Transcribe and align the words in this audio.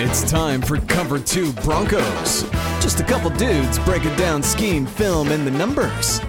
It's 0.00 0.30
time 0.30 0.62
for 0.62 0.78
Cover 0.78 1.18
2 1.18 1.52
Broncos. 1.54 2.44
Just 2.80 3.00
a 3.00 3.04
couple 3.04 3.30
dudes 3.30 3.78
breaking 3.80 4.14
down 4.14 4.42
scheme, 4.42 4.86
film, 4.86 5.28
and 5.28 5.46
the 5.46 5.50
numbers. 5.50 6.20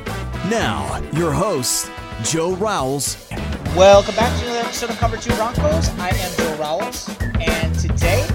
Now, 0.50 1.00
your 1.14 1.32
host, 1.32 1.92
Joe 2.24 2.56
Rowles. 2.56 3.30
Welcome 3.76 4.16
back 4.16 4.38
to 4.40 4.46
another 4.46 4.62
episode 4.62 4.90
of 4.90 4.98
Cover 4.98 5.18
2 5.18 5.36
Broncos. 5.36 5.90
I 6.00 6.10
am 6.10 6.36
Joe 6.38 6.56
Rowles, 6.56 7.10
and 7.40 7.78
today 7.78 8.28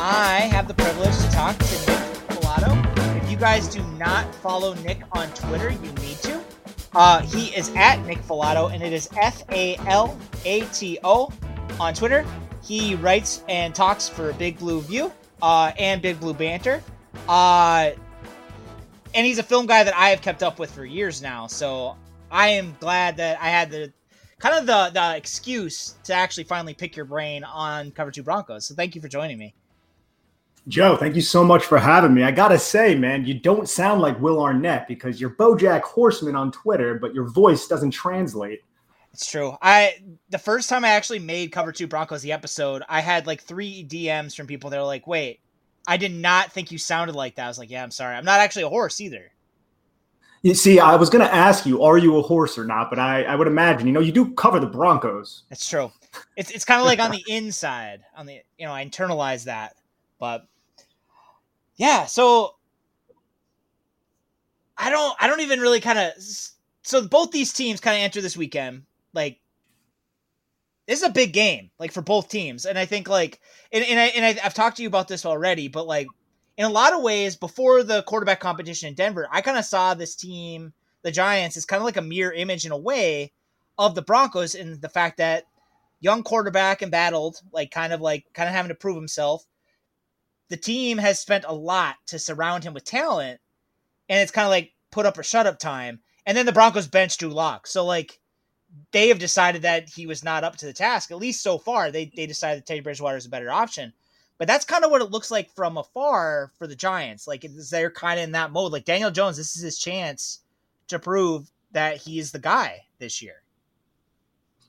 I 0.00 0.48
have 0.50 0.66
the 0.66 0.74
privilege 0.74 1.16
to 1.16 1.30
talk 1.30 1.56
to 1.56 1.74
Nick 1.86 2.00
Falato. 2.28 3.22
If 3.22 3.30
you 3.30 3.36
guys 3.36 3.68
do 3.68 3.82
not 3.98 4.34
follow 4.34 4.74
Nick 4.74 5.02
on 5.12 5.28
Twitter, 5.30 5.70
you 5.70 5.92
need 5.92 6.16
to. 6.22 6.41
Uh, 6.94 7.22
he 7.22 7.46
is 7.56 7.70
at 7.74 8.04
Nick 8.04 8.18
Falato, 8.18 8.72
and 8.72 8.82
it 8.82 8.92
is 8.92 9.08
F 9.20 9.42
A 9.50 9.76
L 9.86 10.18
A 10.44 10.60
T 10.66 10.98
O 11.04 11.32
on 11.80 11.94
Twitter. 11.94 12.24
He 12.62 12.94
writes 12.96 13.42
and 13.48 13.74
talks 13.74 14.08
for 14.08 14.32
Big 14.34 14.58
Blue 14.58 14.80
View 14.82 15.10
uh, 15.40 15.72
and 15.78 16.00
Big 16.02 16.20
Blue 16.20 16.34
Banter. 16.34 16.82
Uh, 17.28 17.90
and 19.14 19.26
he's 19.26 19.38
a 19.38 19.42
film 19.42 19.66
guy 19.66 19.84
that 19.84 19.94
I 19.96 20.08
have 20.10 20.22
kept 20.22 20.42
up 20.42 20.58
with 20.58 20.70
for 20.70 20.84
years 20.84 21.20
now. 21.20 21.46
So 21.46 21.96
I 22.30 22.48
am 22.48 22.76
glad 22.80 23.16
that 23.18 23.40
I 23.40 23.48
had 23.48 23.70
the 23.70 23.92
kind 24.38 24.56
of 24.56 24.66
the, 24.66 24.90
the 24.98 25.16
excuse 25.16 25.94
to 26.04 26.14
actually 26.14 26.44
finally 26.44 26.74
pick 26.74 26.96
your 26.96 27.04
brain 27.04 27.44
on 27.44 27.90
Cover 27.90 28.10
2 28.10 28.22
Broncos. 28.22 28.66
So 28.66 28.74
thank 28.74 28.94
you 28.94 29.00
for 29.00 29.08
joining 29.08 29.38
me. 29.38 29.54
Joe, 30.68 30.96
thank 30.96 31.16
you 31.16 31.22
so 31.22 31.42
much 31.42 31.64
for 31.64 31.78
having 31.78 32.14
me. 32.14 32.22
I 32.22 32.30
gotta 32.30 32.58
say, 32.58 32.94
man, 32.94 33.24
you 33.24 33.34
don't 33.34 33.68
sound 33.68 34.00
like 34.00 34.20
Will 34.20 34.40
Arnett 34.40 34.86
because 34.86 35.20
you're 35.20 35.30
BoJack 35.30 35.82
Horseman 35.82 36.36
on 36.36 36.52
Twitter, 36.52 36.98
but 36.98 37.14
your 37.14 37.28
voice 37.28 37.66
doesn't 37.66 37.90
translate. 37.90 38.60
It's 39.12 39.30
true. 39.30 39.56
I 39.60 39.96
the 40.30 40.38
first 40.38 40.68
time 40.68 40.84
I 40.84 40.90
actually 40.90 41.18
made 41.18 41.52
Cover 41.52 41.72
Two 41.72 41.86
Broncos 41.86 42.22
the 42.22 42.32
episode, 42.32 42.82
I 42.88 43.00
had 43.00 43.26
like 43.26 43.42
three 43.42 43.84
DMs 43.84 44.36
from 44.36 44.46
people 44.46 44.70
that 44.70 44.78
were 44.78 44.86
like, 44.86 45.06
"Wait, 45.06 45.40
I 45.86 45.96
did 45.96 46.12
not 46.12 46.52
think 46.52 46.70
you 46.70 46.78
sounded 46.78 47.16
like 47.16 47.34
that." 47.34 47.44
I 47.44 47.48
was 47.48 47.58
like, 47.58 47.70
"Yeah, 47.70 47.82
I'm 47.82 47.90
sorry. 47.90 48.14
I'm 48.14 48.24
not 48.24 48.40
actually 48.40 48.62
a 48.62 48.68
horse 48.68 49.00
either." 49.00 49.32
You 50.42 50.54
see, 50.54 50.80
I 50.80 50.96
was 50.96 51.08
going 51.08 51.24
to 51.24 51.32
ask 51.32 51.66
you, 51.66 51.84
are 51.84 51.96
you 51.96 52.16
a 52.16 52.22
horse 52.22 52.58
or 52.58 52.64
not? 52.64 52.90
But 52.90 52.98
I, 52.98 53.22
I 53.22 53.36
would 53.36 53.46
imagine, 53.46 53.86
you 53.86 53.92
know, 53.92 54.00
you 54.00 54.10
do 54.10 54.32
cover 54.34 54.58
the 54.58 54.66
Broncos. 54.66 55.44
That's 55.48 55.68
true. 55.68 55.92
It's 56.36 56.50
it's 56.50 56.64
kind 56.64 56.80
of 56.80 56.86
like 56.86 56.98
on 56.98 57.10
the 57.12 57.22
inside, 57.28 58.02
on 58.16 58.26
the 58.26 58.40
you 58.58 58.66
know, 58.66 58.72
I 58.72 58.84
internalize 58.84 59.44
that, 59.44 59.76
but 60.22 60.46
yeah. 61.74 62.06
So 62.06 62.54
I 64.78 64.88
don't 64.88 65.16
I 65.18 65.26
don't 65.26 65.40
even 65.40 65.58
really 65.58 65.80
kind 65.80 65.98
of 65.98 66.12
so 66.82 67.08
both 67.08 67.32
these 67.32 67.52
teams 67.52 67.80
kind 67.80 67.96
of 67.96 68.04
enter 68.04 68.20
this 68.20 68.36
weekend 68.36 68.84
like 69.12 69.40
this 70.86 71.00
is 71.00 71.08
a 71.08 71.10
big 71.10 71.32
game 71.32 71.72
like 71.80 71.90
for 71.90 72.02
both 72.02 72.28
teams 72.28 72.66
and 72.66 72.76
i 72.76 72.84
think 72.84 73.08
like 73.08 73.40
and, 73.72 73.84
and, 73.84 74.00
I, 74.00 74.06
and 74.06 74.24
I, 74.24 74.44
i've 74.44 74.52
talked 74.52 74.78
to 74.78 74.82
you 74.82 74.88
about 74.88 75.06
this 75.06 75.24
already 75.24 75.68
but 75.68 75.86
like 75.86 76.08
in 76.56 76.64
a 76.64 76.68
lot 76.68 76.92
of 76.92 77.02
ways 77.02 77.36
before 77.36 77.84
the 77.84 78.02
quarterback 78.02 78.40
competition 78.40 78.88
in 78.88 78.94
denver 78.94 79.28
i 79.30 79.40
kind 79.40 79.56
of 79.56 79.64
saw 79.64 79.94
this 79.94 80.16
team 80.16 80.72
the 81.02 81.12
giants 81.12 81.56
as 81.56 81.64
kind 81.64 81.80
of 81.80 81.84
like 81.84 81.98
a 81.98 82.02
mirror 82.02 82.32
image 82.32 82.66
in 82.66 82.72
a 82.72 82.76
way 82.76 83.32
of 83.78 83.94
the 83.94 84.02
broncos 84.02 84.56
in 84.56 84.80
the 84.80 84.88
fact 84.88 85.18
that 85.18 85.44
young 86.00 86.24
quarterback 86.24 86.82
embattled 86.82 87.40
like 87.52 87.70
kind 87.70 87.92
of 87.92 88.00
like 88.00 88.26
kind 88.34 88.48
of 88.48 88.54
having 88.54 88.70
to 88.70 88.74
prove 88.74 88.96
himself 88.96 89.46
the 90.52 90.56
team 90.58 90.98
has 90.98 91.18
spent 91.18 91.46
a 91.48 91.54
lot 91.54 91.96
to 92.06 92.18
surround 92.18 92.62
him 92.62 92.74
with 92.74 92.84
talent 92.84 93.40
and 94.08 94.20
it's 94.20 94.30
kind 94.30 94.44
of 94.44 94.50
like 94.50 94.72
put 94.90 95.06
up 95.06 95.16
or 95.16 95.22
shut 95.22 95.46
up 95.46 95.58
time 95.58 96.00
and 96.26 96.36
then 96.36 96.44
the 96.44 96.52
broncos 96.52 96.86
bench 96.86 97.16
drew 97.16 97.30
lock 97.30 97.66
so 97.66 97.84
like 97.84 98.20
they 98.92 99.08
have 99.08 99.18
decided 99.18 99.62
that 99.62 99.88
he 99.88 100.06
was 100.06 100.24
not 100.24 100.44
up 100.44 100.56
to 100.56 100.66
the 100.66 100.72
task. 100.72 101.10
At 101.10 101.18
least 101.18 101.42
so 101.42 101.58
far, 101.58 101.90
they 101.90 102.10
they 102.14 102.26
decided 102.26 102.58
that 102.58 102.66
Teddy 102.66 102.80
Bridgewater 102.80 103.16
is 103.16 103.26
a 103.26 103.30
better 103.30 103.50
option. 103.50 103.92
But 104.38 104.48
that's 104.48 104.64
kind 104.64 104.84
of 104.84 104.90
what 104.90 105.02
it 105.02 105.10
looks 105.10 105.30
like 105.30 105.54
from 105.54 105.76
afar 105.76 106.50
for 106.58 106.66
the 106.66 106.74
Giants. 106.74 107.28
Like 107.28 107.46
they're 107.70 107.90
kind 107.90 108.18
of 108.18 108.24
in 108.24 108.32
that 108.32 108.50
mode. 108.50 108.72
Like 108.72 108.84
Daniel 108.84 109.10
Jones, 109.10 109.36
this 109.36 109.56
is 109.56 109.62
his 109.62 109.78
chance 109.78 110.40
to 110.88 110.98
prove 110.98 111.50
that 111.72 111.98
he 111.98 112.18
is 112.18 112.32
the 112.32 112.38
guy 112.38 112.80
this 112.98 113.22
year. 113.22 113.42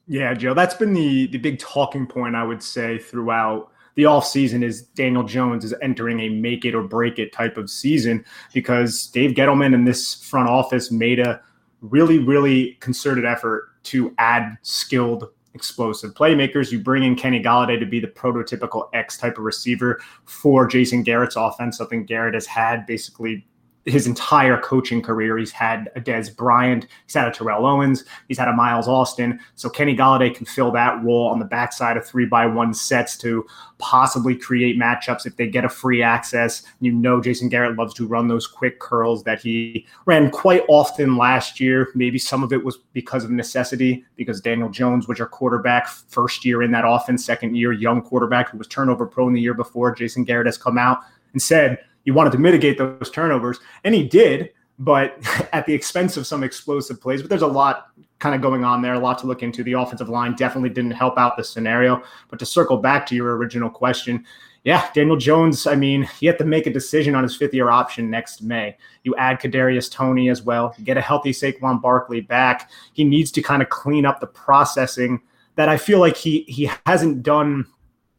Yeah, 0.08 0.34
Joe, 0.34 0.54
that's 0.54 0.76
been 0.76 0.94
the 0.94 1.28
the 1.28 1.38
big 1.38 1.60
talking 1.60 2.06
point 2.06 2.36
I 2.36 2.44
would 2.44 2.62
say 2.62 2.98
throughout 2.98 3.72
the 3.96 4.04
offseason 4.04 4.64
is 4.64 4.84
Daniel 4.84 5.24
Jones 5.24 5.64
is 5.64 5.74
entering 5.82 6.20
a 6.22 6.30
make 6.30 6.66
it 6.66 6.74
or 6.74 6.84
break 6.84 7.20
it 7.20 7.32
type 7.32 7.58
of 7.58 7.70
season 7.70 8.26
because 8.54 9.08
Dave 9.08 9.32
Gettleman 9.32 9.74
and 9.74 9.88
this 9.88 10.16
front 10.16 10.50
office 10.50 10.92
made 10.92 11.20
a 11.20 11.42
really, 11.82 12.20
really 12.20 12.78
concerted 12.80 13.26
effort 13.26 13.70
to 13.84 14.14
add 14.18 14.58
skilled 14.62 15.30
explosive 15.54 16.14
playmakers. 16.14 16.72
You 16.72 16.80
bring 16.80 17.04
in 17.04 17.16
Kenny 17.16 17.42
Golladay 17.42 17.80
to 17.80 17.86
be 17.86 18.00
the 18.00 18.08
prototypical 18.08 18.90
X 18.94 19.18
type 19.18 19.38
of 19.38 19.44
receiver 19.44 20.02
for 20.26 20.66
Jason 20.66 21.04
Garrett's 21.04 21.36
offense, 21.36 21.78
something 21.78 22.06
Garrett 22.06 22.34
has 22.34 22.48
had 22.48 22.86
basically 22.88 23.46
his 23.86 24.08
entire 24.08 24.58
coaching 24.60 25.02
career. 25.02 25.38
He's 25.38 25.52
had 25.52 25.92
a 25.96 26.02
Dez 26.02 26.36
Bryant, 26.36 26.88
he's 27.06 27.16
had 27.16 27.28
a 27.28 27.32
Terrell 27.32 27.66
Owens, 27.66 28.06
he's 28.28 28.38
had 28.38 28.48
a 28.48 28.54
Miles 28.54 28.88
Austin. 28.88 29.40
So 29.56 29.70
Kenny 29.70 29.96
Golladay 29.96 30.34
can 30.34 30.46
fill 30.46 30.72
that 30.72 31.04
role 31.04 31.28
on 31.28 31.40
the 31.40 31.46
backside 31.46 31.98
of 31.98 32.06
three 32.06 32.26
by 32.26 32.46
one 32.46 32.74
sets 32.74 33.18
to 33.18 33.46
possibly 33.80 34.36
create 34.36 34.80
matchups 34.80 35.26
if 35.26 35.36
they 35.36 35.48
get 35.48 35.66
a 35.66 35.70
free 35.70 36.02
access. 36.02 36.64
You 36.80 36.94
know, 36.94 37.20
Jason 37.20 37.50
Garrett 37.50 37.78
loves 37.78 37.94
to 37.96 38.08
run 38.08 38.28
those 38.28 38.48
quick 38.48 38.80
curls 38.80 39.24
that 39.24 39.42
he 39.42 39.86
ran 40.06 40.32
quite 40.32 40.64
often 40.70 41.18
last 41.18 41.60
year. 41.60 41.90
Maybe 41.94 42.18
some 42.18 42.44
of 42.44 42.54
it 42.54 42.64
was 42.64 42.78
because 42.94 43.26
of 43.26 43.32
necessity, 43.32 44.06
because 44.16 44.40
Daniel 44.40 44.70
Jones 44.70 45.08
was 45.08 45.18
your 45.18 45.28
quarterback 45.28 45.88
first 45.90 46.46
year 46.46 46.64
in 46.64 46.72
that 46.72 46.86
offense, 46.88 47.26
second 47.26 47.58
year, 47.58 47.74
young 47.74 48.02
quarterback 48.02 48.50
who 48.50 48.58
was 48.58 48.68
turnover 48.68 49.06
prone 49.06 49.34
the 49.34 49.42
year 49.42 49.54
before. 49.54 49.94
Jason 49.94 50.24
Garrett 50.24 50.48
has 50.48 50.58
come 50.58 50.78
out 50.78 51.00
and 51.34 51.42
said, 51.42 51.80
he 52.04 52.12
wanted 52.12 52.32
to 52.32 52.38
mitigate 52.38 52.78
those 52.78 53.10
turnovers, 53.12 53.60
and 53.84 53.96
he 53.96 54.04
did, 54.04 54.52
but 54.80 55.18
at 55.54 55.66
the 55.66 55.74
expense 55.74 56.18
of 56.18 56.28
some 56.28 56.44
explosive 56.44 57.02
plays. 57.02 57.22
But 57.22 57.30
there's 57.30 57.42
a 57.42 57.48
lot 57.48 57.88
kind 58.20 58.36
of 58.36 58.42
going 58.42 58.64
on 58.64 58.82
there, 58.82 58.94
a 58.94 59.00
lot 59.00 59.18
to 59.20 59.28
look 59.28 59.44
into. 59.44 59.64
The 59.64 59.74
offensive 59.74 60.10
line 60.10 60.36
definitely 60.36 60.70
didn't 60.70 60.92
help 60.92 61.18
out 61.18 61.36
the 61.36 61.44
scenario. 61.44 62.02
But 62.30 62.40
to 62.40 62.46
circle 62.46 62.78
back 62.78 63.06
to 63.08 63.16
your 63.16 63.36
original 63.36 63.70
question, 63.70 64.26
yeah, 64.64 64.90
Daniel 64.94 65.18
Jones, 65.18 65.68
I 65.68 65.76
mean, 65.76 66.04
he 66.20 66.26
had 66.26 66.38
to 66.38 66.46
make 66.46 66.66
a 66.66 66.72
decision 66.72 67.16
on 67.16 67.24
his 67.24 67.36
fifth 67.36 67.54
year 67.54 67.70
option 67.70 68.10
next 68.10 68.42
May. 68.42 68.78
You 69.04 69.14
add 69.18 69.42
Kadarius 69.42 69.92
Toney 69.92 70.30
as 70.30 70.42
well, 70.42 70.74
you 70.78 70.86
get 70.86 70.98
a 70.98 71.02
healthy 71.02 71.32
Saquon 71.32 71.82
Barkley 71.82 72.22
back. 72.22 72.72
He 72.94 73.04
needs 73.04 73.30
to 73.32 73.42
kind 73.42 73.62
of 73.62 73.68
clean 73.70 74.06
up 74.06 74.22
the 74.22 74.28
processing 74.28 75.22
that 75.56 75.68
I 75.68 75.78
feel 75.78 76.00
like 76.00 76.16
he 76.16 76.46
he 76.48 76.70
hasn't 76.86 77.24
done 77.24 77.68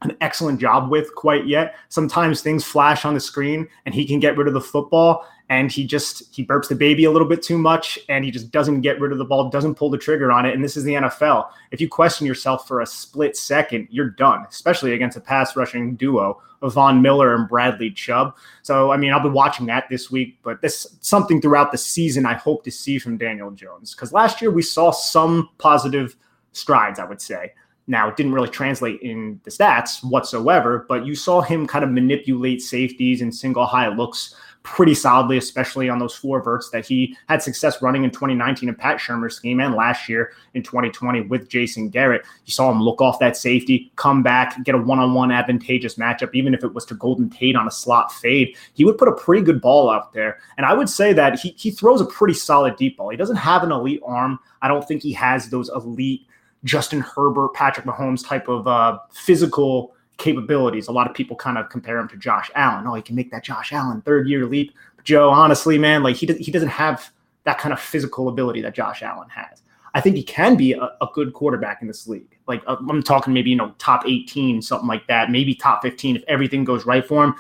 an 0.05 0.17
excellent 0.21 0.61
job 0.61 0.91
with 0.91 1.15
quite 1.15 1.47
yet. 1.47 1.77
Sometimes 1.89 2.41
things 2.41 2.65
flash 2.65 3.05
on 3.05 3.15
the 3.15 3.21
screen 3.21 3.69
and 3.87 3.95
he 3.95 4.05
can 4.05 4.21
get 4.21 4.37
rid 4.37 4.49
of 4.49 4.55
the 4.55 4.61
football 4.61 5.27
and 5.49 5.71
he 5.71 5.87
just 5.87 6.35
he 6.35 6.45
burps 6.45 6.69
the 6.69 6.75
baby 6.75 7.05
a 7.05 7.11
little 7.11 7.29
bit 7.29 7.43
too 7.43 7.59
much 7.59 7.99
and 8.09 8.25
he 8.25 8.31
just 8.31 8.51
doesn't 8.51 8.81
get 8.81 9.01
rid 9.01 9.13
of 9.13 9.19
the 9.19 9.25
ball 9.25 9.51
doesn't 9.51 9.75
pull 9.75 9.91
the 9.91 9.99
trigger 9.99 10.33
on 10.33 10.47
it. 10.47 10.55
And 10.55 10.65
this 10.65 10.77
is 10.77 10.85
the 10.85 10.95
nfl 10.95 11.49
if 11.71 11.81
you 11.81 11.89
question 11.89 12.27
yourself 12.27 12.67
for 12.67 12.81
a 12.81 12.87
split 12.87 13.37
second 13.37 13.89
you're 13.91 14.11
done 14.11 14.47
especially 14.49 14.93
against 14.93 15.17
a 15.17 15.21
pass 15.21 15.57
rushing 15.57 15.97
duo 15.97 16.41
of 16.63 16.75
von 16.75 17.03
miller 17.03 17.35
and 17.35 17.49
bradley 17.49 17.91
chubb. 17.91 18.35
So 18.63 18.91
i 18.91 18.97
mean 18.97 19.13
i'll 19.13 19.21
be 19.21 19.29
watching 19.29 19.67
that 19.67 19.89
this 19.91 20.11
week 20.11 20.39
but 20.43 20.63
this 20.63 20.97
something 21.01 21.41
throughout 21.41 21.73
the 21.73 21.79
season 21.79 22.25
i 22.25 22.35
hope 22.35 22.65
to 22.65 22.71
see 22.71 22.99
from 22.99 23.19
daniel 23.19 23.51
jones. 23.51 23.95
Because 23.95 24.13
last 24.13 24.41
year 24.41 24.51
we 24.51 24.63
saw 24.63 24.91
some 24.91 25.51
positive 25.59 26.17
strides 26.53 26.99
i 26.99 27.05
would 27.05 27.21
say 27.21 27.53
now, 27.87 28.09
it 28.09 28.17
didn't 28.17 28.33
really 28.33 28.49
translate 28.49 29.01
in 29.03 29.41
the 29.45 29.51
stats 29.51 30.03
whatsoever, 30.03 30.87
but 30.89 31.05
you 31.05 31.15
saw 31.15 31.43
him 31.43 31.67
kind 31.67 31.85
of 31.85 31.91
manipulate 31.91 32.63
safeties 32.63 33.21
and 33.21 33.35
single 33.35 33.67
high 33.67 33.89
looks 33.89 34.35
pretty 34.63 34.95
solidly, 34.95 35.37
especially 35.37 35.91
on 35.91 35.99
those 35.99 36.15
four 36.15 36.43
verts 36.43 36.71
that 36.71 36.87
he 36.87 37.15
had 37.29 37.43
success 37.43 37.83
running 37.83 38.03
in 38.03 38.11
2019 38.11 38.71
in 38.71 38.75
Pat 38.75 38.97
Shurmur's 38.97 39.37
scheme 39.37 39.61
and 39.61 39.75
last 39.75 40.09
year 40.09 40.33
in 40.55 40.63
2020 40.63 41.21
with 41.23 41.51
Jason 41.51 41.91
Garrett. 41.91 42.25
You 42.47 42.53
saw 42.53 42.71
him 42.71 42.81
look 42.81 43.03
off 43.03 43.19
that 43.19 43.37
safety, 43.37 43.93
come 43.97 44.23
back, 44.23 44.65
get 44.65 44.75
a 44.75 44.79
one 44.79 44.99
on 44.99 45.13
one 45.13 45.31
advantageous 45.31 45.97
matchup, 45.97 46.31
even 46.33 46.55
if 46.55 46.65
it 46.65 46.73
was 46.73 46.87
to 46.87 46.95
Golden 46.95 47.29
Tate 47.29 47.57
on 47.57 47.69
a 47.69 47.71
slot 47.71 48.11
fade. 48.11 48.57
He 48.73 48.87
would 48.87 48.97
put 48.97 49.09
a 49.09 49.13
pretty 49.13 49.43
good 49.43 49.61
ball 49.61 49.91
out 49.91 50.15
there. 50.15 50.39
And 50.57 50.65
I 50.65 50.73
would 50.73 50.89
say 50.89 51.13
that 51.13 51.39
he, 51.39 51.51
he 51.59 51.71
throws 51.71 52.01
a 52.01 52.07
pretty 52.07 52.35
solid 52.35 52.77
deep 52.77 52.97
ball. 52.97 53.11
He 53.11 53.19
doesn't 53.19 53.37
have 53.37 53.63
an 53.65 53.71
elite 53.71 54.01
arm. 54.03 54.39
I 54.63 54.69
don't 54.69 54.89
think 54.89 55.03
he 55.03 55.13
has 55.13 55.51
those 55.51 55.69
elite 55.69 56.27
Justin 56.65 57.01
Herbert, 57.01 57.55
Patrick 57.55 57.87
Mahomes 57.87 58.27
type 58.27 58.49
of 58.49 58.67
uh, 58.67 58.99
physical 59.13 59.95
capabilities. 60.17 60.89
A 60.89 60.93
lot 60.93 61.09
of 61.09 61.15
people 61.15 61.37
kind 61.37 61.59
of 61.59 61.69
compare 61.69 61.99
him 61.99 62.09
to 62.09 62.17
Josh 62.17 62.51
Allen. 62.55 62.87
Oh, 62.87 62.95
he 62.95 63.03
can 63.03 63.15
make 63.15 63.31
that 63.31 63.45
Josh 63.45 63.73
Allen 63.73 64.01
third 64.03 64.29
year 64.29 64.47
leap. 64.47 64.75
But 64.97 65.05
Joe, 65.05 65.31
honestly, 65.31 65.79
man, 65.79 66.03
like 66.03 66.17
he 66.17 66.27
he 66.27 66.51
doesn't 66.51 66.69
have 66.69 67.11
that 67.45 67.59
kind 67.59 67.73
of 67.73 67.81
physical 67.81 68.29
ability 68.29 68.63
that 68.63 68.75
Josh 68.75 69.03
Allen 69.03 69.29
has. 69.29 69.63
I 69.95 70.01
think 70.01 70.17
he 70.17 70.25
can 70.25 70.57
be 70.57 70.73
a, 70.73 70.83
a 71.01 71.09
good 71.13 71.35
quarterback 71.35 71.81
in 71.81 71.87
this 71.87 72.09
league. 72.09 72.37
Like 72.49 72.63
uh, 72.67 72.77
I'm 72.89 73.03
talking 73.03 73.33
maybe 73.33 73.51
you 73.51 73.57
know 73.57 73.75
top 73.79 74.05
18, 74.07 74.63
something 74.63 74.89
like 74.89 75.07
that, 75.07 75.31
maybe 75.31 75.55
top 75.55 75.83
15 75.83 76.17
if 76.17 76.25
everything 76.27 76.65
goes 76.65 76.87
right 76.87 77.07
for 77.07 77.25
him. 77.25 77.35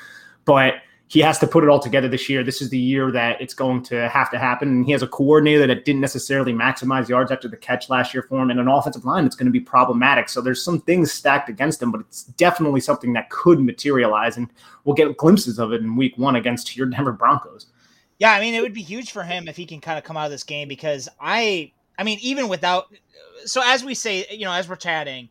But 0.44 0.75
he 1.08 1.20
has 1.20 1.38
to 1.38 1.46
put 1.46 1.62
it 1.62 1.70
all 1.70 1.78
together 1.78 2.08
this 2.08 2.28
year. 2.28 2.42
This 2.42 2.62
is 2.62 2.70
the 2.70 2.78
year 2.78 3.12
that 3.12 3.40
it's 3.40 3.54
going 3.54 3.82
to 3.84 4.08
have 4.08 4.30
to 4.30 4.38
happen. 4.38 4.68
And 4.68 4.86
he 4.86 4.92
has 4.92 5.02
a 5.02 5.06
coordinator 5.06 5.66
that 5.66 5.84
didn't 5.84 6.00
necessarily 6.00 6.52
maximize 6.52 7.08
yards 7.08 7.30
after 7.30 7.46
the 7.46 7.56
catch 7.56 7.90
last 7.90 8.14
year 8.14 8.22
for 8.22 8.42
him, 8.42 8.50
and 8.50 8.58
an 8.58 8.68
offensive 8.68 9.04
line 9.04 9.24
that's 9.24 9.36
going 9.36 9.46
to 9.46 9.52
be 9.52 9.60
problematic. 9.60 10.28
So 10.28 10.40
there's 10.40 10.64
some 10.64 10.80
things 10.80 11.12
stacked 11.12 11.48
against 11.48 11.82
him, 11.82 11.92
but 11.92 12.00
it's 12.00 12.24
definitely 12.24 12.80
something 12.80 13.12
that 13.12 13.30
could 13.30 13.60
materialize, 13.60 14.36
and 14.36 14.48
we'll 14.84 14.96
get 14.96 15.16
glimpses 15.16 15.58
of 15.58 15.72
it 15.72 15.82
in 15.82 15.94
Week 15.94 16.16
One 16.16 16.36
against 16.36 16.76
your 16.76 16.86
Denver 16.86 17.12
Broncos. 17.12 17.66
Yeah, 18.18 18.32
I 18.32 18.40
mean, 18.40 18.54
it 18.54 18.62
would 18.62 18.74
be 18.74 18.82
huge 18.82 19.12
for 19.12 19.24
him 19.24 19.48
if 19.48 19.56
he 19.56 19.66
can 19.66 19.80
kind 19.80 19.98
of 19.98 20.04
come 20.04 20.16
out 20.16 20.24
of 20.26 20.30
this 20.30 20.44
game 20.44 20.68
because 20.68 21.08
I, 21.20 21.72
I 21.98 22.04
mean, 22.04 22.18
even 22.22 22.48
without, 22.48 22.94
so 23.44 23.60
as 23.62 23.84
we 23.84 23.94
say, 23.94 24.24
you 24.30 24.44
know, 24.44 24.52
as 24.52 24.68
we're 24.68 24.76
chatting, 24.76 25.28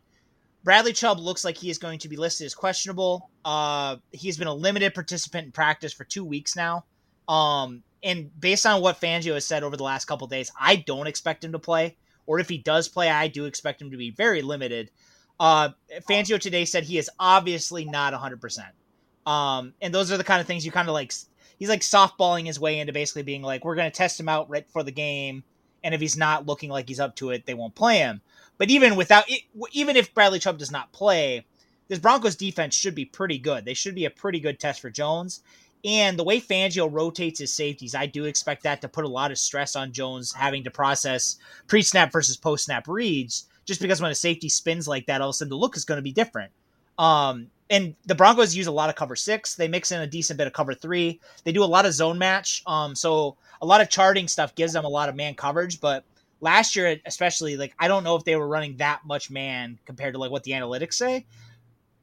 Bradley 0.64 0.94
Chubb 0.94 1.18
looks 1.20 1.44
like 1.44 1.58
he 1.58 1.68
is 1.68 1.76
going 1.76 1.98
to 2.00 2.08
be 2.08 2.16
listed 2.16 2.46
as 2.46 2.54
questionable. 2.54 3.30
Uh, 3.44 3.96
he's 4.12 4.38
been 4.38 4.48
a 4.48 4.54
limited 4.54 4.94
participant 4.94 5.44
in 5.44 5.52
practice 5.52 5.92
for 5.92 6.04
two 6.04 6.24
weeks 6.24 6.56
now. 6.56 6.86
Um, 7.28 7.82
and 8.02 8.30
based 8.40 8.64
on 8.64 8.80
what 8.80 9.00
Fangio 9.00 9.34
has 9.34 9.46
said 9.46 9.62
over 9.62 9.76
the 9.76 9.82
last 9.82 10.06
couple 10.06 10.26
days, 10.26 10.50
I 10.58 10.76
don't 10.76 11.06
expect 11.06 11.44
him 11.44 11.52
to 11.52 11.58
play. 11.58 11.96
Or 12.26 12.40
if 12.40 12.48
he 12.48 12.56
does 12.56 12.88
play, 12.88 13.10
I 13.10 13.28
do 13.28 13.44
expect 13.44 13.82
him 13.82 13.90
to 13.90 13.98
be 13.98 14.10
very 14.10 14.40
limited. 14.40 14.90
Uh, 15.38 15.70
Fangio 16.08 16.40
today 16.40 16.64
said 16.64 16.84
he 16.84 16.96
is 16.96 17.10
obviously 17.20 17.84
not 17.84 18.14
100%. 18.14 19.30
Um, 19.30 19.74
and 19.82 19.94
those 19.94 20.10
are 20.10 20.16
the 20.16 20.24
kind 20.24 20.40
of 20.40 20.46
things 20.46 20.64
you 20.64 20.72
kind 20.72 20.88
of 20.88 20.94
like. 20.94 21.12
He's 21.58 21.68
like 21.68 21.80
softballing 21.80 22.46
his 22.46 22.58
way 22.58 22.80
into 22.80 22.92
basically 22.92 23.22
being 23.22 23.42
like, 23.42 23.64
we're 23.64 23.76
going 23.76 23.90
to 23.90 23.96
test 23.96 24.18
him 24.18 24.28
out 24.28 24.48
right 24.48 24.66
before 24.66 24.82
the 24.82 24.92
game. 24.92 25.44
And 25.82 25.94
if 25.94 26.00
he's 26.00 26.16
not 26.16 26.46
looking 26.46 26.70
like 26.70 26.88
he's 26.88 27.00
up 27.00 27.14
to 27.16 27.30
it, 27.30 27.44
they 27.44 27.54
won't 27.54 27.74
play 27.74 27.98
him. 27.98 28.22
But 28.58 28.70
even 28.70 28.96
without, 28.96 29.24
even 29.72 29.96
if 29.96 30.14
Bradley 30.14 30.38
Chubb 30.38 30.58
does 30.58 30.70
not 30.70 30.92
play, 30.92 31.44
this 31.88 31.98
Broncos 31.98 32.36
defense 32.36 32.74
should 32.74 32.94
be 32.94 33.04
pretty 33.04 33.38
good. 33.38 33.64
They 33.64 33.74
should 33.74 33.94
be 33.94 34.04
a 34.04 34.10
pretty 34.10 34.40
good 34.40 34.58
test 34.58 34.80
for 34.80 34.90
Jones. 34.90 35.40
And 35.84 36.18
the 36.18 36.24
way 36.24 36.40
Fangio 36.40 36.90
rotates 36.90 37.40
his 37.40 37.52
safeties, 37.52 37.94
I 37.94 38.06
do 38.06 38.24
expect 38.24 38.62
that 38.62 38.80
to 38.80 38.88
put 38.88 39.04
a 39.04 39.08
lot 39.08 39.30
of 39.30 39.38
stress 39.38 39.76
on 39.76 39.92
Jones 39.92 40.32
having 40.32 40.64
to 40.64 40.70
process 40.70 41.36
pre 41.66 41.82
snap 41.82 42.10
versus 42.10 42.38
post 42.38 42.64
snap 42.64 42.88
reads, 42.88 43.46
just 43.66 43.82
because 43.82 44.00
when 44.00 44.10
a 44.10 44.14
safety 44.14 44.48
spins 44.48 44.88
like 44.88 45.06
that, 45.06 45.20
all 45.20 45.28
of 45.28 45.34
a 45.34 45.36
sudden 45.36 45.50
the 45.50 45.56
look 45.56 45.76
is 45.76 45.84
going 45.84 45.98
to 45.98 46.02
be 46.02 46.12
different. 46.12 46.52
Um, 46.98 47.48
and 47.68 47.94
the 48.06 48.14
Broncos 48.14 48.54
use 48.54 48.66
a 48.66 48.72
lot 48.72 48.88
of 48.88 48.96
cover 48.96 49.16
six. 49.16 49.56
They 49.56 49.68
mix 49.68 49.92
in 49.92 50.00
a 50.00 50.06
decent 50.06 50.38
bit 50.38 50.46
of 50.46 50.52
cover 50.52 50.74
three. 50.74 51.20
They 51.44 51.52
do 51.52 51.64
a 51.64 51.66
lot 51.66 51.86
of 51.86 51.92
zone 51.92 52.18
match. 52.18 52.62
Um, 52.66 52.94
so 52.94 53.36
a 53.60 53.66
lot 53.66 53.80
of 53.80 53.90
charting 53.90 54.28
stuff 54.28 54.54
gives 54.54 54.72
them 54.72 54.84
a 54.84 54.88
lot 54.88 55.08
of 55.08 55.16
man 55.16 55.34
coverage, 55.34 55.80
but 55.80 56.04
last 56.40 56.76
year 56.76 57.00
especially 57.06 57.56
like 57.56 57.74
i 57.78 57.88
don't 57.88 58.04
know 58.04 58.16
if 58.16 58.24
they 58.24 58.36
were 58.36 58.48
running 58.48 58.76
that 58.76 59.00
much 59.04 59.30
man 59.30 59.78
compared 59.86 60.14
to 60.14 60.20
like 60.20 60.30
what 60.30 60.42
the 60.44 60.52
analytics 60.52 60.94
say. 60.94 61.26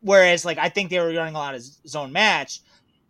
Whereas 0.02 0.46
like 0.46 0.58
i 0.58 0.70
think 0.70 0.90
they 0.90 1.00
were 1.00 1.14
running 1.14 1.36
a 1.36 1.40
lot 1.40 1.56
of 1.56 1.62
zone 1.62 2.12
match. 2.12 2.62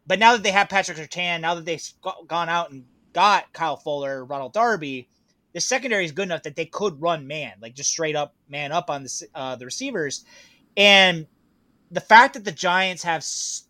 But 0.08 0.20
now 0.20 0.34
that 0.34 0.44
they 0.44 0.52
have 0.52 0.70
patrick 0.70 0.98
surtain 0.98 1.42
now 1.42 1.56
that 1.56 1.66
they've 1.66 1.84
gone 2.28 2.50
out 2.50 2.72
and 2.72 2.86
got 3.14 3.52
kyle 3.54 3.76
fuller 3.76 4.24
ronald 4.26 4.54
darby 4.54 5.08
the 5.54 5.60
secondary 5.60 6.06
is 6.06 6.12
good 6.12 6.24
enough 6.24 6.44
that 6.44 6.56
they 6.56 6.66
could 6.66 7.02
run 7.02 7.28
man 7.28 7.54
like 7.62 7.76
just 7.76 7.90
straight 7.90 8.16
up 8.16 8.34
man 8.50 8.72
up 8.72 8.90
on 8.90 9.04
the, 9.04 9.28
uh, 9.36 9.56
the 9.56 9.66
receivers. 9.66 10.26
And 10.78 11.28
the 11.92 12.02
fact 12.02 12.36
that 12.36 12.46
the 12.46 12.52
giants 12.52 13.04
have 13.04 13.26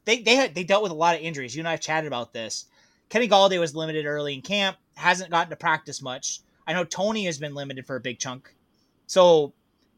they 0.06 0.22
they 0.22 0.36
had, 0.36 0.54
they 0.54 0.64
dealt 0.64 0.84
with 0.84 0.92
a 0.92 0.96
lot 0.96 1.16
of 1.16 1.22
injuries. 1.22 1.56
You 1.56 1.62
and 1.62 1.68
i 1.68 1.72
have 1.72 1.82
chatted 1.82 2.08
about 2.08 2.34
this. 2.34 2.66
Kenny 3.10 3.28
golladay 3.28 3.60
was 3.60 3.76
limited 3.76 4.06
early 4.06 4.34
in 4.34 4.42
camp 4.42 4.78
hasn't 4.96 5.32
gotten 5.32 5.50
to 5.50 5.56
practice 5.56 6.02
much 6.02 6.42
I 6.68 6.74
know 6.74 6.84
Toney 6.84 7.26
has 7.26 7.38
been 7.38 7.54
limited 7.54 7.86
for 7.86 7.96
a 7.96 8.00
big 8.00 8.20
chunk. 8.20 8.54
So, 9.08 9.54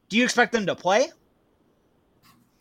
do 0.09 0.17
you 0.17 0.23
expect 0.23 0.51
them 0.51 0.65
to 0.65 0.75
play? 0.75 1.09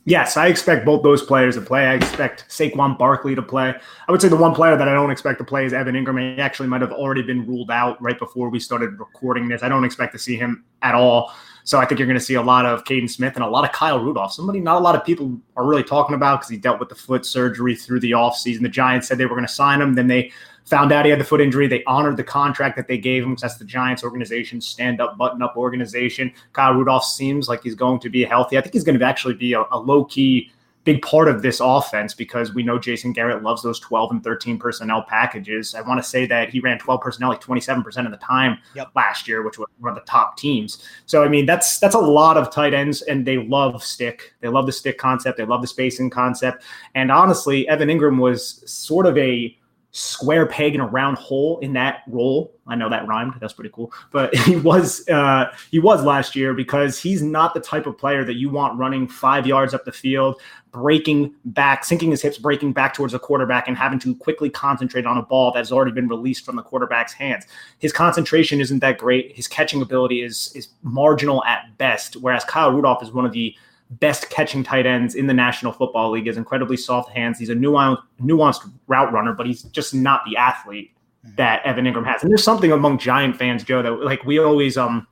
Yes, 0.04 0.36
I 0.36 0.48
expect 0.48 0.84
both 0.84 1.04
those 1.04 1.22
players 1.22 1.54
to 1.54 1.60
play. 1.60 1.86
I 1.86 1.94
expect 1.94 2.46
Saquon 2.48 2.98
Barkley 2.98 3.36
to 3.36 3.42
play. 3.42 3.72
I 4.08 4.12
would 4.12 4.20
say 4.20 4.28
the 4.28 4.36
one 4.36 4.52
player 4.52 4.76
that 4.76 4.88
I 4.88 4.94
don't 4.94 5.12
expect 5.12 5.38
to 5.38 5.44
play 5.44 5.64
is 5.64 5.72
Evan 5.72 5.94
Engram. 5.94 6.34
He 6.34 6.40
actually 6.40 6.68
might 6.68 6.80
have 6.80 6.90
already 6.90 7.22
been 7.22 7.46
ruled 7.46 7.70
out 7.70 8.02
right 8.02 8.18
before 8.18 8.48
we 8.48 8.58
started 8.58 8.98
recording 8.98 9.46
this. 9.46 9.62
I 9.62 9.68
don't 9.68 9.84
expect 9.84 10.12
to 10.14 10.18
see 10.18 10.36
him 10.36 10.64
at 10.82 10.96
all. 10.96 11.32
So 11.62 11.78
I 11.78 11.84
think 11.84 12.00
you're 12.00 12.08
going 12.08 12.18
to 12.18 12.24
see 12.24 12.34
a 12.34 12.42
lot 12.42 12.66
of 12.66 12.82
Kaden 12.82 13.08
Smith 13.08 13.36
and 13.36 13.44
a 13.44 13.48
lot 13.48 13.64
of 13.64 13.70
Kyle 13.70 14.02
Rudolph. 14.02 14.32
Somebody 14.32 14.58
not 14.58 14.76
a 14.76 14.80
lot 14.80 14.96
of 14.96 15.04
people 15.04 15.38
are 15.56 15.64
really 15.64 15.84
talking 15.84 16.16
about 16.16 16.40
because 16.40 16.50
he 16.50 16.56
dealt 16.56 16.80
with 16.80 16.88
the 16.88 16.96
foot 16.96 17.24
surgery 17.24 17.76
through 17.76 18.00
the 18.00 18.10
offseason. 18.10 18.62
The 18.62 18.68
Giants 18.68 19.06
said 19.06 19.18
they 19.18 19.26
were 19.26 19.36
going 19.36 19.46
to 19.46 19.52
sign 19.52 19.80
him. 19.80 19.94
Then 19.94 20.08
they 20.08 20.32
found 20.64 20.92
out 20.92 21.04
he 21.04 21.10
had 21.10 21.20
the 21.20 21.24
foot 21.24 21.40
injury. 21.40 21.66
They 21.66 21.84
honored 21.84 22.16
the 22.16 22.24
contract 22.24 22.76
that 22.76 22.88
they 22.88 22.98
gave 22.98 23.22
him 23.22 23.30
because 23.30 23.42
that's 23.42 23.56
the 23.56 23.64
Giants 23.64 24.04
organization, 24.04 24.60
stand 24.60 25.00
up, 25.00 25.18
button 25.18 25.42
up 25.42 25.56
organization. 25.56 26.32
Kyle 26.52 26.74
Rudolph 26.74 27.04
seems 27.04 27.48
like 27.48 27.62
he's 27.62 27.74
going 27.74 28.00
to 28.00 28.10
be 28.10 28.24
healthy. 28.24 28.58
I 28.58 28.60
think 28.60 28.74
he's 28.74 28.84
going 28.84 28.98
to 28.98 29.04
actually 29.04 29.34
be 29.34 29.52
a, 29.52 29.64
a 29.70 29.78
low 29.78 30.04
key 30.04 30.50
big 30.84 31.02
part 31.02 31.28
of 31.28 31.42
this 31.42 31.60
offense 31.60 32.14
because 32.14 32.54
we 32.54 32.62
know 32.62 32.78
Jason 32.78 33.12
Garrett 33.12 33.42
loves 33.42 33.62
those 33.62 33.78
12 33.78 34.10
and 34.12 34.24
13 34.24 34.58
personnel 34.58 35.02
packages. 35.02 35.74
I 35.74 35.80
want 35.80 36.02
to 36.02 36.08
say 36.08 36.26
that 36.26 36.50
he 36.50 36.60
ran 36.60 36.78
12 36.78 37.00
personnel 37.00 37.30
like 37.30 37.40
27% 37.40 38.04
of 38.04 38.10
the 38.10 38.16
time 38.18 38.58
yep. 38.74 38.88
last 38.94 39.28
year, 39.28 39.42
which 39.42 39.58
was 39.58 39.68
one 39.78 39.90
of 39.90 39.94
the 39.94 40.10
top 40.10 40.36
teams. 40.36 40.84
So 41.06 41.22
I 41.22 41.28
mean 41.28 41.46
that's 41.46 41.78
that's 41.78 41.94
a 41.94 42.00
lot 42.00 42.36
of 42.36 42.50
tight 42.50 42.74
ends 42.74 43.02
and 43.02 43.24
they 43.24 43.38
love 43.38 43.82
stick. 43.84 44.34
They 44.40 44.48
love 44.48 44.66
the 44.66 44.72
stick 44.72 44.98
concept, 44.98 45.38
they 45.38 45.44
love 45.44 45.62
the 45.62 45.68
spacing 45.68 46.10
concept. 46.10 46.64
And 46.94 47.12
honestly, 47.12 47.68
Evan 47.68 47.88
Engram 47.88 48.18
was 48.18 48.62
sort 48.70 49.06
of 49.06 49.16
a 49.18 49.56
square 49.94 50.46
peg 50.46 50.74
in 50.74 50.80
a 50.80 50.86
round 50.86 51.18
hole 51.18 51.58
in 51.60 51.74
that 51.74 52.02
role. 52.06 52.50
I 52.66 52.74
know 52.74 52.88
that 52.88 53.06
rhymed. 53.06 53.34
That's 53.40 53.52
pretty 53.52 53.70
cool. 53.74 53.92
But 54.10 54.34
he 54.46 54.56
was 54.56 55.06
uh, 55.08 55.54
he 55.70 55.78
was 55.78 56.02
last 56.02 56.34
year 56.34 56.54
because 56.54 56.98
he's 56.98 57.22
not 57.22 57.54
the 57.54 57.60
type 57.60 57.86
of 57.86 57.98
player 57.98 58.24
that 58.24 58.34
you 58.34 58.48
want 58.48 58.78
running 58.78 59.06
five 59.06 59.46
yards 59.46 59.74
up 59.74 59.84
the 59.84 59.92
field, 59.92 60.40
breaking 60.72 61.34
back, 61.44 61.84
sinking 61.84 62.10
his 62.10 62.22
hips, 62.22 62.38
breaking 62.38 62.72
back 62.72 62.94
towards 62.94 63.12
the 63.12 63.18
quarterback, 63.18 63.68
and 63.68 63.76
having 63.76 63.98
to 64.00 64.14
quickly 64.16 64.48
concentrate 64.48 65.04
on 65.04 65.18
a 65.18 65.22
ball 65.22 65.52
that's 65.52 65.70
already 65.70 65.92
been 65.92 66.08
released 66.08 66.46
from 66.46 66.56
the 66.56 66.62
quarterback's 66.62 67.12
hands. 67.12 67.46
His 67.78 67.92
concentration 67.92 68.60
isn't 68.62 68.80
that 68.80 68.96
great. 68.96 69.36
His 69.36 69.46
catching 69.46 69.82
ability 69.82 70.22
is 70.22 70.52
is 70.54 70.68
marginal 70.82 71.44
at 71.44 71.76
best. 71.76 72.16
Whereas 72.16 72.44
Kyle 72.44 72.72
Rudolph 72.72 73.02
is 73.02 73.12
one 73.12 73.26
of 73.26 73.32
the 73.32 73.54
best 74.00 74.30
catching 74.30 74.62
tight 74.62 74.86
ends 74.86 75.14
in 75.14 75.26
the 75.26 75.34
National 75.34 75.72
Football 75.72 76.10
League. 76.12 76.26
Has 76.26 76.36
incredibly 76.36 76.76
soft 76.76 77.10
hands. 77.10 77.38
He's 77.38 77.50
a 77.50 77.54
nuanced, 77.54 78.02
nuanced 78.20 78.70
route 78.86 79.12
runner, 79.12 79.32
but 79.32 79.46
he's 79.46 79.62
just 79.64 79.94
not 79.94 80.22
the 80.24 80.36
athlete 80.36 80.90
mm-hmm. 81.24 81.36
that 81.36 81.64
Evan 81.64 81.84
Engram 81.84 82.06
has. 82.06 82.22
And 82.22 82.30
there's 82.30 82.44
something 82.44 82.72
among 82.72 82.98
Giant 82.98 83.36
fans, 83.36 83.64
Joe, 83.64 83.82
that 83.82 84.04
like 84.04 84.24
we 84.24 84.38
always 84.38 84.76
um 84.76 85.06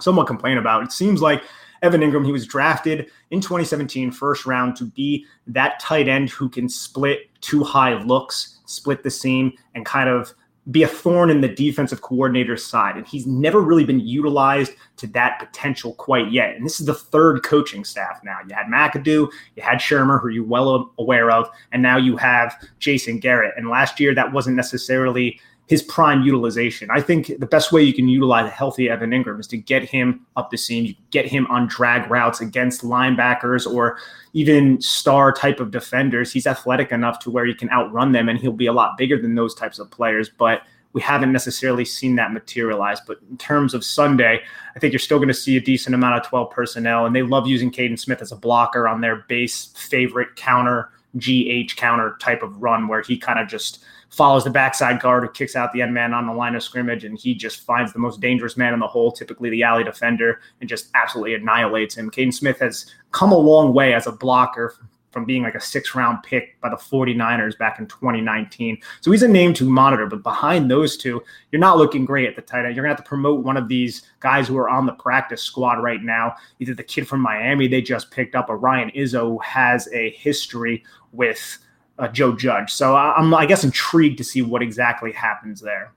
somewhat 0.00 0.26
complain 0.26 0.58
about. 0.58 0.82
It 0.82 0.92
seems 0.92 1.20
like 1.20 1.42
Evan 1.82 2.00
Engram, 2.00 2.24
he 2.24 2.32
was 2.32 2.46
drafted 2.46 3.10
in 3.30 3.40
2017, 3.40 4.12
first 4.12 4.46
round, 4.46 4.76
to 4.76 4.84
be 4.84 5.26
that 5.48 5.80
tight 5.80 6.08
end 6.08 6.30
who 6.30 6.48
can 6.48 6.68
split 6.68 7.28
two 7.40 7.64
high 7.64 8.00
looks, 8.02 8.60
split 8.66 9.02
the 9.02 9.10
seam, 9.10 9.52
and 9.74 9.84
kind 9.84 10.08
of 10.08 10.32
be 10.70 10.84
a 10.84 10.88
thorn 10.88 11.28
in 11.28 11.40
the 11.40 11.48
defensive 11.48 12.02
coordinator's 12.02 12.64
side. 12.64 12.96
And 12.96 13.06
he's 13.06 13.26
never 13.26 13.60
really 13.60 13.84
been 13.84 13.98
utilized 13.98 14.72
to 14.98 15.08
that 15.08 15.40
potential 15.40 15.94
quite 15.94 16.30
yet. 16.30 16.54
And 16.54 16.64
this 16.64 16.78
is 16.78 16.86
the 16.86 16.94
third 16.94 17.42
coaching 17.42 17.84
staff 17.84 18.20
now. 18.22 18.38
You 18.48 18.54
had 18.54 18.66
McAdoo, 18.66 19.28
you 19.56 19.62
had 19.62 19.78
Shurmur, 19.78 20.20
who 20.20 20.28
you're 20.28 20.44
well 20.44 20.92
aware 20.98 21.32
of, 21.32 21.48
and 21.72 21.82
now 21.82 21.96
you 21.96 22.16
have 22.16 22.54
Jason 22.78 23.18
Garrett. 23.18 23.54
And 23.56 23.68
last 23.68 23.98
year, 23.98 24.14
that 24.14 24.32
wasn't 24.32 24.56
necessarily 24.56 25.40
his 25.72 25.82
prime 25.82 26.20
utilization. 26.20 26.90
I 26.90 27.00
think 27.00 27.28
the 27.38 27.46
best 27.46 27.72
way 27.72 27.82
you 27.82 27.94
can 27.94 28.06
utilize 28.06 28.44
a 28.44 28.50
healthy 28.50 28.90
Evan 28.90 29.08
Engram 29.08 29.40
is 29.40 29.46
to 29.46 29.56
get 29.56 29.82
him 29.82 30.26
up 30.36 30.50
the 30.50 30.58
seam, 30.58 30.84
you 30.84 30.94
get 31.12 31.24
him 31.24 31.46
on 31.46 31.66
drag 31.66 32.10
routes 32.10 32.42
against 32.42 32.82
linebackers 32.82 33.66
or 33.66 33.96
even 34.34 34.82
star 34.82 35.32
type 35.32 35.60
of 35.60 35.70
defenders. 35.70 36.30
He's 36.30 36.46
athletic 36.46 36.92
enough 36.92 37.20
to 37.20 37.30
where 37.30 37.46
he 37.46 37.54
can 37.54 37.70
outrun 37.70 38.12
them 38.12 38.28
and 38.28 38.38
he'll 38.38 38.52
be 38.52 38.66
a 38.66 38.72
lot 38.74 38.98
bigger 38.98 39.18
than 39.18 39.34
those 39.34 39.54
types 39.54 39.78
of 39.78 39.90
players. 39.90 40.28
But 40.28 40.60
we 40.92 41.00
haven't 41.00 41.32
necessarily 41.32 41.86
seen 41.86 42.16
that 42.16 42.34
materialize. 42.34 43.00
But 43.00 43.20
in 43.30 43.38
terms 43.38 43.72
of 43.72 43.82
Sunday, 43.82 44.42
I 44.76 44.78
think 44.78 44.92
you're 44.92 45.00
still 45.00 45.16
going 45.16 45.28
to 45.28 45.32
see 45.34 45.56
a 45.56 45.60
decent 45.62 45.94
amount 45.94 46.20
of 46.20 46.28
12 46.28 46.50
personnel, 46.50 47.06
and 47.06 47.16
they 47.16 47.22
love 47.22 47.46
using 47.46 47.70
Kaden 47.70 47.98
Smith 47.98 48.20
as 48.20 48.30
a 48.30 48.36
blocker 48.36 48.86
on 48.86 49.00
their 49.00 49.24
base 49.26 49.72
favorite 49.74 50.36
counter, 50.36 50.90
GH 51.16 51.76
counter 51.76 52.18
type 52.20 52.42
of 52.42 52.60
run 52.60 52.88
where 52.88 53.00
he 53.00 53.16
kind 53.16 53.38
of 53.38 53.48
just 53.48 53.82
follows 54.12 54.44
the 54.44 54.50
backside 54.50 55.00
guard 55.00 55.24
who 55.24 55.30
kicks 55.30 55.56
out 55.56 55.72
the 55.72 55.82
end 55.82 55.92
man 55.92 56.12
on 56.12 56.26
the 56.26 56.32
line 56.32 56.54
of 56.54 56.62
scrimmage, 56.62 57.04
and 57.04 57.18
he 57.18 57.34
just 57.34 57.60
finds 57.60 57.92
the 57.92 57.98
most 57.98 58.20
dangerous 58.20 58.56
man 58.56 58.74
in 58.74 58.78
the 58.78 58.86
hole, 58.86 59.10
typically 59.10 59.50
the 59.50 59.62
alley 59.62 59.82
defender, 59.82 60.40
and 60.60 60.68
just 60.68 60.90
absolutely 60.94 61.34
annihilates 61.34 61.96
him. 61.96 62.10
Kaden 62.10 62.32
Smith 62.32 62.60
has 62.60 62.86
come 63.10 63.32
a 63.32 63.36
long 63.36 63.72
way 63.72 63.94
as 63.94 64.06
a 64.06 64.12
blocker 64.12 64.74
from 65.12 65.24
being 65.24 65.42
like 65.42 65.54
a 65.54 65.60
six 65.60 65.94
round 65.94 66.22
pick 66.22 66.60
by 66.60 66.68
the 66.68 66.76
49ers 66.76 67.56
back 67.58 67.78
in 67.78 67.86
2019. 67.86 68.78
So 69.00 69.10
he's 69.10 69.22
a 69.22 69.28
name 69.28 69.52
to 69.54 69.68
monitor, 69.68 70.06
but 70.06 70.22
behind 70.22 70.70
those 70.70 70.96
two, 70.96 71.22
you're 71.50 71.60
not 71.60 71.76
looking 71.76 72.04
great 72.04 72.28
at 72.28 72.34
the 72.34 72.42
tight 72.42 72.64
end. 72.64 72.74
You're 72.74 72.84
going 72.84 72.94
to 72.94 72.96
have 72.96 73.04
to 73.04 73.08
promote 73.08 73.44
one 73.44 73.56
of 73.56 73.68
these 73.68 74.02
guys 74.20 74.48
who 74.48 74.56
are 74.56 74.70
on 74.70 74.86
the 74.86 74.92
practice 74.92 75.42
squad 75.42 75.82
right 75.82 76.02
now, 76.02 76.34
either 76.60 76.74
the 76.74 76.82
kid 76.82 77.06
from 77.06 77.20
Miami 77.20 77.68
they 77.68 77.82
just 77.82 78.10
picked 78.10 78.34
up, 78.34 78.48
or 78.48 78.56
Ryan 78.56 78.90
Izzo 78.90 79.42
has 79.42 79.88
a 79.92 80.10
history 80.10 80.82
with 81.12 81.58
uh, 81.98 82.08
Joe 82.08 82.34
Judge. 82.34 82.72
So 82.72 82.96
I'm, 82.96 83.32
I 83.34 83.46
guess, 83.46 83.64
intrigued 83.64 84.18
to 84.18 84.24
see 84.24 84.42
what 84.42 84.62
exactly 84.62 85.12
happens 85.12 85.60
there. 85.60 85.92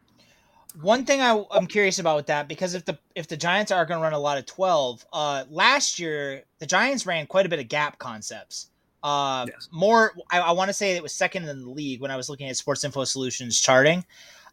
One 0.82 1.06
thing 1.06 1.22
I, 1.22 1.42
am 1.54 1.68
curious 1.68 2.00
about 2.00 2.18
with 2.18 2.26
that 2.28 2.50
because 2.50 2.74
if 2.74 2.84
the 2.84 2.98
if 3.16 3.28
the 3.28 3.38
Giants 3.38 3.72
are 3.72 3.86
going 3.86 4.00
to 4.00 4.04
run 4.04 4.14
a 4.14 4.20
lot 4.20 4.38
of 4.38 4.46
twelve, 4.46 5.06
uh, 5.14 5.46
last 5.50 6.00
year 6.00 6.44
the 6.60 6.66
Giants 6.66 7.06
ran 7.06 7.28
quite 7.28 7.46
a 7.46 7.50
bit 7.50 7.60
of 7.60 7.70
gap 7.70 7.98
concepts. 7.98 8.70
Uh, 9.02 9.46
yes. 9.48 9.70
More, 9.72 10.14
I, 10.32 10.40
I 10.40 10.52
want 10.54 10.70
to 10.70 10.74
say 10.74 10.96
it 10.96 11.04
was 11.04 11.14
second 11.14 11.48
in 11.48 11.62
the 11.62 11.70
league 11.70 12.02
when 12.02 12.10
I 12.10 12.18
was 12.18 12.28
looking 12.28 12.50
at 12.50 12.58
Sports 12.58 12.84
Info 12.84 13.04
Solutions 13.04 13.62
charting. 13.62 14.04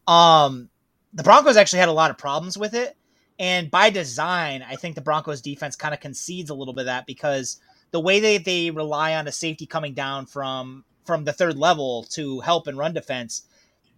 Um, 0.07 0.69
the 1.11 1.23
Broncos 1.23 1.57
actually 1.57 1.79
had 1.79 1.89
a 1.89 1.93
lot 1.93 2.11
of 2.11 2.19
problems 2.19 2.55
with 2.55 2.75
it, 2.75 2.95
and 3.39 3.71
by 3.71 3.89
design, 3.89 4.61
I 4.61 4.75
think 4.75 4.95
the 4.95 5.01
Broncos 5.01 5.41
defense 5.41 5.75
kind 5.75 5.93
of 5.93 5.99
concedes 5.99 6.51
a 6.51 6.53
little 6.53 6.73
bit 6.73 6.81
of 6.81 6.85
that 6.85 7.07
because 7.07 7.59
the 7.91 7.99
way 7.99 8.19
that 8.19 8.45
they 8.45 8.69
rely 8.69 9.15
on 9.15 9.27
a 9.27 9.31
safety 9.31 9.65
coming 9.65 9.93
down 9.93 10.27
from 10.27 10.85
from 11.05 11.23
the 11.25 11.33
third 11.33 11.57
level 11.57 12.03
to 12.11 12.39
help 12.41 12.67
and 12.67 12.77
run 12.77 12.93
defense, 12.93 13.43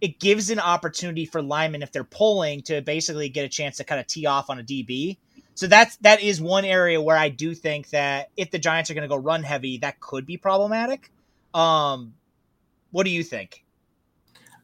it 0.00 0.18
gives 0.18 0.50
an 0.50 0.58
opportunity 0.58 1.26
for 1.26 1.42
linemen 1.42 1.82
if 1.82 1.92
they're 1.92 2.04
pulling 2.04 2.62
to 2.62 2.82
basically 2.82 3.28
get 3.28 3.44
a 3.44 3.48
chance 3.48 3.76
to 3.78 3.84
kind 3.84 4.00
of 4.00 4.06
tee 4.06 4.26
off 4.26 4.50
on 4.50 4.58
a 4.58 4.62
DB. 4.62 5.16
So 5.54 5.66
that's 5.66 5.96
that 5.98 6.22
is 6.22 6.40
one 6.40 6.64
area 6.64 7.00
where 7.00 7.16
I 7.16 7.30
do 7.30 7.54
think 7.54 7.90
that 7.90 8.30
if 8.36 8.50
the 8.50 8.58
Giants 8.58 8.90
are 8.90 8.94
going 8.94 9.08
to 9.08 9.08
go 9.08 9.16
run 9.16 9.42
heavy, 9.42 9.78
that 9.78 10.00
could 10.00 10.26
be 10.26 10.36
problematic. 10.36 11.10
Um, 11.54 12.14
what 12.90 13.04
do 13.04 13.10
you 13.10 13.22
think? 13.22 13.64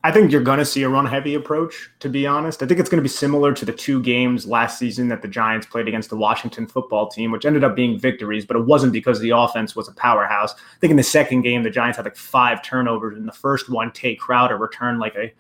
I 0.05 0.11
think 0.11 0.33
you're 0.33 0.43
going 0.43 0.59
to 0.59 0.65
see 0.65 0.83
a 0.83 0.89
run 0.89 1.07
heavy 1.07 1.35
approach, 1.35 1.89
to 2.01 2.09
be 2.09 2.27
honest. 2.27 2.61
I 2.61 2.67
think 2.67 2.81
it's 2.81 2.91
going 2.91 2.99
to 2.99 3.03
be 3.03 3.09
similar 3.09 3.53
to 3.53 3.65
the 3.65 3.73
two 3.73 4.03
games 4.03 4.47
last 4.47 4.77
season 4.77 5.07
that 5.09 5.23
the 5.23 5.29
Giants 5.29 5.65
played 5.65 5.87
against 5.87 6.11
the 6.11 6.17
Washington 6.17 6.67
football 6.67 7.09
team, 7.09 7.31
which 7.31 7.47
ended 7.47 7.63
up 7.63 7.77
being 7.77 8.01
victories, 8.01 8.45
but 8.45 8.57
it 8.57 8.65
wasn't 8.65 8.93
because 8.93 9.21
the 9.21 9.31
offense 9.31 9.77
was 9.77 9.87
a 9.87 9.93
powerhouse. 9.93 10.55
I 10.55 10.79
think 10.81 10.91
in 10.91 10.97
the 10.97 11.05
second 11.05 11.43
game, 11.43 11.63
the 11.63 11.71
Giants 11.71 11.99
had 11.99 12.05
like 12.05 12.17
five 12.17 12.65
turnovers. 12.65 13.17
In 13.17 13.27
the 13.27 13.33
first 13.33 13.71
one, 13.71 13.93
Tae 13.93 14.17
Crowder 14.17 14.57
returned 14.57 14.99
like 14.99 15.15
a, 15.15 15.33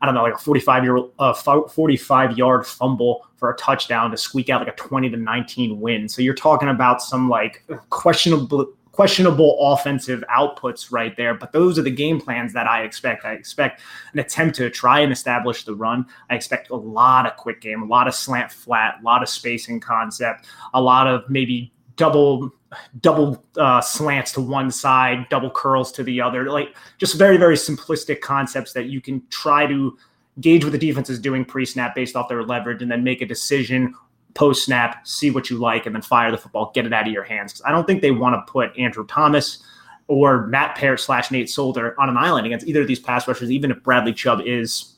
I 0.00 0.06
don't 0.06 0.14
know, 0.14 0.22
like 0.22 0.34
a 0.34 0.38
45 0.38 0.84
year, 0.84 0.98
uh, 1.18 1.32
45 1.32 2.38
yard 2.38 2.64
fumble 2.64 3.26
for 3.34 3.50
a 3.50 3.56
touchdown 3.56 4.12
to 4.12 4.16
squeak 4.16 4.48
out 4.48 4.60
like 4.64 4.72
a 4.72 4.76
20 4.76 5.10
to 5.10 5.16
19 5.16 5.80
win. 5.80 6.08
So 6.08 6.22
you're 6.22 6.34
talking 6.34 6.68
about 6.68 7.02
some 7.02 7.28
like 7.28 7.64
questionable 7.90 8.72
questionable 8.94 9.56
offensive 9.60 10.22
outputs 10.30 10.92
right 10.92 11.16
there. 11.16 11.34
But 11.34 11.50
those 11.50 11.78
are 11.78 11.82
the 11.82 11.90
game 11.90 12.20
plans 12.20 12.52
that 12.52 12.68
I 12.68 12.84
expect. 12.84 13.24
I 13.24 13.32
expect 13.32 13.80
an 14.12 14.20
attempt 14.20 14.54
to 14.56 14.70
try 14.70 15.00
and 15.00 15.12
establish 15.12 15.64
the 15.64 15.74
run. 15.74 16.06
I 16.30 16.36
expect 16.36 16.70
a 16.70 16.76
lot 16.76 17.26
of 17.26 17.36
quick 17.36 17.60
game, 17.60 17.82
a 17.82 17.86
lot 17.86 18.06
of 18.06 18.14
slant 18.14 18.52
flat, 18.52 18.98
a 19.00 19.04
lot 19.04 19.22
of 19.22 19.28
spacing 19.28 19.80
concept, 19.80 20.46
a 20.74 20.80
lot 20.80 21.08
of 21.08 21.28
maybe 21.28 21.72
double 21.96 22.52
double 23.00 23.44
uh, 23.56 23.80
slants 23.80 24.32
to 24.32 24.40
one 24.40 24.70
side, 24.70 25.28
double 25.28 25.50
curls 25.50 25.90
to 25.92 26.04
the 26.04 26.20
other. 26.20 26.48
Like 26.48 26.76
just 26.98 27.18
very 27.18 27.36
very 27.36 27.56
simplistic 27.56 28.20
concepts 28.20 28.72
that 28.74 28.86
you 28.86 29.00
can 29.00 29.22
try 29.28 29.66
to 29.66 29.98
gauge 30.40 30.64
what 30.64 30.72
the 30.72 30.78
defense 30.78 31.10
is 31.10 31.18
doing 31.20 31.44
pre-snap 31.44 31.94
based 31.94 32.16
off 32.16 32.28
their 32.28 32.42
leverage 32.42 32.82
and 32.82 32.90
then 32.90 33.04
make 33.04 33.22
a 33.22 33.26
decision 33.26 33.94
post 34.34 34.64
snap, 34.64 35.06
see 35.06 35.30
what 35.30 35.48
you 35.48 35.58
like, 35.58 35.86
and 35.86 35.94
then 35.94 36.02
fire 36.02 36.30
the 36.30 36.38
football, 36.38 36.70
get 36.74 36.86
it 36.86 36.92
out 36.92 37.06
of 37.06 37.12
your 37.12 37.24
hands. 37.24 37.52
Because 37.52 37.64
I 37.64 37.70
don't 37.70 37.86
think 37.86 38.02
they 38.02 38.10
want 38.10 38.34
to 38.34 38.52
put 38.52 38.76
Andrew 38.76 39.06
Thomas 39.06 39.62
or 40.08 40.46
Matt 40.48 40.76
Peart 40.76 41.00
slash 41.00 41.30
Nate 41.30 41.48
Solder 41.48 41.98
on 41.98 42.08
an 42.08 42.16
island 42.16 42.46
against 42.46 42.66
either 42.66 42.82
of 42.82 42.88
these 42.88 43.00
pass 43.00 43.26
rushers, 43.26 43.50
even 43.50 43.70
if 43.70 43.82
Bradley 43.82 44.12
Chubb 44.12 44.40
is 44.44 44.96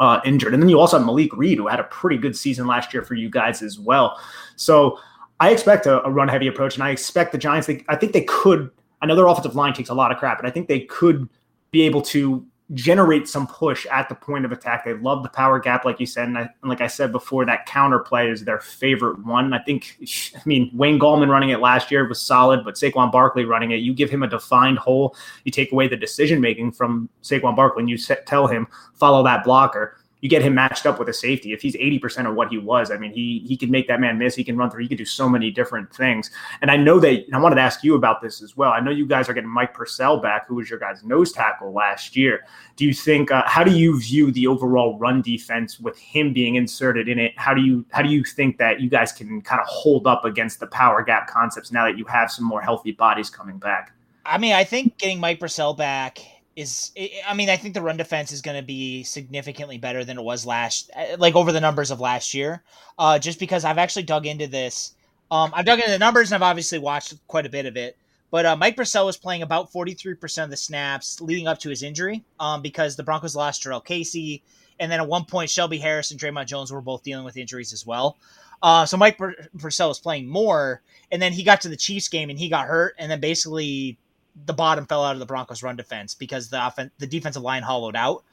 uh, 0.00 0.20
injured. 0.24 0.52
And 0.52 0.62
then 0.62 0.68
you 0.68 0.78
also 0.80 0.98
have 0.98 1.06
Malik 1.06 1.34
Reed, 1.34 1.58
who 1.58 1.68
had 1.68 1.80
a 1.80 1.84
pretty 1.84 2.18
good 2.18 2.36
season 2.36 2.66
last 2.66 2.92
year 2.92 3.02
for 3.02 3.14
you 3.14 3.30
guys 3.30 3.62
as 3.62 3.78
well. 3.78 4.18
So 4.56 4.98
I 5.40 5.50
expect 5.50 5.86
a, 5.86 6.04
a 6.04 6.10
run 6.10 6.28
heavy 6.28 6.48
approach, 6.48 6.74
and 6.74 6.84
I 6.84 6.90
expect 6.90 7.32
the 7.32 7.38
Giants. 7.38 7.66
They, 7.66 7.84
I 7.88 7.96
think 7.96 8.12
they 8.12 8.24
could. 8.24 8.70
I 9.00 9.06
know 9.06 9.16
their 9.16 9.26
offensive 9.26 9.56
line 9.56 9.72
takes 9.74 9.88
a 9.88 9.94
lot 9.94 10.12
of 10.12 10.18
crap, 10.18 10.38
but 10.38 10.46
I 10.46 10.50
think 10.50 10.68
they 10.68 10.80
could 10.80 11.28
be 11.70 11.82
able 11.82 12.02
to 12.02 12.44
generate 12.74 13.28
some 13.28 13.46
push 13.46 13.86
at 13.86 14.08
the 14.08 14.14
point 14.14 14.44
of 14.44 14.52
attack. 14.52 14.84
They 14.84 14.94
love 14.94 15.22
the 15.22 15.28
power 15.28 15.58
gap, 15.58 15.84
like 15.84 16.00
you 16.00 16.06
said. 16.06 16.28
And, 16.28 16.38
I, 16.38 16.42
and, 16.42 16.68
like 16.68 16.80
I 16.80 16.86
said 16.86 17.12
before, 17.12 17.44
that 17.46 17.66
counter 17.66 17.98
play 17.98 18.30
is 18.30 18.44
their 18.44 18.60
favorite 18.60 19.24
one. 19.24 19.52
I 19.52 19.58
think, 19.58 19.98
I 20.34 20.40
mean, 20.44 20.70
Wayne 20.72 20.98
Gallman 20.98 21.28
running 21.28 21.50
it 21.50 21.60
last 21.60 21.90
year 21.90 22.08
was 22.08 22.20
solid, 22.20 22.64
but 22.64 22.74
Saquon 22.74 23.12
Barkley 23.12 23.44
running 23.44 23.72
it, 23.72 23.76
you 23.76 23.94
give 23.94 24.10
him 24.10 24.22
a 24.22 24.28
defined 24.28 24.78
hole, 24.78 25.16
you 25.44 25.52
take 25.52 25.72
away 25.72 25.88
the 25.88 25.96
decision 25.96 26.40
making 26.40 26.72
from 26.72 27.08
Saquon 27.22 27.56
Barkley, 27.56 27.82
and 27.82 27.90
you 27.90 27.98
set, 27.98 28.26
tell 28.26 28.46
him, 28.46 28.66
follow 28.94 29.22
that 29.24 29.44
blocker 29.44 29.98
you 30.22 30.28
get 30.28 30.40
him 30.40 30.54
matched 30.54 30.86
up 30.86 31.00
with 31.00 31.08
a 31.08 31.12
safety. 31.12 31.52
If 31.52 31.60
he's 31.60 31.74
80% 31.74 32.28
of 32.28 32.36
what 32.36 32.48
he 32.48 32.56
was, 32.56 32.92
I 32.92 32.96
mean, 32.96 33.12
he 33.12 33.44
he 33.44 33.56
can 33.56 33.72
make 33.72 33.88
that 33.88 34.00
man 34.00 34.18
miss. 34.18 34.36
He 34.36 34.44
can 34.44 34.56
run 34.56 34.70
through. 34.70 34.82
He 34.82 34.88
can 34.88 34.96
do 34.96 35.04
so 35.04 35.28
many 35.28 35.50
different 35.50 35.92
things. 35.92 36.30
And 36.62 36.70
I 36.70 36.76
know 36.76 37.00
that 37.00 37.26
I 37.32 37.38
wanted 37.38 37.56
to 37.56 37.60
ask 37.60 37.82
you 37.82 37.96
about 37.96 38.22
this 38.22 38.40
as 38.40 38.56
well. 38.56 38.70
I 38.70 38.78
know 38.78 38.92
you 38.92 39.04
guys 39.04 39.28
are 39.28 39.34
getting 39.34 39.50
Mike 39.50 39.74
Purcell 39.74 40.18
back, 40.18 40.46
who 40.46 40.54
was 40.54 40.70
your 40.70 40.78
guys' 40.78 41.02
nose 41.02 41.32
tackle 41.32 41.72
last 41.72 42.16
year. 42.16 42.46
Do 42.76 42.84
you 42.84 42.94
think? 42.94 43.32
Uh, 43.32 43.42
how 43.46 43.64
do 43.64 43.72
you 43.72 44.00
view 44.00 44.30
the 44.30 44.46
overall 44.46 44.96
run 44.96 45.22
defense 45.22 45.80
with 45.80 45.98
him 45.98 46.32
being 46.32 46.54
inserted 46.54 47.08
in 47.08 47.18
it? 47.18 47.32
How 47.36 47.52
do 47.52 47.60
you 47.60 47.84
how 47.90 48.02
do 48.02 48.08
you 48.08 48.22
think 48.22 48.58
that 48.58 48.80
you 48.80 48.88
guys 48.88 49.10
can 49.10 49.42
kind 49.42 49.60
of 49.60 49.66
hold 49.66 50.06
up 50.06 50.24
against 50.24 50.60
the 50.60 50.68
power 50.68 51.02
gap 51.02 51.26
concepts 51.26 51.72
now 51.72 51.84
that 51.86 51.98
you 51.98 52.04
have 52.04 52.30
some 52.30 52.44
more 52.44 52.62
healthy 52.62 52.92
bodies 52.92 53.28
coming 53.28 53.58
back? 53.58 53.92
I 54.24 54.38
mean, 54.38 54.52
I 54.52 54.62
think 54.62 54.98
getting 54.98 55.18
Mike 55.18 55.40
Purcell 55.40 55.74
back 55.74 56.20
is 56.56 56.92
I 57.26 57.34
mean 57.34 57.48
I 57.48 57.56
think 57.56 57.74
the 57.74 57.82
run 57.82 57.96
defense 57.96 58.32
is 58.32 58.42
going 58.42 58.56
to 58.56 58.66
be 58.66 59.02
significantly 59.04 59.78
better 59.78 60.04
than 60.04 60.18
it 60.18 60.22
was 60.22 60.46
last 60.46 60.90
uh, 60.94 61.16
like 61.18 61.34
over 61.34 61.52
the 61.52 61.60
numbers 61.60 61.90
of 61.90 62.00
last 62.00 62.34
year. 62.34 62.62
Uh, 62.98 63.18
just 63.18 63.38
because 63.38 63.64
I've 63.64 63.78
actually 63.78 64.04
dug 64.04 64.26
into 64.26 64.46
this. 64.46 64.94
Um, 65.30 65.50
I've 65.54 65.64
dug 65.64 65.78
into 65.78 65.90
the 65.90 65.98
numbers 65.98 66.30
and 66.30 66.42
I've 66.42 66.48
obviously 66.48 66.78
watched 66.78 67.14
quite 67.26 67.46
a 67.46 67.50
bit 67.50 67.64
of 67.66 67.76
it. 67.76 67.96
But 68.30 68.46
uh, 68.46 68.56
Mike 68.56 68.76
Purcell 68.76 69.06
was 69.06 69.18
playing 69.18 69.42
about 69.42 69.70
43% 69.72 70.44
of 70.44 70.50
the 70.50 70.56
snaps 70.56 71.20
leading 71.20 71.46
up 71.46 71.58
to 71.60 71.68
his 71.68 71.82
injury 71.82 72.24
um, 72.40 72.62
because 72.62 72.96
the 72.96 73.02
Broncos 73.02 73.36
lost 73.36 73.62
Jurrell 73.62 73.84
Casey. 73.84 74.42
And 74.80 74.90
then 74.90 75.00
at 75.00 75.06
one 75.06 75.26
point, 75.26 75.50
Shelby 75.50 75.78
Harris 75.78 76.10
and 76.10 76.18
Dre'Mont 76.18 76.46
Jones 76.46 76.72
were 76.72 76.80
both 76.80 77.02
dealing 77.02 77.26
with 77.26 77.36
injuries 77.36 77.74
as 77.74 77.86
well. 77.86 78.16
Uh, 78.62 78.86
so 78.86 78.96
Mike 78.96 79.20
Purcell 79.58 79.88
was 79.88 79.98
playing 79.98 80.28
more. 80.28 80.80
And 81.10 81.20
then 81.20 81.32
he 81.32 81.44
got 81.44 81.60
to 81.60 81.68
the 81.68 81.76
Chiefs 81.76 82.08
game 82.08 82.30
and 82.30 82.38
he 82.38 82.48
got 82.48 82.66
hurt. 82.66 82.94
And 82.98 83.10
then 83.10 83.20
basically 83.20 83.98
the 84.46 84.52
bottom 84.52 84.86
fell 84.86 85.04
out 85.04 85.14
of 85.14 85.20
the 85.20 85.26
Broncos 85.26 85.62
run 85.62 85.76
defense 85.76 86.14
because 86.14 86.48
the 86.48 86.58
offen- 86.58 86.90
the 86.98 87.06
defensive 87.06 87.42
line 87.42 87.62
hollowed 87.62 87.96
out. 87.96 88.24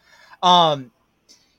Um, 0.41 0.91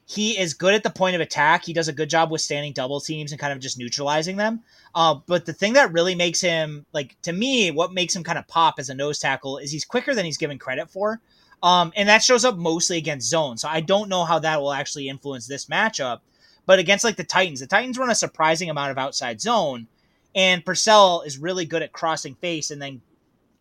he 0.06 0.36
is 0.38 0.54
good 0.54 0.74
at 0.74 0.82
the 0.82 0.90
point 0.90 1.14
of 1.14 1.20
attack. 1.20 1.64
He 1.64 1.72
does 1.72 1.86
a 1.86 1.92
good 1.92 2.10
job 2.10 2.32
withstanding 2.32 2.72
double 2.72 3.00
teams 3.00 3.30
and 3.30 3.40
kind 3.40 3.52
of 3.52 3.60
just 3.60 3.78
neutralizing 3.78 4.36
them. 4.36 4.62
Uh, 4.92 5.16
but 5.26 5.46
the 5.46 5.52
thing 5.52 5.74
that 5.74 5.92
really 5.92 6.16
makes 6.16 6.40
him 6.40 6.84
like 6.92 7.16
to 7.22 7.32
me, 7.32 7.70
what 7.70 7.92
makes 7.92 8.16
him 8.16 8.24
kind 8.24 8.38
of 8.38 8.48
pop 8.48 8.74
as 8.78 8.90
a 8.90 8.94
nose 8.94 9.20
tackle 9.20 9.58
is 9.58 9.70
he's 9.70 9.84
quicker 9.84 10.14
than 10.14 10.24
he's 10.24 10.38
given 10.38 10.58
credit 10.58 10.90
for. 10.90 11.20
Um, 11.62 11.92
and 11.94 12.08
that 12.08 12.22
shows 12.22 12.44
up 12.44 12.56
mostly 12.56 12.96
against 12.96 13.28
zone. 13.28 13.56
So 13.58 13.68
I 13.68 13.80
don't 13.82 14.08
know 14.08 14.24
how 14.24 14.40
that 14.40 14.60
will 14.60 14.72
actually 14.72 15.08
influence 15.08 15.46
this 15.46 15.66
matchup. 15.66 16.20
But 16.66 16.78
against 16.80 17.04
like 17.04 17.16
the 17.16 17.24
Titans, 17.24 17.60
the 17.60 17.66
Titans 17.66 17.98
run 17.98 18.10
a 18.10 18.14
surprising 18.14 18.70
amount 18.70 18.90
of 18.90 18.98
outside 18.98 19.40
zone 19.40 19.86
And 20.34 20.64
Purcell 20.64 21.22
is 21.22 21.38
really 21.38 21.66
good 21.66 21.82
at 21.82 21.92
crossing 21.92 22.34
face 22.36 22.70
and 22.70 22.80
then 22.80 23.00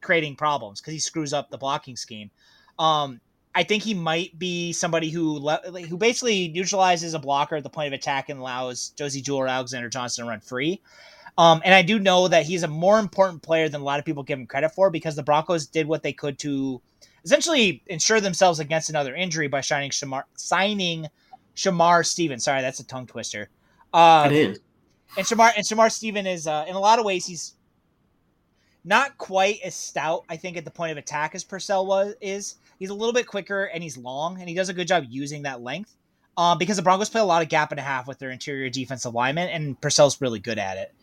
creating 0.01 0.35
problems 0.35 0.81
because 0.81 0.93
he 0.93 0.99
screws 0.99 1.33
up 1.33 1.49
the 1.49 1.57
blocking 1.57 1.95
scheme. 1.95 2.31
Um, 2.77 3.19
I 3.55 3.63
think 3.63 3.83
he 3.83 3.93
might 3.93 4.37
be 4.37 4.71
somebody 4.73 5.09
who 5.09 5.39
le- 5.39 5.61
who 5.89 5.97
basically 5.97 6.49
neutralizes 6.49 7.13
a 7.13 7.19
blocker 7.19 7.55
at 7.55 7.63
the 7.63 7.69
point 7.69 7.87
of 7.87 7.93
attack 7.93 8.29
and 8.29 8.39
allows 8.39 8.89
Josey 8.89 9.21
Jewell 9.21 9.39
or 9.39 9.47
Alexander 9.47 9.89
Johnson 9.89 10.25
to 10.25 10.29
run 10.29 10.39
free. 10.39 10.81
Um, 11.37 11.61
and 11.63 11.73
I 11.73 11.81
do 11.81 11.99
know 11.99 12.27
that 12.27 12.45
he's 12.45 12.63
a 12.63 12.67
more 12.67 12.99
important 12.99 13.41
player 13.41 13.69
than 13.69 13.81
a 13.81 13.83
lot 13.83 13.99
of 13.99 14.05
people 14.05 14.23
give 14.23 14.37
him 14.37 14.45
credit 14.45 14.69
for 14.69 14.89
because 14.89 15.15
the 15.15 15.23
Broncos 15.23 15.67
did 15.67 15.87
what 15.87 16.03
they 16.03 16.13
could 16.13 16.37
to 16.39 16.81
essentially 17.23 17.81
ensure 17.87 18.19
themselves 18.19 18.59
against 18.59 18.89
another 18.89 19.15
injury 19.15 19.47
by 19.47 19.61
signing 19.61 19.89
Shamar, 19.89 20.23
signing 20.35 21.07
Shamar 21.55 22.05
Stevens. 22.05 22.43
Sorry, 22.43 22.61
that's 22.61 22.79
a 22.79 22.85
tongue 22.85 23.07
twister. 23.07 23.49
Um, 23.93 24.27
it 24.27 24.33
is. 24.33 24.59
And 25.17 25.25
Shamar 25.25 25.51
and 25.55 25.65
Shamar 25.65 25.91
Stephen 25.91 26.27
is 26.27 26.45
uh, 26.45 26.65
in 26.67 26.75
a 26.75 26.79
lot 26.79 26.99
of 26.99 27.05
ways 27.05 27.25
he's 27.25 27.55
not 28.83 29.17
quite 29.17 29.59
as 29.63 29.75
stout. 29.75 30.23
I 30.29 30.37
think 30.37 30.57
at 30.57 30.65
the 30.65 30.71
point 30.71 30.91
of 30.91 30.97
attack 30.97 31.35
as 31.35 31.43
Purcell 31.43 31.85
was 31.85 32.15
is. 32.21 32.55
He's 32.79 32.89
a 32.89 32.93
little 32.93 33.13
bit 33.13 33.27
quicker 33.27 33.65
and 33.65 33.83
he's 33.83 33.97
long 33.97 34.39
and 34.39 34.47
he 34.47 34.55
does 34.55 34.69
a 34.69 34.73
good 34.73 34.87
job 34.87 35.05
using 35.09 35.43
that 35.43 35.61
length. 35.61 35.95
Um, 36.37 36.57
because 36.57 36.77
the 36.77 36.83
Broncos 36.83 37.09
play 37.09 37.19
a 37.19 37.25
lot 37.25 37.41
of 37.41 37.49
gap 37.49 37.71
and 37.71 37.79
a 37.79 37.83
half 37.83 38.07
with 38.07 38.17
their 38.19 38.31
interior 38.31 38.69
defensive 38.69 39.13
lineman, 39.13 39.49
and 39.49 39.79
Purcell's 39.81 40.21
really 40.21 40.39
good 40.39 40.57
at 40.57 40.77
it. 40.77 40.93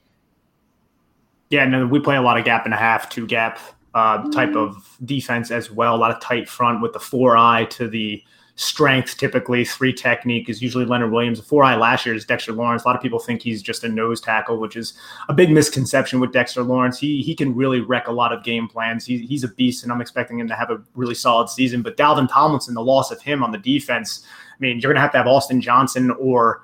Yeah, 1.51 1.67
no, 1.67 1.87
we 1.87 2.01
play 2.01 2.17
a 2.17 2.23
lot 2.23 2.39
of 2.39 2.47
gap 2.47 2.65
and 2.65 2.73
a 2.73 2.77
half, 2.79 3.11
two 3.11 3.27
gap 3.27 3.59
uh, 3.95 4.31
type 4.31 4.57
of 4.57 4.97
defense 5.05 5.51
as 5.51 5.71
well. 5.71 5.95
A 5.95 5.99
lot 5.99 6.11
of 6.11 6.21
tight 6.23 6.49
front 6.49 6.81
with 6.81 6.95
the 6.95 7.01
four 7.01 7.37
eye 7.37 7.67
to 7.67 7.87
the 7.87 8.23
strength. 8.57 9.17
Typically, 9.19 9.65
three 9.65 9.93
technique 9.93 10.49
is 10.49 10.61
usually 10.61 10.85
Leonard 10.85 11.13
Williams. 11.13 11.39
The 11.39 11.45
four 11.45 11.63
eye 11.63 11.77
last 11.77 12.05
year 12.05 12.15
is 12.15 12.25
Dexter 12.25 12.53
Lawrence. 12.53 12.85
A 12.85 12.87
lot 12.87 12.97
of 12.97 13.03
people 13.03 13.19
think 13.19 13.43
he's 13.43 13.63
just 13.63 13.85
a 13.85 13.89
nose 13.89 14.21
tackle, 14.21 14.59
which 14.59 14.77
is 14.77 14.95
a 15.29 15.35
big 15.35 15.51
misconception 15.51 16.19
with 16.19 16.33
Dexter 16.33 16.63
Lawrence. 16.63 16.99
He 16.99 17.23
he 17.23 17.35
can 17.35 17.55
really 17.55 17.81
wreck 17.81 18.09
a 18.09 18.13
lot 18.13 18.33
of 18.33 18.43
game 18.43 18.67
plans. 18.67 19.05
He, 19.07 19.19
he's 19.19 19.45
a 19.45 19.49
beast, 19.49 19.85
and 19.85 19.93
I'm 19.93 20.01
expecting 20.01 20.39
him 20.39 20.49
to 20.49 20.55
have 20.55 20.71
a 20.71 20.83
really 20.95 21.15
solid 21.15 21.49
season. 21.49 21.83
But 21.83 21.97
Dalvin 21.97 22.29
Tomlinson, 22.29 22.75
the 22.75 22.83
loss 22.83 23.11
of 23.11 23.21
him 23.21 23.43
on 23.45 23.53
the 23.53 23.59
defense, 23.59 24.25
I 24.51 24.57
mean, 24.59 24.81
you're 24.81 24.93
to 24.93 25.01
have 25.01 25.13
to 25.13 25.19
have 25.19 25.27
Austin 25.27 25.61
Johnson 25.61 26.11
or 26.13 26.63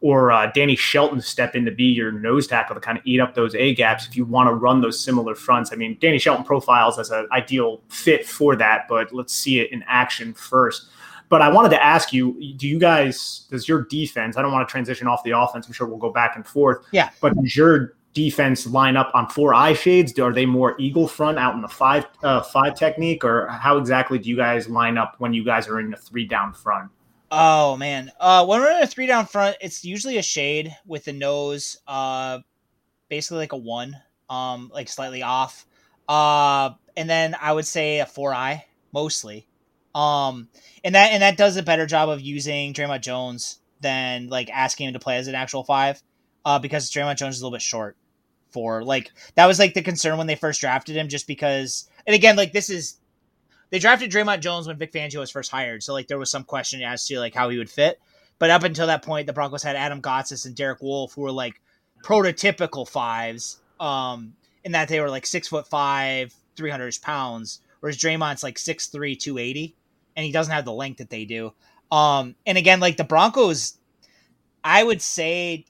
or 0.00 0.30
uh, 0.30 0.50
Danny 0.52 0.76
Shelton 0.76 1.20
step 1.22 1.54
in 1.54 1.64
to 1.64 1.70
be 1.70 1.84
your 1.84 2.12
nose 2.12 2.46
tackle 2.46 2.74
to 2.74 2.80
kind 2.80 2.98
of 2.98 3.06
eat 3.06 3.20
up 3.20 3.34
those 3.34 3.54
A 3.54 3.74
gaps 3.74 4.06
if 4.06 4.16
you 4.18 4.26
want 4.26 4.50
to 4.50 4.54
run 4.54 4.82
those 4.82 5.02
similar 5.02 5.34
fronts. 5.34 5.72
I 5.72 5.76
mean, 5.76 5.96
Danny 5.98 6.18
Shelton 6.18 6.44
profiles 6.44 6.98
as 6.98 7.10
an 7.10 7.26
ideal 7.32 7.80
fit 7.88 8.26
for 8.26 8.54
that, 8.56 8.84
but 8.86 9.14
let's 9.14 9.32
see 9.32 9.60
it 9.60 9.72
in 9.72 9.82
action 9.86 10.34
first. 10.34 10.90
But 11.28 11.42
I 11.42 11.48
wanted 11.48 11.70
to 11.70 11.82
ask 11.82 12.12
you, 12.12 12.54
do 12.56 12.68
you 12.68 12.78
guys, 12.78 13.46
does 13.50 13.68
your 13.68 13.82
defense, 13.82 14.36
I 14.36 14.42
don't 14.42 14.52
want 14.52 14.68
to 14.68 14.70
transition 14.70 15.06
off 15.06 15.24
the 15.24 15.32
offense, 15.32 15.66
I'm 15.66 15.72
sure 15.72 15.86
we'll 15.86 15.98
go 15.98 16.12
back 16.12 16.36
and 16.36 16.46
forth. 16.46 16.86
Yeah. 16.92 17.10
But 17.20 17.34
does 17.34 17.56
your 17.56 17.94
defense 18.14 18.66
line 18.66 18.96
up 18.96 19.10
on 19.12 19.28
four 19.28 19.52
eye 19.52 19.74
shades? 19.74 20.18
Are 20.18 20.32
they 20.32 20.46
more 20.46 20.76
eagle 20.78 21.06
front 21.06 21.38
out 21.38 21.54
in 21.54 21.60
the 21.60 21.68
five 21.68 22.06
uh, 22.22 22.40
five 22.40 22.76
technique, 22.76 23.24
or 23.24 23.48
how 23.48 23.76
exactly 23.76 24.18
do 24.18 24.30
you 24.30 24.36
guys 24.36 24.68
line 24.68 24.96
up 24.96 25.16
when 25.18 25.34
you 25.34 25.44
guys 25.44 25.68
are 25.68 25.80
in 25.80 25.90
the 25.90 25.96
three 25.96 26.24
down 26.24 26.54
front? 26.54 26.90
Oh 27.30 27.76
man, 27.76 28.10
uh, 28.20 28.46
when 28.46 28.60
we're 28.60 28.76
in 28.76 28.82
a 28.82 28.86
three 28.86 29.06
down 29.06 29.26
front, 29.26 29.56
it's 29.60 29.84
usually 29.84 30.18
a 30.18 30.22
shade 30.22 30.74
with 30.86 31.04
the 31.04 31.12
nose, 31.12 31.78
uh, 31.86 32.38
basically 33.08 33.38
like 33.38 33.52
a 33.52 33.56
one, 33.56 33.96
um, 34.30 34.70
like 34.72 34.88
slightly 34.88 35.22
off, 35.22 35.66
uh, 36.08 36.70
and 36.96 37.10
then 37.10 37.36
I 37.40 37.52
would 37.52 37.66
say 37.66 37.98
a 37.98 38.06
four 38.06 38.32
eye 38.32 38.64
mostly, 38.92 39.48
um, 39.94 40.48
and 40.82 40.94
that 40.94 41.12
and 41.12 41.22
that 41.22 41.36
does 41.36 41.56
a 41.56 41.62
better 41.62 41.86
job 41.86 42.08
of 42.08 42.20
using 42.20 42.72
Dre'Mont 42.72 43.02
Jones 43.02 43.58
than 43.80 44.28
like 44.28 44.50
asking 44.50 44.88
him 44.88 44.94
to 44.94 44.98
play 44.98 45.16
as 45.16 45.28
an 45.28 45.34
actual 45.34 45.64
five, 45.64 46.02
uh, 46.44 46.58
because 46.58 46.90
Dre'Mont 46.90 47.16
Jones 47.16 47.36
is 47.36 47.42
a 47.42 47.44
little 47.44 47.56
bit 47.56 47.62
short 47.62 47.96
for 48.50 48.84
like 48.84 49.12
that 49.34 49.46
was 49.46 49.58
like 49.58 49.74
the 49.74 49.82
concern 49.82 50.16
when 50.16 50.26
they 50.26 50.36
first 50.36 50.60
drafted 50.60 50.96
him, 50.96 51.08
just 51.08 51.26
because, 51.26 51.88
and 52.06 52.14
again, 52.14 52.36
like 52.36 52.52
this 52.52 52.70
is 52.70 52.98
they 53.70 53.78
drafted 53.78 54.10
Dre'Mont 54.10 54.40
Jones 54.40 54.66
when 54.66 54.76
Vic 54.78 54.92
Fangio 54.92 55.18
was 55.18 55.30
first 55.30 55.50
hired, 55.50 55.82
so 55.82 55.92
like 55.92 56.08
there 56.08 56.18
was 56.18 56.30
some 56.30 56.44
question 56.44 56.82
as 56.82 57.06
to 57.06 57.18
like 57.18 57.34
how 57.34 57.48
he 57.48 57.58
would 57.58 57.70
fit. 57.70 58.00
But 58.38 58.50
up 58.50 58.64
until 58.64 58.88
that 58.88 59.04
point, 59.04 59.26
the 59.26 59.32
Broncos 59.32 59.62
had 59.62 59.76
Adam 59.76 60.02
Gotsis 60.02 60.44
and 60.44 60.56
Derek 60.56 60.82
Wolfe, 60.82 61.14
who 61.14 61.22
were 61.22 61.32
like 61.32 61.60
prototypical 62.02 62.88
fives, 62.88 63.60
um, 63.80 64.34
in 64.64 64.72
that 64.72 64.88
they 64.88 65.00
were 65.00 65.10
like 65.10 65.26
six 65.26 65.48
foot 65.48 65.66
five, 65.66 66.34
three 66.56 66.70
hundred 66.70 66.96
pounds, 67.00 67.60
whereas 67.80 67.96
Dre'Mont's 67.96 68.42
like 68.42 68.58
six 68.58 68.88
three, 68.88 69.16
two 69.16 69.38
eighty, 69.38 69.74
and 70.16 70.24
he 70.24 70.32
doesn't 70.32 70.52
have 70.52 70.64
the 70.64 70.72
length 70.72 70.98
that 70.98 71.10
they 71.10 71.24
do. 71.24 71.52
Um, 71.90 72.34
and 72.46 72.58
again, 72.58 72.80
like 72.80 72.96
the 72.96 73.04
Broncos, 73.04 73.78
I 74.62 74.82
would 74.82 75.02
say 75.02 75.66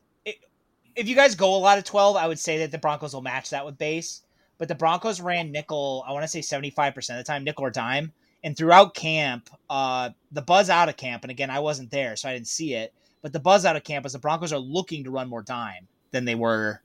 if 0.97 1.09
you 1.09 1.17
guys 1.17 1.35
go 1.35 1.55
a 1.55 1.59
lot 1.59 1.79
of 1.79 1.85
twelve, 1.85 2.17
I 2.17 2.29
would 2.29 2.39
say 2.39 2.59
that 2.59 2.71
the 2.71 2.79
Broncos 2.79 3.15
will 3.15 3.23
match 3.23 3.51
that 3.51 3.67
with 3.67 3.79
base 3.79 4.25
but 4.59 4.69
the 4.69 4.75
Broncos 4.75 5.21
ran 5.21 5.53
nickel, 5.53 6.05
I 6.07 6.13
want 6.13 6.23
to 6.23 6.29
say 6.29 6.41
75% 6.41 6.97
of 7.11 7.17
the 7.17 7.25
time, 7.25 7.45
nickel 7.45 7.65
or 7.65 7.71
dime. 7.71 8.13
And 8.43 8.57
throughout 8.57 8.95
camp, 8.95 9.49
uh, 9.71 10.11
the 10.31 10.43
buzz 10.43 10.69
out 10.69 10.89
of 10.89 10.97
camp, 10.97 11.25
and 11.25 11.31
again, 11.31 11.51
I 11.51 11.61
wasn't 11.61 11.91
there, 11.91 12.15
so 12.15 12.29
I 12.29 12.35
didn't 12.35 12.47
see 12.47 12.75
it, 12.75 12.93
but 13.23 13.33
the 13.33 13.41
buzz 13.41 13.65
out 13.65 13.77
of 13.77 13.85
camp 13.85 14.05
is 14.05 14.13
the 14.13 14.19
Broncos 14.19 14.53
are 14.53 14.59
looking 14.59 15.05
to 15.05 15.11
run 15.11 15.29
more 15.29 15.43
dime 15.43 15.89
than 16.11 16.25
they 16.25 16.35
were 16.35 16.83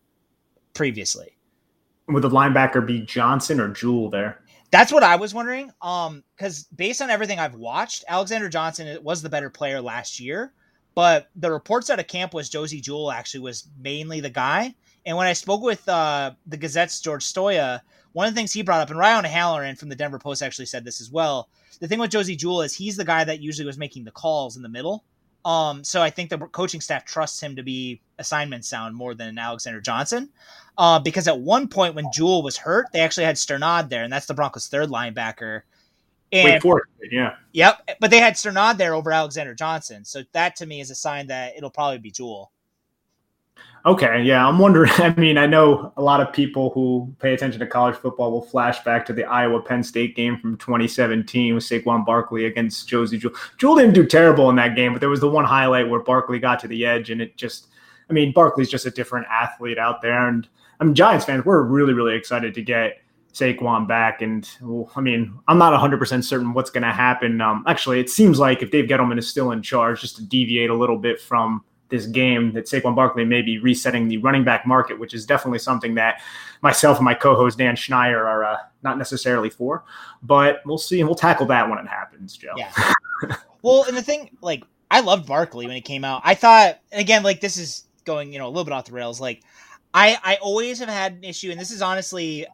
previously. 0.74 1.36
Would 2.08 2.24
the 2.24 2.30
linebacker 2.30 2.86
be 2.86 3.02
Johnson 3.02 3.60
or 3.60 3.67
Jewell 3.69 4.10
there? 4.10 4.41
That's 4.71 4.91
what 4.91 5.03
I 5.03 5.15
was 5.15 5.34
wondering. 5.34 5.71
Um, 5.82 6.23
because 6.36 6.63
based 6.75 7.01
on 7.01 7.10
everything 7.10 7.39
I've 7.39 7.55
watched, 7.55 8.05
Alexander 8.08 8.49
Johnson 8.49 9.03
was 9.03 9.21
the 9.21 9.29
better 9.29 9.49
player 9.49 9.82
last 9.82 10.19
year, 10.19 10.53
but 10.95 11.29
the 11.36 11.51
reports 11.51 11.89
out 11.89 11.99
of 11.99 12.08
camp 12.08 12.34
was 12.34 12.49
Josey 12.49 12.82
Jewell 12.82 13.12
actually 13.12 13.41
was 13.41 13.67
mainly 13.79 14.19
the 14.19 14.29
guy. 14.29 14.75
And 15.05 15.17
when 15.17 15.27
I 15.27 15.34
spoke 15.34 15.62
with 15.62 15.88
uh, 15.89 16.32
the 16.45 16.58
Gazette's 16.58 17.01
George 17.01 17.23
Stoia, 17.23 17.82
one 18.13 18.27
of 18.27 18.34
the 18.34 18.38
things 18.38 18.51
he 18.51 18.63
brought 18.63 18.82
up, 18.82 18.89
and 18.89 18.99
Ryan 18.99 19.23
Halloran 19.23 19.75
from 19.75 19.89
the 19.89 19.95
Denver 19.95 20.19
Post 20.19 20.43
actually 20.43 20.65
said 20.65 20.84
this 20.84 21.01
as 21.01 21.12
well. 21.12 21.49
The 21.79 21.88
thing 21.88 21.99
with 21.99 22.12
Josey 22.12 22.36
Jewell 22.36 22.62
is 22.62 22.75
he's 22.75 22.97
the 22.97 23.05
guy 23.05 23.23
that 23.23 23.39
usually 23.39 23.65
was 23.65 23.77
making 23.77 24.03
the 24.03 24.12
calls 24.12 24.58
in 24.58 24.63
the 24.63 24.69
middle. 24.69 25.03
Um, 25.45 25.84
so 25.84 26.02
I 26.02 26.10
think 26.10 26.30
the 26.30 26.38
coaching 26.38 26.82
staff 26.82 27.06
trusts 27.06 27.41
him 27.41 27.56
to 27.56 27.63
be 27.63 28.02
assignment 28.17 28.65
sound 28.65 28.95
more 28.95 29.13
than 29.13 29.38
Alexander 29.38 29.82
Johnson. 29.82 30.30
Uh, 30.78 30.99
because 30.99 31.28
at 31.28 31.39
one 31.39 31.67
point 31.67 31.95
when 31.95 32.12
Jewell 32.13 32.41
was 32.41 32.58
hurt, 32.58 32.88
they 32.93 32.99
actually 33.02 33.25
had 33.25 33.36
Strnad 33.36 33.89
there, 33.89 34.04
and 34.04 34.13
that's 34.13 34.28
the 34.28 34.34
Broncos' 34.34 34.67
third 34.67 34.89
linebacker. 34.89 35.62
And, 36.32 36.45
Wait 36.45 36.62
for 36.62 36.80
it, 36.80 37.12
yeah. 37.12 37.36
Yep, 37.54 37.97
but 37.99 38.12
they 38.12 38.19
had 38.19 38.36
Strnad 38.36 38.78
there 38.78 38.93
over 38.93 39.12
Alexander 39.12 39.54
Johnson, 39.56 40.06
so 40.06 40.23
that 40.32 40.56
to 40.58 40.65
me 40.65 40.80
is 40.80 40.91
a 40.91 40.95
sign 40.95 41.28
that 41.28 41.58
it'll 41.58 41.71
probably 41.71 41.97
be 41.97 42.12
Jewell. 42.12 42.52
Okay, 43.86 44.24
yeah, 44.24 44.46
I'm 44.46 44.60
wondering. 44.60 44.92
I 44.98 45.13
mean, 45.15 45.38
I 45.38 45.46
know 45.46 45.94
a 45.96 46.02
lot 46.02 46.20
of 46.20 46.34
people 46.34 46.72
who 46.72 47.13
pay 47.20 47.34
attention 47.34 47.60
to 47.60 47.68
college 47.68 47.96
football 47.96 48.32
will 48.32 48.42
flash 48.42 48.84
back 48.84 49.06
to 49.06 49.13
the 49.13 49.24
Iowa 49.24 49.62
Penn 49.62 49.84
State 49.84 50.15
game 50.15 50.38
from 50.38 50.58
2017 50.58 51.56
with 51.56 51.63
Saquon 51.63 52.06
Barkley 52.06 52.46
against 52.46 52.88
Josey 52.88 53.18
Jewell. 53.18 53.36
Jewell 53.58 53.76
didn't 53.76 53.94
do 53.94 54.06
terrible 54.06 54.50
in 54.50 54.56
that 54.58 54.76
game, 54.76 54.94
but 54.94 55.00
there 55.00 55.10
was 55.10 55.22
the 55.22 55.30
one 55.30 55.46
highlight 55.46 55.89
where 55.89 56.02
Barkley 56.02 56.39
got 56.39 56.60
to 56.60 56.68
the 56.68 56.86
edge, 56.86 57.10
and 57.10 57.22
it 57.22 57.38
just, 57.38 57.68
I 58.10 58.13
mean, 58.13 58.34
Barkley's 58.34 58.70
just 58.70 58.86
a 58.86 58.92
different 58.92 59.28
athlete 59.30 59.78
out 59.78 60.02
there. 60.02 60.28
And 60.28 60.48
I 60.80 60.84
mean, 60.84 60.96
Giants 60.96 61.26
fans, 61.26 61.46
we're 61.46 61.63
really, 61.63 61.94
really 61.94 62.15
excited 62.15 62.54
to 62.56 62.62
get 62.62 63.02
Saquon 63.34 63.88
back. 63.88 64.22
And 64.22 64.50
well, 64.62 64.92
I 64.96 65.02
mean, 65.02 65.34
I'm 65.48 65.58
not 65.58 65.80
100% 65.80 66.24
certain 66.24 66.54
what's 66.54 66.70
going 66.70 66.84
to 66.84 66.92
happen. 66.92 67.39
Um, 67.39 67.63
actually, 67.65 68.02
it 68.02 68.10
seems 68.10 68.39
like 68.39 68.62
if 68.62 68.72
Dave 68.72 68.89
Gettleman 68.89 69.18
is 69.18 69.30
still 69.30 69.52
in 69.52 69.62
charge, 69.62 70.02
just 70.02 70.18
to 70.18 70.24
deviate 70.24 70.70
a 70.70 70.76
little 70.76 70.98
bit 70.98 71.22
from 71.22 71.63
this 71.89 72.06
game 72.06 72.54
that 72.54 72.65
Saquon 72.65 72.95
Barkley 72.95 73.25
may 73.25 73.41
be 73.41 73.58
resetting 73.58 74.08
the 74.08 74.17
running 74.17 74.43
back 74.43 74.65
market, 74.65 74.99
which 74.99 75.13
is 75.13 75.25
definitely 75.25 75.60
something 75.60 75.95
that 75.95 76.21
myself 76.62 76.97
and 76.97 77.06
my 77.06 77.13
co-host 77.13 77.58
Dan 77.58 77.75
Schneier 77.75 78.19
are 78.19 78.43
uh, 78.43 78.58
not 78.84 78.97
necessarily 78.97 79.49
for. 79.49 79.84
But 80.21 80.62
we'll 80.65 80.78
see, 80.78 80.99
and 80.99 81.08
we'll 81.08 81.15
tackle 81.15 81.45
that 81.47 81.69
when 81.69 81.80
it 81.80 81.88
happens, 81.88 82.38
Joe. 82.38 82.54
Yeah. 82.56 82.71
well, 83.62 83.84
and 83.84 83.97
the 83.97 84.02
thing, 84.02 84.38
like, 84.41 84.63
I 84.91 85.02
loved 85.02 85.28
Barkley 85.28 85.65
when 85.65 85.75
he 85.75 85.82
came 85.82 86.04
out. 86.04 86.21
I 86.23 86.36
thought, 86.36 86.80
again, 86.91 87.23
like 87.23 87.41
this 87.41 87.58
is 87.58 87.86
going, 88.06 88.34
you 88.34 88.39
know, 88.39 88.47
a 88.47 88.49
little 88.49 88.65
bit 88.65 88.73
off 88.73 88.86
the 88.86 88.93
rails. 88.93 89.19
Like, 89.19 89.43
I 89.93 90.17
I 90.23 90.36
always 90.36 90.80
have 90.80 90.89
had 90.89 91.13
an 91.13 91.23
issue, 91.23 91.52
and 91.52 91.60
this 91.60 91.71
is 91.71 91.82
honestly 91.82 92.45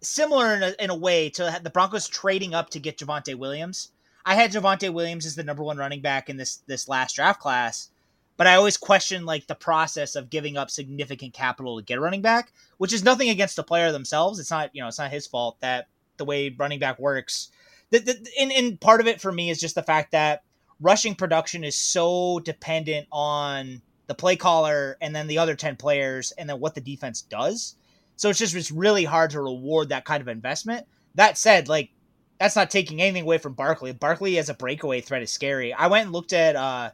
similar 0.00 0.54
in 0.54 0.62
a, 0.62 0.74
in 0.78 0.90
a 0.90 0.94
way 0.94 1.30
to 1.30 1.60
the 1.62 1.70
Broncos 1.70 2.08
trading 2.08 2.54
up 2.54 2.70
to 2.70 2.78
get 2.78 2.98
Javonte 2.98 3.36
Williams. 3.36 3.90
I 4.26 4.34
had 4.34 4.52
Javonte 4.52 4.92
Williams 4.92 5.26
as 5.26 5.34
the 5.34 5.44
number 5.44 5.62
one 5.62 5.76
running 5.76 6.00
back 6.00 6.28
in 6.28 6.36
this 6.36 6.62
this 6.66 6.88
last 6.88 7.16
draft 7.16 7.40
class 7.40 7.90
but 8.36 8.46
I 8.46 8.56
always 8.56 8.76
question 8.76 9.24
like 9.24 9.46
the 9.46 9.54
process 9.54 10.16
of 10.16 10.30
giving 10.30 10.56
up 10.56 10.70
significant 10.70 11.34
capital 11.34 11.78
to 11.78 11.84
get 11.84 11.98
a 11.98 12.00
running 12.00 12.22
back, 12.22 12.52
which 12.78 12.92
is 12.92 13.04
nothing 13.04 13.28
against 13.28 13.56
the 13.56 13.62
player 13.62 13.92
themselves. 13.92 14.38
It's 14.38 14.50
not, 14.50 14.70
you 14.72 14.82
know, 14.82 14.88
it's 14.88 14.98
not 14.98 15.10
his 15.10 15.26
fault 15.26 15.60
that 15.60 15.88
the 16.16 16.24
way 16.24 16.54
running 16.56 16.78
back 16.80 16.98
works. 16.98 17.50
The, 17.90 18.00
the, 18.00 18.26
and, 18.38 18.50
and 18.52 18.80
part 18.80 19.00
of 19.00 19.06
it 19.06 19.20
for 19.20 19.30
me 19.30 19.50
is 19.50 19.60
just 19.60 19.74
the 19.74 19.82
fact 19.82 20.12
that 20.12 20.42
rushing 20.80 21.14
production 21.14 21.64
is 21.64 21.76
so 21.76 22.40
dependent 22.40 23.06
on 23.12 23.80
the 24.06 24.14
play 24.14 24.36
caller 24.36 24.96
and 25.00 25.14
then 25.14 25.26
the 25.26 25.38
other 25.38 25.54
10 25.54 25.76
players 25.76 26.32
and 26.32 26.48
then 26.48 26.60
what 26.60 26.74
the 26.74 26.80
defense 26.80 27.22
does. 27.22 27.76
So 28.16 28.28
it's 28.28 28.38
just 28.38 28.54
it's 28.54 28.70
really 28.70 29.04
hard 29.04 29.30
to 29.30 29.40
reward 29.40 29.88
that 29.88 30.04
kind 30.04 30.20
of 30.20 30.28
investment. 30.28 30.86
That 31.14 31.38
said, 31.38 31.68
like 31.68 31.90
that's 32.38 32.56
not 32.56 32.70
taking 32.70 33.00
anything 33.00 33.22
away 33.22 33.38
from 33.38 33.54
Barkley. 33.54 33.92
Barkley 33.92 34.38
as 34.38 34.48
a 34.48 34.54
breakaway 34.54 35.00
threat 35.00 35.22
is 35.22 35.32
scary. 35.32 35.72
I 35.72 35.86
went 35.86 36.04
and 36.04 36.12
looked 36.12 36.32
at 36.32 36.56
uh 36.56 36.90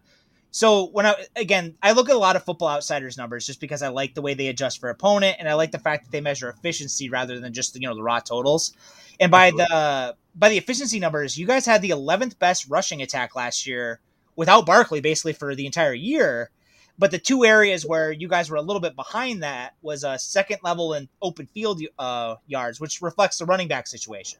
So 0.52 0.86
when 0.86 1.06
I 1.06 1.14
again, 1.36 1.76
I 1.82 1.92
look 1.92 2.08
at 2.08 2.16
a 2.16 2.18
lot 2.18 2.36
of 2.36 2.44
Football 2.44 2.68
Outsiders 2.68 3.16
numbers 3.16 3.46
just 3.46 3.60
because 3.60 3.82
I 3.82 3.88
like 3.88 4.14
the 4.14 4.22
way 4.22 4.34
they 4.34 4.48
adjust 4.48 4.80
for 4.80 4.90
opponent, 4.90 5.36
and 5.38 5.48
I 5.48 5.54
like 5.54 5.70
the 5.70 5.78
fact 5.78 6.04
that 6.04 6.10
they 6.12 6.20
measure 6.20 6.48
efficiency 6.48 7.08
rather 7.08 7.38
than 7.38 7.52
just 7.52 7.74
you 7.80 7.86
know 7.88 7.94
the 7.94 8.02
raw 8.02 8.18
totals. 8.20 8.72
And 9.20 9.30
by 9.30 9.50
the 9.50 10.16
by 10.34 10.48
the 10.48 10.58
efficiency 10.58 10.98
numbers, 10.98 11.36
you 11.38 11.46
guys 11.46 11.66
had 11.66 11.82
the 11.82 11.90
11th 11.90 12.38
best 12.38 12.68
rushing 12.68 13.02
attack 13.02 13.36
last 13.36 13.66
year 13.66 14.00
without 14.36 14.66
Barkley, 14.66 15.00
basically 15.00 15.34
for 15.34 15.54
the 15.54 15.66
entire 15.66 15.92
year. 15.94 16.50
But 16.98 17.10
the 17.10 17.18
two 17.18 17.44
areas 17.44 17.86
where 17.86 18.12
you 18.12 18.28
guys 18.28 18.50
were 18.50 18.56
a 18.56 18.62
little 18.62 18.80
bit 18.80 18.94
behind 18.94 19.42
that 19.42 19.74
was 19.82 20.04
a 20.04 20.18
second 20.18 20.58
level 20.62 20.92
and 20.92 21.08
open 21.22 21.46
field 21.46 21.80
uh, 21.98 22.36
yards, 22.46 22.78
which 22.80 23.00
reflects 23.00 23.38
the 23.38 23.46
running 23.46 23.68
back 23.68 23.86
situation. 23.86 24.38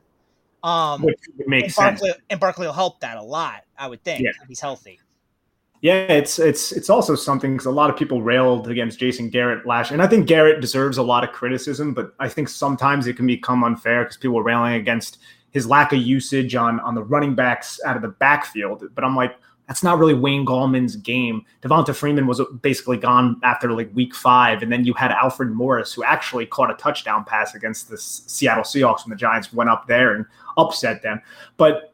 Um, 0.63 1.03
Which 1.03 1.19
makes 1.47 1.79
and 1.79 1.99
Barkley, 1.99 2.11
sense. 2.11 2.23
and 2.29 2.39
Barkley 2.39 2.67
will 2.67 2.75
help 2.75 3.01
that 3.01 3.17
a 3.17 3.23
lot, 3.23 3.63
I 3.79 3.89
would 3.89 4.05
think, 4.05 4.21
Yeah. 4.21 4.31
if 4.43 4.49
he's 4.49 4.61
healthy. 4.61 5.01
Yeah, 5.83 5.95
it's 5.95 6.39
it's 6.39 6.73
it's 6.73 6.91
also 6.91 7.15
something 7.15 7.53
because 7.53 7.67
a 7.67 7.71
lot 7.71 7.89
of 7.89 7.97
people 7.97 8.21
railed 8.21 8.69
against 8.69 8.99
Jason 8.99 9.31
Garrett 9.31 9.67
last 9.67 9.91
and 9.91 10.03
I 10.03 10.07
think 10.07 10.27
Garrett 10.27 10.61
deserves 10.61 10.99
a 10.99 11.03
lot 11.03 11.25
of 11.25 11.33
criticism. 11.33 11.95
But 11.95 12.15
I 12.19 12.29
think 12.29 12.51
sometimes 12.51 13.07
it 13.07 13.17
can 13.17 13.27
become 13.27 13.65
unfair 13.65 14.05
because 14.05 14.19
people 14.19 14.39
are 14.39 14.43
railing 14.43 14.75
against 14.75 15.19
his 15.53 15.67
lack 15.67 15.93
of 15.93 15.99
usage 16.01 16.55
on 16.55 16.81
on 16.81 16.95
the 16.95 17.03
running 17.03 17.35
backs 17.35 17.81
out 17.87 17.97
of 17.97 18.03
the 18.03 18.09
backfield. 18.09 18.85
But 18.95 19.05
I'm 19.05 19.17
like, 19.17 19.37
that's 19.71 19.83
not 19.83 19.99
really 19.99 20.15
Wayne 20.15 20.45
Gallman's 20.45 20.97
game. 20.97 21.47
Devonta 21.63 21.95
Freeman 21.95 22.27
was 22.27 22.43
basically 22.61 22.97
gone 22.97 23.41
after 23.43 23.73
like 23.73 23.89
week 23.95 24.15
five, 24.15 24.63
and 24.63 24.71
then 24.71 24.85
you 24.85 24.93
had 24.93 25.13
Alfred 25.13 25.53
Morris, 25.53 25.95
who 25.95 26.05
actually 26.05 26.45
caught 26.45 26.71
a 26.71 26.75
touchdown 26.75 27.25
pass 27.25 27.55
against 27.55 27.89
the 27.89 27.97
Seattle 27.97 28.65
Seahawks 28.65 29.05
when 29.07 29.11
the 29.11 29.17
Giants 29.17 29.51
went 29.53 29.71
up 29.71 29.87
there 29.87 30.15
and 30.15 30.27
upset 30.59 31.03
them. 31.03 31.23
But 31.57 31.90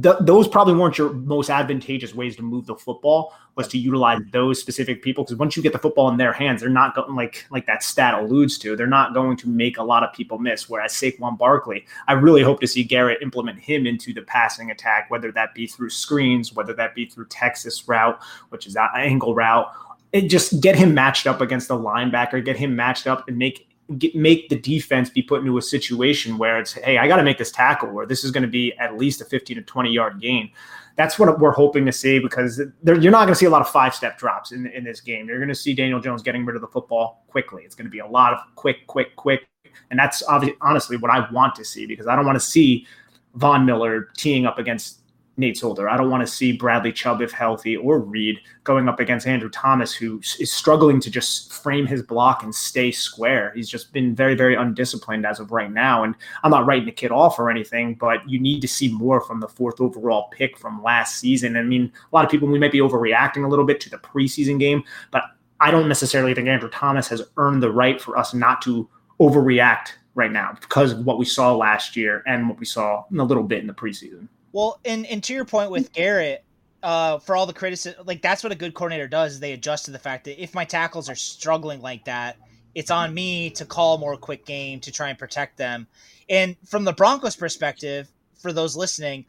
th- 0.00 0.16
those 0.20 0.48
probably 0.48 0.74
weren't 0.74 0.96
your 0.96 1.12
most 1.12 1.50
advantageous 1.50 2.14
ways 2.14 2.36
to 2.36 2.42
move 2.42 2.66
the 2.66 2.74
football 2.74 3.34
was 3.54 3.68
to 3.68 3.76
utilize 3.76 4.20
those 4.30 4.58
specific 4.58 5.02
people 5.02 5.24
because 5.24 5.36
once 5.36 5.56
you 5.56 5.62
get 5.62 5.72
the 5.72 5.78
football 5.78 6.08
in 6.08 6.16
their 6.16 6.32
hands 6.32 6.62
they're 6.62 6.70
not 6.70 6.94
going 6.94 7.14
like 7.14 7.44
like 7.50 7.66
that 7.66 7.82
stat 7.82 8.14
alludes 8.14 8.56
to 8.56 8.74
they're 8.74 8.86
not 8.86 9.12
going 9.12 9.36
to 9.36 9.48
make 9.48 9.76
a 9.76 9.82
lot 9.82 10.02
of 10.02 10.12
people 10.14 10.38
miss. 10.38 10.68
Whereas 10.68 10.92
Saquon 10.92 11.36
Barkley 11.36 11.84
I 12.08 12.14
really 12.14 12.42
hope 12.42 12.60
to 12.60 12.66
see 12.66 12.82
Garrett 12.82 13.22
implement 13.22 13.58
him 13.58 13.86
into 13.86 14.14
the 14.14 14.22
passing 14.22 14.70
attack 14.70 15.10
whether 15.10 15.30
that 15.32 15.54
be 15.54 15.66
through 15.66 15.90
screens 15.90 16.54
whether 16.54 16.72
that 16.74 16.94
be 16.94 17.04
through 17.04 17.26
Texas 17.26 17.86
route 17.86 18.18
which 18.48 18.66
is 18.66 18.74
that 18.74 18.90
angle 18.96 19.34
route 19.34 19.70
it 20.12 20.28
just 20.28 20.60
get 20.60 20.76
him 20.76 20.94
matched 20.94 21.26
up 21.26 21.40
against 21.42 21.68
the 21.68 21.76
linebacker 21.76 22.42
get 22.42 22.56
him 22.56 22.74
matched 22.74 23.06
up 23.06 23.28
and 23.28 23.36
make 23.36 23.68
get, 23.98 24.14
make 24.14 24.48
the 24.48 24.58
defense 24.58 25.10
be 25.10 25.22
put 25.22 25.40
into 25.40 25.58
a 25.58 25.62
situation 25.62 26.38
where 26.38 26.58
it's 26.58 26.72
hey 26.72 26.98
i 26.98 27.06
got 27.08 27.16
to 27.16 27.22
make 27.22 27.38
this 27.38 27.50
tackle 27.50 27.90
or 27.90 28.06
this 28.06 28.24
is 28.24 28.30
going 28.30 28.42
to 28.42 28.48
be 28.48 28.72
at 28.78 28.96
least 28.96 29.20
a 29.20 29.24
15 29.24 29.56
to 29.56 29.62
20 29.62 29.90
yard 29.90 30.20
gain. 30.20 30.50
That's 30.94 31.18
what 31.18 31.40
we're 31.40 31.52
hoping 31.52 31.86
to 31.86 31.92
see 31.92 32.18
because 32.18 32.60
you're 32.84 33.10
not 33.10 33.24
going 33.24 33.28
to 33.28 33.34
see 33.34 33.46
a 33.46 33.50
lot 33.50 33.62
of 33.62 33.70
five 33.70 33.94
step 33.94 34.18
drops 34.18 34.52
in, 34.52 34.66
in 34.66 34.84
this 34.84 35.00
game. 35.00 35.26
You're 35.26 35.38
going 35.38 35.48
to 35.48 35.54
see 35.54 35.74
daniel 35.74 36.00
jones 36.00 36.22
getting 36.22 36.44
rid 36.44 36.56
of 36.56 36.62
the 36.62 36.68
football 36.68 37.24
quickly. 37.28 37.62
It's 37.64 37.74
going 37.74 37.86
to 37.86 37.90
be 37.90 38.00
a 38.00 38.06
lot 38.06 38.32
of 38.32 38.40
quick 38.54 38.86
quick 38.86 39.16
quick 39.16 39.46
and 39.90 39.98
that's 39.98 40.22
obviously 40.24 40.56
honestly 40.60 40.96
what 40.96 41.10
i 41.10 41.30
want 41.30 41.54
to 41.54 41.64
see 41.64 41.86
because 41.86 42.06
i 42.06 42.16
don't 42.16 42.26
want 42.26 42.36
to 42.36 42.44
see 42.44 42.86
von 43.34 43.64
miller 43.64 44.08
teeing 44.16 44.44
up 44.44 44.58
against 44.58 45.01
Nate 45.36 45.56
Solder. 45.56 45.88
I 45.88 45.96
don't 45.96 46.10
want 46.10 46.26
to 46.26 46.32
see 46.32 46.52
Bradley 46.52 46.92
Chubb, 46.92 47.22
if 47.22 47.32
healthy, 47.32 47.76
or 47.76 47.98
Reed 47.98 48.38
going 48.64 48.88
up 48.88 49.00
against 49.00 49.26
Andrew 49.26 49.48
Thomas, 49.48 49.94
who 49.94 50.20
is 50.38 50.52
struggling 50.52 51.00
to 51.00 51.10
just 51.10 51.52
frame 51.52 51.86
his 51.86 52.02
block 52.02 52.42
and 52.42 52.54
stay 52.54 52.90
square. 52.90 53.52
He's 53.54 53.68
just 53.68 53.92
been 53.92 54.14
very, 54.14 54.34
very 54.34 54.54
undisciplined 54.54 55.24
as 55.24 55.40
of 55.40 55.50
right 55.50 55.72
now. 55.72 56.04
And 56.04 56.14
I'm 56.42 56.50
not 56.50 56.66
writing 56.66 56.84
the 56.84 56.92
kid 56.92 57.10
off 57.10 57.38
or 57.38 57.50
anything, 57.50 57.94
but 57.94 58.28
you 58.28 58.38
need 58.38 58.60
to 58.60 58.68
see 58.68 58.92
more 58.92 59.20
from 59.20 59.40
the 59.40 59.48
fourth 59.48 59.80
overall 59.80 60.28
pick 60.32 60.58
from 60.58 60.82
last 60.82 61.18
season. 61.18 61.56
I 61.56 61.62
mean, 61.62 61.90
a 62.12 62.14
lot 62.14 62.24
of 62.24 62.30
people, 62.30 62.48
we 62.48 62.58
might 62.58 62.72
be 62.72 62.80
overreacting 62.80 63.44
a 63.44 63.48
little 63.48 63.64
bit 63.64 63.80
to 63.80 63.90
the 63.90 63.98
preseason 63.98 64.58
game, 64.58 64.84
but 65.10 65.24
I 65.60 65.70
don't 65.70 65.88
necessarily 65.88 66.34
think 66.34 66.48
Andrew 66.48 66.68
Thomas 66.68 67.08
has 67.08 67.22
earned 67.36 67.62
the 67.62 67.72
right 67.72 68.00
for 68.00 68.18
us 68.18 68.34
not 68.34 68.60
to 68.62 68.88
overreact 69.20 69.92
right 70.14 70.32
now 70.32 70.54
because 70.60 70.92
of 70.92 71.06
what 71.06 71.18
we 71.18 71.24
saw 71.24 71.54
last 71.54 71.96
year 71.96 72.22
and 72.26 72.48
what 72.48 72.58
we 72.58 72.66
saw 72.66 73.04
a 73.16 73.22
little 73.22 73.44
bit 73.44 73.60
in 73.60 73.66
the 73.66 73.72
preseason. 73.72 74.28
Well, 74.52 74.80
and 74.84 75.06
and 75.06 75.22
to 75.24 75.34
your 75.34 75.44
point 75.44 75.70
with 75.70 75.92
Garrett, 75.94 76.44
uh, 76.82 77.18
for 77.18 77.36
all 77.36 77.46
the 77.46 77.52
criticism, 77.52 78.04
like 78.06 78.22
that's 78.22 78.42
what 78.42 78.52
a 78.52 78.56
good 78.56 78.74
coordinator 78.74 79.08
does. 79.08 79.34
Is 79.34 79.40
they 79.40 79.52
adjust 79.52 79.86
to 79.86 79.90
the 79.90 79.98
fact 79.98 80.24
that 80.24 80.42
if 80.42 80.54
my 80.54 80.64
tackles 80.64 81.08
are 81.08 81.14
struggling 81.14 81.80
like 81.80 82.04
that, 82.04 82.36
it's 82.74 82.90
on 82.90 83.14
me 83.14 83.50
to 83.50 83.64
call 83.64 83.98
more 83.98 84.16
quick 84.16 84.44
game 84.46 84.80
to 84.80 84.92
try 84.92 85.08
and 85.08 85.18
protect 85.18 85.58
them. 85.58 85.86
And 86.28 86.56
from 86.66 86.84
the 86.84 86.92
Broncos' 86.92 87.36
perspective, 87.36 88.08
for 88.40 88.52
those 88.52 88.76
listening, 88.76 89.26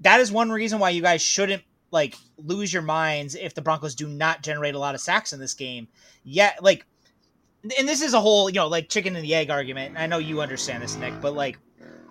that 0.00 0.20
is 0.20 0.30
one 0.30 0.50
reason 0.50 0.78
why 0.78 0.90
you 0.90 1.02
guys 1.02 1.22
shouldn't 1.22 1.62
like 1.90 2.16
lose 2.38 2.72
your 2.72 2.82
minds 2.82 3.34
if 3.34 3.54
the 3.54 3.62
Broncos 3.62 3.94
do 3.94 4.08
not 4.08 4.42
generate 4.42 4.74
a 4.74 4.78
lot 4.78 4.94
of 4.94 5.00
sacks 5.00 5.32
in 5.32 5.40
this 5.40 5.54
game. 5.54 5.88
Yet, 6.24 6.62
like, 6.62 6.84
and 7.78 7.88
this 7.88 8.02
is 8.02 8.14
a 8.14 8.20
whole 8.20 8.48
you 8.48 8.56
know 8.56 8.68
like 8.68 8.88
chicken 8.88 9.16
and 9.16 9.24
the 9.24 9.34
egg 9.34 9.50
argument. 9.50 9.96
I 9.98 10.06
know 10.06 10.18
you 10.18 10.40
understand 10.40 10.82
this, 10.82 10.96
Nick, 10.96 11.20
but 11.20 11.34
like 11.34 11.58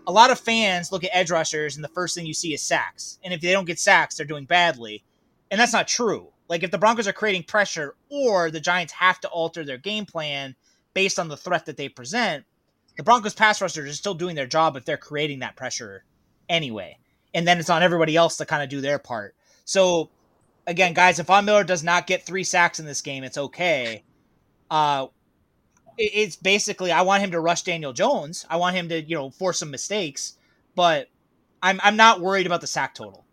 a 0.08 0.12
lot 0.12 0.32
of 0.32 0.40
fans 0.40 0.92
look 0.92 1.04
at 1.04 1.12
edge 1.14 1.32
rushers 1.32 1.76
and 1.76 1.84
the 1.84 1.90
first 1.90 2.16
thing 2.16 2.26
you 2.26 2.34
see 2.34 2.54
is 2.54 2.62
sacks. 2.62 3.20
And 3.24 3.34
if 3.34 3.42
they 3.42 3.52
don't 3.52 3.66
get 3.66 3.80
sacks, 3.80 4.16
they're 4.16 4.26
doing 4.26 4.46
badly. 4.46 5.04
And 5.50 5.60
that's 5.60 5.74
not 5.74 5.88
true. 5.88 6.30
Like 6.48 6.64
if 6.64 6.72
the 6.72 6.78
Broncos 6.78 7.08
are 7.08 7.14
creating 7.14 7.44
pressure 7.44 7.96
or 8.10 8.52
the 8.52 8.60
Giants 8.60 8.94
have 8.94 9.20
to 9.22 9.28
alter 9.30 9.64
their 9.64 9.78
game 9.78 10.06
plan 10.06 10.56
based 10.94 11.18
on 11.18 11.28
the 11.28 11.38
threat 11.38 11.66
that 11.66 11.78
they 11.78 11.90
present, 11.90 12.46
the 12.98 13.04
Broncos 13.04 13.34
pass 13.34 13.62
rushers 13.62 13.90
are 13.90 13.94
still 13.94 14.14
doing 14.14 14.36
their 14.36 14.48
job 14.48 14.78
if 14.78 14.86
they're 14.86 14.98
creating 14.98 15.40
that 15.40 15.56
pressure 15.56 16.04
anyway. 16.48 16.98
And 17.34 17.48
then 17.48 17.60
it's 17.60 17.70
on 17.70 17.84
everybody 17.84 18.16
else 18.16 18.38
to 18.38 18.46
kind 18.46 18.64
of 18.64 18.70
do 18.70 18.82
their 18.82 19.00
part. 19.00 19.36
So 19.66 20.10
again, 20.68 20.94
guys, 20.94 21.20
if 21.20 21.28
Von 21.28 21.46
Miller 21.46 21.64
does 21.64 21.84
not 21.84 22.08
get 22.08 22.26
three 22.26 22.44
sacks 22.44 22.80
in 22.80 22.86
this 22.86 23.02
game, 23.02 23.24
it's 23.24 23.38
okay. 23.38 24.04
Uh, 24.70 25.08
it's 25.98 26.36
basically 26.36 26.92
I 26.92 27.02
want 27.02 27.24
him 27.24 27.32
to 27.32 27.40
rush 27.40 27.64
Daniel 27.64 27.94
Jones. 27.94 28.46
I 28.50 28.58
want 28.58 28.76
him 28.76 28.90
to 28.90 29.02
you 29.02 29.16
know 29.16 29.30
force 29.30 29.60
some 29.60 29.72
mistakes, 29.72 30.38
but 30.76 31.10
I'm 31.62 31.80
I'm 31.84 31.96
not 31.96 32.22
worried 32.22 32.46
about 32.46 32.62
the 32.62 32.68
sack 32.68 32.96
total. 32.96 33.26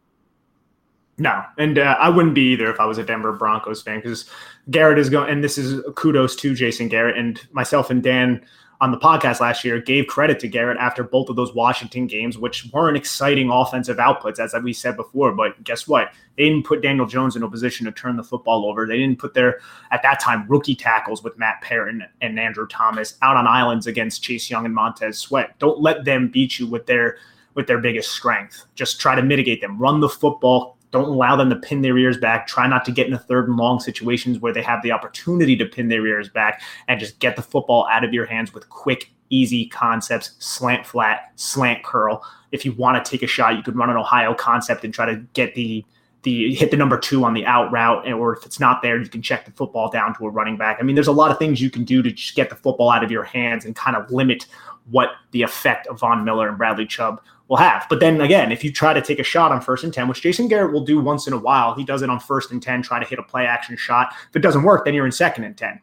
No, 1.19 1.43
and 1.59 1.79
uh, 1.79 1.97
I 2.01 2.09
wouldn't 2.09 2.35
be 2.35 2.53
either 2.53 2.71
if 2.71 2.81
I 2.81 2.87
was 2.87 2.99
a 2.99 3.05
Denver 3.05 3.33
Broncos 3.33 3.83
fan 3.83 3.99
because 3.99 4.29
Garrett 4.71 4.99
is 4.99 5.11
going, 5.11 5.31
and 5.31 5.45
this 5.45 5.59
is 5.59 5.83
kudos 5.95 6.35
to 6.37 6.55
Jason 6.55 6.89
Garrett 6.89 7.19
and 7.19 7.41
myself 7.53 7.91
and 7.91 8.03
Dan 8.03 8.45
on 8.83 8.91
the 8.91 8.99
podcast 8.99 9.39
last 9.39 9.65
year 9.65 9.81
gave 9.81 10.09
credit 10.09 10.41
to 10.41 10.49
Garrett 10.49 10.77
after 10.77 11.05
both 11.05 11.29
of 11.29 11.37
those 11.37 11.55
Washington 11.55 12.09
games, 12.09 12.37
which 12.37 12.69
weren't 12.73 12.97
exciting 12.97 13.49
offensive 13.49 13.99
outputs, 13.99 14.41
as 14.41 14.61
we 14.61 14.73
said 14.73 14.97
before. 14.97 15.31
But 15.31 15.63
guess 15.63 15.87
what? 15.87 16.13
They 16.37 16.49
didn't 16.49 16.67
put 16.67 16.83
Daniel 16.83 17.07
Jones 17.07 17.37
in 17.37 17.45
a 17.45 17.49
position 17.49 17.87
to 17.87 17.93
turn 17.93 18.17
the 18.17 18.25
football 18.25 18.67
over. 18.67 18.85
They 18.85 18.99
didn't 18.99 19.21
put 19.21 19.35
their, 19.35 19.61
at 19.93 20.03
that 20.03 20.19
time, 20.19 20.47
rookie 20.49 20.75
tackles 20.75 21.23
with 21.23 21.39
Matt 21.39 21.61
Perrin 21.63 22.03
and 22.23 22.41
Andrew 22.41 22.67
Thomas 22.67 23.17
out 23.23 23.37
on 23.37 23.47
islands 23.47 23.87
against 23.87 24.25
Chase 24.25 24.51
Young 24.51 24.65
and 24.65 24.75
Montez 24.75 25.17
Sweat. 25.17 25.57
Don't 25.61 25.81
let 25.81 26.05
them 26.05 26.27
beat 26.27 26.59
you 26.59 26.67
with 26.67 26.87
their 26.87 27.19
with 27.55 27.69
their 27.69 27.79
biggest 27.79 28.11
strength. 28.11 28.65
Just 28.75 28.99
try 28.99 29.15
to 29.15 29.23
mitigate 29.23 29.61
them. 29.61 29.79
Run 29.79 30.01
the 30.01 30.09
football. 30.09 30.77
Don't 30.93 31.09
allow 31.09 31.37
them 31.37 31.51
to 31.51 31.57
pin 31.57 31.83
their 31.83 31.99
ears 31.99 32.19
back. 32.19 32.47
Try 32.47 32.69
not 32.69 32.85
to 32.85 32.93
get 32.93 33.07
into 33.07 33.19
third 33.19 33.49
and 33.49 33.57
long 33.57 33.81
situations 33.81 34.39
where 34.39 34.53
they 34.53 34.63
have 34.63 34.83
the 34.83 34.93
opportunity 34.93 35.57
to 35.57 35.67
pin 35.67 35.89
their 35.89 36.07
ears 36.07 36.29
back 36.29 36.63
and 36.87 37.01
just 37.01 37.19
get 37.19 37.35
the 37.35 37.43
football 37.43 37.89
out 37.91 38.05
of 38.05 38.13
your 38.13 38.27
hands 38.27 38.55
with 38.55 38.69
quick, 38.69 39.11
easy 39.31 39.67
concepts, 39.67 40.37
slant 40.39 40.87
flat, 40.87 41.33
slant 41.37 41.83
curl. 41.83 42.23
If 42.53 42.65
you 42.65 42.73
want 42.73 43.03
to 43.03 43.11
take 43.11 43.23
a 43.23 43.27
shot, 43.27 43.57
you 43.57 43.63
could 43.63 43.77
run 43.77 43.91
an 43.91 43.97
Ohio 43.97 44.35
concept 44.35 44.85
and 44.85 44.93
try 44.93 45.07
to 45.07 45.17
get 45.33 45.55
the 45.55 45.85
the 46.23 46.55
hit 46.55 46.71
the 46.71 46.77
number 46.77 46.97
two 46.99 47.25
on 47.25 47.35
the 47.35 47.45
out 47.47 47.73
route, 47.73 48.07
or 48.13 48.37
if 48.37 48.47
it's 48.47 48.61
not 48.61 48.81
there, 48.81 49.01
you 49.01 49.09
can 49.09 49.23
check 49.23 49.45
the 49.45 49.51
football 49.51 49.91
down 49.91 50.15
to 50.17 50.27
a 50.27 50.31
running 50.31 50.57
back. 50.57 50.79
I 50.79 50.85
mean, 50.85 50.95
there's 50.95 51.09
a 51.09 51.13
lot 51.13 51.31
of 51.31 51.39
things 51.39 51.61
you 51.61 51.71
can 51.71 51.85
do 51.85 52.03
to 52.03 52.13
just 52.13 52.37
get 52.37 52.49
the 52.49 52.55
football 52.55 52.91
out 52.91 53.03
of 53.03 53.11
your 53.11 53.25
hands 53.25 53.65
and 53.65 53.75
kind 53.75 53.97
of 53.97 54.11
limit 54.11 54.47
what 54.91 55.11
the 55.31 55.43
effect 55.43 55.87
of 55.87 56.01
Von 56.01 56.25
Miller 56.25 56.49
and 56.49 56.59
Bradley 56.59 56.87
Chubb 56.87 57.21
will 57.49 57.57
have. 57.57 57.87
But 57.89 58.01
then 58.01 58.21
again, 58.21 58.51
if 58.51 58.65
you 58.65 58.73
try 58.73 58.93
to 58.93 59.03
take 59.03 59.19
a 59.19 59.25
shot 59.25 59.53
on 59.53 59.61
first 59.61 59.85
and 59.85 59.93
10, 59.93 60.09
which 60.09 60.23
Jason 60.23 60.49
Garrett 60.49 60.73
will 60.73 60.85
do 60.85 61.01
once 61.01 61.27
in 61.27 61.33
a 61.33 61.39
while, 61.39 61.75
he 61.75 61.85
does 61.85 62.03
it 62.03 62.11
on 62.11 62.19
first 62.19 62.51
and 62.51 62.63
10, 62.63 62.83
try 62.83 62.99
to 62.99 63.07
hit 63.07 63.19
a 63.19 63.23
play 63.23 63.47
action 63.47 63.77
shot. 63.77 64.15
If 64.31 64.37
it 64.37 64.41
doesn't 64.41 64.63
work, 64.63 64.85
then 64.85 64.95
you're 64.95 65.07
in 65.07 65.13
second 65.13 65.45
and 65.45 65.57
10. 65.57 65.81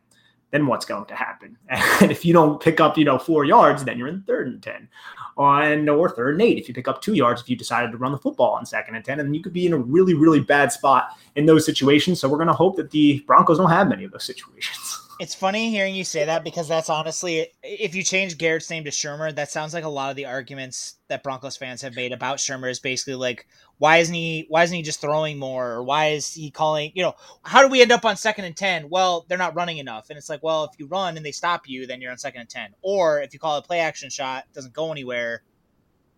Then 0.52 0.66
what's 0.66 0.86
going 0.86 1.06
to 1.06 1.16
happen? 1.16 1.58
And 2.02 2.12
if 2.12 2.26
you 2.26 2.34
don't 2.34 2.62
pick 2.62 2.80
up, 2.80 2.98
you 2.98 3.06
know, 3.06 3.20
four 3.20 3.46
yards, 3.46 3.84
then 3.84 3.98
you're 3.98 4.08
in 4.08 4.24
third 4.24 4.48
and 4.48 4.64
10 4.64 4.90
on 5.38 5.88
or 5.88 6.10
third 6.10 6.34
and 6.34 6.42
eight. 6.42 6.58
If 6.58 6.68
you 6.68 6.74
pick 6.74 6.88
up 6.88 7.02
two 7.02 7.14
yards, 7.14 7.42
if 7.42 7.50
you 7.50 7.56
decided 7.56 7.92
to 7.92 7.98
run 7.98 8.12
the 8.12 8.18
football 8.18 8.52
on 8.52 8.66
second 8.66 8.96
and 8.96 9.06
10, 9.06 9.20
and 9.20 9.36
you 9.36 9.42
could 9.42 9.54
be 9.54 9.66
in 9.66 9.74
a 9.74 9.78
really, 9.78 10.14
really 10.14 10.40
bad 10.40 10.72
spot 10.72 11.12
in 11.36 11.46
those 11.46 11.66
situations. 11.66 12.20
So 12.20 12.28
we're 12.28 12.38
going 12.38 12.48
to 12.48 12.54
hope 12.54 12.76
that 12.78 12.92
the 12.92 13.20
Broncos 13.28 13.58
don't 13.58 13.70
have 13.70 13.88
many 13.88 14.04
of 14.04 14.12
those 14.12 14.24
situations. 14.24 14.89
It's 15.20 15.36
funny 15.36 15.70
hearing 15.70 15.96
you 15.96 16.06
say 16.06 16.24
that 16.24 16.46
because 16.46 16.70
that's 16.70 16.90
honestly, 16.90 17.48
if 17.62 17.94
you 17.94 18.04
change 18.04 18.38
Garrett's 18.38 18.70
name 18.70 18.86
to 18.86 18.90
Shurmur, 18.90 19.36
that 19.36 19.52
sounds 19.52 19.74
like 19.74 19.84
a 19.84 19.90
lot 19.90 20.10
of 20.10 20.16
the 20.16 20.26
arguments 20.26 20.96
that 21.10 21.24
Broncos 21.24 21.58
fans 21.58 21.82
have 21.82 21.94
made 21.94 22.14
about 22.14 22.38
Shurmur 22.38 22.72
is 22.72 22.80
basically 22.80 23.16
like, 23.16 23.46
why 23.80 23.98
isn't 23.98 24.16
he, 24.16 24.46
why 24.48 24.64
isn't 24.64 24.76
he 24.76 24.82
just 24.82 25.02
throwing 25.02 25.38
more, 25.38 25.72
or 25.72 25.84
why 25.84 26.12
is 26.12 26.34
he 26.34 26.50
calling, 26.50 26.94
you 26.96 27.04
know, 27.04 27.16
how 27.44 27.62
do 27.62 27.68
we 27.68 27.82
end 27.82 27.92
up 27.92 28.06
on 28.06 28.16
second 28.16 28.46
and 28.46 28.56
ten? 28.56 28.90
Well, 28.90 29.26
they're 29.28 29.38
not 29.38 29.56
running 29.56 29.80
enough, 29.80 30.10
and 30.10 30.18
it's 30.18 30.30
like, 30.30 30.42
well, 30.42 30.64
if 30.64 30.80
you 30.80 30.88
run 30.88 31.18
and 31.18 31.26
they 31.26 31.34
stop 31.34 31.68
you, 31.68 31.86
then 31.86 32.00
you're 32.00 32.12
on 32.12 32.18
second 32.18 32.40
and 32.40 32.50
ten, 32.50 32.74
or 32.82 33.22
if 33.22 33.34
you 33.34 33.40
call 33.40 33.58
a 33.58 33.62
play 33.62 33.82
action 33.82 34.10
shot, 34.10 34.46
doesn't 34.54 34.74
go 34.74 34.90
anywhere, 34.90 35.44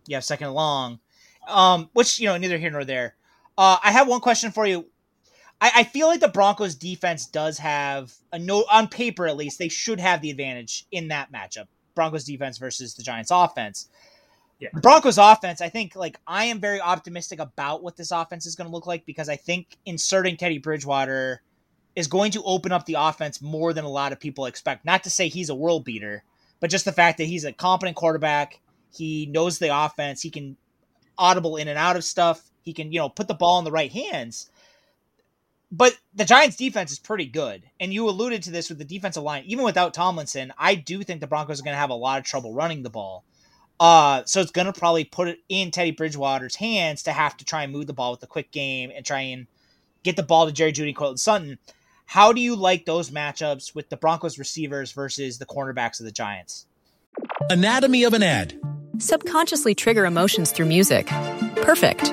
you 0.06 0.14
have 0.14 0.22
second 0.22 0.46
and 0.46 0.54
long, 0.54 1.00
um, 1.48 1.90
which 1.92 2.20
you 2.20 2.26
know, 2.26 2.36
neither 2.36 2.56
here 2.56 2.70
nor 2.70 2.84
there. 2.84 3.16
Uh, 3.58 3.78
I 3.82 3.90
have 3.90 4.06
one 4.06 4.20
question 4.20 4.52
for 4.52 4.64
you. 4.64 4.86
I, 5.62 5.70
I 5.76 5.84
feel 5.84 6.08
like 6.08 6.18
the 6.18 6.26
Broncos 6.26 6.74
defense 6.74 7.26
does 7.26 7.56
have 7.58 8.12
a 8.32 8.38
no 8.38 8.64
on 8.70 8.88
paper 8.88 9.28
at 9.28 9.36
least 9.36 9.60
they 9.60 9.68
should 9.68 10.00
have 10.00 10.20
the 10.20 10.30
advantage 10.30 10.86
in 10.90 11.08
that 11.08 11.32
matchup. 11.32 11.68
Broncos 11.94 12.24
defense 12.24 12.58
versus 12.58 12.94
the 12.94 13.02
Giants 13.04 13.30
offense. 13.30 13.88
Yeah. 14.58 14.70
The 14.74 14.80
Broncos 14.80 15.18
offense, 15.18 15.60
I 15.60 15.68
think 15.68 15.94
like 15.94 16.18
I 16.26 16.46
am 16.46 16.58
very 16.58 16.80
optimistic 16.80 17.38
about 17.38 17.82
what 17.82 17.96
this 17.96 18.10
offense 18.10 18.44
is 18.44 18.56
going 18.56 18.68
to 18.68 18.74
look 18.74 18.88
like 18.88 19.06
because 19.06 19.28
I 19.28 19.36
think 19.36 19.76
inserting 19.86 20.36
Teddy 20.36 20.58
Bridgewater 20.58 21.42
is 21.94 22.08
going 22.08 22.32
to 22.32 22.42
open 22.42 22.72
up 22.72 22.86
the 22.86 22.96
offense 22.98 23.40
more 23.40 23.72
than 23.72 23.84
a 23.84 23.88
lot 23.88 24.12
of 24.12 24.18
people 24.18 24.46
expect. 24.46 24.84
Not 24.84 25.04
to 25.04 25.10
say 25.10 25.28
he's 25.28 25.48
a 25.48 25.54
world 25.54 25.84
beater, 25.84 26.24
but 26.58 26.70
just 26.70 26.84
the 26.84 26.92
fact 26.92 27.18
that 27.18 27.24
he's 27.24 27.44
a 27.44 27.52
competent 27.52 27.96
quarterback, 27.96 28.60
he 28.92 29.26
knows 29.26 29.58
the 29.58 29.76
offense, 29.76 30.22
he 30.22 30.30
can 30.30 30.56
audible 31.18 31.56
in 31.56 31.68
and 31.68 31.78
out 31.78 31.96
of 31.96 32.02
stuff, 32.02 32.50
he 32.62 32.72
can, 32.72 32.90
you 32.90 32.98
know, 32.98 33.08
put 33.08 33.28
the 33.28 33.34
ball 33.34 33.60
in 33.60 33.64
the 33.64 33.70
right 33.70 33.92
hands. 33.92 34.50
But 35.74 35.98
the 36.14 36.26
Giants 36.26 36.56
defense 36.56 36.92
is 36.92 36.98
pretty 36.98 37.24
good. 37.24 37.62
And 37.80 37.94
you 37.94 38.06
alluded 38.06 38.42
to 38.42 38.50
this 38.50 38.68
with 38.68 38.76
the 38.76 38.84
defensive 38.84 39.22
line. 39.22 39.44
Even 39.46 39.64
without 39.64 39.94
Tomlinson, 39.94 40.52
I 40.58 40.74
do 40.74 41.02
think 41.02 41.20
the 41.20 41.26
Broncos 41.26 41.60
are 41.60 41.64
going 41.64 41.74
to 41.74 41.80
have 41.80 41.90
a 41.90 41.94
lot 41.94 42.18
of 42.18 42.26
trouble 42.26 42.52
running 42.52 42.82
the 42.82 42.90
ball. 42.90 43.24
Uh, 43.80 44.22
so 44.26 44.40
it's 44.40 44.50
going 44.50 44.66
to 44.66 44.78
probably 44.78 45.04
put 45.04 45.28
it 45.28 45.38
in 45.48 45.70
Teddy 45.70 45.90
Bridgewater's 45.90 46.56
hands 46.56 47.02
to 47.04 47.12
have 47.12 47.38
to 47.38 47.44
try 47.44 47.62
and 47.62 47.72
move 47.72 47.86
the 47.86 47.94
ball 47.94 48.12
with 48.12 48.22
a 48.22 48.26
quick 48.26 48.52
game 48.52 48.92
and 48.94 49.04
try 49.04 49.20
and 49.20 49.46
get 50.02 50.16
the 50.16 50.22
ball 50.22 50.46
to 50.46 50.52
Jerry 50.52 50.72
Jeudy, 50.72 50.94
Courtland 50.94 51.18
Sutton. 51.18 51.58
How 52.04 52.34
do 52.34 52.42
you 52.42 52.54
like 52.54 52.84
those 52.84 53.10
matchups 53.10 53.74
with 53.74 53.88
the 53.88 53.96
Broncos 53.96 54.38
receivers 54.38 54.92
versus 54.92 55.38
the 55.38 55.46
cornerbacks 55.46 55.98
of 56.00 56.04
the 56.04 56.12
Giants? 56.12 56.66
Anatomy 57.48 58.04
of 58.04 58.12
an 58.12 58.22
ad. 58.22 58.60
Subconsciously 58.98 59.74
trigger 59.74 60.04
emotions 60.04 60.52
through 60.52 60.66
music. 60.66 61.06
Perfect. 61.56 62.12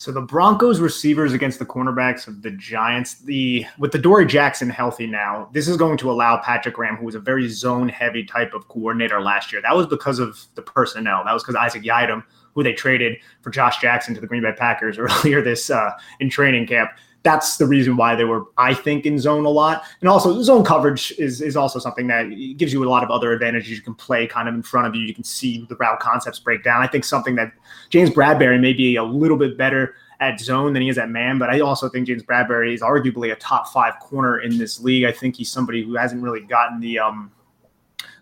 So 0.00 0.12
the 0.12 0.20
Broncos 0.20 0.78
receivers 0.78 1.32
against 1.32 1.58
the 1.58 1.66
cornerbacks 1.66 2.28
of 2.28 2.42
the 2.42 2.52
Giants, 2.52 3.16
the 3.18 3.66
with 3.78 3.90
the 3.90 3.98
Dory 3.98 4.26
Jackson 4.26 4.70
healthy 4.70 5.08
now, 5.08 5.50
this 5.52 5.66
is 5.66 5.76
going 5.76 5.98
to 5.98 6.10
allow 6.10 6.36
Patrick 6.36 6.76
Graham, 6.76 6.94
who 6.94 7.04
was 7.04 7.16
a 7.16 7.20
very 7.20 7.48
zone 7.48 7.88
heavy 7.88 8.24
type 8.24 8.54
of 8.54 8.68
coordinator 8.68 9.20
last 9.20 9.52
year. 9.52 9.60
That 9.60 9.74
was 9.74 9.88
because 9.88 10.20
of 10.20 10.40
the 10.54 10.62
personnel. 10.62 11.24
That 11.24 11.32
was 11.32 11.42
because 11.42 11.56
Isaac 11.56 11.82
Yiadom, 11.82 12.22
who 12.54 12.62
they 12.62 12.74
traded 12.74 13.18
for 13.42 13.50
Josh 13.50 13.80
Jackson 13.80 14.14
to 14.14 14.20
the 14.20 14.28
Green 14.28 14.42
Bay 14.42 14.52
Packers 14.56 14.98
earlier 14.98 15.42
this 15.42 15.68
uh, 15.68 15.90
in 16.20 16.30
training 16.30 16.68
camp. 16.68 16.90
That's 17.28 17.58
the 17.58 17.66
reason 17.66 17.98
why 17.98 18.14
they 18.14 18.24
were, 18.24 18.46
I 18.56 18.72
think, 18.72 19.04
in 19.04 19.18
zone 19.18 19.44
a 19.44 19.50
lot. 19.50 19.84
And 20.00 20.08
also, 20.08 20.40
zone 20.40 20.64
coverage 20.64 21.12
is 21.18 21.42
is 21.42 21.58
also 21.58 21.78
something 21.78 22.06
that 22.06 22.30
gives 22.56 22.72
you 22.72 22.82
a 22.82 22.88
lot 22.88 23.04
of 23.04 23.10
other 23.10 23.32
advantages. 23.32 23.76
You 23.76 23.82
can 23.82 23.94
play 23.94 24.26
kind 24.26 24.48
of 24.48 24.54
in 24.54 24.62
front 24.62 24.86
of 24.86 24.94
you. 24.94 25.02
You 25.02 25.14
can 25.14 25.24
see 25.24 25.66
the 25.68 25.76
route 25.76 26.00
concepts 26.00 26.38
break 26.38 26.64
down. 26.64 26.82
I 26.82 26.86
think 26.86 27.04
something 27.04 27.34
that 27.34 27.52
James 27.90 28.08
Bradberry 28.08 28.58
may 28.58 28.72
be 28.72 28.96
a 28.96 29.04
little 29.04 29.36
bit 29.36 29.58
better 29.58 29.94
at 30.20 30.40
zone 30.40 30.72
than 30.72 30.80
he 30.80 30.88
is 30.88 30.96
at 30.96 31.10
man. 31.10 31.38
But 31.38 31.50
I 31.50 31.60
also 31.60 31.90
think 31.90 32.06
James 32.06 32.22
Bradberry 32.22 32.72
is 32.72 32.80
arguably 32.80 33.30
a 33.30 33.36
top 33.36 33.68
five 33.68 33.98
corner 34.00 34.40
in 34.40 34.56
this 34.56 34.80
league. 34.80 35.04
I 35.04 35.12
think 35.12 35.36
he's 35.36 35.50
somebody 35.50 35.84
who 35.84 35.96
hasn't 35.96 36.22
really 36.22 36.40
gotten 36.40 36.80
the 36.80 36.98
um, 36.98 37.30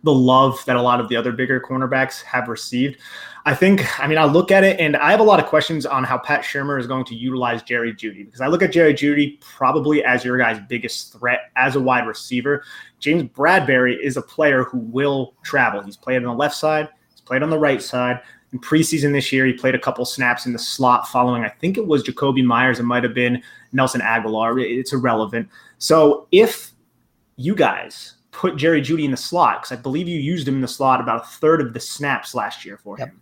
the 0.03 0.13
love 0.13 0.65
that 0.67 0.77
a 0.77 0.83
lot 0.83 1.01
of 1.01 1.09
the 1.09 1.17
other 1.17 1.33
bigger 1.33 1.61
cornerbacks 1.61 2.23
have 2.23 2.49
received. 2.49 3.01
I 3.47 3.55
think, 3.55 3.87
I 4.01 4.09
mean, 4.09 4.19
I 4.19 4.25
look 4.25 4.51
at 4.51 4.65
it 4.65 4.81
and 4.81 4.97
I 4.97 5.13
have 5.13 5.21
a 5.21 5.25
lot 5.25 5.39
of 5.39 5.47
questions 5.47 5.87
on 5.87 6.03
how 6.03 6.19
Pat 6.19 6.43
Shurmur 6.43 6.81
is 6.81 6.89
going 6.89 7.05
to 7.05 7.15
utilize 7.15 7.63
Jerry 7.63 7.93
Jeudy 7.93 8.25
because 8.25 8.41
I 8.41 8.49
look 8.49 8.61
at 8.61 8.73
Jerry 8.73 8.93
Jeudy 8.93 9.41
probably 9.41 10.03
as 10.03 10.25
your 10.25 10.37
guy's 10.37 10.59
biggest 10.69 11.13
threat 11.13 11.53
as 11.55 11.77
a 11.77 11.81
wide 11.81 12.09
receiver. 12.09 12.65
James 12.99 13.23
Bradberry 13.25 13.97
is 14.01 14.17
a 14.17 14.23
player 14.23 14.65
who 14.65 14.79
will 14.79 15.35
travel. 15.45 15.81
He's 15.81 15.97
played 15.97 16.17
on 16.17 16.25
the 16.25 16.35
left 16.35 16.57
side, 16.57 16.89
he's 17.13 17.21
played 17.21 17.45
on 17.45 17.51
the 17.51 17.59
right 17.59 17.81
side. 17.81 18.21
In 18.53 18.61
preseason 18.61 19.13
this 19.13 19.33
year, 19.33 19.47
he 19.47 19.53
played 19.53 19.75
a 19.75 19.79
couple 19.79 20.05
snaps 20.05 20.47
in 20.47 20.53
the 20.53 20.59
slot 20.59 21.09
following, 21.09 21.45
I 21.45 21.49
think 21.49 21.77
it 21.77 21.87
was 21.87 22.03
Jakobi 22.03 22.45
Meyers. 22.45 22.79
It 22.79 22.85
might 22.85 23.05
have 23.05 23.15
been 23.15 23.43
Nelson 23.73 24.01
Agholor. 24.01 24.61
It's 24.61 24.93
irrelevant. 24.93 25.49
So 25.79 26.27
if 26.33 26.73
you 27.37 27.55
guys 27.55 28.16
put 28.37 28.57
Jerry 28.57 28.83
Jeudy 28.83 29.05
in 29.05 29.11
the 29.11 29.17
slot, 29.17 29.63
because 29.63 29.77
I 29.77 29.81
believe 29.81 30.07
you 30.07 30.21
used 30.21 30.47
him 30.47 30.57
in 30.57 30.61
the 30.61 30.69
slot 30.69 31.01
about 31.01 31.23
a 31.23 31.27
third 31.27 31.63
of 31.63 31.73
the 31.73 31.81
snaps 31.81 32.35
last 32.35 32.67
year 32.67 32.77
for 32.77 32.97
him. 32.97 33.19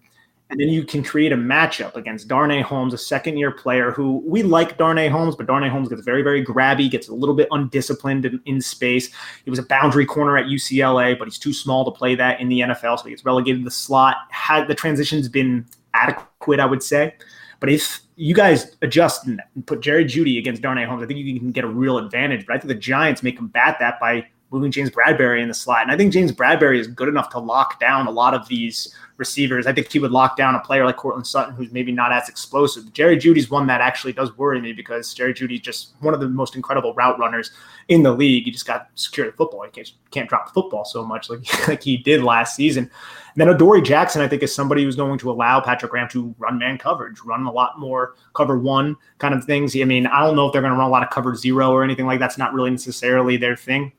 And 0.51 0.61
then 0.61 0.69
you 0.69 0.85
can 0.85 1.05
create 1.05 1.33
a 1.33 1.37
matchup 1.37 1.95
against 1.95 2.27
Darnay 2.29 2.63
Holmes, 2.63 2.93
a 2.93 2.99
second 2.99 3.39
year 3.39 3.53
player 3.53 3.93
who 3.93 4.23
we 4.27 4.43
like 4.43 4.77
Darnay 4.77 5.09
Holmes, 5.09 5.37
but 5.37 5.47
Darnay 5.47 5.69
Holmes 5.69 5.89
gets 5.89 6.03
very, 6.03 6.23
very 6.23 6.45
grabby, 6.45 6.91
gets 6.91 7.09
a 7.09 7.15
little 7.15 7.35
bit 7.35 7.49
undisciplined 7.53 8.27
in, 8.27 8.41
in, 8.45 8.61
space. 8.61 9.11
He 9.45 9.51
was 9.51 9.59
a 9.59 9.65
boundary 9.65 10.05
corner 10.05 10.37
at 10.37 10.47
UCLA, 10.47 11.19
but 11.19 11.27
he's 11.27 11.39
too 11.39 11.53
small 11.53 11.85
to 11.85 11.91
play 11.91 12.15
that 12.17 12.41
in 12.41 12.49
the 12.49 12.61
NFL. 12.61 12.99
So 12.99 13.05
he 13.05 13.11
gets 13.11 13.25
relegated 13.25 13.61
to 13.61 13.65
the 13.65 13.71
slot. 13.71 14.17
Had 14.31 14.67
the 14.67 14.75
transition's 14.75 15.29
been 15.29 15.65
adequate, 15.95 16.61
I 16.61 16.67
would 16.67 16.83
say. 16.83 17.15
But 17.61 17.71
if 17.71 18.01
you 18.17 18.35
guys 18.35 18.77
adjust 18.83 19.27
and 19.27 19.41
put 19.67 19.81
Jerry 19.81 20.05
Jeudy 20.05 20.39
against 20.39 20.61
Darnay 20.61 20.85
Holmes, 20.85 21.03
I 21.03 21.07
think 21.07 21.21
you 21.21 21.39
can 21.39 21.53
get 21.53 21.65
a 21.65 21.69
real 21.69 21.99
advantage. 21.99 22.47
But 22.47 22.57
I 22.57 22.59
think 22.59 22.69
the 22.69 22.75
Giants 22.75 23.23
may 23.23 23.33
combat 23.33 23.77
that 23.81 23.99
by 23.99 24.27
moving 24.55 24.71
James 24.71 24.91
Bradberry 24.91 25.43
in 25.43 25.49
the 25.49 25.55
slot. 25.55 25.83
And 25.83 25.91
I 25.91 25.97
think 25.97 26.13
James 26.13 26.31
Bradberry 26.31 26.79
is 26.79 26.87
good 26.87 27.09
enough 27.09 27.29
to 27.31 27.41
lock 27.41 27.81
down 27.81 28.07
a 28.07 28.11
lot 28.11 28.35
of 28.35 28.47
these 28.47 28.95
receivers. 29.17 29.67
I 29.67 29.73
think 29.73 29.91
he 29.91 29.99
would 29.99 30.13
lock 30.13 30.37
down 30.37 30.55
a 30.55 30.61
player 30.61 30.85
like 30.85 30.97
Courtland 30.97 31.27
Sutton, 31.27 31.55
who's 31.55 31.73
maybe 31.73 31.91
not 31.91 32.13
as 32.13 32.29
explosive. 32.29 32.93
Jerry 32.93 33.17
Jeudy's 33.17 33.51
one 33.51 33.67
that 33.67 33.81
actually 33.81 34.13
does 34.13 34.37
worry 34.39 34.61
me 34.61 34.73
because 34.73 35.13
Jerry 35.13 35.35
Jeudy's 35.35 35.61
just 35.61 35.95
one 36.01 36.15
of 36.15 36.21
the 36.21 36.29
most 36.29 36.55
incredible 36.55 36.95
route 36.95 37.19
runners 37.19 37.51
in 37.89 38.05
the 38.05 38.13
league. 38.13 38.45
He 38.45 38.53
just 38.53 38.67
got 38.67 38.89
secure 38.95 39.27
the 39.27 39.37
football. 39.37 39.65
He 39.65 39.71
can't, 39.71 39.91
can't 40.13 40.29
drop 40.29 40.47
the 40.47 40.53
football 40.53 40.85
so 40.85 41.05
much 41.05 41.29
like, 41.29 41.69
like 41.69 41.83
he 41.83 41.97
did 41.97 42.23
last 42.23 42.55
season. 42.55 42.85
And 42.85 43.41
then 43.41 43.49
Adoree 43.49 43.83
Jackson, 43.83 44.23
I 44.23 44.29
think, 44.29 44.45
is 44.45 44.55
somebody 44.55 44.85
who's 44.85 44.97
going 44.97 45.19
to 45.19 45.31
allow 45.31 45.61
Patrick 45.61 45.91
Graham 45.91 46.09
to 46.11 46.33
run 46.39 46.59
man 46.59 46.79
coverage, 46.79 47.21
run 47.25 47.45
a 47.45 47.53
lot 47.53 47.81
more 47.81 48.15
cover 48.35 48.57
one 48.57 48.97
kind 49.19 49.35
of 49.35 49.45
things. 49.45 49.77
I 49.77 49.83
mean, 49.83 50.07
I 50.07 50.21
don't 50.25 50.37
know 50.37 50.47
if 50.47 50.53
they're 50.53 50.63
going 50.63 50.73
to 50.73 50.79
run 50.79 50.87
a 50.87 50.93
lot 50.93 51.03
of 51.03 51.11
cover 51.11 51.35
zero 51.35 51.73
or 51.73 51.83
anything 51.83 52.07
like 52.07 52.21
that's 52.21 52.39
not 52.39 52.55
really 52.55 52.71
necessarily 52.71 53.37
their 53.37 53.57
thing 53.57 53.93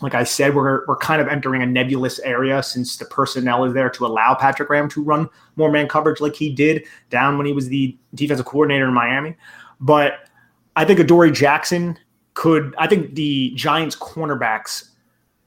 like 0.00 0.14
I 0.14 0.24
said, 0.24 0.54
we're 0.54 0.86
we're 0.86 0.96
kind 0.96 1.20
of 1.20 1.28
entering 1.28 1.62
a 1.62 1.66
nebulous 1.66 2.18
area 2.20 2.62
since 2.62 2.96
the 2.96 3.04
personnel 3.04 3.64
is 3.64 3.74
there 3.74 3.90
to 3.90 4.06
allow 4.06 4.34
Patrick 4.34 4.68
Graham 4.68 4.88
to 4.90 5.02
run 5.02 5.28
more 5.56 5.70
man 5.70 5.88
coverage 5.88 6.20
like 6.20 6.36
he 6.36 6.52
did 6.52 6.84
down 7.10 7.36
when 7.36 7.46
he 7.46 7.52
was 7.52 7.68
the 7.68 7.96
defensive 8.14 8.46
coordinator 8.46 8.86
in 8.86 8.94
Miami. 8.94 9.36
But 9.80 10.28
I 10.76 10.84
think 10.84 11.00
Adoree 11.00 11.32
Jackson 11.32 11.98
could. 12.34 12.74
I 12.78 12.86
think 12.86 13.14
the 13.14 13.50
Giants 13.56 13.96
cornerbacks 13.96 14.90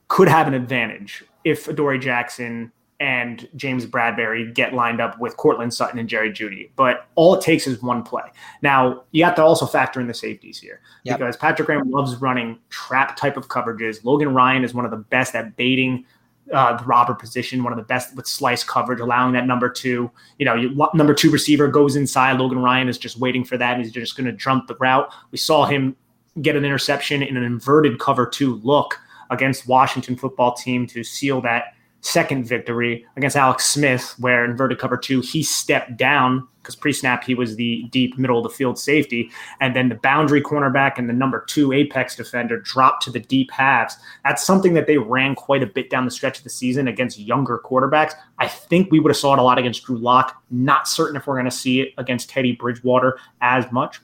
could 0.10 0.28
have 0.28 0.48
an 0.48 0.54
advantage 0.54 1.24
if 1.46 1.68
Adoree 1.70 2.00
Jackson 2.00 2.72
and 3.02 3.50
James 3.56 3.88
Bradberry 3.88 4.54
get 4.54 4.76
lined 4.76 5.02
up 5.02 5.20
with 5.20 5.36
Courtland 5.36 5.74
Sutton 5.74 5.98
and 5.98 6.08
Jerry 6.08 6.32
Jeudy. 6.32 6.70
But 6.76 7.08
all 7.16 7.34
it 7.34 7.42
takes 7.42 7.66
is 7.66 7.82
one 7.82 8.04
play. 8.04 8.22
Now, 8.62 9.06
you 9.10 9.24
have 9.24 9.34
to 9.36 9.44
also 9.44 9.66
factor 9.66 10.00
in 10.00 10.06
the 10.06 10.14
safeties 10.14 10.60
here 10.60 10.82
yep. 11.04 11.18
because 11.18 11.36
Patrick 11.36 11.66
Graham 11.66 11.90
loves 11.90 12.16
running 12.18 12.60
trap 12.70 13.18
type 13.18 13.38
of 13.38 13.48
coverages. 13.48 14.04
Logan 14.04 14.36
Ryan 14.36 14.64
is 14.64 14.76
one 14.76 14.86
of 14.86 14.92
the 14.92 14.98
best 14.98 15.34
at 15.34 15.58
baiting 15.58 16.06
uh, 16.54 16.78
the 16.78 16.84
robber 16.84 17.16
position, 17.16 17.64
one 17.64 17.74
of 17.74 17.78
the 17.78 17.86
best 17.86 18.16
with 18.16 18.28
slice 18.28 18.64
coverage, 18.64 19.00
allowing 19.00 19.34
that 19.34 19.48
number 19.48 19.68
two, 19.68 20.12
you 20.38 20.46
know, 20.46 20.54
you, 20.54 20.70
number 20.94 21.16
two 21.16 21.32
receiver 21.32 21.68
goes 21.68 21.96
inside. 21.96 22.40
Logan 22.40 22.60
Ryan 22.60 22.88
is 22.88 23.00
just 23.00 23.18
waiting 23.18 23.44
for 23.44 23.58
that. 23.58 23.74
And 23.74 23.84
he's 23.84 23.92
just 23.92 24.16
going 24.16 24.28
to 24.28 24.34
jump 24.34 24.68
the 24.68 24.76
route. 24.76 25.12
We 25.32 25.40
saw 25.40 25.66
him 25.66 25.96
get 26.44 26.56
an 26.56 26.64
interception 26.64 27.24
in 27.24 27.36
an 27.36 27.44
inverted 27.44 28.00
cover 28.00 28.28
two 28.28 28.58
look 28.58 29.00
against 29.32 29.68
Washington 29.68 30.16
football 30.16 30.54
team 30.54 30.86
to 30.86 31.04
seal 31.04 31.42
that 31.42 31.74
second 32.02 32.46
victory 32.46 33.06
against 33.16 33.36
Alex 33.36 33.66
Smith, 33.66 34.16
where 34.20 34.44
inverted 34.44 34.80
cover 34.80 34.98
two, 34.98 35.22
he 35.22 35.44
stepped 35.44 35.98
down 35.98 36.48
because 36.62 36.76
pre 36.76 36.94
snap 36.94 37.24
he 37.24 37.34
was 37.34 37.56
the 37.56 37.84
deep 37.92 38.18
middle 38.18 38.38
of 38.38 38.44
the 38.44 38.56
field 38.56 38.78
safety. 38.78 39.32
And 39.60 39.76
then 39.76 39.90
the 39.90 39.96
boundary 39.96 40.42
cornerback 40.42 40.98
and 40.98 41.10
the 41.10 41.14
number 41.14 41.44
two 41.48 41.72
apex 41.72 42.16
defender 42.16 42.60
dropped 42.60 43.04
to 43.04 43.12
the 43.12 43.20
deep 43.20 43.52
halves. 43.52 43.96
That's 44.24 44.44
something 44.44 44.74
that 44.74 44.88
they 44.88 44.98
ran 44.98 45.36
quite 45.36 45.64
a 45.64 45.68
bit 45.68 45.90
down 45.90 46.06
the 46.06 46.12
stretch 46.12 46.38
of 46.38 46.44
the 46.44 46.50
season 46.50 46.88
against 46.88 47.20
younger 47.20 47.60
quarterbacks. 47.64 48.14
I 48.38 48.48
think 48.48 48.92
we 48.92 49.00
would 49.00 49.10
have 49.10 49.18
saw 49.18 49.34
it 49.34 49.40
a 49.40 49.44
lot 49.44 49.58
against 49.58 49.86
Drew 49.86 49.98
Lock. 49.98 50.44
Not 50.50 50.88
certain 50.88 51.16
if 51.16 51.28
we're 51.28 51.36
going 51.36 51.46
to 51.46 51.52
see 51.52 51.82
it 51.82 51.94
against 51.98 52.30
Teddy 52.30 52.54
Bridgewater 52.54 53.18
as 53.42 53.72
much. 53.72 54.00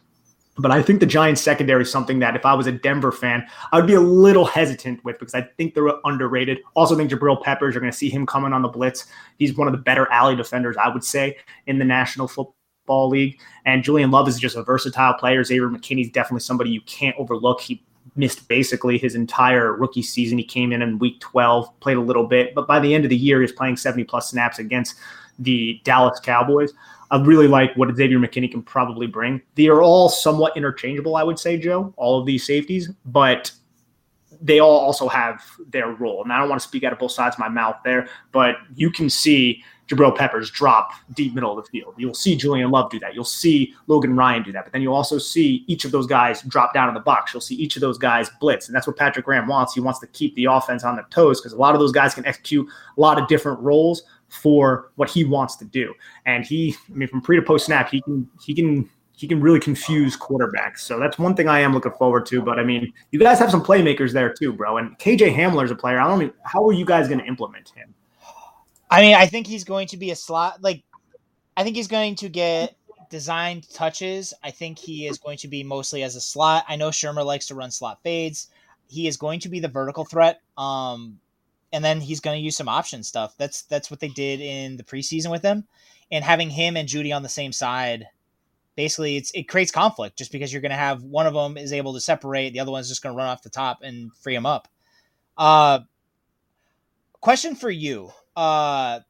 But 0.60 0.72
I 0.72 0.82
think 0.82 1.00
the 1.00 1.06
Giants 1.06 1.42
secondary 1.42 1.84
is 1.84 1.92
something 1.92 2.20
that 2.20 2.36
if 2.36 2.46
I 2.46 2.54
was 2.54 2.68
a 2.68 2.72
Denver 2.72 3.12
fan, 3.12 3.46
I 3.72 3.78
would 3.78 3.88
be 3.88 3.94
a 3.94 4.02
little 4.02 4.46
hesitant 4.46 5.04
with 5.04 5.20
because 5.20 5.36
I 5.36 5.42
think 5.42 5.74
they're 5.74 5.92
underrated. 6.04 6.60
Also, 6.76 6.96
think 6.96 7.12
Jabril 7.12 7.42
Peppers, 7.42 7.76
you're 7.76 7.82
going 7.82 7.92
to 7.92 7.98
see 7.98 8.10
him 8.10 8.26
coming 8.26 8.54
on 8.54 8.62
the 8.62 8.68
blitz. 8.68 9.06
He's 9.38 9.56
one 9.56 9.68
of 9.68 9.72
the 9.72 9.78
better 9.78 10.12
alley 10.12 10.36
defenders, 10.36 10.76
I 10.78 10.90
would 10.90 11.04
say, 11.04 11.38
in 11.68 11.78
the 11.78 11.86
National 11.86 12.28
Football 12.28 13.10
League. 13.10 13.40
And 13.66 13.84
Julian 13.84 14.10
Love 14.10 14.28
is 14.28 14.40
just 14.40 14.56
a 14.56 14.64
versatile 14.64 15.14
player. 15.14 15.44
Xavier 15.44 15.70
McKinney 15.70 16.02
is 16.02 16.10
definitely 16.10 16.42
somebody 16.42 16.72
you 16.72 16.82
can't 16.82 17.16
overlook. 17.20 17.62
He 17.62 17.84
missed 18.16 18.48
basically 18.48 18.98
his 18.98 19.16
entire 19.16 19.74
rookie 19.74 20.02
season. 20.02 20.38
He 20.38 20.44
came 20.44 20.72
in 20.72 20.82
in 20.82 20.98
week 20.98 21.20
12, 21.20 21.80
played 21.80 21.98
a 21.98 22.02
little 22.02 22.26
bit, 22.26 22.56
but 22.56 22.68
by 22.68 22.80
the 22.80 22.94
end 22.94 23.04
of 23.04 23.10
the 23.10 23.18
year, 23.18 23.42
he's 23.42 23.52
playing 23.52 23.78
70 23.78 24.06
plus 24.06 24.30
snaps 24.30 24.60
against 24.60 24.96
the 25.40 25.80
Dallas 25.84 26.20
Cowboys. 26.20 26.74
I 27.10 27.22
really 27.22 27.48
like 27.48 27.76
what 27.76 27.96
Xavier 27.96 28.20
McKinney 28.20 28.52
can 28.52 28.62
probably 28.62 29.08
bring. 29.08 29.42
They 29.56 29.68
are 29.68 29.82
all 29.82 30.10
somewhat 30.10 30.58
interchangeable, 30.58 31.16
I 31.16 31.24
would 31.24 31.40
say, 31.40 31.58
Joe, 31.58 31.94
all 31.98 32.20
of 32.20 32.26
these 32.26 32.46
safeties, 32.46 32.90
but 33.06 33.52
they 34.42 34.60
all 34.60 34.78
also 34.78 35.08
have 35.08 35.44
their 35.70 35.88
role. 35.88 36.24
And 36.24 36.32
I 36.32 36.40
don't 36.40 36.50
want 36.50 36.62
to 36.62 36.68
speak 36.68 36.84
out 36.84 36.94
of 36.94 37.00
both 37.00 37.12
sides 37.12 37.36
of 37.36 37.40
my 37.40 37.50
mouth 37.50 37.78
there, 37.84 38.08
but 38.32 38.58
you 38.76 38.92
can 38.92 39.10
see 39.10 39.64
Jabril 39.88 40.16
Peppers 40.16 40.52
drop 40.52 40.92
deep 41.14 41.34
middle 41.34 41.58
of 41.58 41.64
the 41.64 41.70
field. 41.72 41.94
You'll 41.98 42.14
see 42.14 42.36
Julian 42.36 42.72
Love 42.72 42.92
do 42.92 43.00
that. 43.00 43.16
You'll 43.16 43.24
see 43.24 43.74
Logan 43.88 44.16
Ryan 44.16 44.44
do 44.44 44.52
that. 44.52 44.66
But 44.66 44.74
then 44.74 44.82
you'll 44.82 44.94
also 44.94 45.18
see 45.18 45.64
each 45.68 45.86
of 45.86 45.92
those 45.92 46.06
guys 46.06 46.42
drop 46.42 46.74
down 46.74 46.90
in 46.90 46.94
the 46.94 47.00
box. 47.00 47.34
You'll 47.34 47.42
see 47.42 47.56
each 47.56 47.78
of 47.78 47.82
those 47.82 47.98
guys 47.98 48.30
blitz. 48.42 48.68
And 48.68 48.76
that's 48.76 48.86
what 48.86 48.98
Patrick 48.98 49.26
Graham 49.26 49.48
wants. 49.48 49.74
He 49.74 49.80
wants 49.80 50.00
to 50.00 50.08
keep 50.08 50.36
the 50.36 50.46
offense 50.46 50.84
on 50.84 50.96
their 50.96 51.08
toes 51.10 51.40
because 51.40 51.54
a 51.54 51.58
lot 51.58 51.74
of 51.74 51.80
those 51.80 51.94
guys 51.94 52.14
can 52.14 52.26
execute 52.26 52.68
a 52.98 53.00
lot 53.00 53.20
of 53.20 53.30
different 53.30 53.60
roles 53.62 54.04
for 54.30 54.92
what 54.96 55.10
he 55.10 55.24
wants 55.24 55.56
to 55.58 55.66
do. 55.66 55.94
And 56.26 56.46
he, 56.46 56.76
I 56.90 56.94
mean, 56.94 57.08
from 57.08 57.22
pre 57.22 57.38
to 57.38 57.42
post 57.42 57.66
snap, 57.66 57.90
he 57.90 58.02
can 58.02 58.30
he 58.42 58.54
can 58.54 58.90
he 59.18 59.28
can 59.28 59.42
really 59.42 59.60
confuse 59.60 60.16
quarterbacks. 60.16 60.80
So 60.80 61.00
that's 61.00 61.18
one 61.18 61.36
thing 61.36 61.48
I 61.48 61.60
am 61.60 61.74
looking 61.74 61.94
forward 61.94 62.26
to. 62.28 62.42
But 62.42 62.60
I 62.60 62.64
mean, 62.64 62.94
you 63.12 63.20
guys 63.20 63.40
have 63.40 63.50
some 63.50 63.64
playmakers 63.64 64.14
there 64.14 64.32
too, 64.32 64.54
bro. 64.54 64.78
And 64.78 64.98
KJ 65.00 65.36
Hamler's 65.36 65.72
a 65.72 65.76
player. 65.76 66.00
I 66.00 66.08
don't 66.08 66.20
know 66.20 66.32
how 66.44 66.66
are 66.68 66.74
you 66.74 66.86
guys 66.86 67.08
going 67.08 67.20
to 67.20 67.26
implement 67.26 67.70
him? 67.70 67.94
I 68.90 69.02
mean, 69.02 69.16
I 69.16 69.26
think 69.26 69.48
he's 69.48 69.64
going 69.64 69.88
to 69.88 69.98
be 69.98 70.12
a 70.12 70.16
slot. 70.16 70.62
Like, 70.62 70.84
I 71.58 71.64
think 71.64 71.76
he's 71.76 71.88
going 71.88 72.16
to 72.16 72.30
get 72.30 72.78
designed 73.10 73.70
touches. 73.74 74.34
I 74.44 74.52
think 74.52 74.78
he 74.78 75.08
is 75.08 75.18
going 75.18 75.38
to 75.40 75.48
be 75.48 75.64
mostly 75.64 76.04
as 76.04 76.16
a 76.16 76.22
slot. 76.22 76.66
I 76.70 76.76
know 76.76 76.90
Shurmur 76.90 77.26
likes 77.26 77.48
to 77.48 77.56
run 77.56 77.72
slot 77.72 78.00
fades. 78.04 78.50
He 78.88 79.08
is 79.08 79.18
going 79.18 79.40
to 79.42 79.50
be 79.50 79.60
the 79.60 79.68
vertical 79.68 80.06
threat. 80.06 80.42
Um, 80.58 81.20
and 81.78 81.86
then 81.86 82.02
he's 82.02 82.20
going 82.20 82.36
to 82.36 82.44
use 82.44 82.58
some 82.58 82.68
option 82.68 83.04
stuff. 83.04 83.36
That's 83.38 83.62
that's 83.62 83.92
what 83.92 84.00
they 84.00 84.08
did 84.08 84.42
in 84.42 84.78
the 84.78 84.84
preseason 84.84 85.30
with 85.30 85.44
him, 85.44 85.64
and 86.12 86.26
having 86.26 86.50
him 86.50 86.76
and 86.76 86.90
Jeudy 86.90 87.16
on 87.16 87.22
the 87.22 87.30
same 87.30 87.54
side. 87.54 88.08
Basically, 88.76 89.16
it's 89.16 89.30
it 89.32 89.44
creates 89.44 89.72
conflict 89.72 90.18
just 90.18 90.32
because 90.32 90.52
you're 90.52 90.64
going 90.64 90.72
to 90.72 90.76
have 90.76 91.04
one 91.04 91.28
of 91.28 91.36
them 91.36 91.56
is 91.56 91.74
able 91.74 91.94
to 91.94 92.02
separate, 92.02 92.54
the 92.54 92.60
other 92.60 92.72
one's 92.72 92.90
just 92.90 93.04
going 93.04 93.14
to 93.14 93.18
run 93.18 93.28
off 93.28 93.44
the 93.44 93.50
top 93.52 93.84
and 93.84 94.12
free 94.16 94.34
him 94.34 94.48
up. 94.48 94.68
Uh, 95.38 95.82
question 97.22 97.54
for 97.54 97.70
you: 97.70 98.10
uh, 98.36 99.02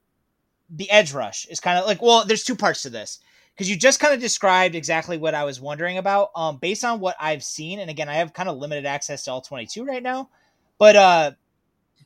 the 0.68 0.90
edge 0.90 1.14
rush 1.14 1.46
is 1.46 1.60
kind 1.60 1.78
of 1.78 1.86
like 1.86 2.02
well, 2.02 2.26
there's 2.26 2.44
two 2.44 2.56
parts 2.56 2.82
to 2.82 2.90
this 2.90 3.18
because 3.54 3.70
you 3.70 3.76
just 3.76 3.98
kind 3.98 4.12
of 4.12 4.20
described 4.20 4.74
exactly 4.74 5.16
what 5.16 5.34
I 5.34 5.44
was 5.44 5.58
wondering 5.58 5.96
about. 5.96 6.32
Um, 6.36 6.58
based 6.58 6.84
on 6.84 7.00
what 7.00 7.16
I've 7.18 7.42
seen, 7.42 7.78
and 7.80 7.88
again, 7.88 8.10
I 8.10 8.16
have 8.16 8.34
kind 8.34 8.50
of 8.50 8.58
limited 8.58 8.84
access 8.84 9.24
to 9.24 9.32
all 9.32 9.40
22 9.40 9.86
right 9.86 10.02
now, 10.02 10.28
but 10.76 10.96
uh, 10.96 11.30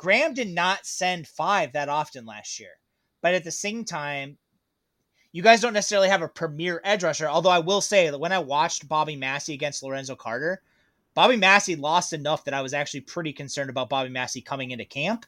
Graham 0.03 0.35
did 0.35 0.49
not 0.49 0.85
send 0.85 1.29
five 1.29 1.73
that 1.73 1.89
often 1.89 2.27
last 2.27 2.59
year. 2.59 2.73
But 3.21 3.35
at 3.35 3.45
the 3.45 3.53
same 3.53 3.85
time, 3.85 4.37
you 5.31 5.45
guys 5.45 5.61
don't 5.61 5.75
necessarily 5.75 6.09
have 6.09 6.23
a 6.23 6.29
premier 6.29 6.81
edge 6.83 7.05
rusher. 7.05 7.29
Although 7.29 7.51
I 7.51 7.61
will 7.61 7.81
say 7.81 8.11
that 8.11 8.19
when 8.19 8.33
I 8.33 8.41
watched 8.41 8.89
Bobby 8.89 9.15
Massie 9.15 9.55
against 9.55 9.81
Lorenzo 9.81 10.17
Carter, 10.17 10.61
Bobby 11.15 11.37
Massie 11.37 11.77
lost 11.77 12.13
enough 12.13 12.45
that 12.45 12.53
I 12.53 12.63
was 12.63 12.75
actually 12.75 13.03
pretty 13.03 13.33
concerned 13.33 13.71
about 13.71 13.89
Bobby 13.89 14.11
Massie 14.11 14.41
coming 14.41 14.73
into 14.73 14.85
camp. 14.85 15.25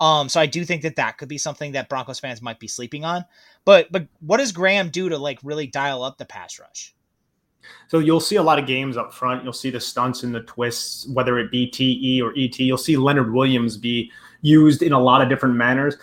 Um, 0.00 0.28
so 0.28 0.40
I 0.40 0.46
do 0.46 0.64
think 0.64 0.82
that 0.82 0.96
that 0.96 1.18
could 1.18 1.28
be 1.28 1.38
something 1.38 1.70
that 1.72 1.88
Broncos 1.88 2.18
fans 2.18 2.42
might 2.42 2.58
be 2.58 2.66
sleeping 2.66 3.04
on. 3.04 3.24
But 3.64 3.92
but 3.92 4.08
what 4.18 4.38
does 4.38 4.50
Graham 4.50 4.90
do 4.90 5.08
to 5.08 5.18
like 5.18 5.38
really 5.44 5.68
dial 5.68 6.02
up 6.02 6.18
the 6.18 6.26
pass 6.26 6.58
rush? 6.58 6.95
So 7.88 7.98
you'll 7.98 8.20
see 8.20 8.36
a 8.36 8.42
lot 8.42 8.58
of 8.58 8.66
games 8.66 8.96
up 8.96 9.12
front. 9.12 9.44
You'll 9.44 9.52
see 9.52 9.70
the 9.70 9.80
stunts 9.80 10.22
and 10.22 10.34
the 10.34 10.42
twists, 10.42 11.06
whether 11.08 11.38
it 11.38 11.50
be 11.50 11.66
TE 11.66 12.20
or 12.22 12.32
ET. 12.36 12.58
You'll 12.58 12.78
see 12.78 12.96
Leonard 12.96 13.32
Williams 13.32 13.76
be 13.76 14.10
used 14.42 14.82
in 14.82 14.92
a 14.92 15.00
lot 15.00 15.22
of 15.22 15.28
different 15.28 15.56
manners, 15.56 15.96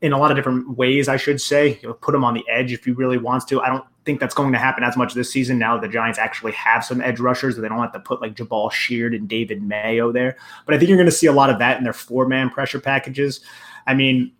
in 0.00 0.12
a 0.12 0.18
lot 0.18 0.30
of 0.30 0.36
different 0.36 0.76
ways, 0.76 1.08
I 1.08 1.16
should 1.16 1.40
say. 1.40 1.78
You'll 1.82 1.94
put 1.94 2.14
him 2.14 2.24
on 2.24 2.34
the 2.34 2.44
edge 2.48 2.72
if 2.72 2.84
he 2.84 2.92
really 2.92 3.18
wants 3.18 3.44
to. 3.46 3.60
I 3.60 3.68
don't 3.68 3.84
think 4.04 4.20
that's 4.20 4.34
going 4.34 4.52
to 4.52 4.58
happen 4.58 4.82
as 4.82 4.96
much 4.96 5.14
this 5.14 5.32
season 5.32 5.58
now 5.58 5.76
that 5.76 5.86
the 5.86 5.92
Giants 5.92 6.18
actually 6.18 6.52
have 6.52 6.84
some 6.84 7.00
edge 7.00 7.20
rushers 7.20 7.56
that 7.56 7.62
they 7.62 7.68
don't 7.68 7.78
have 7.78 7.92
to 7.92 8.00
put 8.00 8.20
like 8.20 8.34
Jabaal 8.34 8.72
Sheard 8.72 9.14
and 9.14 9.28
David 9.28 9.62
Mayo 9.62 10.12
there. 10.12 10.36
But 10.66 10.74
I 10.74 10.78
think 10.78 10.88
you're 10.88 10.98
going 10.98 11.06
to 11.06 11.12
see 11.12 11.26
a 11.26 11.32
lot 11.32 11.50
of 11.50 11.58
that 11.58 11.78
in 11.78 11.84
their 11.84 11.92
four 11.92 12.26
man 12.26 12.50
pressure 12.50 12.80
packages. 12.80 13.40
I 13.86 13.94
mean, 13.94 14.32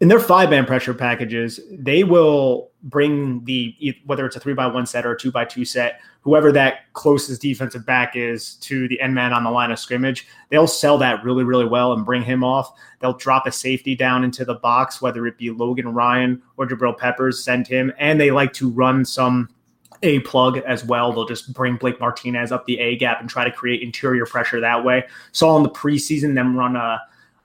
in 0.00 0.08
their 0.08 0.20
five 0.20 0.50
man 0.50 0.64
pressure 0.64 0.94
packages, 0.94 1.60
they 1.70 2.04
will 2.04 2.70
bring 2.82 3.44
the 3.44 3.74
whether 4.06 4.24
it's 4.26 4.36
a 4.36 4.40
three 4.40 4.54
by 4.54 4.66
one 4.66 4.86
set 4.86 5.04
or 5.04 5.12
a 5.12 5.18
two 5.18 5.30
by 5.30 5.44
two 5.44 5.64
set, 5.64 6.00
whoever 6.22 6.52
that 6.52 6.92
closest 6.92 7.40
defensive 7.40 7.86
back 7.86 8.14
is 8.14 8.54
to 8.56 8.86
the 8.88 9.00
end 9.00 9.14
man 9.14 9.32
on 9.32 9.44
the 9.44 9.50
line 9.50 9.70
of 9.70 9.78
scrimmage, 9.78 10.26
they'll 10.50 10.66
sell 10.66 10.98
that 10.98 11.24
really, 11.24 11.44
really 11.44 11.64
well 11.64 11.92
and 11.92 12.04
bring 12.04 12.22
him 12.22 12.44
off. 12.44 12.72
They'll 13.00 13.14
drop 13.14 13.46
a 13.46 13.52
safety 13.52 13.94
down 13.94 14.24
into 14.24 14.44
the 14.44 14.54
box, 14.54 15.00
whether 15.00 15.26
it 15.26 15.38
be 15.38 15.50
Logan 15.50 15.94
Ryan 15.94 16.42
or 16.56 16.66
Jabril 16.66 16.96
Peppers, 16.96 17.42
send 17.42 17.66
him, 17.66 17.92
and 17.98 18.20
they 18.20 18.30
like 18.30 18.52
to 18.54 18.68
run 18.68 19.04
some 19.04 19.48
a 20.02 20.20
plug 20.20 20.58
as 20.58 20.84
well. 20.84 21.12
They'll 21.12 21.26
just 21.26 21.52
bring 21.52 21.76
Blake 21.76 22.00
Martinez 22.00 22.52
up 22.52 22.64
the 22.66 22.78
A 22.78 22.96
gap 22.96 23.20
and 23.20 23.28
try 23.28 23.44
to 23.44 23.52
create 23.52 23.82
interior 23.82 24.24
pressure 24.24 24.60
that 24.60 24.84
way. 24.84 25.06
Saw 25.32 25.56
in 25.56 25.62
the 25.62 25.70
preseason 25.70 26.34
them 26.34 26.56
run 26.56 26.76
a 26.76 27.00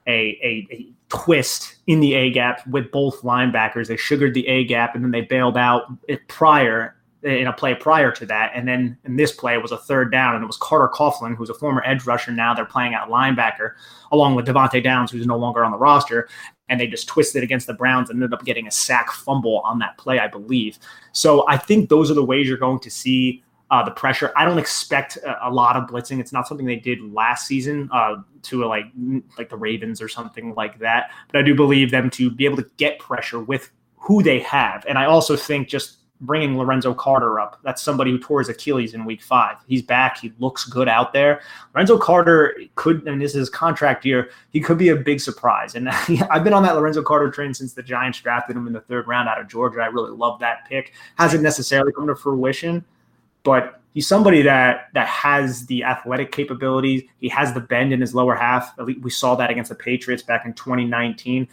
a, 0.08 0.38
a, 0.44 0.68
a 0.72 0.88
twist 1.10 1.76
in 1.88 2.00
the 2.00 2.14
A 2.14 2.32
gap 2.32 2.66
with 2.68 2.92
both 2.92 3.22
linebackers. 3.22 3.88
They 3.88 3.98
sugared 3.98 4.34
the 4.34 4.48
A 4.48 4.64
gap 4.66 4.96
and 4.96 5.04
then 5.04 5.12
they 5.12 5.22
bailed 5.22 5.58
out 5.58 5.86
prior 6.28 6.96
in 7.24 7.48
a 7.48 7.54
play 7.54 7.74
prior 7.74 8.12
to 8.12 8.26
that. 8.28 8.52
And 8.54 8.68
then 8.68 8.98
in 9.04 9.16
this 9.16 9.32
play, 9.32 9.58
was 9.58 9.72
a 9.72 9.78
third 9.78 10.12
down, 10.12 10.36
and 10.36 10.44
it 10.44 10.48
was 10.48 10.58
Carter 10.58 10.90
Coughlin, 10.94 11.36
who's 11.36 11.50
a 11.50 11.54
former 11.54 11.84
edge 11.86 12.06
rusher. 12.06 12.32
Now 12.32 12.54
they're 12.54 12.66
playing 12.66 12.94
at 12.94 13.08
linebacker, 13.10 13.74
along 14.12 14.36
with 14.36 14.46
Devante 14.46 14.84
Downs, 14.84 15.12
who's 15.12 15.26
no 15.26 15.38
longer 15.38 15.66
on 15.66 15.72
the 15.72 15.78
roster. 15.78 16.28
And 16.70 16.80
they 16.80 16.88
just 16.88 17.08
twisted 17.08 17.44
against 17.44 17.68
the 17.68 17.74
Browns 17.74 18.10
and 18.10 18.18
ended 18.18 18.34
up 18.34 18.46
getting 18.46 18.68
a 18.68 18.72
sack 18.72 19.12
fumble 19.12 19.60
on 19.60 19.80
that 19.80 19.98
play, 19.98 20.20
I 20.20 20.28
believe. 20.28 20.80
So 21.12 21.46
I 21.48 21.58
think 21.58 21.90
those 21.90 22.10
are 22.10 22.16
the 22.16 22.26
ways 22.26 22.48
you're 22.48 22.58
going 22.58 22.80
to 22.80 22.92
see 22.92 23.44
uh, 23.72 23.84
the 23.84 23.92
pressure. 23.92 24.32
I 24.36 24.46
don't 24.46 24.60
expect 24.60 25.18
a, 25.18 25.50
a, 25.50 25.52
lot 25.52 25.76
of 25.76 25.90
blitzing. 25.90 26.20
It's 26.20 26.32
not 26.32 26.48
something 26.48 26.66
they 26.66 26.76
did 26.76 27.02
last 27.14 27.48
season 27.48 27.90
uh, 27.92 28.18
to 28.44 28.64
a, 28.64 28.68
like 28.68 28.86
like 29.38 29.50
the 29.50 29.58
Ravens 29.58 30.02
or 30.02 30.08
something 30.08 30.54
like 30.54 30.80
that. 30.80 31.12
But 31.32 31.40
I 31.40 31.42
do 31.42 31.56
believe 31.56 31.92
them 31.92 32.10
to 32.12 32.30
be 32.30 32.46
able 32.46 32.58
to 32.58 32.70
get 32.78 33.00
pressure 33.00 33.40
with 33.40 33.72
who 33.98 34.22
they 34.22 34.40
have. 34.40 34.86
And 34.88 34.98
I 34.98 35.06
also 35.06 35.36
think 35.36 35.68
just 35.68 35.98
bringing 36.22 36.58
Lorenzo 36.58 36.94
Carter 36.94 37.40
up. 37.40 37.60
That's 37.64 37.82
somebody 37.82 38.12
who 38.12 38.20
tore 38.20 38.40
his 38.40 38.50
Achilles 38.50 38.94
in 38.94 39.06
week 39.06 39.22
five. 39.22 39.58
He's 39.68 39.82
back. 39.82 40.20
He 40.20 40.32
looks 40.40 40.66
good 40.66 40.88
out 40.88 41.14
there. 41.14 41.42
Lorenzo 41.74 41.98
Carter 41.98 42.56
could, 42.76 43.08
and 43.08 43.22
this 43.22 43.32
is 43.32 43.40
his 43.40 43.50
contract 43.50 44.06
year, 44.06 44.30
he 44.52 44.62
could 44.62 44.78
be 44.78 44.90
a 44.90 44.96
big 44.96 45.20
surprise. 45.20 45.76
And 45.76 45.90
I've 46.30 46.44
been 46.44 46.54
on 46.54 46.64
that 46.64 46.76
Lorenzo 46.76 47.04
Carter 47.04 47.30
train 47.30 47.54
since 47.54 47.74
the 47.74 47.84
Giants 47.84 48.20
drafted 48.22 48.56
him 48.56 48.68
in 48.68 48.74
the 48.74 48.82
third 48.82 49.08
round 49.08 49.28
out 49.28 49.40
of 49.40 49.48
Georgia. 49.48 49.82
I 49.82 49.88
really 49.88 50.12
love 50.12 50.40
that 50.40 50.68
pick. 50.68 50.94
Hasn't 51.18 51.44
necessarily 51.44 51.92
come 51.92 52.08
to 52.08 52.16
fruition, 52.16 52.86
but 53.44 53.82
he's 53.94 54.08
somebody 54.08 54.42
that 54.44 54.90
that 54.94 55.08
has 55.08 55.66
the 55.66 55.84
athletic 55.84 56.32
capabilities. 56.32 57.04
He 57.20 57.30
has 57.30 57.54
the 57.54 57.62
bend 57.62 57.92
in 57.92 58.00
his 58.00 58.16
lower 58.16 58.36
half. 58.36 58.74
We 58.78 59.10
saw 59.10 59.36
that 59.36 59.50
against 59.50 59.70
the 59.70 59.76
Patriots 59.76 60.24
back 60.24 60.46
in 60.46 60.54
2019. 60.54 61.48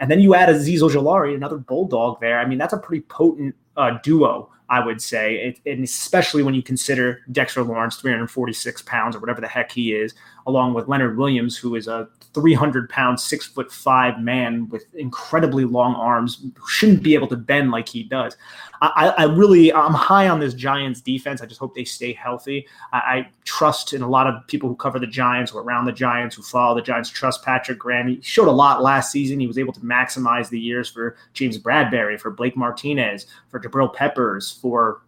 And 0.00 0.10
then 0.10 0.20
you 0.20 0.34
add 0.34 0.48
Azeez 0.48 0.78
Ojulari, 0.78 1.34
another 1.34 1.58
bulldog 1.58 2.20
there. 2.20 2.38
I 2.38 2.46
mean, 2.46 2.58
that's 2.58 2.72
a 2.72 2.78
pretty 2.78 3.02
potent 3.02 3.54
uh, 3.78 3.98
duo, 4.02 4.50
I 4.68 4.84
would 4.84 5.00
say, 5.00 5.36
it, 5.36 5.60
and 5.64 5.82
especially 5.82 6.42
when 6.42 6.52
you 6.52 6.62
consider 6.62 7.20
Dexter 7.32 7.62
Lawrence, 7.62 7.96
346 7.96 8.82
pounds 8.82 9.16
or 9.16 9.20
whatever 9.20 9.40
the 9.40 9.48
heck 9.48 9.72
he 9.72 9.94
is, 9.94 10.14
along 10.46 10.74
with 10.74 10.88
Leonard 10.88 11.16
Williams, 11.16 11.56
who 11.56 11.74
is 11.74 11.88
a 11.88 12.08
300 12.34 12.88
pound, 12.88 13.18
six 13.18 13.46
foot 13.46 13.72
five 13.72 14.20
man 14.20 14.68
with 14.68 14.84
incredibly 14.94 15.64
long 15.64 15.94
arms, 15.94 16.44
shouldn't 16.68 17.02
be 17.02 17.14
able 17.14 17.28
to 17.28 17.36
bend 17.36 17.70
like 17.70 17.88
he 17.88 18.02
does. 18.02 18.36
I, 18.80 19.12
I 19.18 19.24
really, 19.24 19.72
I'm 19.72 19.92
high 19.92 20.28
on 20.28 20.38
this 20.38 20.54
Giants 20.54 21.00
defense. 21.00 21.42
I 21.42 21.46
just 21.46 21.58
hope 21.58 21.74
they 21.74 21.84
stay 21.84 22.12
healthy. 22.12 22.66
I, 22.92 22.98
I 22.98 23.28
trust 23.44 23.92
in 23.92 24.02
a 24.02 24.08
lot 24.08 24.26
of 24.28 24.46
people 24.46 24.68
who 24.68 24.76
cover 24.76 24.98
the 24.98 25.06
Giants 25.06 25.52
or 25.52 25.62
around 25.62 25.86
the 25.86 25.92
Giants 25.92 26.36
who 26.36 26.42
follow 26.42 26.76
the 26.76 26.82
Giants. 26.82 27.10
Trust 27.10 27.44
Patrick 27.44 27.78
Graham. 27.78 28.08
He 28.08 28.20
showed 28.20 28.46
a 28.46 28.52
lot 28.52 28.82
last 28.82 29.10
season. 29.10 29.40
He 29.40 29.48
was 29.48 29.58
able 29.58 29.72
to 29.72 29.80
maximize 29.80 30.48
the 30.48 30.60
years 30.60 30.88
for 30.88 31.16
James 31.32 31.58
Bradberry, 31.58 32.20
for 32.20 32.30
Blake 32.30 32.56
Martinez, 32.56 33.26
for 33.48 33.58
Jabril 33.68 33.92
Peppers, 33.92 34.50
for 34.50 35.02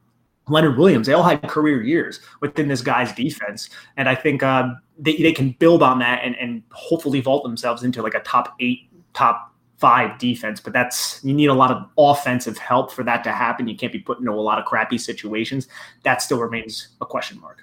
Leonard 0.51 0.77
Williams. 0.77 1.07
They 1.07 1.13
all 1.13 1.23
had 1.23 1.43
career 1.49 1.83
years 1.83 2.21
within 2.41 2.69
this 2.69 2.83
guy's 2.83 3.13
defense. 3.13 3.71
And 3.97 4.09
I 4.09 4.15
think 4.15 4.43
uh, 4.43 4.71
they, 4.99 5.17
they 5.17 5.33
can 5.33 5.53
build 5.53 5.83
on 5.83 5.99
that 6.01 6.23
and, 6.25 6.37
and 6.37 6.63
hopefully 6.73 7.21
vault 7.21 7.45
themselves 7.45 7.83
into 7.83 8.03
like 8.03 8.15
a 8.15 8.21
top 8.21 8.57
eight, 8.61 8.89
top 9.15 9.55
five 9.79 10.19
defense. 10.19 10.61
But 10.61 10.73
that's 10.73 11.25
you 11.25 11.33
need 11.33 11.47
a 11.47 11.55
lot 11.55 11.71
of 11.71 11.89
offensive 11.97 12.59
help 12.59 12.93
for 12.93 13.03
that 13.05 13.25
to 13.25 13.33
happen. 13.33 13.69
You 13.69 13.77
can't 13.77 13.93
be 13.93 14.01
put 14.01 14.19
into 14.19 14.33
a 14.33 14.35
lot 14.35 14.59
of 14.59 14.65
crappy 14.65 14.99
situations. 14.99 15.69
That 16.05 16.21
still 16.21 16.39
remains 16.39 16.89
a 17.01 17.07
question 17.07 17.41
mark. 17.41 17.63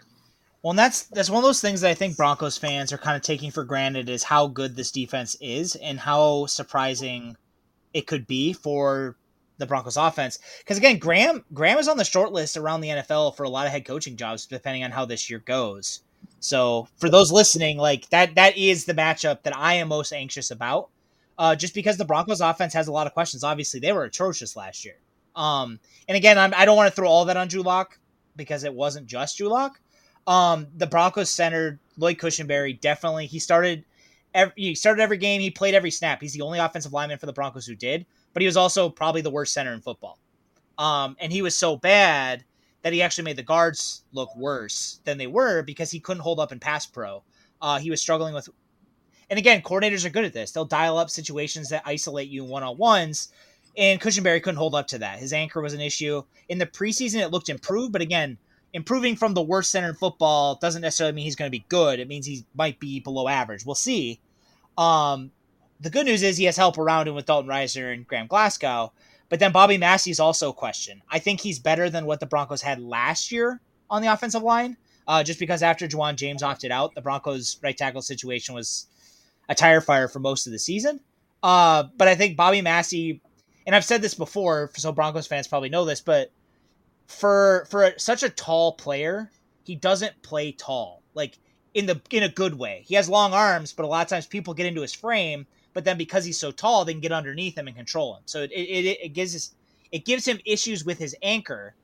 Well, 0.63 0.72
and 0.72 0.80
that's 0.80 1.03
that's 1.03 1.30
one 1.30 1.38
of 1.38 1.43
those 1.43 1.61
things 1.61 1.82
that 1.82 1.91
I 1.91 1.93
think 1.93 2.17
Broncos 2.17 2.57
fans 2.57 2.91
are 2.91 2.97
kind 2.97 3.15
of 3.15 3.22
taking 3.22 3.51
for 3.51 3.63
granted 3.63 4.09
is 4.09 4.24
how 4.24 4.47
good 4.47 4.76
this 4.76 4.91
defense 4.91 5.38
is 5.39 5.76
and 5.76 5.99
how 5.99 6.47
surprising 6.47 7.38
it 7.93 8.07
could 8.07 8.28
be 8.28 8.53
for 8.53 9.15
the 9.58 9.66
Broncos 9.66 9.97
offense. 9.97 10.39
Because 10.60 10.78
again, 10.78 10.97
Graham 10.97 11.43
Graham 11.53 11.78
is 11.78 11.88
on 11.88 11.97
the 11.97 12.03
short 12.03 12.32
list 12.32 12.58
around 12.58 12.82
the 12.82 12.89
NFL 12.89 13.36
for 13.36 13.43
a 13.43 13.49
lot 13.49 13.66
of 13.66 13.72
head 13.72 13.86
coaching 13.86 14.18
jobs, 14.18 14.45
depending 14.45 14.84
on 14.84 14.91
how 14.91 15.05
this 15.05 15.30
year 15.30 15.39
goes. 15.39 16.01
So 16.39 16.88
for 16.97 17.10
those 17.10 17.32
listening, 17.32 17.78
like 17.78 18.10
that 18.10 18.36
that 18.36 18.58
is 18.58 18.86
the 18.86 18.93
matchup 18.93 19.43
that 19.43 19.55
I 19.55 19.76
am 19.76 19.88
most 19.89 20.14
anxious 20.14 20.51
about. 20.51 20.89
Uh, 21.39 21.55
just 21.55 21.76
because 21.76 21.97
the 21.97 22.05
Broncos 22.05 22.41
offense 22.41 22.74
has 22.74 22.88
a 22.88 22.91
lot 22.91 23.05
of 23.05 23.14
questions. 23.14 23.43
Obviously, 23.43 23.80
they 23.80 23.93
were 23.93 24.05
atrocious 24.05 24.55
last 24.55 24.84
year. 24.84 24.95
Um, 25.36 25.80
and 26.08 26.18
again, 26.18 26.39
I'm, 26.39 26.51
I 26.55 26.66
do 26.66 26.72
not 26.72 26.78
want 26.78 26.89
to 26.89 26.95
throw 26.95 27.08
all 27.08 27.26
that 27.26 27.38
on 27.38 27.47
Drew 27.47 27.62
Lock 27.62 27.99
because 28.36 28.64
it 28.64 28.74
wasn't 28.74 29.05
just 29.05 29.38
Drew 29.38 29.47
Lock. 29.47 29.80
Um, 30.26 30.68
the 30.76 30.88
Broncos 30.88 31.30
center 31.30 31.80
Lloyd 31.95 32.18
Cushenberry 32.18 32.80
definitely 32.80 33.28
he 33.28 33.39
started 33.39 33.86
every, 34.34 34.53
he 34.55 34.76
started 34.76 35.01
every 35.01 35.18
game. 35.18 35.41
He 35.41 35.51
played 35.51 35.74
every 35.76 35.91
snap. 35.91 36.22
He's 36.22 36.34
the 36.34 36.41
only 36.41 36.60
offensive 36.60 36.93
lineman 36.93 37.18
for 37.18 37.26
the 37.26 37.34
Broncos 37.34 37.66
who 37.66 37.76
did, 37.76 38.05
but 38.38 38.43
he 38.43 38.45
was 38.45 38.55
also 38.55 38.88
probably 38.88 39.21
the 39.21 39.31
worst 39.31 39.51
center 39.51 39.73
in 39.73 39.81
football. 39.81 40.19
Um, 40.77 41.17
and 41.19 41.33
he 41.33 41.41
was 41.41 41.57
so 41.57 41.75
bad 41.75 42.45
that 42.83 42.93
he 42.93 43.01
actually 43.01 43.23
made 43.23 43.35
the 43.35 43.41
guards 43.41 44.03
look 44.11 44.29
worse 44.35 45.01
than 45.05 45.17
they 45.17 45.25
were 45.25 45.63
because 45.63 45.89
he 45.89 45.99
couldn't 45.99 46.21
hold 46.21 46.39
up 46.39 46.51
in 46.51 46.59
pass 46.59 46.85
pro. 46.85 47.23
Uh, 47.59 47.79
he 47.79 47.89
was 47.89 47.99
struggling 47.99 48.35
with, 48.35 48.47
and 49.31 49.39
again, 49.39 49.63
coordinators 49.63 50.05
are 50.05 50.11
good 50.11 50.23
at 50.23 50.33
this. 50.33 50.51
They'll 50.51 50.65
dial 50.65 50.99
up 50.99 51.09
situations 51.09 51.69
that 51.69 51.81
isolate 51.83 52.29
you 52.29 52.43
one 52.43 52.61
on 52.61 52.77
ones, 52.77 53.33
and 53.75 53.99
Cushenberry 53.99 54.43
couldn't 54.43 54.59
hold 54.59 54.75
up 54.75 54.85
to 54.89 54.99
that. 54.99 55.17
His 55.17 55.33
anchor 55.33 55.59
was 55.59 55.73
an 55.73 55.81
issue 55.81 56.21
in 56.47 56.59
the 56.59 56.67
preseason. 56.67 57.21
It 57.21 57.31
looked 57.31 57.49
improved, 57.49 57.91
but 57.91 58.03
again, 58.03 58.38
improving 58.71 59.15
from 59.15 59.33
the 59.33 59.41
worst 59.41 59.71
center 59.71 59.89
in 59.89 59.95
football 59.95 60.59
doesn't 60.61 60.83
necessarily 60.83 61.15
mean 61.15 61.25
he's 61.25 61.35
going 61.35 61.49
to 61.49 61.57
be 61.57 61.65
good. 61.69 61.99
It 61.99 62.07
means 62.07 62.27
he 62.27 62.45
might 62.53 62.79
be 62.79 62.99
below 62.99 63.27
average. 63.27 63.65
We'll 63.65 63.73
see. 63.73 64.19
Um, 64.77 65.31
the 65.80 65.89
good 65.89 66.05
news 66.05 66.23
is 66.23 66.38
he 66.38 66.45
has 66.45 66.57
help 66.57 66.78
around 66.78 67.07
him 67.07 67.15
with 67.15 67.25
Dalton 67.25 67.49
Risner 67.49 67.93
and 67.93 68.07
Graham 68.07 68.28
Glasgow. 68.28 68.91
But 69.30 69.39
then 69.39 69.51
Bobby 69.51 69.78
Massie 69.78 70.11
is 70.11 70.19
also 70.19 70.49
a 70.49 70.53
question. 70.53 71.01
I 71.09 71.19
think 71.19 71.41
he's 71.41 71.59
better 71.59 71.89
than 71.89 72.05
what 72.05 72.19
the 72.19 72.25
Broncos 72.25 72.61
had 72.61 72.82
last 72.82 73.32
year 73.32 73.59
on 73.89 74.01
the 74.01 74.11
offensive 74.11 74.43
line. 74.43 74.78
Uh, 75.07 75.23
just 75.23 75.39
because 75.39 75.63
after 75.63 75.88
Ja'Wuan 75.88 76.15
James 76.15 76.43
opted 76.43 76.71
out, 76.71 76.93
the 76.93 77.01
Broncos' 77.01 77.57
right 77.63 77.78
tackle 77.78 78.01
situation 78.01 78.53
was 78.53 78.88
a 79.47 79.55
tire 79.55 79.80
fire 79.80 80.07
for 80.07 80.19
most 80.19 80.47
of 80.47 80.53
the 80.53 80.59
season. 80.59 80.99
Uh, 81.41 81.84
but 81.95 82.07
I 82.07 82.15
think 82.15 82.36
Bobby 82.36 82.61
Massie, 82.61 83.21
and 83.65 83.75
I've 83.75 83.86
said 83.86 84.01
this 84.01 84.13
before, 84.13 84.71
so 84.75 84.91
Broncos 84.91 85.28
fans 85.28 85.47
probably 85.47 85.69
know 85.69 85.86
this, 85.86 86.01
but 86.01 86.32
for 87.05 87.67
for 87.69 87.84
a, 87.84 87.99
such 87.99 88.23
a 88.23 88.30
tall 88.30 88.73
player, 88.73 89.32
he 89.63 89.75
doesn't 89.75 90.21
play 90.23 90.51
tall, 90.51 91.03
like 91.13 91.38
in 91.73 91.86
the 91.86 92.01
in 92.09 92.23
a 92.23 92.30
good 92.30 92.55
way. 92.55 92.84
He 92.86 92.95
has 92.95 93.07
long 93.07 93.34
arms, 93.34 93.71
but 93.71 93.86
a 93.86 93.88
lot 93.88 94.05
of 94.05 94.09
times 94.09 94.25
people 94.25 94.53
get 94.53 94.65
into 94.65 94.82
his 94.82 94.93
frame 94.93 95.47
but 95.78 95.86
then 95.86 95.95
because 95.95 96.25
he's 96.25 96.39
so 96.39 96.49
tall, 96.49 96.86
they 96.86 96.91
can 96.91 97.01
get 97.01 97.11
underneath 97.11 97.55
him 97.55 97.67
and 97.67 97.75
control 97.75 98.15
him. 98.15 98.23
So 98.25 98.41
it, 98.41 98.49
it, 98.49 98.97
it 98.99 99.13
gives 99.13 99.36
us 99.36 99.53
it 99.91 100.05
gives 100.05 100.28
him 100.28 100.39
issues 100.43 100.84
with 100.84 100.97
his 100.97 101.15
anchor. 101.21 101.75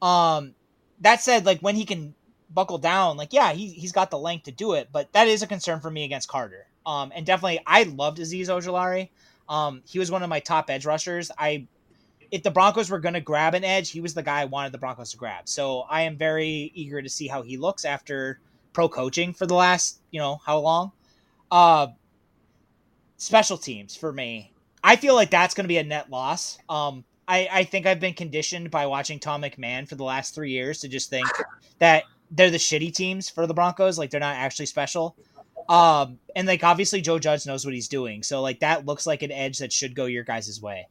Um, 0.00 0.54
that 1.02 1.20
said, 1.20 1.44
like 1.44 1.60
when 1.60 1.76
he 1.76 1.84
can 1.84 2.14
buckle 2.48 2.78
down, 2.78 3.18
like 3.18 3.34
yeah, 3.34 3.52
he 3.52 3.68
he's 3.68 3.92
got 3.92 4.10
the 4.10 4.16
length 4.16 4.44
to 4.44 4.50
do 4.50 4.72
it, 4.72 4.88
but 4.90 5.12
that 5.12 5.28
is 5.28 5.42
a 5.42 5.46
concern 5.46 5.80
for 5.80 5.90
me 5.90 6.04
against 6.04 6.26
Carter. 6.26 6.66
Um, 6.86 7.12
and 7.14 7.26
definitely, 7.26 7.60
I 7.66 7.82
loved 7.82 8.16
Azeez 8.16 8.46
Ojulari. 8.46 9.10
Um, 9.46 9.82
he 9.84 9.98
was 9.98 10.10
one 10.10 10.22
of 10.22 10.30
my 10.30 10.40
top 10.40 10.70
edge 10.70 10.86
rushers. 10.86 11.30
I 11.36 11.66
if 12.30 12.42
the 12.42 12.50
Broncos 12.50 12.88
were 12.88 12.98
going 12.98 13.12
to 13.12 13.20
grab 13.20 13.52
an 13.52 13.62
edge, 13.62 13.90
he 13.90 14.00
was 14.00 14.14
the 14.14 14.22
guy 14.22 14.40
I 14.40 14.46
wanted 14.46 14.72
the 14.72 14.78
Broncos 14.78 15.10
to 15.10 15.18
grab. 15.18 15.50
So 15.50 15.80
I 15.80 16.00
am 16.00 16.16
very 16.16 16.72
eager 16.74 17.02
to 17.02 17.10
see 17.10 17.28
how 17.28 17.42
he 17.42 17.58
looks 17.58 17.84
after 17.84 18.40
pro 18.72 18.88
coaching 18.88 19.34
for 19.34 19.44
the 19.44 19.54
last, 19.54 20.00
you 20.10 20.18
know, 20.18 20.40
how 20.46 20.60
long. 20.60 20.92
Uh, 21.50 21.88
special 23.16 23.58
teams 23.58 23.96
for 23.96 24.12
me. 24.12 24.52
I 24.82 24.96
feel 24.96 25.14
like 25.14 25.30
that's 25.30 25.54
going 25.54 25.64
to 25.64 25.68
be 25.68 25.78
a 25.78 25.84
net 25.84 26.10
loss. 26.10 26.58
Um, 26.68 27.04
I, 27.26 27.48
I 27.50 27.64
think 27.64 27.86
I've 27.86 28.00
been 28.00 28.14
conditioned 28.14 28.70
by 28.70 28.86
watching 28.86 29.18
Tom 29.18 29.42
McMahon 29.42 29.88
for 29.88 29.94
the 29.94 30.04
last 30.04 30.34
three 30.34 30.50
years 30.50 30.80
to 30.80 30.88
just 30.88 31.08
think 31.08 31.26
that 31.78 32.04
they're 32.30 32.50
the 32.50 32.58
shitty 32.58 32.94
teams 32.94 33.30
for 33.30 33.46
the 33.46 33.54
Broncos. 33.54 33.98
Like 33.98 34.10
they're 34.10 34.20
not 34.20 34.36
actually 34.36 34.66
special. 34.66 35.16
Um, 35.68 36.18
and 36.36 36.46
like 36.46 36.62
obviously 36.62 37.00
Joe 37.00 37.18
Judge 37.18 37.46
knows 37.46 37.64
what 37.64 37.72
he's 37.72 37.88
doing. 37.88 38.22
So 38.22 38.42
like 38.42 38.60
that 38.60 38.84
looks 38.84 39.06
like 39.06 39.22
an 39.22 39.32
edge 39.32 39.58
that 39.58 39.72
should 39.72 39.94
go 39.94 40.04
your 40.04 40.24
guys' 40.24 40.60
way. 40.60 40.88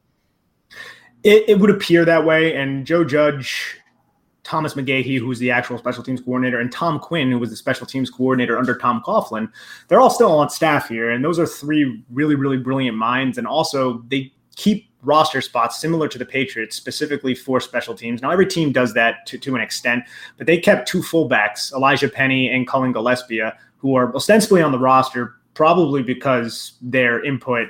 It, 1.24 1.46
it 1.48 1.60
would 1.60 1.70
appear 1.70 2.06
that 2.06 2.26
way. 2.26 2.56
And 2.56 2.86
Joe 2.88 3.04
Judge 3.04 3.80
Thomas 4.44 4.74
McGaughey, 4.74 5.20
who's 5.20 5.39
the 5.39 5.52
actual 5.52 5.78
special 5.78 6.04
teams 6.04 6.22
coordinator, 6.22 6.60
and 6.60 6.72
Tom 6.72 7.00
Quinn, 7.00 7.32
who 7.32 7.39
was 7.39 7.50
the 7.50 7.56
special 7.56 7.88
teams 7.88 8.10
coordinator 8.10 8.58
under 8.58 8.78
Tom 8.78 9.02
Coughlin, 9.06 9.50
they're 9.88 10.02
all 10.02 10.10
still 10.10 10.32
on 10.32 10.50
staff 10.50 10.89
here. 10.89 11.12
And 11.12 11.24
those 11.24 11.39
are 11.39 11.46
three 11.46 12.04
really, 12.12 12.36
really 12.36 12.58
brilliant 12.58 12.98
minds. 12.98 13.38
And 13.38 13.48
also, 13.48 14.04
they 14.10 14.34
keep 14.56 14.89
roster 15.02 15.41
spots 15.41 15.80
similar 15.80 16.08
to 16.08 16.18
the 16.18 16.26
Patriots, 16.26 16.76
specifically 16.76 17.36
for 17.36 17.60
special 17.60 17.94
teams. 17.94 18.22
Now, 18.22 18.32
every 18.32 18.48
team 18.48 18.72
does 18.72 18.94
that 18.94 19.26
to, 19.28 19.38
to 19.38 19.56
an 19.56 19.62
extent, 19.62 20.04
but 20.38 20.48
they 20.48 20.58
kept 20.58 20.88
two 20.88 21.02
fullbacks, 21.02 21.74
Elijah 21.74 22.10
Penny 22.10 22.50
and 22.50 22.68
Cullen 22.68 22.94
Gillaspia, 22.94 23.56
who 23.78 23.96
are 23.96 24.14
ostensibly 24.16 24.62
on 24.62 24.72
the 24.72 24.80
roster, 24.80 25.36
probably 25.54 26.02
because 26.02 26.74
their 26.82 27.24
input 27.24 27.68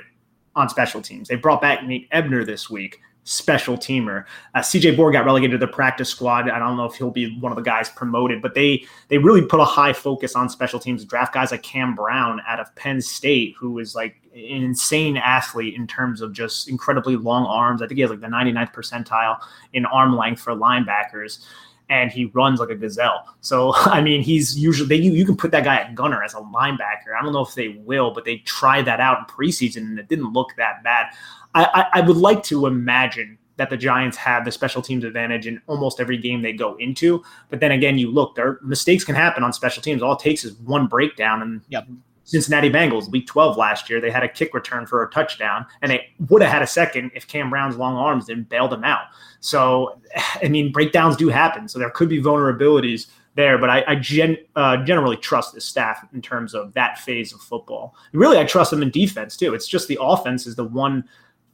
on 0.56 0.68
special 0.68 1.02
teams. 1.02 1.28
They 1.28 1.34
brought 1.34 1.60
back 1.60 1.84
Nate 1.84 2.08
Ebner 2.12 2.44
this 2.44 2.70
week, 2.70 3.00
special 3.24 3.76
teamer. 3.76 4.24
Uh, 4.54 4.60
CJ 4.60 4.96
Board 4.96 5.14
got 5.14 5.24
relegated 5.24 5.58
to 5.58 5.66
the 5.66 5.72
practice 5.72 6.08
squad. 6.08 6.48
I 6.48 6.58
don't 6.58 6.76
know 6.76 6.84
if 6.84 6.94
he'll 6.94 7.10
be 7.10 7.38
one 7.40 7.50
of 7.50 7.56
the 7.56 7.62
guys 7.62 7.88
promoted, 7.88 8.40
but 8.40 8.54
they 8.54 8.84
they 9.08 9.18
really 9.18 9.42
put 9.42 9.60
a 9.60 9.64
high 9.64 9.92
focus 9.92 10.36
on 10.36 10.48
special 10.48 10.78
teams. 10.78 11.04
Draft 11.04 11.34
guys 11.34 11.50
like 11.50 11.62
Cam 11.62 11.94
Brown 11.94 12.40
out 12.46 12.60
of 12.60 12.74
Penn 12.76 13.00
State, 13.00 13.54
who 13.58 13.78
is 13.78 13.94
like 13.94 14.16
an 14.34 14.62
insane 14.62 15.16
athlete 15.16 15.74
in 15.74 15.86
terms 15.86 16.20
of 16.20 16.32
just 16.32 16.68
incredibly 16.68 17.16
long 17.16 17.46
arms. 17.46 17.82
I 17.82 17.86
think 17.86 17.96
he 17.96 18.02
has 18.02 18.10
like 18.10 18.20
the 18.20 18.26
99th 18.26 18.72
percentile 18.72 19.38
in 19.72 19.86
arm 19.86 20.16
length 20.16 20.42
for 20.42 20.54
linebackers. 20.54 21.44
And 21.90 22.10
he 22.10 22.26
runs 22.26 22.60
like 22.60 22.70
a 22.70 22.74
gazelle. 22.74 23.24
So 23.40 23.72
I 23.76 24.00
mean, 24.00 24.22
he's 24.22 24.58
usually 24.58 24.88
they, 24.88 25.02
you, 25.02 25.12
you 25.12 25.24
can 25.24 25.36
put 25.36 25.50
that 25.50 25.64
guy 25.64 25.76
at 25.76 25.94
gunner 25.94 26.22
as 26.22 26.34
a 26.34 26.38
linebacker. 26.38 27.14
I 27.18 27.22
don't 27.22 27.32
know 27.32 27.44
if 27.44 27.54
they 27.54 27.68
will, 27.84 28.12
but 28.12 28.24
they 28.24 28.38
tried 28.38 28.86
that 28.86 29.00
out 29.00 29.18
in 29.18 29.24
preseason 29.26 29.78
and 29.78 29.98
it 29.98 30.08
didn't 30.08 30.32
look 30.32 30.50
that 30.56 30.82
bad. 30.82 31.06
I, 31.54 31.86
I, 31.92 32.00
would 32.00 32.16
like 32.16 32.42
to 32.44 32.66
imagine 32.66 33.38
that 33.56 33.70
the 33.70 33.76
Giants 33.76 34.16
have 34.16 34.44
the 34.44 34.50
special 34.50 34.82
teams 34.82 35.04
advantage 35.04 35.46
in 35.46 35.62
almost 35.68 36.00
every 36.00 36.16
game 36.16 36.42
they 36.42 36.52
go 36.52 36.74
into. 36.76 37.22
But 37.48 37.60
then 37.60 37.70
again, 37.70 37.96
you 37.96 38.10
look, 38.10 38.34
their 38.34 38.58
mistakes 38.62 39.04
can 39.04 39.14
happen 39.14 39.44
on 39.44 39.52
special 39.52 39.82
teams. 39.82 40.02
All 40.02 40.14
it 40.14 40.18
takes 40.18 40.44
is 40.44 40.54
one 40.54 40.88
breakdown. 40.88 41.42
And 41.42 41.60
yep. 41.68 41.86
Cincinnati 42.24 42.70
Bengals, 42.70 43.10
week 43.10 43.26
12 43.26 43.56
last 43.56 43.88
year, 43.88 44.00
they 44.00 44.10
had 44.10 44.22
a 44.22 44.28
kick 44.28 44.54
return 44.54 44.86
for 44.86 45.02
a 45.02 45.10
touchdown, 45.10 45.66
and 45.82 45.92
they 45.92 46.08
would 46.28 46.42
have 46.42 46.50
had 46.50 46.62
a 46.62 46.66
second 46.66 47.10
if 47.14 47.28
Cam 47.28 47.50
Brown's 47.50 47.76
long 47.76 47.96
arms 47.96 48.26
didn't 48.26 48.48
bail 48.48 48.66
them 48.66 48.82
out. 48.82 49.04
So, 49.40 50.00
I 50.42 50.48
mean, 50.48 50.72
breakdowns 50.72 51.16
do 51.16 51.28
happen. 51.28 51.68
So 51.68 51.78
there 51.78 51.90
could 51.90 52.08
be 52.08 52.20
vulnerabilities 52.20 53.08
there, 53.34 53.58
but 53.58 53.68
I, 53.68 53.84
I 53.86 53.94
gen, 53.96 54.38
uh, 54.56 54.78
generally 54.84 55.16
trust 55.16 55.54
this 55.54 55.64
staff 55.64 56.06
in 56.14 56.22
terms 56.22 56.54
of 56.54 56.72
that 56.74 56.98
phase 56.98 57.32
of 57.32 57.40
football. 57.40 57.94
really, 58.12 58.38
I 58.38 58.44
trust 58.44 58.70
them 58.70 58.82
in 58.82 58.90
defense 58.90 59.36
too. 59.36 59.54
It's 59.54 59.66
just 59.66 59.88
the 59.88 59.98
offense 60.00 60.46
is 60.46 60.56
the 60.56 60.64
one 60.64 61.04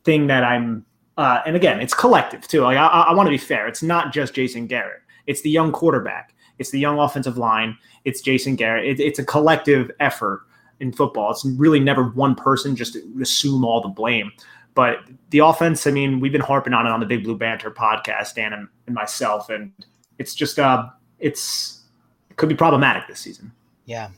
thing 0.05 0.27
that 0.29 0.45
I'm, 0.45 0.85
uh, 1.17 1.41
and 1.47 1.57
again, 1.57 1.81
it's 1.81 1.95
collective 1.95 2.47
too. 2.47 2.63
Like 2.63 2.77
I, 2.77 2.87
I 2.87 3.15
want 3.15 3.27
to 3.27 3.31
be 3.31 3.39
fair. 3.39 3.67
It's 3.67 3.83
not 3.83 4.13
just 4.13 4.35
Jason 4.35 4.67
Garrett. 4.67 5.01
It's 5.27 5.43
the 5.43 5.51
young 5.51 5.73
quarterback. 5.73 6.35
It's 6.59 6.71
the 6.71 6.79
young 6.79 6.99
offensive 6.99 7.39
line. 7.39 7.77
It's 8.05 8.21
Jason 8.21 8.57
Garrett. 8.57 8.87
It, 8.87 9.01
it's 9.01 9.19
a 9.19 9.25
collective 9.25 9.91
effort 10.01 10.43
in 10.81 10.93
football. 10.93 11.31
It's 11.31 11.45
really 11.45 11.81
never 11.81 12.05
one 12.05 12.35
person 12.35 12.75
just 12.75 12.97
assume 13.21 13.65
all 13.65 13.81
the 13.81 13.89
blame. 13.89 14.33
But 14.75 14.99
the 15.31 15.41
offense, 15.41 15.87
I 15.87 15.91
mean, 15.91 16.21
we've 16.21 16.33
been 16.33 16.41
harping 16.41 16.73
on 16.73 16.87
it 16.87 16.91
on 16.91 17.01
the 17.01 17.07
Big 17.07 17.25
Blue 17.25 17.37
Banter 17.37 17.71
podcast, 17.71 18.35
Dan 18.35 18.53
and, 18.53 18.69
and 18.87 18.95
myself, 18.95 19.51
and 19.51 19.73
it's 20.19 20.35
just 20.35 20.59
uh, 20.59 20.89
it's 21.19 21.83
it 22.31 22.37
could 22.37 22.49
be 22.49 22.55
problematic 22.55 23.07
this 23.09 23.21
season. 23.21 23.53
Yeah. 23.85 24.11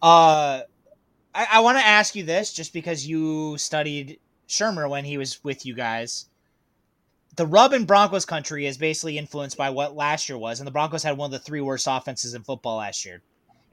Uh, 0.00 0.62
I, 1.34 1.46
I 1.52 1.60
want 1.60 1.78
to 1.78 1.84
ask 1.84 2.14
you 2.14 2.22
this 2.22 2.52
just 2.52 2.72
because 2.72 3.06
you 3.06 3.58
studied 3.58 4.20
Shurmur 4.48 4.88
when 4.88 5.04
he 5.04 5.18
was 5.18 5.42
with 5.42 5.66
you 5.66 5.74
guys. 5.74 6.26
The 7.36 7.46
rub 7.46 7.72
in 7.72 7.84
Broncos 7.84 8.24
country 8.24 8.66
is 8.66 8.78
basically 8.78 9.18
influenced 9.18 9.56
by 9.56 9.70
what 9.70 9.96
last 9.96 10.28
year 10.28 10.38
was, 10.38 10.60
and 10.60 10.66
the 10.66 10.72
Broncos 10.72 11.02
had 11.02 11.16
one 11.16 11.26
of 11.26 11.32
the 11.32 11.44
three 11.44 11.60
worst 11.60 11.88
offenses 11.90 12.34
in 12.34 12.44
football 12.44 12.78
last 12.78 13.04
year. 13.04 13.22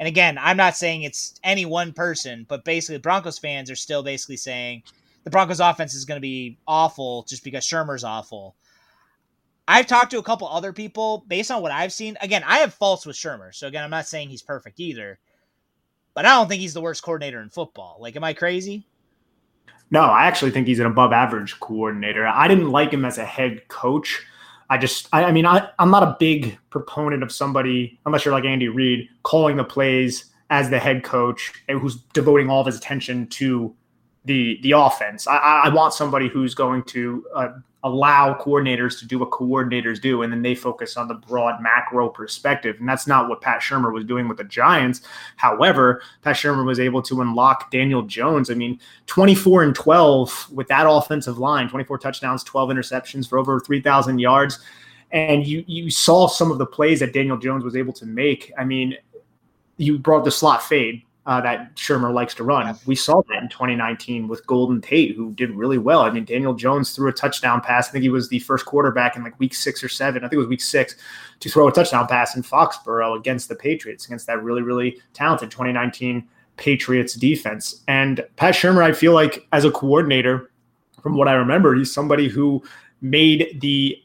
And 0.02 0.08
again, 0.08 0.40
I'm 0.42 0.58
not 0.58 0.76
saying 0.76 1.04
it's 1.04 1.40
any 1.44 1.64
one 1.64 1.94
person, 1.94 2.48
but 2.50 2.66
basically, 2.66 2.98
Broncos 2.98 3.38
fans 3.38 3.70
are 3.70 3.76
still 3.76 4.02
basically 4.02 4.36
saying 4.36 4.82
the 5.24 5.30
Broncos 5.30 5.60
offense 5.60 5.94
is 5.94 6.06
going 6.06 6.18
to 6.18 6.22
be 6.22 6.58
awful 6.68 7.22
just 7.30 7.44
because 7.44 7.64
Shurmur's 7.64 8.04
awful. 8.04 8.56
I've 9.68 9.86
talked 9.86 10.10
to 10.10 10.18
a 10.18 10.24
couple 10.24 10.48
other 10.48 10.74
people 10.74 11.24
based 11.28 11.52
on 11.52 11.62
what 11.62 11.72
I've 11.72 11.94
seen. 11.94 12.18
Again, 12.20 12.42
I 12.48 12.58
have 12.58 12.74
faults 12.74 13.06
with 13.06 13.16
Shurmur, 13.16 13.54
so 13.54 13.68
again, 13.68 13.84
I'm 13.84 13.92
not 13.92 14.08
saying 14.08 14.30
he's 14.30 14.42
perfect 14.42 14.80
either, 14.80 15.20
but 16.16 16.26
I 16.26 16.30
don't 16.30 16.48
think 16.48 16.62
he's 16.62 16.74
the 16.74 16.82
worst 16.82 17.04
coordinator 17.04 17.40
in 17.40 17.50
football. 17.50 17.98
Like, 18.00 18.16
am 18.16 18.24
I 18.24 18.34
crazy? 18.34 18.88
No, 19.92 20.02
I 20.02 20.26
actually 20.26 20.50
think 20.50 20.66
he's 20.66 20.80
an 20.80 20.88
above 20.88 21.14
average 21.14 21.60
coordinator. 21.60 22.26
I 22.26 22.48
didn't 22.48 22.72
like 22.72 22.92
him 22.92 23.06
as 23.06 23.20
a 23.20 23.24
head 23.24 23.68
coach. 23.68 24.26
I 24.72 24.78
just, 24.78 25.10
I, 25.12 25.26
I 25.26 25.32
mean, 25.34 25.46
I, 25.46 25.68
I'm 25.80 25.92
not 25.92 26.02
a 26.02 26.16
big 26.18 26.58
proponent 26.70 27.24
of 27.24 27.32
somebody, 27.32 28.00
unless 28.06 28.24
you're 28.24 28.34
like 28.34 28.46
Andy 28.46 28.70
Reid, 28.70 29.10
calling 29.24 29.58
the 29.58 29.66
plays 29.66 30.32
as 30.50 30.70
the 30.70 30.80
head 30.80 31.04
coach 31.04 31.52
and 31.68 31.78
who's 31.78 31.98
devoting 32.14 32.50
all 32.50 32.62
of 32.62 32.68
his 32.68 32.78
attention 32.78 33.28
to 33.28 33.76
the 34.26 34.60
the 34.62 34.72
offense. 34.72 35.28
I, 35.28 35.64
I 35.66 35.70
want 35.70 35.94
somebody 35.94 36.28
who's 36.28 36.54
going 36.54 36.84
to 36.84 37.26
uh, 37.36 37.50
allow 37.84 38.34
coordinators 38.36 39.00
to 39.00 39.08
do 39.08 39.20
what 39.20 39.32
coordinators 39.32 40.00
do, 40.00 40.22
and 40.22 40.32
then 40.32 40.42
they 40.42 40.54
focus 40.54 40.98
on 40.98 41.08
the 41.08 41.16
broad 41.16 41.62
macro 41.62 42.10
perspective. 42.10 42.76
And 42.80 42.88
that's 42.88 43.08
not 43.08 43.28
what 43.28 43.42
Pat 43.42 43.62
Shurmur 43.62 43.92
was 43.92 44.06
doing 44.06 44.28
with 44.28 44.38
the 44.38 44.44
Giants. 44.44 45.02
However, 45.38 46.04
Pat 46.22 46.36
Shurmur 46.36 46.66
was 46.66 46.80
able 46.80 47.02
to 47.04 47.22
unlock 47.22 47.72
Daniel 47.72 48.04
Jones. 48.04 48.52
I 48.52 48.54
mean, 48.54 48.80
24 49.08 49.64
and 49.64 49.76
12 49.76 50.52
with 50.52 50.68
that 50.68 50.86
offensive 50.88 51.40
line, 51.40 51.70
24 51.70 51.98
touchdowns, 51.98 52.44
12 52.44 52.70
interceptions 52.70 53.28
for 53.28 53.40
over 53.40 53.60
3,000 53.60 54.20
yards. 54.20 54.60
And 55.12 55.46
you 55.46 55.66
you 55.68 55.90
saw 55.90 56.28
some 56.28 56.52
of 56.52 56.58
the 56.58 56.66
plays 56.66 57.02
that 57.02 57.12
Daniel 57.12 57.38
Jones 57.38 57.66
was 57.66 57.76
able 57.76 57.92
to 57.94 58.06
make. 58.06 58.54
I 58.58 58.64
mean, 58.64 58.96
you 59.78 59.98
brought 59.98 60.24
the 60.24 60.32
slot 60.32 60.64
fade 60.64 61.04
uh, 61.32 61.40
that 61.40 61.74
Shurmur 61.78 62.14
likes 62.14 62.34
to 62.36 62.44
run. 62.44 62.78
We 62.86 62.94
saw 62.94 63.22
that 63.30 63.42
in 63.42 63.48
2019 63.48 64.28
with 64.28 64.46
Golden 64.48 64.82
Tate, 64.82 65.16
who 65.16 65.32
did 65.32 65.52
really 65.52 65.78
well. 65.78 66.02
I 66.02 66.12
mean, 66.12 66.26
Daniel 66.26 66.54
Jones 66.54 66.94
threw 66.94 67.08
a 67.08 67.14
touchdown 67.14 67.62
pass. 67.62 67.88
I 67.88 67.92
think 67.94 68.02
he 68.02 68.10
was 68.10 68.28
the 68.28 68.40
first 68.40 68.66
quarterback 68.66 69.16
in 69.16 69.24
like 69.24 69.40
week 69.40 69.54
six 69.54 69.82
or 69.82 69.88
seven. 69.88 70.26
I 70.26 70.28
think 70.28 70.34
it 70.34 70.40
was 70.40 70.50
week 70.50 70.60
six 70.60 70.98
to 71.40 71.50
throw 71.50 71.70
a 71.70 71.72
touchdown 71.72 72.06
pass 72.06 72.36
in 72.36 72.44
Foxborough 72.44 73.18
against 73.18 73.48
the 73.48 73.56
Patriots, 73.56 74.06
against 74.08 74.28
that 74.28 74.44
really, 74.44 74.62
really 74.62 75.00
talented 75.14 75.52
2019 75.52 76.28
Patriots 76.58 77.14
defense. 77.14 77.82
And 77.88 78.26
Pat 78.36 78.54
Shurmur, 78.54 78.84
I 78.84 78.92
feel 78.92 79.14
like 79.14 79.48
as 79.54 79.64
a 79.64 79.72
coordinator, 79.72 80.52
from 81.02 81.16
what 81.16 81.30
I 81.30 81.34
remember, 81.36 81.74
he's 81.76 81.94
somebody 81.94 82.28
who 82.28 82.62
made 83.00 83.62
the 83.62 83.96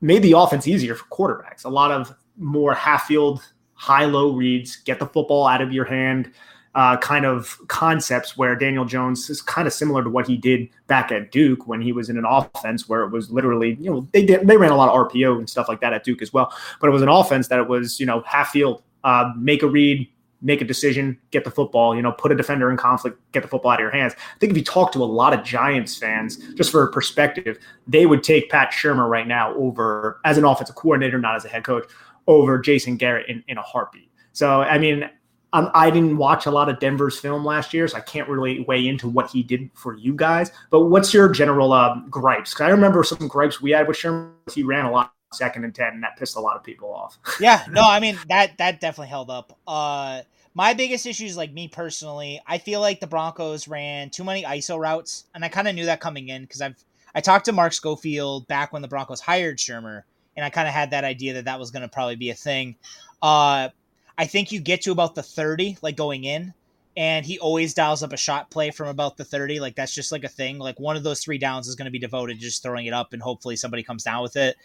made 0.00 0.22
the 0.22 0.32
offense 0.32 0.66
easier 0.66 0.94
for 0.94 1.04
quarterbacks. 1.08 1.66
A 1.66 1.68
lot 1.68 1.90
of 1.90 2.14
more 2.38 2.72
half 2.72 3.04
field 3.04 3.42
high 3.74 4.06
low 4.06 4.32
reads, 4.32 4.76
get 4.76 4.98
the 4.98 5.06
football 5.06 5.46
out 5.46 5.60
of 5.60 5.72
your 5.72 5.84
hand. 5.84 6.32
Uh, 6.74 6.96
kind 6.96 7.24
of 7.24 7.56
concepts 7.68 8.36
where 8.36 8.56
Daniel 8.56 8.84
Jones 8.84 9.30
is 9.30 9.40
kind 9.40 9.68
of 9.68 9.72
similar 9.72 10.02
to 10.02 10.10
what 10.10 10.26
he 10.26 10.36
did 10.36 10.68
back 10.88 11.12
at 11.12 11.30
Duke 11.30 11.68
when 11.68 11.80
he 11.80 11.92
was 11.92 12.10
in 12.10 12.18
an 12.18 12.24
offense 12.24 12.88
where 12.88 13.02
it 13.02 13.10
was 13.10 13.30
literally, 13.30 13.76
you 13.80 13.88
know, 13.88 14.08
they 14.12 14.26
did, 14.26 14.48
they 14.48 14.56
ran 14.56 14.72
a 14.72 14.76
lot 14.76 14.88
of 14.88 15.08
RPO 15.08 15.38
and 15.38 15.48
stuff 15.48 15.68
like 15.68 15.80
that 15.82 15.92
at 15.92 16.02
Duke 16.02 16.20
as 16.20 16.32
well, 16.32 16.52
but 16.80 16.88
it 16.88 16.90
was 16.90 17.00
an 17.02 17.08
offense 17.08 17.46
that 17.46 17.60
it 17.60 17.68
was, 17.68 18.00
you 18.00 18.06
know, 18.06 18.22
half 18.26 18.50
field, 18.50 18.82
uh, 19.04 19.30
make 19.38 19.62
a 19.62 19.68
read, 19.68 20.08
make 20.44 20.60
a 20.60 20.64
decision, 20.64 21.18
get 21.30 21.42
the 21.44 21.50
football, 21.50 21.96
you 21.96 22.02
know, 22.02 22.12
put 22.12 22.30
a 22.30 22.34
defender 22.34 22.70
in 22.70 22.76
conflict, 22.76 23.18
get 23.32 23.42
the 23.42 23.48
football 23.48 23.72
out 23.72 23.80
of 23.80 23.82
your 23.82 23.90
hands. 23.90 24.12
I 24.16 24.38
think 24.38 24.50
if 24.50 24.56
you 24.56 24.62
talk 24.62 24.92
to 24.92 25.02
a 25.02 25.06
lot 25.06 25.32
of 25.32 25.42
Giants 25.42 25.96
fans, 25.96 26.36
just 26.54 26.70
for 26.70 26.86
perspective, 26.88 27.58
they 27.88 28.04
would 28.04 28.22
take 28.22 28.50
Pat 28.50 28.70
Shurmur 28.70 29.08
right 29.08 29.26
now 29.26 29.54
over 29.54 30.20
as 30.24 30.36
an 30.36 30.44
offensive 30.44 30.76
coordinator, 30.76 31.18
not 31.18 31.34
as 31.34 31.46
a 31.46 31.48
head 31.48 31.64
coach, 31.64 31.88
over 32.26 32.58
Jason 32.58 32.96
Garrett 32.96 33.28
in, 33.28 33.42
in 33.48 33.56
a 33.56 33.62
heartbeat. 33.62 34.10
So, 34.32 34.60
I 34.60 34.78
mean, 34.78 35.08
um, 35.54 35.70
I 35.72 35.88
didn't 35.88 36.16
watch 36.16 36.46
a 36.46 36.50
lot 36.50 36.68
of 36.68 36.80
Denver's 36.80 37.18
film 37.18 37.44
last 37.44 37.72
year, 37.72 37.86
so 37.86 37.96
I 37.96 38.00
can't 38.00 38.28
really 38.28 38.64
weigh 38.66 38.88
into 38.88 39.08
what 39.08 39.30
he 39.30 39.44
did 39.44 39.70
for 39.74 39.96
you 39.96 40.12
guys. 40.12 40.50
But 40.68 40.86
what's 40.86 41.14
your 41.14 41.28
general 41.28 41.72
uh, 41.72 42.00
gripes? 42.10 42.52
Because 42.52 42.66
I 42.66 42.70
remember 42.70 43.04
some 43.04 43.28
gripes 43.28 43.62
we 43.62 43.70
had 43.70 43.86
with 43.86 43.96
Shurmur. 43.96 44.32
He 44.52 44.64
ran 44.64 44.84
a 44.84 44.90
lot 44.90 45.12
second 45.32 45.64
and 45.64 45.72
10, 45.72 45.94
and 45.94 46.02
that 46.02 46.16
pissed 46.18 46.36
a 46.36 46.40
lot 46.40 46.56
of 46.56 46.64
people 46.64 46.92
off. 46.92 47.18
yeah, 47.40 47.64
no, 47.70 47.82
I 47.82 48.00
mean, 48.00 48.18
that 48.28 48.58
that 48.58 48.80
definitely 48.80 49.10
held 49.10 49.30
up. 49.30 49.56
Uh, 49.64 50.22
my 50.54 50.74
biggest 50.74 51.06
issue 51.06 51.24
is 51.24 51.36
like 51.36 51.52
me 51.52 51.68
personally, 51.68 52.40
I 52.48 52.58
feel 52.58 52.80
like 52.80 52.98
the 52.98 53.06
Broncos 53.06 53.68
ran 53.68 54.10
too 54.10 54.24
many 54.24 54.42
ISO 54.42 54.76
routes, 54.76 55.24
and 55.36 55.44
I 55.44 55.48
kind 55.48 55.68
of 55.68 55.76
knew 55.76 55.86
that 55.86 56.00
coming 56.00 56.28
in 56.28 56.42
because 56.42 56.62
I've 56.62 56.82
I 57.14 57.20
talked 57.20 57.44
to 57.44 57.52
Mark 57.52 57.72
Schofield 57.72 58.48
back 58.48 58.72
when 58.72 58.82
the 58.82 58.88
Broncos 58.88 59.20
hired 59.20 59.58
Shurmur, 59.58 60.02
and 60.36 60.44
I 60.44 60.50
kind 60.50 60.66
of 60.66 60.74
had 60.74 60.90
that 60.90 61.04
idea 61.04 61.34
that 61.34 61.44
that 61.44 61.60
was 61.60 61.70
going 61.70 61.82
to 61.82 61.88
probably 61.88 62.16
be 62.16 62.30
a 62.30 62.34
thing. 62.34 62.74
Uh, 63.22 63.68
I 64.16 64.26
think 64.26 64.52
you 64.52 64.60
get 64.60 64.82
to 64.82 64.92
about 64.92 65.14
the 65.14 65.22
30, 65.22 65.78
like 65.82 65.96
going 65.96 66.24
in, 66.24 66.54
and 66.96 67.26
he 67.26 67.38
always 67.38 67.74
dials 67.74 68.02
up 68.02 68.12
a 68.12 68.16
shot 68.16 68.50
play 68.50 68.70
from 68.70 68.88
about 68.88 69.16
the 69.16 69.24
30. 69.24 69.58
Like 69.60 69.74
that's 69.74 69.94
just 69.94 70.12
like 70.12 70.24
a 70.24 70.28
thing. 70.28 70.58
Like 70.58 70.78
one 70.78 70.96
of 70.96 71.02
those 71.02 71.20
three 71.20 71.38
downs 71.38 71.66
is 71.66 71.74
going 71.74 71.86
to 71.86 71.90
be 71.90 71.98
devoted 71.98 72.34
to 72.34 72.40
just 72.40 72.62
throwing 72.62 72.86
it 72.86 72.92
up, 72.92 73.12
and 73.12 73.20
hopefully 73.20 73.56
somebody 73.56 73.82
comes 73.82 74.04
down 74.04 74.22
with 74.22 74.36
it. 74.36 74.56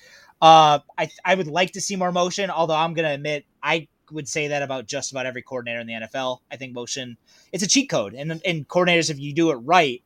Uh, 0.42 0.80
I 0.98 1.10
I 1.26 1.36
would 1.36 1.48
like 1.48 1.72
to 1.72 1.82
see 1.82 1.96
more 1.96 2.12
motion, 2.12 2.50
although 2.50 2.76
I'm 2.76 2.94
going 2.94 3.06
to 3.08 3.14
admit 3.14 3.46
I 3.64 3.88
would 4.12 4.28
say 4.28 4.48
that 4.48 4.64
about 4.64 4.88
just 4.88 5.12
about 5.12 5.26
every 5.26 5.42
coordinator 5.42 5.80
in 5.80 5.88
the 5.88 5.94
NFL. 5.94 6.40
I 6.52 6.56
think 6.56 6.74
motion 6.74 7.18
it's 7.52 7.64
a 7.64 7.68
cheat 7.68 7.90
code, 7.90 8.14
and 8.14 8.40
and 8.46 8.68
coordinators, 8.68 9.10
if 9.10 9.20
you 9.20 9.34
do 9.34 9.50
it 9.52 9.56
right, 9.56 10.04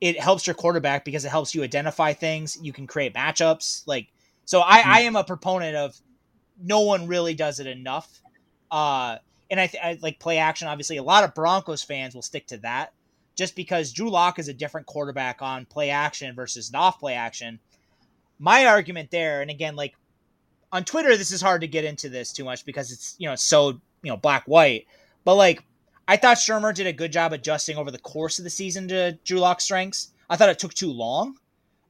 it 0.00 0.18
helps 0.18 0.46
your 0.46 0.54
quarterback 0.54 1.04
because 1.04 1.24
it 1.24 1.28
helps 1.28 1.54
you 1.54 1.62
identify 1.62 2.14
things. 2.14 2.58
You 2.62 2.72
can 2.72 2.86
create 2.86 3.14
matchups. 3.14 3.86
Like 3.86 4.08
so, 4.46 4.62
I 4.62 4.80
mm-hmm. 4.80 4.90
I 4.90 5.00
am 5.02 5.16
a 5.16 5.24
proponent 5.24 5.76
of 5.76 6.00
no 6.62 6.80
one 6.80 7.06
really 7.06 7.34
does 7.34 7.60
it 7.60 7.66
enough 7.66 8.20
uh, 8.70 9.18
and 9.50 9.60
I, 9.60 9.66
th- 9.66 9.82
I, 9.82 9.98
like 10.00 10.18
play 10.18 10.38
action. 10.38 10.68
Obviously, 10.68 10.96
a 10.96 11.02
lot 11.02 11.24
of 11.24 11.34
Broncos 11.34 11.82
fans 11.82 12.14
will 12.14 12.22
stick 12.22 12.46
to 12.48 12.58
that 12.58 12.92
just 13.36 13.56
because 13.56 13.92
Drew 13.92 14.10
Lock 14.10 14.38
is 14.38 14.48
a 14.48 14.54
different 14.54 14.86
quarterback 14.86 15.42
on 15.42 15.66
play 15.66 15.90
action 15.90 16.34
versus 16.34 16.70
off 16.74 17.00
play 17.00 17.14
action. 17.14 17.58
My 18.38 18.66
argument 18.66 19.10
there, 19.10 19.42
and 19.42 19.50
again, 19.50 19.76
like 19.76 19.94
on 20.72 20.84
Twitter, 20.84 21.16
this 21.16 21.32
is 21.32 21.40
hard 21.40 21.62
to 21.62 21.66
get 21.66 21.84
into 21.84 22.08
this 22.08 22.32
too 22.32 22.44
much 22.44 22.64
because 22.64 22.92
it's 22.92 23.16
you 23.18 23.28
know 23.28 23.36
so 23.36 23.80
you 24.02 24.10
know 24.10 24.16
black 24.16 24.44
white. 24.44 24.86
But 25.24 25.36
like 25.36 25.64
I 26.06 26.16
thought 26.16 26.38
Shurmur 26.38 26.74
did 26.74 26.86
a 26.86 26.92
good 26.92 27.12
job 27.12 27.32
adjusting 27.32 27.76
over 27.76 27.90
the 27.90 27.98
course 27.98 28.38
of 28.38 28.44
the 28.44 28.50
season 28.50 28.88
to 28.88 29.12
Drew 29.24 29.38
Lock's 29.38 29.64
strengths. 29.64 30.12
I 30.28 30.36
thought 30.36 30.48
it 30.48 30.58
took 30.58 30.74
too 30.74 30.92
long. 30.92 31.36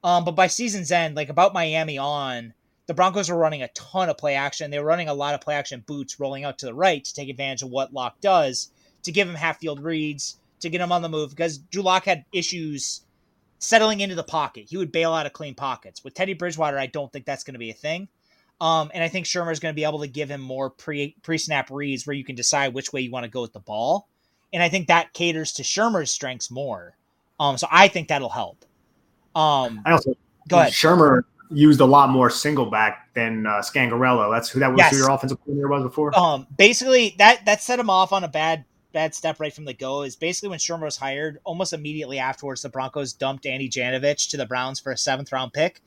Um, 0.02 0.24
but 0.24 0.32
by 0.32 0.46
season's 0.46 0.92
end, 0.92 1.14
like 1.14 1.28
about 1.28 1.52
Miami 1.52 1.98
on, 1.98 2.54
the 2.90 2.94
Broncos 2.94 3.30
were 3.30 3.36
running 3.36 3.62
a 3.62 3.68
ton 3.68 4.08
of 4.08 4.18
play 4.18 4.34
action. 4.34 4.68
They 4.68 4.80
were 4.80 4.84
running 4.84 5.06
a 5.06 5.14
lot 5.14 5.32
of 5.32 5.40
play 5.40 5.54
action 5.54 5.84
boots 5.86 6.18
rolling 6.18 6.44
out 6.44 6.58
to 6.58 6.66
the 6.66 6.74
right 6.74 7.04
to 7.04 7.14
take 7.14 7.28
advantage 7.28 7.62
of 7.62 7.70
what 7.70 7.94
Lock 7.94 8.20
does 8.20 8.72
to 9.04 9.12
give 9.12 9.28
him 9.28 9.36
half 9.36 9.60
field 9.60 9.80
reads, 9.80 10.40
to 10.58 10.68
get 10.68 10.80
him 10.80 10.90
on 10.90 11.00
the 11.00 11.08
move 11.08 11.30
because 11.30 11.58
Drew 11.58 11.84
Lock 11.84 12.04
had 12.04 12.24
issues 12.32 13.02
settling 13.60 14.00
into 14.00 14.16
the 14.16 14.24
pocket. 14.24 14.66
He 14.68 14.76
would 14.76 14.90
bail 14.90 15.12
out 15.12 15.24
of 15.24 15.32
clean 15.32 15.54
pockets. 15.54 16.02
With 16.02 16.14
Teddy 16.14 16.34
Bridgewater, 16.34 16.80
I 16.80 16.86
don't 16.86 17.12
think 17.12 17.26
that's 17.26 17.44
going 17.44 17.54
to 17.54 17.60
be 17.60 17.70
a 17.70 17.74
thing. 17.74 18.08
Um, 18.60 18.90
and 18.92 19.04
I 19.04 19.08
think 19.08 19.24
Shurmur 19.24 19.52
is 19.52 19.60
going 19.60 19.72
to 19.72 19.76
be 19.76 19.84
able 19.84 20.00
to 20.00 20.08
give 20.08 20.28
him 20.28 20.40
more 20.40 20.68
pre 20.68 21.14
pre 21.22 21.38
snap 21.38 21.70
reads 21.70 22.08
where 22.08 22.16
you 22.16 22.24
can 22.24 22.34
decide 22.34 22.74
which 22.74 22.92
way 22.92 23.02
you 23.02 23.12
want 23.12 23.22
to 23.22 23.30
go 23.30 23.40
with 23.40 23.52
the 23.52 23.60
ball. 23.60 24.08
And 24.52 24.64
I 24.64 24.68
think 24.68 24.88
that 24.88 25.12
caters 25.12 25.52
to 25.52 25.62
Shurmur's 25.62 26.10
strengths 26.10 26.50
more. 26.50 26.96
Um, 27.38 27.56
so 27.56 27.68
I 27.70 27.86
think 27.86 28.08
that'll 28.08 28.30
help. 28.30 28.64
Um, 29.36 29.80
I 29.86 29.92
also 29.92 30.16
go 30.48 30.58
ahead. 30.58 30.72
Shurmur 30.72 31.22
used 31.50 31.80
a 31.80 31.84
lot 31.84 32.10
more 32.10 32.30
single 32.30 32.66
back 32.66 33.12
than 33.14 33.46
uh, 33.46 33.60
Scangarello. 33.60 34.32
That's 34.32 34.48
who 34.48 34.60
that 34.60 34.70
was 34.70 34.78
yes. 34.78 34.92
who 34.92 34.98
your 34.98 35.10
offensive 35.10 35.38
coordinator 35.38 35.68
was 35.68 35.82
before. 35.82 36.16
Um, 36.18 36.46
basically 36.56 37.14
that 37.18 37.44
that 37.46 37.62
set 37.62 37.78
him 37.78 37.90
off 37.90 38.12
on 38.12 38.24
a 38.24 38.28
bad 38.28 38.64
bad 38.92 39.14
step 39.14 39.40
right 39.40 39.52
from 39.52 39.64
the 39.64 39.74
go. 39.74 40.02
Is 40.02 40.16
basically 40.16 40.50
when 40.50 40.58
Shurmur 40.58 40.82
was 40.82 40.96
hired, 40.96 41.38
almost 41.44 41.72
immediately 41.72 42.18
afterwards, 42.18 42.62
the 42.62 42.68
Broncos 42.68 43.12
dumped 43.12 43.46
Andy 43.46 43.68
Janovich 43.68 44.30
to 44.30 44.36
the 44.36 44.46
Browns 44.46 44.80
for 44.80 44.92
a 44.92 44.96
seventh 44.96 45.32
round 45.32 45.52
pick. 45.52 45.80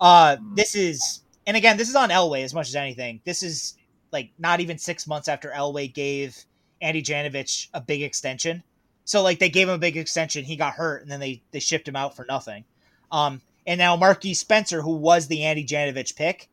Uh, 0.00 0.36
mm. 0.36 0.56
this 0.56 0.74
is, 0.74 1.22
and 1.46 1.56
again, 1.56 1.76
this 1.76 1.88
is 1.88 1.96
on 1.96 2.10
Elway 2.10 2.44
as 2.44 2.54
much 2.54 2.68
as 2.68 2.76
anything. 2.76 3.20
This 3.24 3.42
is 3.42 3.74
like 4.12 4.30
not 4.38 4.60
even 4.60 4.78
six 4.78 5.06
months 5.06 5.28
after 5.28 5.50
Elway 5.50 5.92
gave 5.92 6.36
Andy 6.80 7.02
Janovich 7.02 7.68
a 7.74 7.80
big 7.80 8.02
extension. 8.02 8.62
So 9.04 9.22
like 9.22 9.38
they 9.38 9.48
gave 9.48 9.68
him 9.68 9.74
a 9.74 9.78
big 9.78 9.96
extension, 9.96 10.44
he 10.44 10.56
got 10.56 10.74
hurt, 10.74 11.02
and 11.02 11.10
then 11.10 11.20
they 11.20 11.42
they 11.50 11.60
shipped 11.60 11.88
him 11.88 11.96
out 11.96 12.14
for 12.14 12.24
nothing. 12.28 12.64
Um, 13.10 13.40
and 13.68 13.78
now 13.78 13.96
Marquiss 13.96 14.36
Spencer, 14.36 14.80
who 14.80 14.96
was 14.96 15.28
the 15.28 15.44
Andy 15.44 15.64
Janovich 15.64 16.16
pick, 16.16 16.48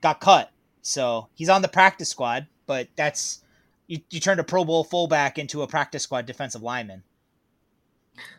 got 0.00 0.20
cut. 0.20 0.50
So 0.80 1.28
he's 1.34 1.50
on 1.50 1.60
the 1.60 1.68
practice 1.68 2.08
squad, 2.08 2.46
but 2.66 2.88
that's 2.96 3.42
you, 3.86 4.00
you 4.10 4.20
turned 4.20 4.40
a 4.40 4.44
Pro 4.44 4.64
Bowl 4.64 4.82
fullback 4.82 5.38
into 5.38 5.62
a 5.62 5.66
practice 5.66 6.02
squad 6.02 6.24
defensive 6.24 6.62
lineman. 6.62 7.02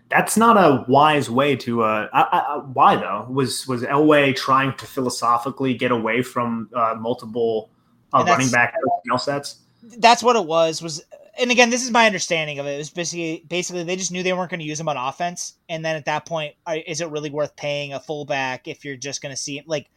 That's 0.09 0.35
not 0.35 0.57
a 0.57 0.83
wise 0.87 1.29
way 1.29 1.55
to. 1.57 1.83
Uh, 1.83 2.07
I, 2.11 2.21
I, 2.21 2.57
why 2.73 2.95
though? 2.95 3.27
Was 3.29 3.67
was 3.67 3.83
Elway 3.83 4.35
trying 4.35 4.75
to 4.77 4.85
philosophically 4.87 5.75
get 5.75 5.91
away 5.91 6.23
from 6.23 6.69
uh, 6.73 6.95
multiple 6.97 7.69
uh, 8.13 8.23
running 8.25 8.49
back 8.49 8.73
personnel 8.73 9.19
sets? 9.19 9.59
That's 9.83 10.23
what 10.23 10.35
it 10.35 10.45
was. 10.45 10.81
Was 10.81 11.03
and 11.39 11.51
again, 11.51 11.69
this 11.69 11.83
is 11.83 11.91
my 11.91 12.05
understanding 12.05 12.59
of 12.59 12.65
it. 12.65 12.75
It 12.75 12.77
was 12.77 12.89
basically 12.89 13.43
basically 13.47 13.83
they 13.83 13.95
just 13.95 14.11
knew 14.11 14.23
they 14.23 14.33
weren't 14.33 14.49
going 14.49 14.59
to 14.59 14.65
use 14.65 14.79
him 14.79 14.89
on 14.89 14.97
offense, 14.97 15.53
and 15.69 15.83
then 15.83 15.95
at 15.95 16.05
that 16.05 16.25
point, 16.25 16.55
is 16.85 17.01
it 17.01 17.09
really 17.09 17.29
worth 17.29 17.55
paying 17.55 17.93
a 17.93 17.99
fullback 17.99 18.67
if 18.67 18.83
you're 18.83 18.97
just 18.97 19.21
going 19.21 19.33
to 19.33 19.41
see 19.41 19.61
like? 19.65 19.89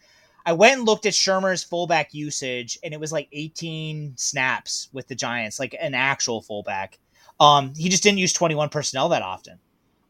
I 0.47 0.55
went 0.55 0.78
and 0.78 0.86
looked 0.86 1.05
at 1.05 1.12
Shurmur's 1.12 1.62
fullback 1.62 2.14
usage, 2.14 2.78
and 2.82 2.95
it 2.95 3.01
was 3.01 3.12
like 3.12 3.28
18 3.30 4.14
snaps 4.16 4.88
with 4.91 5.07
the 5.07 5.14
Giants, 5.14 5.61
like 5.61 5.76
an 5.78 5.93
actual 5.95 6.41
fullback. 6.41 6.99
Um, 7.38 7.74
he 7.76 7.91
just 7.91 8.03
didn't 8.03 8.18
use 8.18 8.32
21 8.32 8.70
personnel 8.70 9.11
that 9.11 9.20
often. 9.20 9.59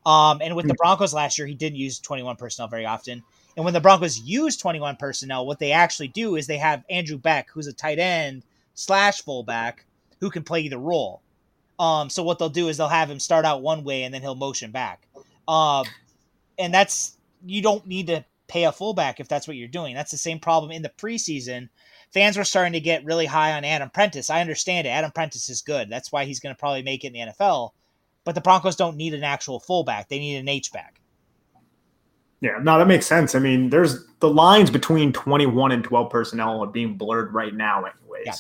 Um, 0.07 0.41
and 0.41 0.55
with 0.55 0.67
the 0.67 0.75
hmm. 0.75 0.83
Broncos 0.83 1.13
last 1.13 1.37
year, 1.37 1.47
he 1.47 1.55
didn't 1.55 1.79
use 1.79 1.99
21 1.99 2.37
personnel 2.37 2.69
very 2.69 2.87
often. 2.87 3.23
And 3.57 3.65
when 3.65 3.75
the 3.75 3.81
Broncos 3.81 4.19
use 4.19 4.57
21 4.57 4.97
personnel, 4.97 5.47
what 5.47 5.59
they 5.59 5.73
actually 5.73 6.09
do 6.09 6.37
is 6.37 6.47
they 6.47 6.59
have 6.59 6.85
Andrew 6.89 7.19
Beck, 7.19 7.51
who's 7.51 7.67
a 7.67 7.73
tight 7.73 7.99
end 7.99 8.45
slash 8.75 9.23
fullback, 9.23 9.85
who 10.21 10.31
can 10.31 10.43
play 10.43 10.61
either 10.61 10.79
role. 10.79 11.23
Um, 11.79 12.11
so 12.11 12.23
what 12.23 12.39
they'll 12.39 12.49
do 12.49 12.69
is 12.69 12.77
they'll 12.77 12.89
have 12.89 13.11
him 13.11 13.19
start 13.19 13.45
out 13.45 13.63
one 13.63 13.85
way 13.85 14.05
and 14.05 14.13
then 14.13 14.21
he'll 14.21 14.35
motion 14.35 14.71
back. 14.71 15.07
Um, 15.49 15.87
and 16.59 16.73
that's 16.73 17.17
you 17.45 17.63
don't 17.63 17.87
need 17.87 18.07
to 18.09 18.25
pay 18.49 18.65
a 18.65 18.73
fullback 18.73 19.19
if 19.19 19.29
that's 19.29 19.49
what 19.49 19.57
you're 19.57 19.69
doing. 19.69 19.95
That's 19.95 20.11
the 20.11 20.19
same 20.19 20.39
problem 20.39 20.71
in 20.71 20.83
the 20.83 20.91
preseason. 20.91 21.69
Fans 22.13 22.37
were 22.37 22.45
starting 22.45 22.73
to 22.73 22.81
get 22.81 23.05
really 23.05 23.27
high 23.27 23.53
on 23.53 23.65
Adam 23.65 23.89
Prentice. 23.89 24.31
I 24.31 24.41
understand 24.41 24.87
it. 24.87 24.91
Adam 24.91 25.13
Prentice 25.13 25.49
is 25.49 25.63
good. 25.63 25.89
That's 25.89 26.11
why 26.11 26.25
he's 26.25 26.41
going 26.41 26.55
to 26.55 26.59
probably 26.59 26.83
make 26.83 27.05
it 27.05 27.09
in 27.09 27.13
the 27.13 27.33
NFL. 27.33 27.71
but 28.25 28.35
the 28.35 28.41
Broncos 28.41 28.77
don't 28.77 28.97
need 28.97 29.15
an 29.15 29.25
actual 29.25 29.61
fullback; 29.61 30.09
they 30.09 30.19
need 30.19 30.37
an 30.37 30.49
H 30.49 30.73
back. 30.73 31.01
Yeah, 32.41 32.59
no, 32.63 32.79
that 32.79 32.89
makes 32.89 33.07
sense. 33.07 33.35
I 33.35 33.39
mean, 33.39 33.71
there's 33.71 34.05
the 34.21 34.31
lines 34.31 34.71
between 34.71 35.13
21 35.13 35.73
and 35.73 35.85
12 35.85 36.11
personnel 36.11 36.63
are 36.63 36.67
being 36.67 36.97
blurred 36.97 37.33
right 37.35 37.55
now, 37.55 37.85
anyways. 37.85 38.27
Yeah. 38.27 38.35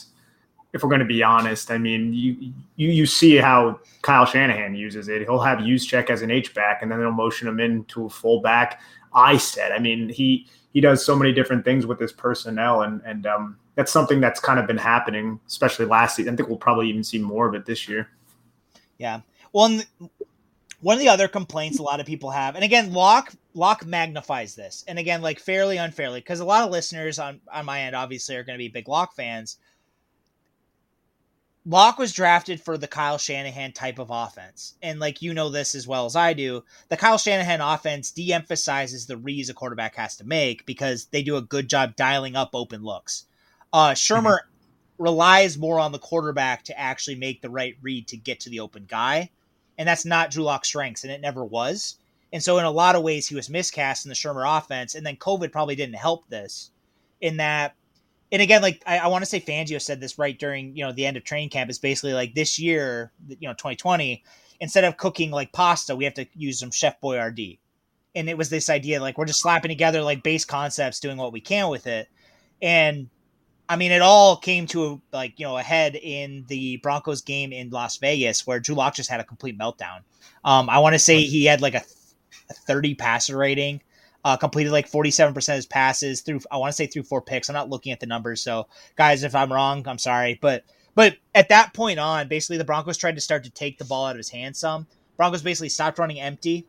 If 0.72 0.82
we're 0.82 0.88
going 0.88 1.00
to 1.00 1.04
be 1.04 1.22
honest, 1.22 1.70
I 1.70 1.78
mean, 1.78 2.12
you 2.12 2.52
you 2.76 2.90
you 2.90 3.06
see 3.06 3.36
how 3.36 3.80
Kyle 4.02 4.24
Shanahan 4.24 4.74
uses 4.74 5.08
it. 5.08 5.22
He'll 5.22 5.40
have 5.40 5.58
Juszczyk 5.58 6.10
as 6.10 6.22
an 6.22 6.30
H 6.30 6.54
back, 6.54 6.82
and 6.82 6.90
then 6.90 7.00
they'll 7.00 7.10
motion 7.10 7.48
him 7.48 7.58
into 7.58 8.06
a 8.06 8.10
fullback. 8.10 8.80
I 9.12 9.36
said, 9.36 9.72
I 9.72 9.78
mean, 9.78 10.08
he 10.08 10.46
he 10.72 10.80
does 10.80 11.04
so 11.04 11.16
many 11.16 11.32
different 11.32 11.64
things 11.64 11.86
with 11.86 11.98
his 11.98 12.12
personnel, 12.12 12.82
and 12.82 13.02
and 13.04 13.26
um, 13.26 13.56
that's 13.74 13.90
something 13.90 14.20
that's 14.20 14.40
kind 14.40 14.60
of 14.60 14.66
been 14.66 14.78
happening, 14.78 15.40
especially 15.46 15.86
last 15.86 16.16
season. 16.16 16.34
I 16.34 16.36
think 16.36 16.48
we'll 16.48 16.58
probably 16.58 16.88
even 16.88 17.02
see 17.02 17.18
more 17.18 17.48
of 17.48 17.54
it 17.54 17.66
this 17.66 17.88
year. 17.88 18.08
Yeah. 18.98 19.20
Well, 19.52 19.80
one 20.80 20.94
of 20.94 21.00
the 21.00 21.08
other 21.08 21.28
complaints 21.28 21.78
a 21.78 21.82
lot 21.82 22.00
of 22.00 22.06
people 22.06 22.30
have, 22.30 22.54
and 22.54 22.64
again, 22.64 22.92
Lock 22.92 23.32
Lock 23.54 23.84
magnifies 23.84 24.54
this, 24.54 24.84
and 24.86 24.98
again, 24.98 25.22
like 25.22 25.40
fairly 25.40 25.76
unfairly, 25.76 26.20
because 26.20 26.40
a 26.40 26.44
lot 26.44 26.64
of 26.64 26.70
listeners 26.70 27.18
on 27.18 27.40
on 27.52 27.64
my 27.64 27.82
end 27.82 27.96
obviously 27.96 28.36
are 28.36 28.44
going 28.44 28.56
to 28.56 28.62
be 28.62 28.68
big 28.68 28.88
Lock 28.88 29.14
fans. 29.14 29.56
Lock 31.66 31.98
was 31.98 32.12
drafted 32.12 32.60
for 32.60 32.78
the 32.78 32.88
Kyle 32.88 33.18
Shanahan 33.18 33.72
type 33.72 33.98
of 33.98 34.08
offense. 34.10 34.74
And 34.82 34.98
like 34.98 35.20
you 35.20 35.34
know 35.34 35.50
this 35.50 35.74
as 35.74 35.86
well 35.86 36.06
as 36.06 36.16
I 36.16 36.32
do, 36.32 36.64
the 36.88 36.96
Kyle 36.96 37.18
Shanahan 37.18 37.60
offense 37.60 38.10
de 38.10 38.32
emphasizes 38.32 39.06
the 39.06 39.16
reads 39.16 39.50
a 39.50 39.54
quarterback 39.54 39.96
has 39.96 40.16
to 40.16 40.24
make 40.24 40.64
because 40.64 41.06
they 41.06 41.22
do 41.22 41.36
a 41.36 41.42
good 41.42 41.68
job 41.68 41.96
dialing 41.96 42.34
up 42.34 42.50
open 42.54 42.82
looks. 42.82 43.26
Uh, 43.72 43.90
Shurmur 43.90 44.38
mm-hmm. 44.38 45.02
relies 45.02 45.58
more 45.58 45.78
on 45.78 45.92
the 45.92 45.98
quarterback 45.98 46.64
to 46.64 46.78
actually 46.78 47.16
make 47.16 47.42
the 47.42 47.50
right 47.50 47.76
read 47.82 48.08
to 48.08 48.16
get 48.16 48.40
to 48.40 48.50
the 48.50 48.60
open 48.60 48.86
guy 48.88 49.30
and 49.80 49.88
that's 49.88 50.04
not 50.04 50.30
Drew 50.30 50.44
Lock's 50.44 50.68
strengths, 50.68 51.04
and 51.04 51.12
it 51.12 51.22
never 51.22 51.42
was. 51.42 51.96
And 52.34 52.42
so, 52.42 52.58
in 52.58 52.66
a 52.66 52.70
lot 52.70 52.96
of 52.96 53.02
ways, 53.02 53.26
he 53.26 53.34
was 53.34 53.48
miscast 53.48 54.04
in 54.04 54.10
the 54.10 54.14
Shurmur 54.14 54.58
offense, 54.58 54.94
and 54.94 55.06
then 55.06 55.16
COVID 55.16 55.50
probably 55.50 55.74
didn't 55.74 55.94
help 55.94 56.28
this. 56.28 56.70
In 57.22 57.38
that, 57.38 57.74
and 58.32 58.42
again, 58.42 58.62
like 58.62 58.82
I, 58.86 58.98
I 58.98 59.06
want 59.08 59.22
to 59.22 59.26
say, 59.26 59.40
Fangio 59.40 59.80
said 59.80 60.00
this 60.00 60.18
right 60.18 60.38
during 60.38 60.76
you 60.76 60.84
know 60.84 60.92
the 60.92 61.06
end 61.06 61.16
of 61.16 61.24
training 61.24 61.50
camp. 61.50 61.70
Is 61.70 61.78
basically 61.78 62.12
like 62.12 62.34
this 62.34 62.58
year, 62.58 63.12
you 63.28 63.48
know, 63.48 63.54
2020, 63.54 64.22
instead 64.60 64.84
of 64.84 64.96
cooking 64.96 65.30
like 65.30 65.52
pasta, 65.52 65.96
we 65.96 66.04
have 66.04 66.14
to 66.14 66.26
use 66.34 66.60
some 66.60 66.70
Chef 66.70 67.00
Boyardee. 67.00 67.58
And 68.14 68.28
it 68.28 68.36
was 68.36 68.50
this 68.50 68.70
idea 68.70 69.00
like 69.00 69.18
we're 69.18 69.24
just 69.24 69.40
slapping 69.40 69.68
together 69.68 70.02
like 70.02 70.22
base 70.22 70.44
concepts, 70.44 71.00
doing 71.00 71.16
what 71.16 71.32
we 71.32 71.40
can 71.40 71.68
with 71.70 71.86
it. 71.86 72.08
And 72.62 73.08
I 73.68 73.76
mean, 73.76 73.92
it 73.92 74.02
all 74.02 74.36
came 74.36 74.66
to 74.68 74.84
a, 74.84 75.00
like 75.12 75.38
you 75.38 75.46
know 75.46 75.56
a 75.56 75.62
head 75.62 75.96
in 75.96 76.44
the 76.48 76.76
Broncos 76.78 77.22
game 77.22 77.52
in 77.52 77.70
Las 77.70 77.98
Vegas 77.98 78.46
where 78.46 78.60
Drew 78.60 78.74
Lock 78.74 78.94
just 78.94 79.10
had 79.10 79.20
a 79.20 79.24
complete 79.24 79.58
meltdown. 79.58 80.00
Um, 80.44 80.68
I 80.68 80.78
want 80.78 80.94
to 80.94 80.98
say 80.98 81.22
he 81.22 81.44
had 81.44 81.60
like 81.60 81.74
a, 81.74 81.82
a 82.50 82.54
30 82.54 82.94
passer 82.94 83.36
rating, 83.36 83.80
uh, 84.24 84.36
completed 84.36 84.72
like 84.72 84.90
47% 84.90 85.36
of 85.36 85.44
his 85.54 85.66
passes 85.66 86.20
through. 86.20 86.40
I 86.50 86.58
want 86.58 86.70
to 86.70 86.76
say 86.76 86.86
through 86.86 87.04
four 87.04 87.22
picks. 87.22 87.48
I'm 87.48 87.54
not 87.54 87.70
looking 87.70 87.92
at 87.92 88.00
the 88.00 88.06
numbers, 88.06 88.40
so 88.40 88.68
guys, 88.96 89.24
if 89.24 89.34
I'm 89.34 89.52
wrong, 89.52 89.86
I'm 89.86 89.98
sorry. 89.98 90.38
But 90.40 90.64
but 90.94 91.16
at 91.34 91.48
that 91.48 91.72
point 91.72 91.98
on, 91.98 92.28
basically 92.28 92.58
the 92.58 92.64
Broncos 92.64 92.96
tried 92.96 93.14
to 93.14 93.20
start 93.20 93.44
to 93.44 93.50
take 93.50 93.78
the 93.78 93.84
ball 93.84 94.06
out 94.06 94.12
of 94.12 94.18
his 94.18 94.30
hands. 94.30 94.58
Some 94.58 94.86
Broncos 95.16 95.42
basically 95.42 95.68
stopped 95.68 95.98
running 95.98 96.20
empty. 96.20 96.66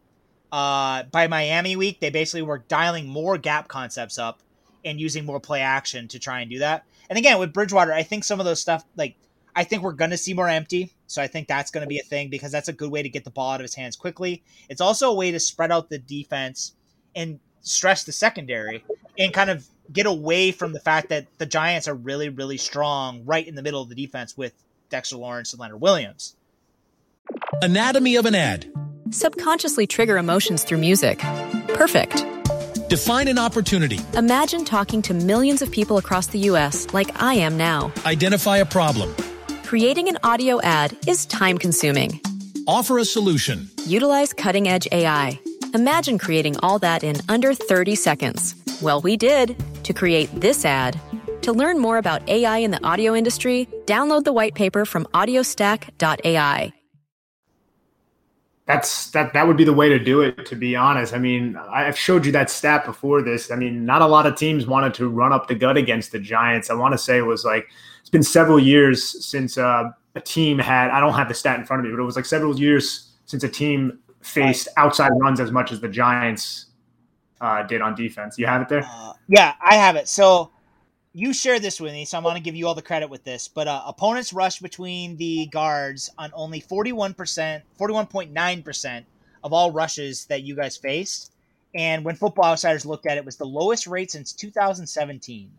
Uh, 0.52 1.04
by 1.04 1.28
Miami 1.28 1.76
week, 1.76 1.99
they 2.02 2.10
basically 2.10 2.41
were 2.41 2.60
dialing 2.68 3.08
more 3.08 3.38
gap 3.38 3.68
concepts 3.70 4.18
up 4.18 4.41
and 4.84 4.99
using 4.99 5.26
more 5.26 5.39
play 5.39 5.62
action 5.62 6.08
to 6.10 6.20
try 6.20 6.41
and 6.41 6.52
do 6.52 6.60
that. 6.60 6.86
And 7.10 7.18
again, 7.18 7.39
with 7.39 7.54
Bridgewater, 7.54 7.93
I 7.93 8.04
think 8.04 8.24
some 8.24 8.39
of 8.39 8.45
those 8.45 8.60
stuff, 8.60 8.84
like, 8.97 9.16
I 9.56 9.64
think 9.64 9.84
we're 9.84 9.93
going 9.93 10.12
to 10.12 10.18
see 10.18 10.34
more 10.34 10.49
empty. 10.49 10.93
So 11.08 11.22
I 11.22 11.28
think 11.28 11.47
that's 11.47 11.72
going 11.72 11.84
to 11.84 11.88
be 11.88 11.99
a 11.99 12.04
thing 12.04 12.30
because 12.30 12.52
that's 12.52 12.68
a 12.70 12.74
good 12.74 12.91
way 12.91 13.04
to 13.04 13.10
get 13.10 13.24
the 13.24 13.32
ball 13.32 13.52
out 13.52 13.60
of 13.60 13.64
his 13.64 13.76
hands 13.76 13.95
quickly. 13.95 14.43
It's 14.70 14.82
also 14.82 15.12
a 15.12 15.16
way 15.16 15.32
to 15.32 15.39
spread 15.39 15.72
out 15.72 15.89
the 15.89 15.99
defense 15.99 16.74
and 17.16 17.39
stress 17.62 18.03
the 18.03 18.12
secondary 18.12 18.84
and 19.18 19.34
kind 19.34 19.49
of 19.49 19.68
get 19.91 20.05
away 20.05 20.51
from 20.51 20.74
the 20.74 20.80
fact 20.80 21.09
that 21.09 21.26
the 21.38 21.45
Giants 21.45 21.88
are 21.88 21.93
really, 21.93 22.30
really 22.30 22.57
strong 22.57 23.24
right 23.26 23.45
in 23.45 23.55
the 23.55 23.62
middle 23.62 23.82
of 23.82 23.89
the 23.89 23.95
defense 23.95 24.38
with 24.38 24.53
Dexter 24.89 25.18
Lawrence 25.18 25.53
and 25.53 25.59
Leonard 25.59 25.82
Williams. 25.82 26.36
Anatomy 27.62 28.16
of 28.16 28.26
an 28.26 28.36
ad. 28.36 28.72
Subconsciously 29.12 29.88
trigger 29.88 30.18
emotions 30.18 30.64
through 30.64 30.78
music. 30.78 31.20
Perfect. 31.70 32.26
Define 32.89 33.28
an 33.28 33.38
opportunity. 33.38 33.99
Imagine 34.16 34.66
talking 34.66 35.01
to 35.03 35.14
millions 35.14 35.62
of 35.62 35.72
people 35.72 35.97
across 35.97 36.28
the 36.28 36.39
U.S. 36.39 36.88
like 36.93 37.22
I 37.22 37.36
am 37.36 37.57
now. 37.57 37.91
Identify 38.05 38.57
a 38.57 38.66
problem. 38.66 39.16
Creating 39.64 40.09
an 40.09 40.18
audio 40.24 40.62
ad 40.62 40.97
is 41.07 41.26
time 41.26 41.57
consuming. 41.57 42.20
Offer 42.68 42.97
a 42.99 43.05
solution. 43.05 43.70
Utilize 43.86 44.34
cutting 44.34 44.68
edge 44.68 44.88
AI. 44.91 45.39
Imagine 45.74 46.17
creating 46.17 46.57
all 46.57 46.80
that 46.80 47.03
in 47.03 47.15
under 47.30 47.53
30 47.53 47.95
seconds. 47.95 48.55
Well, 48.82 49.01
we 49.01 49.15
did. 49.15 49.55
To 49.84 49.93
create 49.93 50.30
this 50.39 50.65
ad. 50.65 50.99
To 51.43 51.53
learn 51.53 51.80
more 51.80 51.97
about 51.97 52.28
AI 52.30 52.57
in 52.57 52.72
the 52.72 52.84
audio 52.86 53.15
industry, 53.15 53.67
download 53.86 54.26
the 54.26 54.34
white 54.34 54.53
paper 54.53 54.86
from 54.86 55.05
audiostack.ai 55.05 56.74
that's 58.67 59.09
that 59.11 59.34
that 59.34 59.47
would 59.47 59.57
be 59.57 59.65
the 59.65 59.74
way 59.74 59.89
to 59.89 59.99
do 59.99 60.22
it 60.22 60.45
to 60.45 60.55
be 60.55 60.76
honest. 60.76 61.13
I 61.13 61.17
mean 61.17 61.57
i've 61.72 61.97
showed 61.97 62.26
you 62.26 62.32
that 62.34 62.49
stat 62.49 62.86
before 62.86 63.22
this. 63.22 63.51
I 63.51 63.55
mean 63.55 63.86
not 63.86 64.01
a 64.01 64.05
lot 64.05 64.26
of 64.26 64.36
teams 64.38 64.65
wanted 64.65 64.93
to 64.93 65.09
run 65.09 65.34
up 65.34 65.47
the 65.47 65.55
gut 65.55 65.76
against 65.78 66.13
the 66.13 66.19
giants. 66.19 66.69
I 66.69 66.76
want 66.76 66.93
to 66.93 66.97
say 66.97 67.17
it 67.17 67.26
was 67.26 67.43
like 67.43 67.67
it's 67.99 68.09
been 68.09 68.24
several 68.24 68.59
years 68.59 69.26
since 69.26 69.57
uh, 69.57 69.89
a 70.15 70.22
team 70.22 70.59
had 70.59 70.89
i 70.91 70.99
don't 70.99 71.13
have 71.13 71.28
the 71.28 71.34
stat 71.34 71.59
in 71.59 71.65
front 71.65 71.80
of 71.80 71.86
me 71.86 71.91
but 71.91 72.01
it 72.01 72.05
was 72.05 72.15
like 72.15 72.26
several 72.26 72.59
years 72.59 73.13
since 73.26 73.43
a 73.43 73.49
team 73.49 73.99
faced 74.22 74.67
outside 74.78 75.11
runs 75.17 75.39
as 75.39 75.51
much 75.51 75.72
as 75.72 75.80
the 75.80 75.88
giants 75.88 76.67
uh, 77.41 77.63
did 77.63 77.82
on 77.82 77.95
defense 77.95 78.38
you 78.38 78.45
have 78.45 78.61
it 78.61 78.69
there 78.69 78.84
uh, 78.86 79.13
yeah 79.28 79.53
i 79.61 79.76
have 79.76 79.95
it 79.95 80.07
so 80.07 80.51
you 81.13 81.34
shared 81.34 81.61
this 81.61 81.82
with 81.82 81.91
me, 81.91 82.05
so 82.05 82.17
I'm 82.17 82.24
going 82.24 82.36
to 82.36 82.41
give 82.41 82.55
you 82.55 82.67
all 82.67 82.76
the 82.76 82.82
credit 82.82 83.09
with 83.09 83.24
this. 83.24 83.47
But 83.47 83.67
uh, 83.67 83.84
opponents 83.86 84.32
rushed 84.32 84.61
between 84.61 85.17
the 85.17 85.47
guards 85.47 86.09
on 86.17 86.32
only 86.34 86.61
41%, 86.61 87.15
41.9% 87.80 89.03
of 89.43 89.53
all 89.53 89.72
rushes 89.72 90.26
that 90.26 90.43
you 90.43 90.55
guys 90.55 90.78
faced. 90.78 91.34
And 91.76 92.05
when 92.05 92.15
Football 92.15 92.45
Outsiders 92.45 92.86
looked 92.86 93.05
at 93.05 93.17
it, 93.17 93.22
it 93.22 93.26
was 93.26 93.38
the 93.38 93.45
lowest 93.45 93.88
rate 93.88 94.11
since 94.11 94.34
2017 94.34 95.51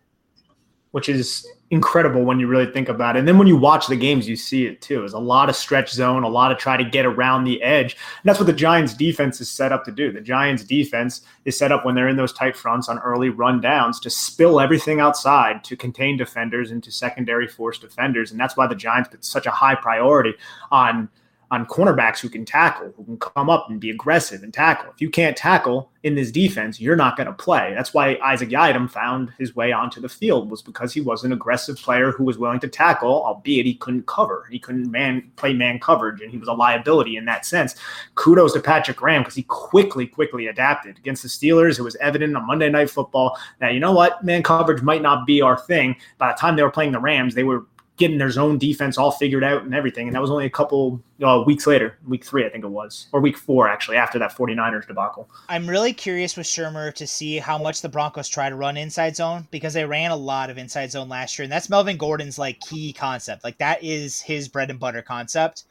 which 0.93 1.09
is 1.09 1.47
incredible 1.71 2.23
when 2.23 2.39
you 2.39 2.47
really 2.47 2.71
think 2.71 2.89
about 2.89 3.17
it. 3.17 3.21
And 3.21 3.29
then 3.29 3.39
when 3.39 3.49
you 3.49 3.57
watch 3.57 3.87
the 3.87 3.97
games, 3.97 4.29
you 4.29 4.37
see 4.37 4.67
it 4.67 4.83
too. 4.83 5.05
It's 5.05 5.15
a 5.15 5.19
lot 5.19 5.49
of 5.49 5.57
stretch 5.57 5.91
zone, 5.91 6.23
a 6.23 6.29
lot 6.29 6.53
of 6.53 6.59
try 6.59 6.77
to 6.77 6.85
get 6.85 7.07
around 7.07 7.45
the 7.45 7.63
edge. 7.63 7.95
And 7.95 8.25
that's 8.25 8.39
what 8.39 8.47
the 8.47 8.53
Giants 8.53 8.93
defense 8.93 9.41
is 9.41 9.51
set 9.51 9.73
up 9.73 9.85
to 9.87 9.91
do. 9.91 10.13
The 10.13 10.21
Giants 10.21 10.65
defense 10.65 11.23
is 11.47 11.59
set 11.59 11.73
up 11.73 11.85
when 11.85 11.95
they're 11.95 12.09
in 12.09 12.17
those 12.17 12.33
tight 12.33 12.57
fronts 12.57 12.89
on 12.89 12.99
early 12.99 13.31
rundowns 13.31 14.01
to 14.03 14.11
spill 14.11 14.61
everything 14.61 15.01
outside 15.01 15.65
to 15.65 15.77
contain 15.77 16.19
defenders 16.19 16.71
into 16.71 16.93
secondary 16.93 17.49
force 17.49 17.79
defenders. 17.79 18.31
And 18.31 18.39
that's 18.39 18.57
why 18.57 18.67
the 18.67 18.75
Giants 18.75 19.09
put 19.09 19.25
such 19.25 19.47
a 19.47 19.51
high 19.51 19.75
priority 19.75 20.35
on– 20.71 21.09
on 21.53 21.67
cornerbacks 21.67 22.19
who 22.19 22.31
can 22.31 22.47
tackle, 22.47 22.95
who 22.97 23.05
can 23.05 23.19
come 23.19 23.51
up 23.51 23.69
and 23.69 23.79
be 23.79 23.91
aggressive 23.91 24.43
and 24.43 24.55
tackle. 24.55 24.91
If 24.91 25.03
you 25.03 25.11
can't 25.11 25.37
tackle 25.37 25.91
in 26.03 26.15
this 26.15 26.33
defense, 26.33 26.81
you're 26.81 26.97
not 26.97 27.15
going 27.15 27.27
to 27.27 27.33
play. 27.35 27.75
That's 27.75 27.93
why 27.93 28.19
Isaac 28.25 28.49
Yiadom 28.49 28.91
found 28.91 29.31
his 29.39 29.55
way 29.55 29.71
onto 29.71 30.01
the 30.01 30.09
field 30.09 30.51
was 30.51 30.63
because 30.63 30.95
he 30.95 31.03
was 31.03 31.25
an 31.25 31.33
aggressive 31.33 31.77
player 31.77 32.11
who 32.11 32.25
was 32.25 32.39
willing 32.39 32.59
to 32.61 32.69
tackle, 32.69 33.23
albeit 33.27 33.67
he 33.67 33.75
couldn't 33.75 34.07
cover. 34.07 34.49
He 34.51 34.59
couldn't 34.59 34.91
man 34.91 35.31
play 35.37 35.53
man 35.53 35.79
coverage, 35.79 36.23
and 36.23 36.31
he 36.31 36.39
was 36.39 36.49
a 36.49 36.55
liability 36.55 37.19
in 37.19 37.27
that 37.27 37.45
sense. 37.45 37.75
Kudos 38.15 38.55
to 38.55 38.61
Patrick 38.61 38.97
Graham 38.97 39.21
because 39.21 39.35
he 39.35 39.43
quickly, 39.43 40.07
quickly 40.07 40.47
adapted 40.47 40.97
against 40.97 41.23
the 41.23 41.29
Steelers. 41.29 41.79
It 41.79 41.83
was 41.83 41.97
evident 41.97 42.35
on 42.35 42.47
Monday 42.47 42.71
Night 42.71 42.89
Football 42.89 43.37
that 43.61 43.75
you 43.75 43.81
know 43.81 43.93
what, 43.93 44.25
man 44.25 44.43
coverage 44.43 44.83
might 44.83 45.03
not 45.03 45.27
be 45.27 45.43
our 45.43 45.59
thing. 45.59 45.97
By 46.17 46.33
the 46.33 46.39
time 46.39 46.57
they 46.57 46.63
were 46.63 46.71
playing 46.71 46.93
the 46.93 46.99
Rams, 46.99 47.35
they 47.35 47.45
were 47.45 47.67
getting 47.99 48.19
their 48.19 48.31
zone 48.31 48.59
defense 48.59 48.97
all 48.97 49.11
figured 49.11 49.45
out 49.45 49.65
and 49.65 49.75
everything. 49.75 50.09
And 50.09 50.17
that 50.17 50.23
was 50.23 50.31
only 50.31 50.47
a 50.47 50.51
couple 50.51 51.01
uh, 51.23 51.43
weeks 51.47 51.67
later, 51.67 51.99
week 52.07 52.25
three, 52.25 52.45
I 52.45 52.49
think 52.49 52.65
it 52.65 52.69
was, 52.69 53.07
or 53.13 53.21
week 53.21 53.37
four, 53.37 53.69
actually, 53.69 53.97
after 53.97 54.19
that 54.19 54.35
49ers 54.35 54.87
debacle. 54.87 55.29
I'm 55.49 55.69
really 55.69 55.93
curious 55.93 56.37
with 56.37 56.47
Shurmur 56.47 56.95
to 56.95 57.07
see 57.07 57.37
how 57.37 57.59
much 57.59 57.83
the 57.83 57.89
Broncos 57.89 58.29
try 58.29 58.49
to 58.49 58.57
run 58.57 58.77
inside 58.77 59.15
zone 59.15 59.47
because 59.51 59.75
they 59.75 59.85
ran 59.85 60.11
a 60.11 60.17
lot 60.17 60.49
of 60.49 60.59
inside 60.59 60.91
zone 60.91 61.09
last 61.09 61.39
year. 61.39 61.45
And 61.45 61.53
that's 61.53 61.69
Melvin 61.69 61.99
Gordon's 61.99 62.39
like 62.39 62.61
key 62.61 62.93
concept. 62.93 63.45
Like 63.45 63.59
that 63.59 63.85
is 63.85 64.21
his 64.21 64.49
bread 64.49 64.71
and 64.71 64.81
butter 64.81 65.03
concept. 65.03 65.65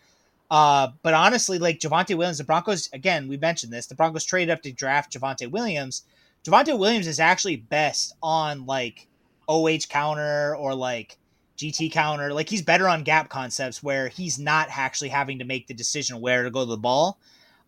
Uh, 0.51 0.89
but 1.01 1.13
honestly, 1.13 1.57
like 1.57 1.79
Javonte 1.79 2.15
Williams, 2.15 2.37
the 2.37 2.43
Broncos, 2.43 2.89
again, 2.93 3.27
we 3.29 3.37
mentioned 3.37 3.73
this, 3.73 3.87
the 3.87 3.95
Broncos 3.95 4.25
traded 4.25 4.51
up 4.51 4.61
to 4.63 4.71
draft 4.71 5.13
Javonte 5.13 5.49
Williams. 5.49 6.03
Javonte 6.43 6.77
Williams 6.77 7.07
is 7.07 7.19
actually 7.19 7.55
best 7.55 8.15
on 8.21 8.65
like 8.65 9.07
OH 9.47 9.87
counter 9.89 10.55
or 10.55 10.75
like 10.75 11.17
GT 11.57 11.91
counter. 11.91 12.33
Like 12.33 12.49
he's 12.49 12.61
better 12.61 12.87
on 12.87 13.03
gap 13.03 13.29
concepts 13.29 13.83
where 13.83 14.07
he's 14.07 14.39
not 14.39 14.67
actually 14.71 15.09
having 15.09 15.39
to 15.39 15.45
make 15.45 15.67
the 15.67 15.73
decision 15.73 16.21
where 16.21 16.43
to 16.43 16.51
go 16.51 16.61
to 16.61 16.65
the 16.65 16.77
ball. 16.77 17.19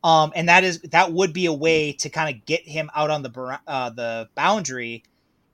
Um, 0.03 0.33
and 0.35 0.49
that 0.49 0.63
is 0.63 0.81
that 0.81 1.13
would 1.13 1.31
be 1.31 1.45
a 1.45 1.53
way 1.53 1.93
to 1.93 2.09
kind 2.09 2.35
of 2.35 2.45
get 2.45 2.67
him 2.67 2.89
out 2.95 3.09
on 3.09 3.23
the 3.23 3.59
uh, 3.67 3.89
the 3.91 4.29
boundary. 4.35 5.03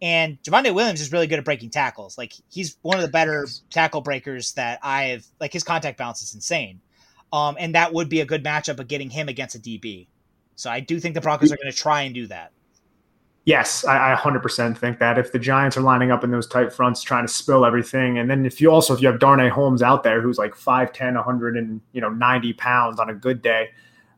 And 0.01 0.41
Javonte 0.43 0.73
Williams 0.73 1.01
is 1.01 1.11
really 1.11 1.27
good 1.27 1.39
at 1.39 1.45
breaking 1.45 1.71
tackles. 1.71 2.17
Like 2.17 2.33
he's 2.49 2.77
one 2.81 2.97
of 2.97 3.03
the 3.03 3.11
better 3.11 3.47
tackle 3.69 4.01
breakers 4.01 4.53
that 4.53 4.79
I've 4.81 5.27
like 5.39 5.53
his 5.53 5.63
contact 5.63 5.97
balance 5.97 6.21
is 6.21 6.33
insane. 6.33 6.81
Um, 7.31 7.57
and 7.59 7.75
that 7.75 7.93
would 7.93 8.09
be 8.09 8.21
a 8.21 8.25
good 8.25 8.43
matchup 8.43 8.79
of 8.79 8.87
getting 8.87 9.09
him 9.09 9.29
against 9.29 9.55
a 9.55 9.59
DB. 9.59 10.07
So 10.55 10.69
I 10.69 10.79
do 10.79 10.99
think 10.99 11.15
the 11.15 11.21
Broncos 11.21 11.51
are 11.51 11.57
going 11.57 11.71
to 11.71 11.77
try 11.77 12.01
and 12.01 12.15
do 12.15 12.27
that. 12.27 12.51
Yes, 13.49 13.83
I, 13.83 14.13
I 14.13 14.15
100% 14.15 14.77
think 14.77 14.99
that 14.99 15.17
if 15.17 15.31
the 15.31 15.39
Giants 15.39 15.75
are 15.75 15.81
lining 15.81 16.11
up 16.11 16.23
in 16.23 16.29
those 16.29 16.45
tight 16.45 16.71
fronts, 16.71 17.01
trying 17.01 17.25
to 17.25 17.33
spill 17.33 17.65
everything, 17.65 18.19
and 18.19 18.29
then 18.29 18.45
if 18.45 18.61
you 18.61 18.69
also 18.69 18.93
if 18.93 19.01
you 19.01 19.07
have 19.07 19.19
Darnay 19.19 19.49
Holmes 19.49 19.81
out 19.81 20.03
there 20.03 20.21
who's 20.21 20.37
like 20.37 20.53
5'10", 20.53 21.15
100 21.15 21.57
and 21.57 21.81
you 21.91 21.99
know 21.99 22.09
90 22.09 22.53
pounds 22.53 22.99
on 22.99 23.09
a 23.09 23.13
good 23.15 23.41
day, 23.41 23.71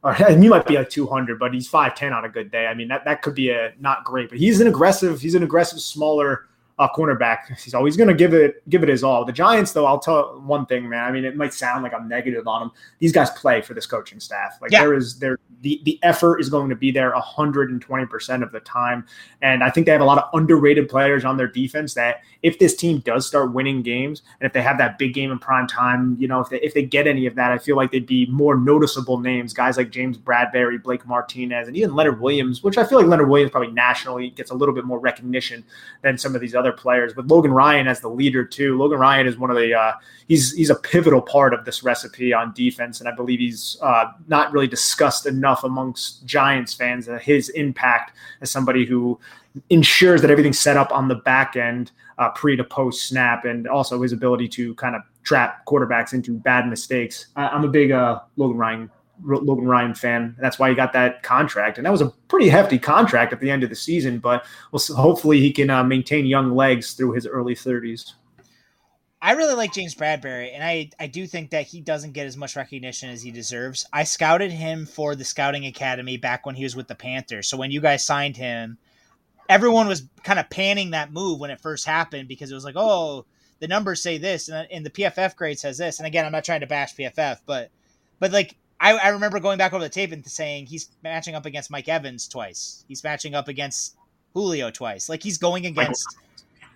or 0.03 0.17
you 0.29 0.49
might 0.49 0.67
be 0.67 0.75
like 0.75 0.89
200, 0.89 1.39
but 1.39 1.53
he's 1.53 1.71
5'10 1.71 2.13
on 2.13 2.25
a 2.25 2.29
good 2.29 2.51
day. 2.51 2.67
I 2.67 2.73
mean 2.73 2.89
that 2.89 3.05
that 3.05 3.21
could 3.21 3.33
be 3.33 3.51
a 3.51 3.71
not 3.79 4.03
great, 4.03 4.27
but 4.27 4.37
he's 4.37 4.59
an 4.59 4.67
aggressive, 4.67 5.21
he's 5.21 5.33
an 5.33 5.43
aggressive 5.43 5.79
smaller 5.79 6.49
uh, 6.81 6.87
cornerback. 6.95 7.55
He's 7.59 7.75
always 7.75 7.95
going 7.95 8.07
to 8.07 8.15
give 8.15 8.33
it 8.33 8.67
give 8.67 8.81
it 8.81 8.89
his 8.89 9.03
all. 9.03 9.23
The 9.23 9.31
Giants, 9.31 9.71
though, 9.71 9.85
I'll 9.85 9.99
tell 9.99 10.41
one 10.41 10.65
thing, 10.65 10.89
man. 10.89 11.05
I 11.05 11.11
mean, 11.11 11.23
it 11.23 11.35
might 11.35 11.53
sound 11.53 11.83
like 11.83 11.93
I'm 11.93 12.07
negative 12.07 12.47
on 12.47 12.61
them. 12.61 12.71
These 12.97 13.11
guys 13.11 13.29
play 13.31 13.61
for 13.61 13.75
this 13.75 13.85
coaching 13.85 14.19
staff. 14.19 14.57
Like 14.59 14.71
yeah. 14.71 14.81
there 14.81 14.95
is 14.95 15.19
there 15.19 15.37
the 15.61 15.79
the 15.85 15.99
effort 16.01 16.39
is 16.39 16.49
going 16.49 16.69
to 16.69 16.75
be 16.75 16.91
there 16.91 17.11
120 17.11 18.05
percent 18.07 18.41
of 18.41 18.51
the 18.51 18.61
time, 18.61 19.05
and 19.43 19.63
I 19.63 19.69
think 19.69 19.85
they 19.85 19.91
have 19.91 20.01
a 20.01 20.05
lot 20.05 20.17
of 20.17 20.29
underrated 20.33 20.89
players 20.89 21.23
on 21.23 21.37
their 21.37 21.47
defense. 21.47 21.93
That 21.93 22.21
if 22.41 22.57
this 22.57 22.75
team 22.75 22.99
does 22.99 23.27
start 23.27 23.53
winning 23.53 23.83
games, 23.83 24.23
and 24.39 24.47
if 24.47 24.53
they 24.53 24.63
have 24.63 24.79
that 24.79 24.97
big 24.97 25.13
game 25.13 25.31
in 25.31 25.37
prime 25.37 25.67
time, 25.67 26.17
you 26.19 26.27
know, 26.27 26.39
if 26.39 26.49
they 26.49 26.59
if 26.61 26.73
they 26.73 26.83
get 26.83 27.05
any 27.05 27.27
of 27.27 27.35
that, 27.35 27.51
I 27.51 27.59
feel 27.59 27.75
like 27.75 27.91
they'd 27.91 28.07
be 28.07 28.25
more 28.25 28.55
noticeable 28.57 29.19
names. 29.19 29.53
Guys 29.53 29.77
like 29.77 29.91
James 29.91 30.17
Bradberry, 30.17 30.81
Blake 30.81 31.05
Martinez, 31.05 31.67
and 31.67 31.77
even 31.77 31.95
Leonard 31.95 32.19
Williams, 32.19 32.63
which 32.63 32.79
I 32.79 32.85
feel 32.85 32.97
like 32.97 33.07
Leonard 33.07 33.29
Williams 33.29 33.51
probably 33.51 33.71
nationally 33.71 34.31
gets 34.31 34.49
a 34.49 34.55
little 34.55 34.73
bit 34.73 34.85
more 34.85 34.99
recognition 34.99 35.63
than 36.01 36.17
some 36.17 36.33
of 36.33 36.41
these 36.41 36.55
other 36.55 36.70
players. 36.71 37.13
But 37.13 37.27
Logan 37.27 37.51
Ryan 37.51 37.87
as 37.87 38.01
the 38.01 38.09
leader 38.09 38.43
too. 38.45 38.77
Logan 38.77 38.99
Ryan 38.99 39.27
is 39.27 39.37
one 39.37 39.49
of 39.49 39.57
the 39.57 39.73
uh, 39.73 39.93
he's 40.27 40.53
he's 40.53 40.69
a 40.69 40.75
pivotal 40.75 41.21
part 41.21 41.53
of 41.53 41.65
this 41.65 41.83
recipe 41.83 42.33
on 42.33 42.53
defense, 42.53 42.99
and 42.99 43.09
I 43.09 43.15
believe 43.15 43.39
he's 43.39 43.77
uh, 43.81 44.05
not 44.27 44.51
really 44.51 44.67
discussed 44.67 45.25
enough 45.25 45.63
amongst 45.63 46.25
Giants 46.25 46.73
fans. 46.73 47.07
Uh, 47.07 47.17
his 47.17 47.49
impact 47.49 48.15
as 48.41 48.51
somebody 48.51 48.85
who 48.85 49.19
ensures 49.69 50.21
that 50.21 50.31
everything's 50.31 50.59
set 50.59 50.77
up 50.77 50.91
on 50.91 51.07
the 51.07 51.15
back 51.15 51.55
end 51.55 51.91
uh, 52.17 52.29
pre 52.29 52.55
to 52.55 52.63
post 52.63 53.07
snap, 53.07 53.45
and 53.45 53.67
also 53.67 54.01
his 54.01 54.13
ability 54.13 54.47
to 54.47 54.75
kind 54.75 54.95
of 54.95 55.01
trap 55.23 55.65
quarterbacks 55.65 56.13
into 56.13 56.37
bad 56.37 56.67
mistakes. 56.67 57.27
I, 57.35 57.55
am 57.55 57.63
a 57.63 57.67
big 57.67 57.91
uh, 57.91 58.19
Logan 58.37 58.57
Ryan 58.57 58.91
Logan 59.23 59.67
Ryan 59.67 59.93
fan. 59.93 60.35
That's 60.39 60.59
why 60.59 60.69
he 60.69 60.75
got 60.75 60.93
that 60.93 61.23
contract, 61.23 61.77
and 61.77 61.85
that 61.85 61.91
was 61.91 62.01
a 62.01 62.09
pretty 62.27 62.49
hefty 62.49 62.79
contract 62.79 63.33
at 63.33 63.39
the 63.39 63.49
end 63.49 63.63
of 63.63 63.69
the 63.69 63.75
season. 63.75 64.19
But 64.19 64.45
we'll, 64.71 64.81
hopefully, 64.95 65.39
he 65.39 65.51
can 65.51 65.69
uh, 65.69 65.83
maintain 65.83 66.25
young 66.25 66.55
legs 66.55 66.93
through 66.93 67.13
his 67.13 67.27
early 67.27 67.55
30s. 67.55 68.13
I 69.23 69.33
really 69.33 69.53
like 69.53 69.73
James 69.73 69.93
Bradberry, 69.93 70.51
and 70.53 70.63
I 70.63 70.89
I 70.99 71.05
do 71.05 71.27
think 71.27 71.51
that 71.51 71.67
he 71.67 71.79
doesn't 71.79 72.13
get 72.13 72.25
as 72.25 72.37
much 72.37 72.55
recognition 72.55 73.09
as 73.09 73.21
he 73.21 73.29
deserves. 73.29 73.85
I 73.93 74.03
scouted 74.03 74.51
him 74.51 74.87
for 74.87 75.15
the 75.15 75.23
scouting 75.23 75.67
academy 75.67 76.17
back 76.17 76.45
when 76.45 76.55
he 76.55 76.63
was 76.63 76.75
with 76.75 76.87
the 76.87 76.95
Panthers. 76.95 77.47
So 77.47 77.57
when 77.57 77.69
you 77.69 77.81
guys 77.81 78.03
signed 78.03 78.35
him, 78.35 78.79
everyone 79.47 79.87
was 79.87 80.07
kind 80.23 80.39
of 80.39 80.49
panning 80.49 80.91
that 80.91 81.13
move 81.13 81.39
when 81.39 81.51
it 81.51 81.61
first 81.61 81.85
happened 81.85 82.27
because 82.29 82.51
it 82.51 82.55
was 82.55 82.65
like, 82.65 82.75
oh, 82.77 83.25
the 83.59 83.67
numbers 83.67 84.01
say 84.01 84.17
this, 84.17 84.49
and, 84.49 84.67
and 84.71 84.83
the 84.83 84.89
PFF 84.89 85.35
grade 85.35 85.59
says 85.59 85.77
this. 85.77 85.99
And 85.99 86.07
again, 86.07 86.25
I'm 86.25 86.31
not 86.31 86.43
trying 86.43 86.61
to 86.61 86.67
bash 86.67 86.95
PFF, 86.95 87.41
but 87.45 87.69
but 88.19 88.31
like 88.31 88.55
I, 88.81 88.93
I 88.93 89.07
remember 89.09 89.39
going 89.39 89.59
back 89.59 89.73
over 89.73 89.83
the 89.83 89.89
tape 89.89 90.11
and 90.11 90.25
saying 90.25 90.65
he's 90.65 90.89
matching 91.03 91.35
up 91.35 91.45
against 91.45 91.69
Mike 91.69 91.87
Evans 91.87 92.27
twice. 92.27 92.83
He's 92.87 93.03
matching 93.03 93.35
up 93.35 93.47
against 93.47 93.95
Julio 94.33 94.71
twice. 94.71 95.07
Like 95.07 95.21
he's 95.21 95.37
going 95.37 95.67
against, 95.67 96.17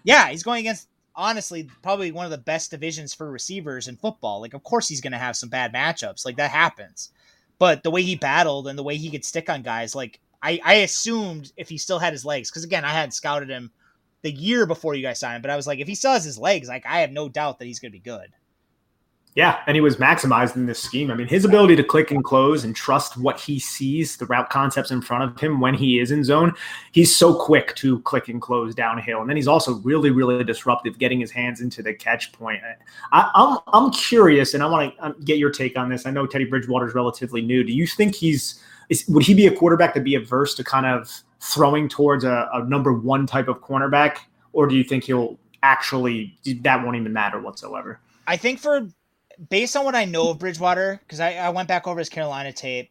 yeah, 0.04 0.30
he's 0.30 0.44
going 0.44 0.60
against 0.60 0.88
honestly 1.16 1.68
probably 1.82 2.12
one 2.12 2.26
of 2.26 2.32
the 2.32 2.38
best 2.38 2.70
divisions 2.70 3.16
for 3.16 3.32
receivers 3.32 3.88
in 3.88 3.98
football. 3.98 4.40
Like 4.40 4.54
of 4.54 4.64
course 4.64 4.88
he's 4.88 5.02
going 5.02 5.14
to 5.14 5.18
have 5.18 5.36
some 5.36 5.50
bad 5.50 5.74
matchups. 5.74 6.26
Like 6.26 6.38
that 6.38 6.52
happens. 6.52 7.12
But 7.58 7.82
the 7.82 7.92
way 7.92 8.04
he 8.04 8.16
battled 8.16 8.68
and 8.68 8.78
the 8.78 8.84
way 8.84 8.98
he 8.98 9.10
could 9.10 9.26
stick 9.26 9.50
on 9.50 9.64
guys, 9.64 9.96
like 9.96 10.20
I, 10.44 10.60
I 10.64 10.74
assumed 10.76 11.54
if 11.58 11.70
he 11.70 11.80
still 11.80 11.98
had 11.98 12.14
his 12.14 12.24
legs, 12.24 12.52
because 12.52 12.64
again 12.64 12.86
I 12.86 12.92
had 12.92 13.16
scouted 13.16 13.50
him 13.50 13.72
the 14.22 14.32
year 14.32 14.68
before 14.68 14.94
you 14.94 15.02
guys 15.02 15.20
signed, 15.20 15.38
him, 15.38 15.42
but 15.42 15.52
I 15.52 15.56
was 15.56 15.66
like, 15.66 15.80
if 15.80 15.88
he 15.88 15.96
still 15.96 16.12
has 16.12 16.24
his 16.24 16.38
legs, 16.38 16.68
like 16.68 16.86
I 16.86 17.00
have 17.00 17.12
no 17.12 17.30
doubt 17.30 17.58
that 17.58 17.66
he's 17.66 17.80
going 17.80 17.92
to 17.92 17.98
be 17.98 18.00
good. 18.00 18.32
Yeah, 19.36 19.60
and 19.68 19.76
he 19.76 19.82
was 19.82 19.98
maximized 19.98 20.56
in 20.56 20.66
this 20.66 20.82
scheme. 20.82 21.12
I 21.12 21.14
mean, 21.14 21.28
his 21.28 21.44
ability 21.44 21.76
to 21.76 21.84
click 21.84 22.10
and 22.10 22.24
close 22.24 22.64
and 22.64 22.74
trust 22.74 23.18
what 23.18 23.38
he 23.38 23.60
sees, 23.60 24.16
the 24.16 24.26
route 24.28 24.50
concepts 24.50 24.92
in 24.92 25.02
front 25.02 25.26
of 25.26 25.38
him 25.38 25.60
when 25.60 25.74
he 25.74 26.00
is 26.00 26.12
in 26.12 26.24
zone, 26.24 26.54
he's 26.94 27.14
so 27.14 27.34
quick 27.34 27.76
to 27.76 28.00
click 28.04 28.30
and 28.30 28.42
close 28.42 28.74
downhill. 28.74 29.20
And 29.20 29.30
then 29.30 29.36
he's 29.36 29.50
also 29.50 29.76
really, 29.80 30.10
really 30.10 30.42
disruptive 30.46 30.98
getting 31.00 31.20
his 31.20 31.32
hands 31.32 31.60
into 31.60 31.84
the 31.84 31.94
catch 31.94 32.32
point. 32.32 32.62
I, 33.12 33.24
am 33.24 33.30
I'm, 33.36 33.58
I'm 33.74 33.92
curious, 33.92 34.54
and 34.54 34.64
I 34.64 34.68
want 34.68 34.96
to 34.96 35.06
um, 35.06 35.16
get 35.26 35.38
your 35.38 35.52
take 35.52 35.78
on 35.78 35.90
this. 35.90 36.06
I 36.06 36.12
know 36.12 36.26
Teddy 36.26 36.46
Bridgewater 36.46 36.88
is 36.88 36.96
relatively 36.96 37.42
new. 37.42 37.66
Do 37.66 37.74
you 37.74 37.88
think 37.88 38.16
he's 38.16 38.64
is, 38.88 39.06
would 39.10 39.24
he 39.24 39.34
be 39.34 39.48
a 39.48 39.52
quarterback 39.54 39.94
to 39.96 40.00
be 40.00 40.16
averse 40.16 40.56
to 40.56 40.64
kind 40.64 40.86
of 40.86 41.12
throwing 41.42 41.90
towards 41.90 42.24
a, 42.24 42.48
a 42.54 42.64
number 42.64 42.94
one 42.94 43.28
type 43.28 43.50
of 43.50 43.60
cornerback, 43.60 44.20
or 44.54 44.66
do 44.66 44.76
you 44.76 44.84
think 44.84 45.04
he'll 45.04 45.38
actually 45.62 46.38
that 46.62 46.82
won't 46.82 46.96
even 46.96 47.12
matter 47.12 47.42
whatsoever? 47.42 48.00
I 48.28 48.38
think 48.38 48.60
for 48.60 48.88
based 49.50 49.76
on 49.76 49.86
what 49.86 49.96
I 49.96 50.06
know 50.06 50.30
of 50.30 50.40
Bridgewater, 50.40 51.00
because 51.04 51.20
I, 51.20 51.34
I 51.36 51.50
went 51.50 51.68
back 51.68 51.88
over 51.88 52.00
his 52.00 52.10
Carolina 52.10 52.54
tape. 52.54 52.90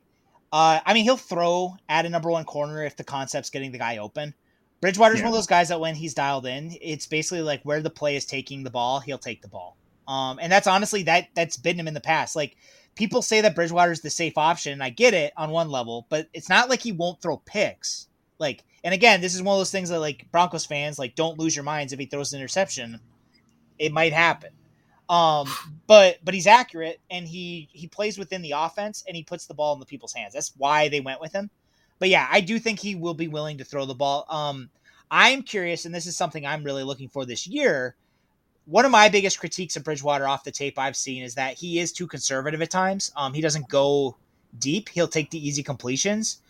Uh, 0.52 0.80
I 0.84 0.94
mean, 0.94 1.04
he'll 1.04 1.16
throw 1.16 1.76
at 1.88 2.06
a 2.06 2.08
number 2.08 2.30
one 2.30 2.44
corner 2.44 2.84
if 2.84 2.96
the 2.96 3.04
concept's 3.04 3.50
getting 3.50 3.72
the 3.72 3.78
guy 3.78 3.98
open. 3.98 4.34
Bridgewater's 4.80 5.18
yeah. 5.18 5.24
one 5.24 5.32
of 5.32 5.38
those 5.38 5.46
guys 5.46 5.68
that 5.70 5.80
when 5.80 5.94
he's 5.94 6.14
dialed 6.14 6.46
in, 6.46 6.76
it's 6.80 7.06
basically 7.06 7.42
like 7.42 7.62
where 7.62 7.80
the 7.80 7.90
play 7.90 8.16
is 8.16 8.26
taking 8.26 8.62
the 8.62 8.70
ball, 8.70 9.00
he'll 9.00 9.18
take 9.18 9.42
the 9.42 9.48
ball. 9.48 9.76
Um, 10.06 10.38
and 10.40 10.52
that's 10.52 10.66
honestly 10.66 11.02
that 11.04 11.28
that's 11.34 11.56
been 11.56 11.78
him 11.78 11.88
in 11.88 11.94
the 11.94 12.00
past. 12.00 12.36
Like 12.36 12.56
people 12.94 13.22
say 13.22 13.40
that 13.40 13.54
Bridgewater's 13.54 14.02
the 14.02 14.10
safe 14.10 14.36
option, 14.36 14.72
and 14.72 14.82
I 14.82 14.90
get 14.90 15.14
it 15.14 15.32
on 15.36 15.50
one 15.50 15.70
level, 15.70 16.06
but 16.08 16.28
it's 16.32 16.48
not 16.48 16.68
like 16.68 16.82
he 16.82 16.92
won't 16.92 17.22
throw 17.22 17.38
picks. 17.38 18.08
Like, 18.38 18.62
and 18.82 18.92
again, 18.92 19.20
this 19.20 19.34
is 19.34 19.42
one 19.42 19.54
of 19.54 19.60
those 19.60 19.70
things 19.70 19.88
that 19.88 20.00
like 20.00 20.30
Broncos 20.30 20.66
fans 20.66 20.98
like 20.98 21.14
don't 21.14 21.38
lose 21.38 21.56
your 21.56 21.64
minds 21.64 21.92
if 21.92 21.98
he 21.98 22.06
throws 22.06 22.32
an 22.32 22.40
interception. 22.40 23.00
It 23.78 23.92
might 23.92 24.12
happen. 24.12 24.50
Um, 25.08 25.48
but 25.86 26.18
but 26.24 26.32
he's 26.32 26.46
accurate 26.46 27.00
and 27.10 27.28
he 27.28 27.68
he 27.72 27.86
plays 27.86 28.18
within 28.18 28.42
the 28.42 28.52
offense 28.56 29.04
and 29.06 29.16
he 29.16 29.22
puts 29.22 29.46
the 29.46 29.54
ball 29.54 29.74
in 29.74 29.80
the 29.80 29.86
people's 29.86 30.14
hands. 30.14 30.32
That's 30.32 30.54
why 30.56 30.88
they 30.88 31.00
went 31.00 31.20
with 31.20 31.32
him. 31.32 31.50
But 31.98 32.08
yeah, 32.08 32.26
I 32.30 32.40
do 32.40 32.58
think 32.58 32.80
he 32.80 32.94
will 32.94 33.14
be 33.14 33.28
willing 33.28 33.58
to 33.58 33.64
throw 33.64 33.84
the 33.84 33.94
ball. 33.94 34.26
Um, 34.28 34.70
I'm 35.10 35.42
curious, 35.42 35.84
and 35.84 35.94
this 35.94 36.06
is 36.06 36.16
something 36.16 36.44
I'm 36.44 36.64
really 36.64 36.82
looking 36.82 37.08
for 37.08 37.24
this 37.24 37.46
year. 37.46 37.96
One 38.66 38.84
of 38.84 38.90
my 38.90 39.08
biggest 39.10 39.38
critiques 39.38 39.76
of 39.76 39.84
Bridgewater 39.84 40.26
off 40.26 40.42
the 40.42 40.50
tape 40.50 40.78
I've 40.78 40.96
seen 40.96 41.22
is 41.22 41.34
that 41.34 41.54
he 41.54 41.78
is 41.78 41.92
too 41.92 42.06
conservative 42.06 42.62
at 42.62 42.70
times. 42.70 43.12
Um, 43.14 43.34
he 43.34 43.42
doesn't 43.42 43.68
go 43.68 44.16
deep. 44.58 44.88
He'll 44.88 45.06
take 45.06 45.30
the 45.30 45.46
easy 45.46 45.62
completions, 45.62 46.40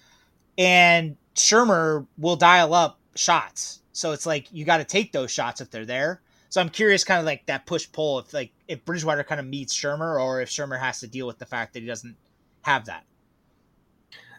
and 0.57 1.17
Shurmur 1.35 2.07
will 2.19 2.37
dial 2.37 2.73
up 2.73 3.01
shots. 3.17 3.81
So 3.93 4.13
it's 4.13 4.27
like 4.27 4.53
you 4.53 4.65
got 4.65 4.79
to 4.79 4.85
take 4.85 5.13
those 5.13 5.31
shots 5.31 5.61
if 5.61 5.71
they're 5.71 5.85
there. 5.85 6.21
So 6.55 6.61
I'm 6.61 6.69
curious, 6.69 7.03
kind 7.03 7.19
of 7.19 7.27
like 7.27 7.45
that 7.47 7.67
push 7.67 7.91
pull, 7.91 8.21
if 8.21 8.33
like 8.33 8.53
if 8.69 8.85
Bridgewater 8.85 9.25
kind 9.25 9.41
of 9.41 9.47
meets 9.49 9.77
Shurmur, 9.77 10.23
or 10.23 10.41
if 10.41 10.49
Shurmur 10.49 10.79
has 10.79 11.01
to 11.01 11.09
deal 11.09 11.27
with 11.27 11.37
the 11.41 11.45
fact 11.45 11.75
that 11.75 11.81
he 11.81 11.87
doesn't 11.87 12.17
have 12.63 12.85
that. 12.85 13.03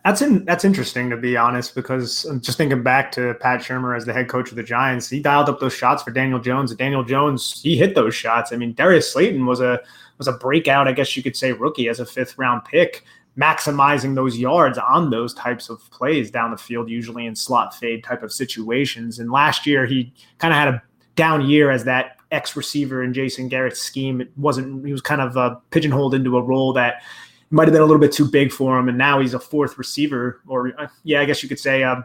That's 0.06 0.22
in, 0.22 0.46
that's 0.46 0.64
interesting 0.64 1.10
to 1.10 1.18
be 1.18 1.36
honest, 1.36 1.76
because 1.76 2.24
I'm 2.24 2.40
just 2.40 2.58
thinking 2.58 2.84
back 2.84 3.12
to 3.14 3.34
Pat 3.42 3.60
Shurmur 3.60 3.98
as 3.98 4.06
the 4.06 4.14
head 4.14 4.30
coach 4.30 4.50
of 4.50 4.56
the 4.56 4.64
Giants. 4.64 5.10
He 5.10 5.20
dialed 5.20 5.50
up 5.50 5.60
those 5.60 5.74
shots 5.74 6.04
for 6.04 6.12
Daniel 6.12 6.40
Jones, 6.40 6.72
and 6.72 6.78
Daniel 6.78 7.04
Jones 7.04 7.62
he 7.62 7.76
hit 7.76 7.96
those 7.96 8.16
shots. 8.16 8.54
I 8.54 8.56
mean, 8.56 8.72
Darius 8.72 9.12
Slayton 9.12 9.46
was 9.46 9.60
a 9.60 9.82
was 10.18 10.30
a 10.30 10.38
breakout, 10.38 10.88
I 10.88 10.94
guess 10.94 11.18
you 11.18 11.22
could 11.22 11.36
say, 11.36 11.52
rookie 11.52 11.90
as 11.90 12.00
a 12.00 12.06
fifth 12.06 12.38
round 12.38 12.64
pick, 12.64 13.04
maximizing 13.38 14.16
those 14.16 14.38
yards 14.38 14.78
on 14.78 15.10
those 15.10 15.34
types 15.34 15.68
of 15.68 15.82
plays 15.92 16.32
down 16.32 16.52
the 16.52 16.58
field, 16.58 16.90
usually 16.90 17.26
in 17.26 17.36
slot 17.36 17.76
fade 17.76 18.06
type 18.06 18.24
of 18.24 18.32
situations. 18.32 19.20
And 19.20 19.30
last 19.30 19.68
year 19.68 19.86
he 19.86 20.14
kind 20.38 20.54
of 20.54 20.58
had 20.58 20.70
a 20.70 20.84
down 21.16 21.48
year 21.48 21.72
as 21.72 21.84
that 21.86 22.18
ex 22.32 22.56
receiver 22.56 23.04
in 23.04 23.14
Jason 23.14 23.48
Garrett's 23.48 23.82
scheme. 23.82 24.22
It 24.22 24.32
wasn't, 24.38 24.86
he 24.86 24.92
was 24.92 25.02
kind 25.02 25.22
of 25.22 25.38
uh, 25.38 25.56
pigeonholed 25.72 26.14
into 26.14 26.38
a 26.38 26.42
role 26.42 26.74
that 26.74 27.02
might 27.50 27.68
have 27.68 27.74
been 27.74 27.82
a 27.82 27.86
little 27.86 28.00
bit 28.00 28.12
too 28.12 28.30
big 28.30 28.52
for 28.52 28.78
him. 28.78 28.90
And 28.90 28.98
now 28.98 29.20
he's 29.20 29.34
a 29.34 29.40
fourth 29.40 29.78
receiver, 29.78 30.42
or 30.48 30.74
uh, 30.80 30.88
yeah, 31.04 31.22
I 31.22 31.26
guess 31.26 31.42
you 31.44 31.50
could 31.50 31.60
say 31.60 31.84
uh, 31.84 32.02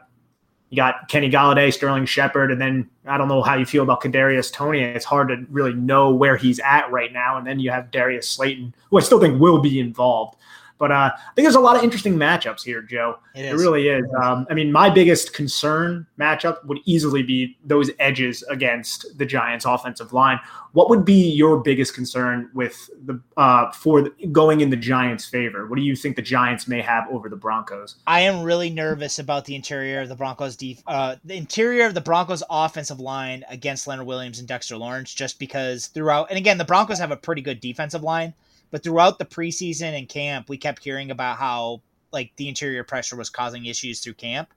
you 0.69 0.77
got 0.77 1.09
Kenny 1.09 1.29
Golladay, 1.29 1.73
Sterling 1.73 2.07
Shepard, 2.07 2.53
and 2.53 2.61
then 2.61 2.89
I 3.05 3.19
don't 3.19 3.27
know 3.27 3.43
how 3.43 3.57
you 3.57 3.67
feel 3.67 3.83
about 3.83 4.03
Kadarius 4.03 4.53
Toney. 4.53 4.83
It's 4.83 5.05
hard 5.05 5.29
to 5.29 5.45
really 5.51 5.75
know 5.75 6.15
where 6.15 6.37
he's 6.37 6.61
at 6.61 6.91
right 6.93 7.13
now. 7.13 7.37
And 7.37 7.47
then 7.47 7.59
you 7.59 7.71
have 7.71 7.91
Darius 7.91 8.29
Slayton, 8.29 8.75
who 8.89 8.99
I 8.99 9.01
still 9.01 9.21
think 9.21 9.41
will 9.41 9.61
be 9.61 9.81
involved. 9.81 10.37
But 10.81 10.91
uh, 10.91 11.11
I 11.15 11.35
think 11.35 11.45
there's 11.45 11.57
a 11.57 11.61
lot 11.61 11.77
of 11.77 11.85
interesting 11.85 12.17
matchups 12.17 12.65
here, 12.65 12.81
Joe. 12.81 13.19
It, 13.35 13.45
it 13.45 13.55
really 13.55 13.89
is. 13.89 14.03
Um, 14.23 14.47
I 14.51 14.55
mean, 14.55 14.73
my 14.73 14.89
biggest 14.89 15.35
concern 15.35 16.07
matchup 16.19 16.65
would 16.65 16.79
easily 16.87 17.23
be 17.23 17.59
those 17.63 17.91
edges 17.99 18.43
against 18.45 19.19
the 19.19 19.27
Giants' 19.27 19.67
offensive 19.67 20.15
line. 20.15 20.41
What 20.73 20.89
would 20.89 21.05
be 21.05 21.33
your 21.33 21.59
biggest 21.59 21.93
concern 21.93 22.49
with 22.55 22.89
the 23.05 23.21
uh, 23.37 23.71
for 23.73 24.01
the, 24.01 24.27
going 24.29 24.63
in 24.63 24.71
the 24.71 24.77
Giants' 24.77 25.27
favor? 25.27 25.67
What 25.67 25.77
do 25.77 25.83
you 25.83 25.95
think 25.95 26.17
the 26.17 26.23
Giants 26.23 26.67
may 26.67 26.81
have 26.81 27.07
over 27.11 27.29
the 27.29 27.37
Broncos? 27.37 27.97
I 28.07 28.21
am 28.21 28.43
really 28.43 28.71
nervous 28.71 29.19
about 29.19 29.45
the 29.45 29.57
interior 29.57 30.01
of 30.01 30.09
the 30.09 30.17
Broncos 30.17 30.57
def- 30.57 30.83
uh, 30.87 31.17
the 31.27 31.37
interior 31.37 31.85
of 31.85 31.93
the 31.93 32.01
Broncos 32.01 32.43
offensive 32.49 33.01
line 33.01 33.45
against 33.51 33.87
Leonard 33.87 34.07
Williams 34.07 34.39
and 34.39 34.49
Dexter 34.49 34.79
Lawrence, 34.79 35.13
just 35.13 35.39
because 35.39 35.89
throughout 35.89 36.31
and 36.31 36.39
again 36.39 36.57
the 36.57 36.65
Broncos 36.65 36.99
have 36.99 37.11
a 37.11 37.17
pretty 37.19 37.43
good 37.43 37.61
defensive 37.61 38.03
line 38.03 38.33
but 38.71 38.83
throughout 38.83 39.19
the 39.19 39.25
preseason 39.25 39.99
and 39.99 40.09
camp, 40.09 40.49
we 40.49 40.57
kept 40.57 40.83
hearing 40.85 41.11
about 41.11 41.39
how 41.39 41.83
like 42.13 42.33
the 42.37 42.49
interior 42.49 42.85
pressure 42.85 43.17
was 43.17 43.31
causing 43.31 43.67
issues 43.67 44.01
through 44.01 44.15
camp. 44.15 44.53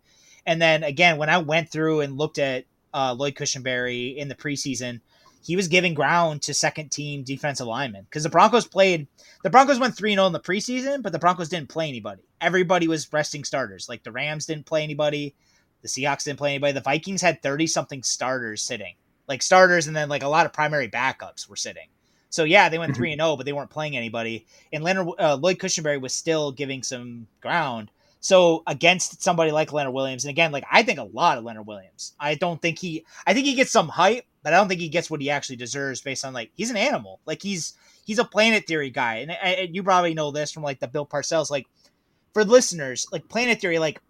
And 0.46 0.62
then 0.62 0.84
again, 0.84 1.18
when 1.18 1.30
I 1.30 1.38
went 1.38 1.72
through 1.72 2.02
and 2.02 2.18
looked 2.18 2.38
at 2.38 2.66
uh, 2.94 3.16
Lloyd 3.18 3.36
Cushenberry 3.36 4.16
in 4.16 4.28
the 4.28 4.36
preseason, 4.36 5.02
he 5.44 5.56
was 5.56 5.68
giving 5.68 5.94
ground 5.94 6.42
to 6.44 6.54
second 6.54 6.90
team 6.90 7.24
defensive 7.24 7.68
linemen 7.68 8.04
because 8.04 8.24
the 8.24 8.30
Broncos 8.30 8.66
played. 8.66 9.08
The 9.44 9.50
Broncos 9.50 9.80
went 9.80 9.96
3 9.96 10.14
0 10.14 10.28
in 10.28 10.34
the 10.34 10.40
preseason, 10.40 11.02
but 11.02 11.12
the 11.12 11.20
Broncos 11.20 11.50
didn't 11.50 11.70
play 11.70 11.90
anybody. 11.90 12.24
Everybody 12.40 12.88
was 12.88 13.12
resting 13.12 13.44
starters. 13.44 13.90
Like 13.90 14.04
the 14.04 14.12
Rams 14.12 14.46
didn't 14.46 14.66
play 14.66 14.84
anybody. 14.84 15.36
The 15.82 15.90
Seahawks 15.90 16.24
didn't 16.24 16.40
play 16.40 16.52
anybody. 16.52 16.72
The 16.72 16.82
Vikings 16.82 17.22
had 17.22 17.42
30 17.42 17.68
something 17.68 18.04
starters 18.04 18.62
sitting, 18.62 18.96
like 19.28 19.42
starters, 19.42 19.88
and 19.88 19.96
then 19.96 20.08
like 20.08 20.24
a 20.24 20.30
lot 20.30 20.46
of 20.46 20.54
primary 20.54 20.88
backups 20.88 21.50
were 21.50 21.58
sitting. 21.58 21.88
So 22.34 22.46
yeah, 22.46 22.68
they 22.68 22.80
went 22.80 22.96
3 22.96 23.12
and 23.12 23.22
0, 23.22 23.38
but 23.38 23.46
they 23.46 23.54
weren't 23.54 23.70
playing 23.70 23.96
anybody. 23.96 24.48
And 24.72 24.84
Leonard 24.84 25.08
uh, 25.20 25.36
Lloyd 25.36 25.60
Cushenberry 25.60 26.02
was 26.02 26.16
still 26.16 26.52
giving 26.52 26.82
some 26.82 27.28
ground. 27.42 27.92
So 28.22 28.64
against 28.66 29.22
somebody 29.22 29.52
like 29.52 29.72
Leonard 29.72 29.94
Williams, 29.94 30.26
and 30.26 30.32
again, 30.32 30.52
like 30.52 30.64
I 30.72 30.82
think 30.82 30.98
a 30.98 31.04
lot 31.04 31.38
of 31.38 31.44
Leonard 31.44 31.68
Williams. 31.68 32.16
I 32.20 32.34
don't 32.34 32.60
think 32.60 32.80
he 32.80 33.06
I 33.28 33.36
think 33.36 33.46
he 33.46 33.54
gets 33.54 33.70
some 33.70 33.88
hype, 33.88 34.26
but 34.42 34.52
I 34.52 34.58
don't 34.58 34.68
think 34.68 34.82
he 34.82 34.90
gets 34.90 35.12
what 35.12 35.22
he 35.22 35.30
actually 35.30 35.58
deserves 35.58 36.02
based 36.02 36.26
on 36.26 36.34
like 36.34 36.50
he's 36.56 36.72
an 36.72 36.78
animal. 36.78 37.20
Like 37.28 37.44
he's 37.44 37.74
he's 38.04 38.18
a 38.18 38.26
planet 38.26 38.66
theory 38.66 38.90
guy. 38.90 39.18
And, 39.18 39.30
and 39.30 39.76
you 39.76 39.84
probably 39.84 40.16
know 40.16 40.32
this 40.32 40.52
from 40.52 40.64
like 40.64 40.80
the 40.80 40.88
Bill 40.88 41.06
Parcells. 41.06 41.52
Like 41.52 41.68
for 42.34 42.44
listeners, 42.44 43.06
like 43.12 43.30
planet 43.30 43.62
theory, 43.62 43.78
like 43.78 44.02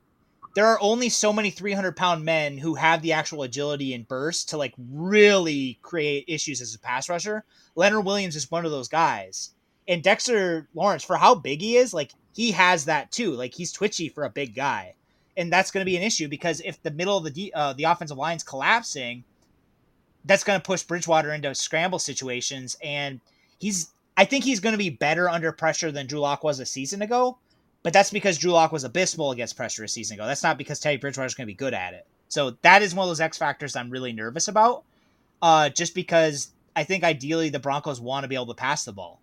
there 0.54 0.68
are 0.68 0.78
only 0.82 1.10
so 1.10 1.34
many 1.34 1.50
300 1.50 1.96
pound 1.96 2.24
men 2.24 2.58
who 2.58 2.76
have 2.76 3.02
the 3.02 3.14
actual 3.14 3.44
agility 3.44 3.94
and 3.94 4.08
burst 4.08 4.50
to 4.50 4.58
like 4.58 4.74
really 4.78 5.80
create 5.82 6.26
issues 6.28 6.62
as 6.62 6.76
a 6.76 6.80
pass 6.80 7.10
rusher. 7.10 7.44
Leonard 7.76 8.06
Williams 8.06 8.36
is 8.36 8.52
one 8.52 8.66
of 8.66 8.72
those 8.72 8.88
guys. 8.88 9.52
And 9.88 10.04
Dexter 10.04 10.68
Lawrence, 10.74 11.04
for 11.04 11.18
how 11.18 11.36
big 11.36 11.62
he 11.62 11.76
is, 11.76 11.94
like 11.94 12.12
he 12.34 12.52
has 12.52 12.86
that 12.86 13.12
too. 13.12 13.32
Like 13.32 13.54
he's 13.54 13.72
twitchy 13.72 14.10
for 14.10 14.24
a 14.24 14.30
big 14.30 14.56
guy, 14.56 14.94
and 15.36 15.52
that's 15.52 15.72
going 15.72 15.82
to 15.82 15.90
be 15.90 15.98
an 15.98 16.04
issue 16.04 16.28
because 16.28 16.62
if 16.64 16.82
the 16.84 16.92
middle 16.92 17.18
of 17.18 17.34
the 17.34 17.54
uh, 17.54 17.74
the 17.74 17.84
offensive 17.84 18.18
line's 18.18 18.44
collapsing, 18.44 19.24
that's 20.24 20.44
going 20.44 20.60
to 20.60 20.66
push 20.66 20.84
Bridgewater 20.84 21.34
into 21.34 21.54
scramble 21.56 22.00
situations, 22.00 22.78
and 22.82 23.20
he's. 23.60 23.90
I 24.16 24.26
think 24.26 24.44
he's 24.44 24.60
going 24.60 24.74
to 24.74 24.78
be 24.78 24.92
better 24.92 25.28
under 25.28 25.52
pressure 25.52 25.92
than 25.92 26.06
Drew 26.06 26.20
Lock 26.20 26.44
was 26.44 26.60
a 26.60 26.68
season 26.68 27.02
ago, 27.02 27.40
but 27.84 27.94
that's 27.94 28.10
because 28.10 28.38
Drew 28.38 28.52
Lock 28.52 28.72
was 28.72 28.84
abysmal 28.84 29.32
against 29.32 29.56
pressure 29.56 29.84
a 29.84 29.90
season 29.90 30.16
ago. 30.16 30.26
That's 30.26 30.44
not 30.44 30.58
because 30.58 30.80
Teddy 30.80 30.98
Bridgewater 30.98 31.28
is 31.28 31.36
going 31.36 31.46
to 31.46 31.52
be 31.52 31.58
good 31.58 31.74
at 31.74 31.94
it. 31.94 32.08
So 32.30 32.52
that 32.64 32.82
is 32.82 32.96
one 32.96 33.06
of 33.06 33.10
those 33.10 33.22
X 33.22 33.38
factors 33.38 33.76
I'm 33.76 33.90
really 33.90 34.14
nervous 34.14 34.48
about, 34.48 34.84
uh, 35.42 35.70
just 35.70 35.94
because 35.94 36.52
I 36.76 36.84
think 36.84 37.04
ideally 37.04 37.50
the 37.50 37.60
Broncos 37.60 38.02
want 38.02 38.24
to 38.24 38.28
be 38.28 38.36
able 38.36 38.48
to 38.48 38.56
pass 38.56 38.86
the 38.86 38.94
ball, 38.94 39.22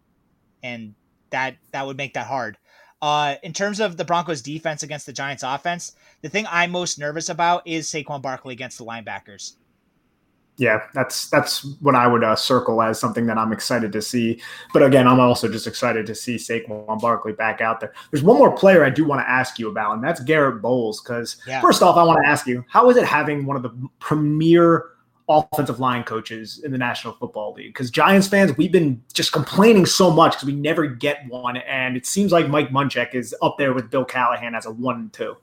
and 0.63 0.95
that 1.31 1.57
that 1.73 1.87
would 1.87 1.97
make 1.97 2.15
that 2.15 2.27
hard. 2.27 2.57
Uh, 3.03 3.37
in 3.43 3.53
terms 3.53 3.81
of 3.81 3.97
the 3.97 4.05
Broncos 4.05 4.43
defense 4.43 4.83
against 4.83 5.07
the 5.07 5.13
Giants 5.13 5.43
offense, 5.43 5.97
the 6.21 6.29
thing 6.29 6.47
I'm 6.51 6.71
most 6.71 6.99
nervous 6.99 7.31
about 7.31 7.67
is 7.67 7.89
Saquon 7.89 8.21
Barkley 8.21 8.53
against 8.53 8.79
the 8.79 8.85
linebackers. 8.85 9.55
Yeah, 10.57 10.83
that's 10.93 11.31
that's 11.31 11.65
what 11.81 11.95
I 11.95 12.07
would 12.07 12.23
uh, 12.23 12.37
circle 12.37 12.83
as 12.83 13.01
something 13.01 13.27
that 13.27 13.39
I'm 13.39 13.53
excited 13.53 13.93
to 13.93 14.03
see. 14.03 14.43
But 14.75 14.83
again, 14.83 15.09
I'm 15.09 15.19
also 15.19 15.49
just 15.49 15.67
excited 15.67 16.05
to 16.07 16.15
see 16.15 16.37
Saquon 16.37 17.01
Barkley 17.01 17.33
back 17.33 17.63
out 17.63 17.81
there. 17.81 17.95
There's 18.11 18.23
one 18.23 18.37
more 18.37 18.53
player 18.55 18.85
I 18.85 18.91
do 18.91 19.07
want 19.07 19.23
to 19.23 19.29
ask 19.29 19.59
you 19.59 19.71
about, 19.71 19.95
and 19.95 20.05
that's 20.05 20.21
Garett 20.21 20.61
Bolles. 20.61 21.01
Because 21.01 21.37
yeah. 21.47 21.63
first 21.63 21.83
off, 21.83 21.97
I 21.97 22.03
want 22.03 22.23
to 22.23 22.29
ask 22.29 22.47
you, 22.47 22.63
how 22.69 22.91
is 22.91 22.99
it 22.99 23.05
having 23.05 23.47
one 23.47 23.57
of 23.57 23.63
the 23.63 23.71
premier 24.01 24.91
offensive 25.31 25.79
line 25.79 26.03
coaches 26.03 26.61
in 26.65 26.73
the 26.73 26.79
National 26.79 27.15
Football 27.15 27.55
League. 27.55 27.73
Because 27.73 27.91
Giants 27.91 28.27
fans, 28.27 28.57
we've 28.57 28.73
been 28.73 29.03
just 29.13 29.33
complaining 29.33 29.87
so 29.87 30.11
much 30.11 30.33
because 30.33 30.47
we 30.47 30.55
never 30.55 30.87
get 30.87 31.27
one, 31.29 31.57
and 31.59 31.97
it 31.97 32.05
seems 32.05 32.33
like 32.33 32.49
Mike 32.49 32.71
Munchak 32.71 33.15
is 33.15 33.35
up 33.41 33.57
there 33.57 33.73
with 33.73 33.91
Bill 33.91 34.05
Callahan 34.05 34.55
as 34.55 34.67
a 34.67 34.71
one 34.71 34.97
and 34.97 35.13
two. 35.13 35.37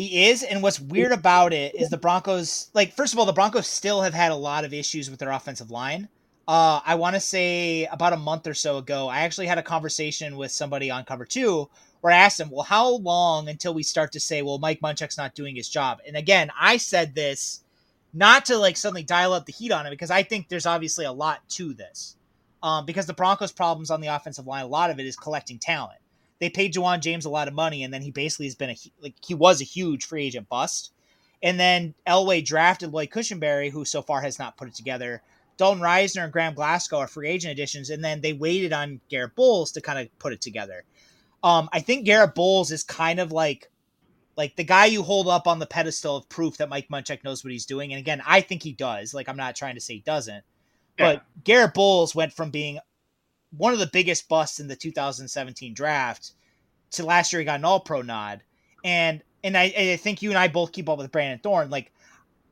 He 0.00 0.30
is, 0.30 0.42
and 0.42 0.62
what's 0.62 0.80
weird 0.80 1.12
about 1.12 1.52
it 1.52 1.74
is 1.74 1.90
the 1.90 1.98
Broncos. 1.98 2.70
Like, 2.72 2.94
first 2.94 3.12
of 3.12 3.18
all, 3.18 3.26
the 3.26 3.34
Broncos 3.34 3.66
still 3.66 4.00
have 4.00 4.14
had 4.14 4.32
a 4.32 4.34
lot 4.34 4.64
of 4.64 4.72
issues 4.72 5.10
with 5.10 5.18
their 5.18 5.30
offensive 5.30 5.70
line. 5.70 6.08
Uh, 6.48 6.80
I 6.86 6.94
want 6.94 7.16
to 7.16 7.20
say 7.20 7.84
about 7.84 8.14
a 8.14 8.16
month 8.16 8.46
or 8.46 8.54
so 8.54 8.78
ago, 8.78 9.08
I 9.08 9.20
actually 9.20 9.46
had 9.46 9.58
a 9.58 9.62
conversation 9.62 10.38
with 10.38 10.52
somebody 10.52 10.90
on 10.90 11.04
Cover 11.04 11.26
Two 11.26 11.68
where 12.00 12.14
I 12.14 12.16
asked 12.16 12.40
him, 12.40 12.48
"Well, 12.48 12.62
how 12.62 12.88
long 12.88 13.50
until 13.50 13.74
we 13.74 13.82
start 13.82 14.10
to 14.12 14.20
say, 14.20 14.40
well, 14.40 14.56
Mike 14.56 14.80
Munchak's 14.80 15.18
not 15.18 15.34
doing 15.34 15.54
his 15.54 15.68
job?" 15.68 15.98
And 16.06 16.16
again, 16.16 16.50
I 16.58 16.78
said 16.78 17.14
this 17.14 17.62
not 18.14 18.46
to 18.46 18.56
like 18.56 18.78
suddenly 18.78 19.02
dial 19.02 19.34
up 19.34 19.44
the 19.44 19.52
heat 19.52 19.70
on 19.70 19.86
it 19.86 19.90
because 19.90 20.10
I 20.10 20.22
think 20.22 20.48
there's 20.48 20.64
obviously 20.64 21.04
a 21.04 21.12
lot 21.12 21.46
to 21.50 21.74
this. 21.74 22.16
Um, 22.62 22.86
because 22.86 23.04
the 23.04 23.12
Broncos' 23.12 23.52
problems 23.52 23.90
on 23.90 24.00
the 24.00 24.08
offensive 24.08 24.46
line, 24.46 24.64
a 24.64 24.68
lot 24.68 24.88
of 24.88 24.98
it 24.98 25.04
is 25.04 25.14
collecting 25.14 25.58
talent. 25.58 25.99
They 26.40 26.50
paid 26.50 26.74
Ja'Wuan 26.74 27.00
James 27.00 27.26
a 27.26 27.30
lot 27.30 27.48
of 27.48 27.54
money, 27.54 27.84
and 27.84 27.92
then 27.92 28.02
he 28.02 28.10
basically 28.10 28.46
has 28.46 28.54
been 28.54 28.70
a 28.70 28.76
like 29.00 29.14
he 29.24 29.34
was 29.34 29.60
a 29.60 29.64
huge 29.64 30.06
free 30.06 30.24
agent 30.24 30.48
bust. 30.48 30.92
And 31.42 31.58
then 31.58 31.94
Elway 32.06 32.44
drafted 32.44 32.92
Lloyd 32.92 33.10
Cushenberry, 33.10 33.70
who 33.70 33.84
so 33.84 34.02
far 34.02 34.20
has 34.20 34.38
not 34.38 34.56
put 34.56 34.68
it 34.68 34.74
together. 34.74 35.22
Dalton 35.56 35.82
Risner 35.82 36.24
and 36.24 36.32
Graham 36.32 36.54
Glasgow 36.54 36.98
are 36.98 37.06
free 37.06 37.28
agent 37.28 37.52
additions, 37.52 37.90
and 37.90 38.02
then 38.02 38.22
they 38.22 38.32
waited 38.32 38.72
on 38.72 39.00
Garett 39.10 39.36
Bolles 39.36 39.72
to 39.72 39.80
kind 39.80 39.98
of 39.98 40.18
put 40.18 40.32
it 40.32 40.40
together. 40.40 40.84
Um, 41.42 41.68
I 41.72 41.80
think 41.80 42.06
Garett 42.06 42.34
Bolles 42.34 42.70
is 42.70 42.82
kind 42.82 43.20
of 43.20 43.32
like 43.32 43.70
like 44.36 44.56
the 44.56 44.64
guy 44.64 44.86
you 44.86 45.02
hold 45.02 45.28
up 45.28 45.46
on 45.46 45.58
the 45.58 45.66
pedestal 45.66 46.16
of 46.16 46.28
proof 46.30 46.56
that 46.56 46.70
Mike 46.70 46.88
Munchak 46.88 47.24
knows 47.24 47.44
what 47.44 47.52
he's 47.52 47.66
doing. 47.66 47.92
And 47.92 48.00
again, 48.00 48.22
I 48.26 48.40
think 48.40 48.62
he 48.62 48.72
does. 48.72 49.12
Like 49.12 49.28
I'm 49.28 49.36
not 49.36 49.54
trying 49.54 49.74
to 49.74 49.80
say 49.82 49.94
he 49.94 50.00
doesn't. 50.00 50.42
Yeah. 50.98 51.14
But 51.14 51.44
Garett 51.44 51.74
Bolles 51.74 52.14
went 52.14 52.32
from 52.32 52.50
being 52.50 52.78
one 53.56 53.72
of 53.72 53.78
the 53.78 53.90
biggest 53.92 54.28
busts 54.28 54.60
in 54.60 54.68
the 54.68 54.76
2017 54.76 55.74
draft 55.74 56.32
to 56.92 57.04
last 57.04 57.32
year 57.32 57.40
he 57.40 57.44
got 57.44 57.58
an 57.58 57.64
all 57.64 57.80
pro 57.80 58.02
nod. 58.02 58.42
And 58.84 59.22
and 59.42 59.56
I, 59.56 59.72
I 59.76 59.96
think 59.96 60.22
you 60.22 60.30
and 60.30 60.38
I 60.38 60.48
both 60.48 60.72
keep 60.72 60.88
up 60.88 60.98
with 60.98 61.12
Brandon 61.12 61.38
Thorn. 61.38 61.70
Like 61.70 61.92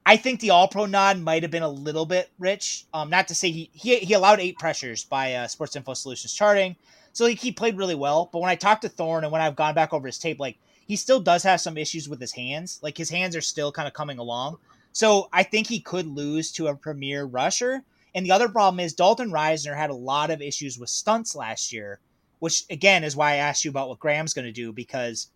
I 0.06 0.16
think 0.16 0.40
the 0.40 0.50
all 0.50 0.68
pro 0.68 0.86
nod 0.86 1.18
might 1.18 1.42
have 1.42 1.50
been 1.50 1.62
a 1.62 1.68
little 1.68 2.06
bit 2.06 2.30
rich. 2.38 2.86
Um, 2.94 3.10
not 3.10 3.28
to 3.28 3.34
say 3.34 3.50
he 3.50 3.70
he, 3.72 3.98
he 3.98 4.14
allowed 4.14 4.40
eight 4.40 4.58
pressures 4.58 5.04
by 5.04 5.34
uh, 5.34 5.46
Sports 5.46 5.76
Info 5.76 5.94
Solutions 5.94 6.32
charting. 6.32 6.76
So 7.12 7.24
like, 7.24 7.38
he 7.38 7.52
played 7.52 7.76
really 7.76 7.94
well. 7.94 8.28
But 8.32 8.40
when 8.40 8.50
I 8.50 8.54
talked 8.54 8.82
to 8.82 8.88
Thorn 8.88 9.24
and 9.24 9.32
when 9.32 9.42
I've 9.42 9.56
gone 9.56 9.74
back 9.74 9.92
over 9.92 10.06
his 10.06 10.18
tape, 10.18 10.38
like 10.38 10.56
he 10.86 10.96
still 10.96 11.20
does 11.20 11.42
have 11.42 11.60
some 11.60 11.76
issues 11.76 12.08
with 12.08 12.20
his 12.20 12.32
hands. 12.32 12.78
Like 12.82 12.96
his 12.96 13.10
hands 13.10 13.36
are 13.36 13.40
still 13.40 13.72
kind 13.72 13.86
of 13.86 13.94
coming 13.94 14.18
along. 14.18 14.58
So 14.92 15.28
I 15.32 15.42
think 15.42 15.66
he 15.66 15.80
could 15.80 16.06
lose 16.06 16.50
to 16.52 16.68
a 16.68 16.74
premier 16.74 17.24
rusher. 17.24 17.84
And 18.14 18.24
the 18.24 18.32
other 18.32 18.48
problem 18.48 18.80
is 18.80 18.94
Dalton 18.94 19.30
Risner 19.30 19.76
had 19.76 19.90
a 19.90 19.94
lot 19.94 20.30
of 20.30 20.42
issues 20.42 20.78
with 20.78 20.90
stunts 20.90 21.34
last 21.34 21.72
year, 21.72 22.00
which 22.38 22.64
again 22.70 23.04
is 23.04 23.16
why 23.16 23.32
I 23.32 23.36
asked 23.36 23.64
you 23.64 23.70
about 23.70 23.88
what 23.88 23.98
Graham's 23.98 24.34
going 24.34 24.46
to 24.46 24.52
do 24.52 24.72
because 24.72 25.30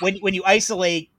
when 0.00 0.16
when 0.18 0.34
you 0.34 0.42
isolate 0.44 1.10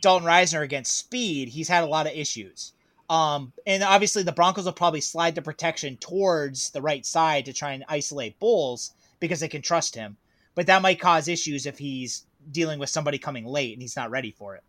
Dalton 0.00 0.26
Risner 0.26 0.62
against 0.62 0.98
speed, 0.98 1.48
he's 1.48 1.68
had 1.68 1.84
a 1.84 1.88
lot 1.88 2.06
of 2.06 2.12
issues. 2.12 2.72
Um, 3.10 3.52
and 3.66 3.82
obviously 3.82 4.22
the 4.22 4.32
Broncos 4.32 4.64
will 4.64 4.72
probably 4.72 5.00
slide 5.00 5.34
the 5.34 5.42
protection 5.42 5.96
towards 5.98 6.70
the 6.70 6.80
right 6.82 7.04
side 7.04 7.44
to 7.44 7.52
try 7.52 7.72
and 7.72 7.84
isolate 7.88 8.38
Bolles 8.38 8.92
because 9.20 9.40
they 9.40 9.48
can 9.48 9.62
trust 9.62 9.94
him. 9.94 10.16
But 10.54 10.66
that 10.66 10.82
might 10.82 11.00
cause 11.00 11.28
issues 11.28 11.66
if 11.66 11.78
he's 11.78 12.24
dealing 12.50 12.78
with 12.78 12.90
somebody 12.90 13.18
coming 13.18 13.44
late 13.44 13.72
and 13.72 13.82
he's 13.82 13.96
not 13.96 14.10
ready 14.10 14.30
for 14.30 14.56
it. 14.56 14.62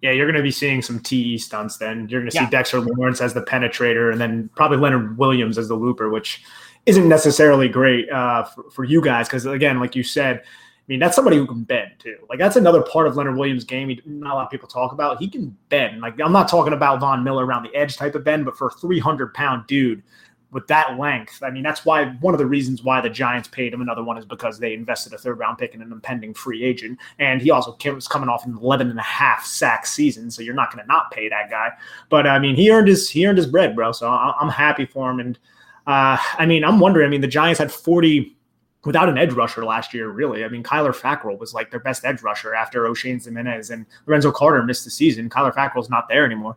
Yeah, 0.00 0.12
you're 0.12 0.26
going 0.26 0.36
to 0.36 0.42
be 0.42 0.50
seeing 0.50 0.80
some 0.80 1.00
TE 1.00 1.38
stunts 1.38 1.76
then. 1.76 2.08
You're 2.08 2.20
going 2.20 2.30
to 2.30 2.36
see 2.36 2.42
yeah. 2.42 2.50
Dexter 2.50 2.80
Lawrence 2.80 3.20
as 3.20 3.34
the 3.34 3.42
penetrator 3.42 4.12
and 4.12 4.20
then 4.20 4.48
probably 4.54 4.78
Leonard 4.78 5.18
Williams 5.18 5.58
as 5.58 5.68
the 5.68 5.74
looper, 5.74 6.08
which 6.08 6.44
isn't 6.86 7.08
necessarily 7.08 7.68
great 7.68 8.08
uh, 8.10 8.44
for, 8.44 8.70
for 8.70 8.84
you 8.84 9.00
guys 9.00 9.26
because, 9.26 9.44
again, 9.44 9.80
like 9.80 9.96
you 9.96 10.04
said, 10.04 10.42
I 10.88 10.92
mean, 10.92 11.00
that's 11.00 11.14
somebody 11.14 11.36
who 11.36 11.46
can 11.46 11.64
bend 11.64 11.90
too. 11.98 12.16
Like 12.30 12.38
that's 12.38 12.56
another 12.56 12.80
part 12.80 13.06
of 13.06 13.16
Leonard 13.16 13.36
Williams' 13.36 13.64
game. 13.64 13.90
He, 13.90 14.00
not 14.06 14.32
a 14.32 14.36
lot 14.36 14.44
of 14.44 14.50
people 14.50 14.68
talk 14.68 14.92
about. 14.92 15.18
He 15.18 15.28
can 15.28 15.54
bend. 15.68 16.00
Like 16.00 16.18
I'm 16.18 16.32
not 16.32 16.48
talking 16.48 16.72
about 16.72 17.00
Von 17.00 17.22
Miller 17.22 17.44
around 17.44 17.64
the 17.64 17.74
edge 17.74 17.98
type 17.98 18.14
of 18.14 18.24
bend, 18.24 18.46
but 18.46 18.56
for 18.56 18.68
a 18.68 18.70
300 18.70 19.34
pound 19.34 19.66
dude 19.66 20.02
with 20.50 20.66
that 20.68 20.98
length. 20.98 21.42
I 21.42 21.50
mean, 21.50 21.62
that's 21.62 21.84
why 21.84 22.06
one 22.20 22.32
of 22.32 22.38
the 22.38 22.46
reasons 22.46 22.82
why 22.82 23.00
the 23.00 23.10
Giants 23.10 23.48
paid 23.48 23.74
him. 23.74 23.82
Another 23.82 24.02
one 24.02 24.16
is 24.16 24.24
because 24.24 24.58
they 24.58 24.72
invested 24.72 25.12
a 25.12 25.18
third 25.18 25.38
round 25.38 25.58
pick 25.58 25.74
in 25.74 25.82
an 25.82 25.92
impending 25.92 26.32
free 26.32 26.64
agent. 26.64 26.98
And 27.18 27.42
he 27.42 27.50
also 27.50 27.72
came, 27.72 27.94
was 27.94 28.08
coming 28.08 28.28
off 28.28 28.46
an 28.46 28.56
11 28.56 28.88
and 28.88 28.98
a 28.98 29.02
half 29.02 29.44
sack 29.44 29.86
season. 29.86 30.30
So 30.30 30.42
you're 30.42 30.54
not 30.54 30.72
going 30.72 30.82
to 30.82 30.88
not 30.88 31.10
pay 31.10 31.28
that 31.28 31.50
guy. 31.50 31.70
But 32.08 32.26
I 32.26 32.38
mean, 32.38 32.56
he 32.56 32.70
earned 32.70 32.88
his, 32.88 33.10
he 33.10 33.26
earned 33.26 33.38
his 33.38 33.46
bread, 33.46 33.76
bro. 33.76 33.92
So 33.92 34.08
I'm 34.08 34.48
happy 34.48 34.86
for 34.86 35.10
him. 35.10 35.20
And 35.20 35.38
uh, 35.86 36.16
I 36.38 36.46
mean, 36.46 36.64
I'm 36.64 36.80
wondering, 36.80 37.06
I 37.06 37.10
mean, 37.10 37.20
the 37.20 37.28
Giants 37.28 37.58
had 37.58 37.70
40 37.70 38.34
without 38.84 39.08
an 39.08 39.18
edge 39.18 39.32
rusher 39.32 39.64
last 39.64 39.92
year, 39.92 40.08
really. 40.08 40.44
I 40.44 40.48
mean, 40.48 40.62
Kyler 40.62 40.94
Fackrell 40.94 41.38
was 41.38 41.52
like 41.52 41.70
their 41.70 41.80
best 41.80 42.04
edge 42.04 42.22
rusher 42.22 42.54
after 42.54 42.84
Oshane 42.84 43.22
Ximines 43.22 43.70
and 43.70 43.84
Lorenzo 44.06 44.32
Carter 44.32 44.62
missed 44.62 44.84
the 44.84 44.90
season. 44.90 45.28
Kyler 45.28 45.52
Fackrell's 45.52 45.90
not 45.90 46.08
there 46.08 46.24
anymore. 46.24 46.56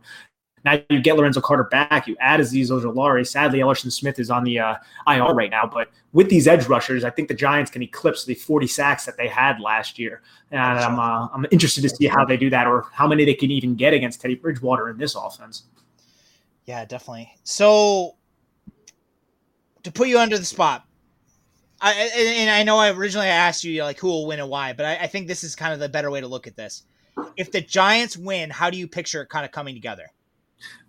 Now 0.64 0.78
you 0.88 1.00
get 1.00 1.16
Lorenzo 1.16 1.40
Carter 1.40 1.64
back. 1.64 2.06
You 2.06 2.16
add 2.20 2.40
Azeez 2.40 2.70
Ojulari. 2.70 3.26
Sadly, 3.26 3.58
Elerson 3.58 3.90
Smith 3.90 4.18
is 4.18 4.30
on 4.30 4.44
the 4.44 4.60
uh, 4.60 4.76
IR 5.08 5.34
right 5.34 5.50
now. 5.50 5.68
But 5.72 5.88
with 6.12 6.28
these 6.28 6.46
edge 6.46 6.66
rushers, 6.66 7.04
I 7.04 7.10
think 7.10 7.28
the 7.28 7.34
Giants 7.34 7.70
can 7.70 7.82
eclipse 7.82 8.24
the 8.24 8.34
40 8.34 8.66
sacks 8.68 9.04
that 9.06 9.16
they 9.16 9.26
had 9.26 9.60
last 9.60 9.98
year. 9.98 10.22
And 10.50 10.60
I'm, 10.60 10.98
uh, 10.98 11.28
I'm 11.34 11.46
interested 11.50 11.82
to 11.82 11.88
see 11.88 12.06
how 12.06 12.24
they 12.24 12.36
do 12.36 12.48
that 12.50 12.66
or 12.66 12.86
how 12.92 13.08
many 13.08 13.24
they 13.24 13.34
can 13.34 13.50
even 13.50 13.74
get 13.74 13.92
against 13.92 14.20
Teddy 14.20 14.36
Bridgewater 14.36 14.88
in 14.88 14.98
this 14.98 15.16
offense. 15.16 15.64
Yeah, 16.64 16.84
definitely. 16.84 17.32
So 17.42 18.16
to 19.82 19.90
put 19.90 20.08
you 20.08 20.18
under 20.18 20.38
the 20.38 20.44
spot, 20.44 20.86
I 21.80 21.92
and 22.16 22.48
I 22.48 22.62
know 22.62 22.78
I 22.78 22.92
originally 22.92 23.26
asked 23.26 23.64
you 23.64 23.82
like 23.82 23.98
who 23.98 24.06
will 24.06 24.26
win 24.26 24.38
and 24.38 24.48
why, 24.48 24.72
but 24.72 24.86
I, 24.86 24.98
I 24.98 25.06
think 25.08 25.26
this 25.26 25.42
is 25.42 25.56
kind 25.56 25.72
of 25.72 25.80
the 25.80 25.88
better 25.88 26.12
way 26.12 26.20
to 26.20 26.28
look 26.28 26.46
at 26.46 26.54
this. 26.54 26.84
If 27.36 27.50
the 27.50 27.60
Giants 27.60 28.16
win, 28.16 28.50
how 28.50 28.70
do 28.70 28.78
you 28.78 28.86
picture 28.86 29.20
it 29.22 29.28
kind 29.28 29.44
of 29.44 29.50
coming 29.50 29.74
together? 29.74 30.06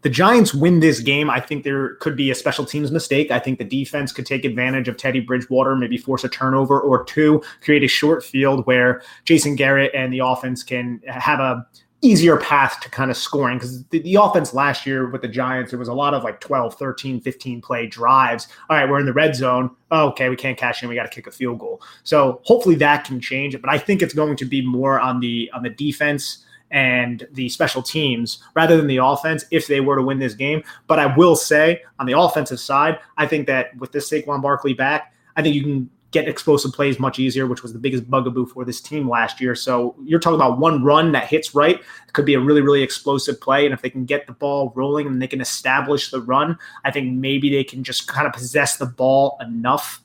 The 0.03 0.09
Giants 0.09 0.53
win 0.53 0.81
this 0.81 0.99
game, 0.99 1.29
I 1.29 1.39
think 1.39 1.63
there 1.63 1.95
could 1.95 2.15
be 2.15 2.29
a 2.29 2.35
special 2.35 2.65
teams 2.65 2.91
mistake. 2.91 3.31
I 3.31 3.39
think 3.39 3.57
the 3.57 3.65
defense 3.65 4.11
could 4.11 4.25
take 4.25 4.43
advantage 4.43 4.87
of 4.87 4.97
Teddy 4.97 5.21
Bridgewater, 5.21 5.75
maybe 5.75 5.97
force 5.97 6.23
a 6.23 6.29
turnover 6.29 6.79
or 6.79 7.03
two, 7.05 7.41
create 7.61 7.83
a 7.83 7.87
short 7.87 8.23
field 8.23 8.65
where 8.67 9.01
Jason 9.23 9.55
Garrett 9.55 9.91
and 9.95 10.13
the 10.13 10.19
offense 10.19 10.61
can 10.61 11.01
have 11.07 11.39
a 11.39 11.65
easier 12.03 12.35
path 12.35 12.81
to 12.81 12.89
kind 12.89 13.09
of 13.09 13.15
scoring 13.15 13.57
because 13.57 13.81
the, 13.85 13.99
the, 13.99 14.15
offense 14.15 14.53
last 14.53 14.85
year 14.85 15.09
with 15.09 15.21
the 15.21 15.27
Giants, 15.27 15.71
it 15.71 15.77
was 15.77 15.87
a 15.87 15.93
lot 15.93 16.13
of 16.13 16.21
like 16.21 16.41
12, 16.41 16.75
13, 16.75 17.21
15 17.21 17.61
play 17.61 17.87
drives. 17.87 18.49
All 18.69 18.75
right, 18.75 18.89
we're 18.89 18.99
in 18.99 19.05
the 19.05 19.13
red 19.13 19.35
zone. 19.35 19.73
Oh, 19.89 20.09
okay, 20.09 20.27
we 20.27 20.35
can't 20.35 20.57
cash 20.57 20.83
in. 20.83 20.89
We 20.89 20.95
got 20.95 21.03
to 21.03 21.09
kick 21.09 21.27
a 21.27 21.31
field 21.31 21.59
goal. 21.59 21.81
So 22.03 22.41
hopefully 22.43 22.75
that 22.75 23.05
can 23.05 23.21
change 23.21 23.55
it. 23.55 23.61
But 23.61 23.71
I 23.71 23.77
think 23.77 24.01
it's 24.01 24.13
going 24.13 24.35
to 24.35 24.45
be 24.45 24.65
more 24.65 24.99
on 24.99 25.21
the 25.21 25.49
on 25.53 25.63
the 25.63 25.69
defense 25.69 26.45
and 26.73 27.25
the 27.31 27.47
special 27.47 27.81
teams 27.81 28.43
rather 28.55 28.75
than 28.75 28.87
the 28.87 28.97
offense 28.97 29.45
if 29.51 29.67
they 29.67 29.79
were 29.79 29.95
to 29.95 30.01
win 30.01 30.19
this 30.19 30.33
game. 30.33 30.61
But 30.87 30.99
I 30.99 31.15
will 31.15 31.35
say 31.35 31.83
on 31.99 32.07
the 32.07 32.17
offensive 32.19 32.59
side, 32.59 32.99
I 33.17 33.27
think 33.27 33.47
that 33.47 33.77
with 33.77 33.93
this 33.93 34.09
Saquon 34.09 34.41
Barkley 34.41 34.73
back, 34.73 35.13
I 35.37 35.41
think 35.41 35.55
you 35.55 35.61
can 35.61 35.89
get 36.09 36.27
explosive 36.27 36.71
plays 36.73 36.99
much 36.99 37.19
easier, 37.19 37.47
which 37.47 37.63
was 37.63 37.73
the 37.73 37.79
biggest 37.79 38.09
bugaboo 38.09 38.45
for 38.47 38.65
this 38.65 38.81
team 38.81 39.09
last 39.09 39.39
year. 39.39 39.55
So 39.55 39.95
you're 40.03 40.19
talking 40.19 40.35
about 40.35 40.59
one 40.59 40.83
run 40.83 41.11
that 41.13 41.27
hits 41.27 41.55
right. 41.55 41.79
It 41.79 42.13
could 42.13 42.25
be 42.25 42.33
a 42.33 42.39
really, 42.39 42.61
really 42.61 42.83
explosive 42.83 43.39
play. 43.39 43.65
And 43.65 43.73
if 43.73 43.81
they 43.81 43.89
can 43.89 44.05
get 44.05 44.27
the 44.27 44.33
ball 44.33 44.73
rolling 44.75 45.07
and 45.07 45.21
they 45.21 45.27
can 45.27 45.41
establish 45.41 46.11
the 46.11 46.21
run, 46.21 46.57
I 46.85 46.91
think 46.91 47.13
maybe 47.13 47.49
they 47.49 47.63
can 47.63 47.83
just 47.83 48.07
kind 48.07 48.27
of 48.27 48.33
possess 48.33 48.77
the 48.77 48.85
ball 48.85 49.37
enough. 49.41 50.01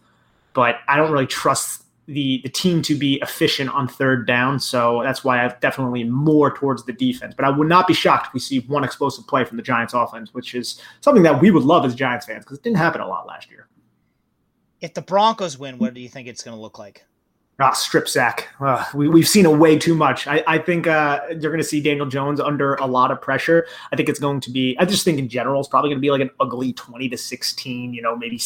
But 0.55 0.77
I 0.89 0.97
don't 0.97 1.13
really 1.13 1.27
trust 1.27 1.85
the 2.09 2.41
the 2.43 2.49
team 2.49 2.81
to 2.83 2.97
be 2.97 3.17
efficient 3.23 3.71
on 3.71 3.87
third 3.87 4.27
down. 4.27 4.59
So 4.59 5.03
that's 5.05 5.23
why 5.23 5.45
I've 5.45 5.61
definitely 5.61 6.05
more 6.05 6.51
towards 6.51 6.85
the 6.85 6.93
defense. 6.93 7.35
But 7.37 7.45
I 7.45 7.51
would 7.51 7.69
not 7.69 7.87
be 7.87 7.95
shocked 7.95 8.29
if 8.29 8.35
we 8.35 8.41
see 8.41 8.61
one 8.61 8.83
explosive 8.83 9.27
play 9.27 9.45
from 9.45 9.59
the 9.59 9.63
Giants 9.63 9.95
offense, 9.95 10.33
which 10.33 10.55
is 10.55 10.81
something 11.01 11.23
that 11.23 11.41
we 11.41 11.51
would 11.51 11.63
love 11.63 11.85
as 11.85 11.95
Giants 11.95 12.27
fans 12.27 12.45
because 12.45 12.59
it 12.59 12.65
didn't 12.65 12.79
happen 12.79 13.01
a 13.01 13.07
lot 13.07 13.27
last 13.27 13.51
year. 13.51 13.69
If 14.81 14.95
the 14.95 15.03
Broncos 15.03 15.59
win, 15.59 15.79
what 15.79 15.95
do 15.95 16.01
you 16.01 16.09
think 16.09 16.29
it's 16.29 16.43
going 16.43 16.57
to 16.57 16.61
look 16.61 16.79
like? 16.79 17.05
Ah, 17.61 17.73
strip 17.73 18.09
sack. 18.09 18.49
Uh, 18.61 18.85
we, 18.95 19.09
we've 19.09 19.27
seen 19.27 19.45
it 19.45 19.51
way 19.51 19.77
too 19.77 19.97
much. 19.97 20.29
I, 20.29 20.45
I 20.47 20.59
think 20.59 20.87
uh, 20.87 21.21
you're 21.29 21.51
going 21.51 21.59
to 21.59 21.65
see 21.65 21.81
Daniel 21.81 22.07
Jones 22.07 22.39
under 22.39 22.77
a 22.77 22.87
lot 22.87 23.11
of 23.11 23.21
pressure. 23.21 23.67
I 23.93 23.97
think 23.97 24.09
it's 24.09 24.21
going 24.21 24.39
to 24.43 24.51
be, 24.53 24.77
I 24.79 24.85
just 24.85 25.05
think 25.05 25.19
in 25.19 25.29
general, 25.29 25.59
it's 25.59 25.69
probably 25.69 25.91
going 25.91 25.99
to 25.99 26.01
be 26.01 26.13
like 26.13 26.21
an 26.21 26.31
ugly 26.39 26.73
20 26.73 27.09
to 27.09 27.19
16, 27.19 27.93
you 27.93 28.01
know, 28.01 28.17
maybe 28.17 28.41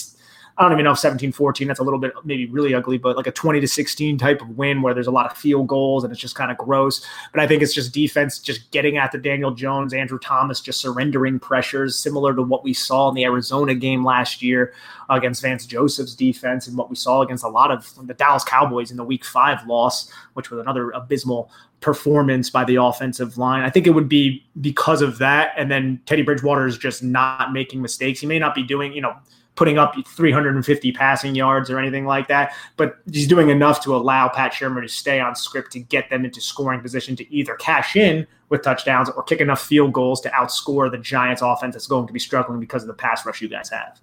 I 0.58 0.62
don't 0.62 0.72
even 0.72 0.84
know 0.84 0.92
if 0.92 0.98
17 0.98 1.32
14, 1.32 1.66
that's 1.66 1.80
a 1.80 1.82
little 1.82 1.98
bit 1.98 2.12
maybe 2.24 2.46
really 2.46 2.74
ugly, 2.74 2.98
but 2.98 3.16
like 3.16 3.26
a 3.26 3.32
20 3.32 3.60
to 3.60 3.68
16 3.68 4.18
type 4.18 4.40
of 4.40 4.50
win 4.50 4.82
where 4.82 4.92
there's 4.92 5.06
a 5.06 5.12
lot 5.12 5.30
of 5.30 5.36
field 5.36 5.66
goals 5.66 6.04
and 6.04 6.12
it's 6.12 6.20
just 6.20 6.34
kind 6.34 6.50
of 6.50 6.58
gross. 6.58 7.04
But 7.32 7.40
I 7.40 7.46
think 7.46 7.62
it's 7.62 7.74
just 7.74 7.92
defense 7.92 8.38
just 8.38 8.70
getting 8.70 8.98
at 8.98 9.12
the 9.12 9.18
Daniel 9.18 9.50
Jones, 9.50 9.94
Andrew 9.94 10.18
Thomas, 10.18 10.60
just 10.60 10.80
surrendering 10.80 11.38
pressures, 11.38 11.98
similar 11.98 12.34
to 12.34 12.42
what 12.42 12.64
we 12.64 12.74
saw 12.74 13.08
in 13.08 13.14
the 13.14 13.24
Arizona 13.24 13.74
game 13.74 14.04
last 14.04 14.42
year 14.42 14.74
against 15.08 15.42
Vance 15.42 15.66
Joseph's 15.66 16.14
defense 16.14 16.66
and 16.66 16.76
what 16.76 16.90
we 16.90 16.96
saw 16.96 17.22
against 17.22 17.44
a 17.44 17.48
lot 17.48 17.70
of 17.70 17.92
the 18.06 18.14
Dallas 18.14 18.44
Cowboys 18.44 18.90
in 18.90 18.96
the 18.96 19.04
week 19.04 19.24
five 19.24 19.66
loss, 19.66 20.10
which 20.34 20.50
was 20.50 20.60
another 20.60 20.90
abysmal 20.90 21.50
performance 21.80 22.48
by 22.48 22.64
the 22.64 22.76
offensive 22.76 23.36
line. 23.36 23.62
I 23.62 23.70
think 23.70 23.86
it 23.86 23.90
would 23.90 24.08
be 24.08 24.46
because 24.60 25.02
of 25.02 25.18
that. 25.18 25.52
And 25.56 25.70
then 25.70 26.00
Teddy 26.06 26.22
Bridgewater 26.22 26.66
is 26.66 26.78
just 26.78 27.02
not 27.02 27.52
making 27.52 27.82
mistakes. 27.82 28.20
He 28.20 28.26
may 28.26 28.38
not 28.38 28.54
be 28.54 28.62
doing, 28.62 28.92
you 28.92 29.00
know, 29.00 29.16
putting 29.54 29.78
up 29.78 29.94
350 30.06 30.92
passing 30.92 31.34
yards 31.34 31.70
or 31.70 31.78
anything 31.78 32.06
like 32.06 32.28
that, 32.28 32.54
but 32.76 32.96
he's 33.10 33.28
doing 33.28 33.50
enough 33.50 33.82
to 33.84 33.94
allow 33.94 34.28
Pat 34.28 34.52
Shurmur 34.52 34.82
to 34.82 34.88
stay 34.88 35.20
on 35.20 35.34
script 35.34 35.72
to 35.72 35.80
get 35.80 36.08
them 36.08 36.24
into 36.24 36.40
scoring 36.40 36.80
position 36.80 37.14
to 37.16 37.34
either 37.34 37.54
cash 37.56 37.96
in 37.96 38.26
with 38.48 38.62
touchdowns 38.62 39.10
or 39.10 39.22
kick 39.22 39.40
enough 39.40 39.62
field 39.62 39.92
goals 39.92 40.20
to 40.22 40.30
outscore 40.30 40.90
the 40.90 40.98
Giants 40.98 41.42
offense 41.42 41.74
that's 41.74 41.86
going 41.86 42.06
to 42.06 42.12
be 42.12 42.18
struggling 42.18 42.60
because 42.60 42.82
of 42.82 42.88
the 42.88 42.94
pass 42.94 43.26
rush 43.26 43.42
you 43.42 43.48
guys 43.48 43.68
have. 43.68 44.00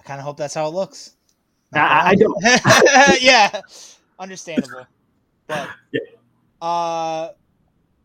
I 0.00 0.02
kind 0.02 0.20
of 0.20 0.26
hope 0.26 0.36
that's 0.36 0.54
how 0.54 0.66
it 0.66 0.74
looks. 0.74 1.16
I, 1.74 2.10
I 2.10 2.14
don't. 2.14 2.42
yeah, 3.22 3.60
understandable. 4.18 4.86
But 5.46 5.68
uh, 6.60 7.30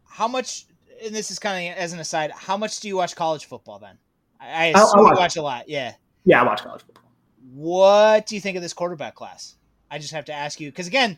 how 0.08 0.28
much? 0.28 0.66
And 1.04 1.14
this 1.16 1.32
is 1.32 1.40
kind 1.40 1.72
of 1.72 1.78
as 1.78 1.94
an 1.94 2.00
aside. 2.00 2.32
How 2.32 2.58
much 2.58 2.80
do 2.80 2.88
you 2.88 2.98
watch 2.98 3.16
college 3.16 3.46
football 3.46 3.80
then? 3.80 3.98
I 4.40 4.72
I, 4.72 4.80
I 4.80 5.14
watch 5.14 5.36
a 5.38 5.42
lot. 5.42 5.68
Yeah. 5.68 5.94
Yeah, 6.26 6.42
I 6.42 6.46
watch 6.46 6.62
college 6.62 6.82
football. 6.82 7.12
What 7.54 8.26
do 8.28 8.36
you 8.36 8.42
think 8.42 8.56
of 8.56 8.62
this 8.62 8.74
quarterback 8.74 9.16
class? 9.16 9.56
I 9.92 9.98
just 9.98 10.14
have 10.14 10.26
to 10.26 10.34
ask 10.34 10.60
you 10.60 10.70
because 10.70 10.88
again, 10.88 11.18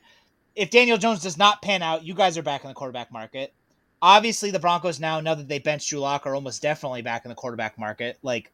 if 0.56 0.70
Daniel 0.70 0.98
Jones 0.98 1.22
does 1.22 1.38
not 1.38 1.62
pan 1.62 1.82
out, 1.82 2.04
you 2.04 2.14
guys 2.14 2.38
are 2.38 2.44
back 2.44 2.64
in 2.64 2.70
the 2.70 2.74
quarterback 2.74 3.12
market. 3.12 3.54
Obviously, 4.02 4.50
the 4.50 4.60
Broncos 4.60 5.00
now, 5.00 5.20
now 5.20 5.36
that 5.36 5.48
they 5.48 5.60
benched 5.60 5.90
Drew 5.90 6.00
Lock, 6.00 6.26
are 6.26 6.34
almost 6.34 6.62
definitely 6.62 7.02
back 7.02 7.26
in 7.26 7.30
the 7.30 7.36
quarterback 7.36 7.78
market. 7.78 8.18
Like 8.24 8.52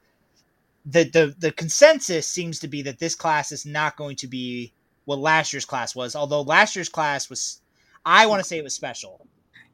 the 0.86 1.04
the 1.06 1.36
the 1.40 1.52
consensus 1.52 2.28
seems 2.28 2.60
to 2.60 2.68
be 2.68 2.82
that 2.84 3.00
this 3.00 3.16
class 3.16 3.52
is 3.52 3.66
not 3.66 3.98
going 3.98 4.16
to 4.18 4.28
be 4.28 4.74
what 5.06 5.20
last 5.20 5.54
year's 5.54 5.66
class 5.66 5.96
was. 5.96 6.16
Although 6.16 6.42
last 6.42 6.76
year's 6.76 6.90
class 6.90 7.30
was, 7.30 7.62
I 8.06 8.26
want 8.26 8.42
to 8.42 8.48
say 8.48 8.58
it 8.58 8.64
was 8.64 8.74
special. 8.74 9.26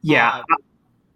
Yeah, 0.02 0.40
um, 0.40 0.44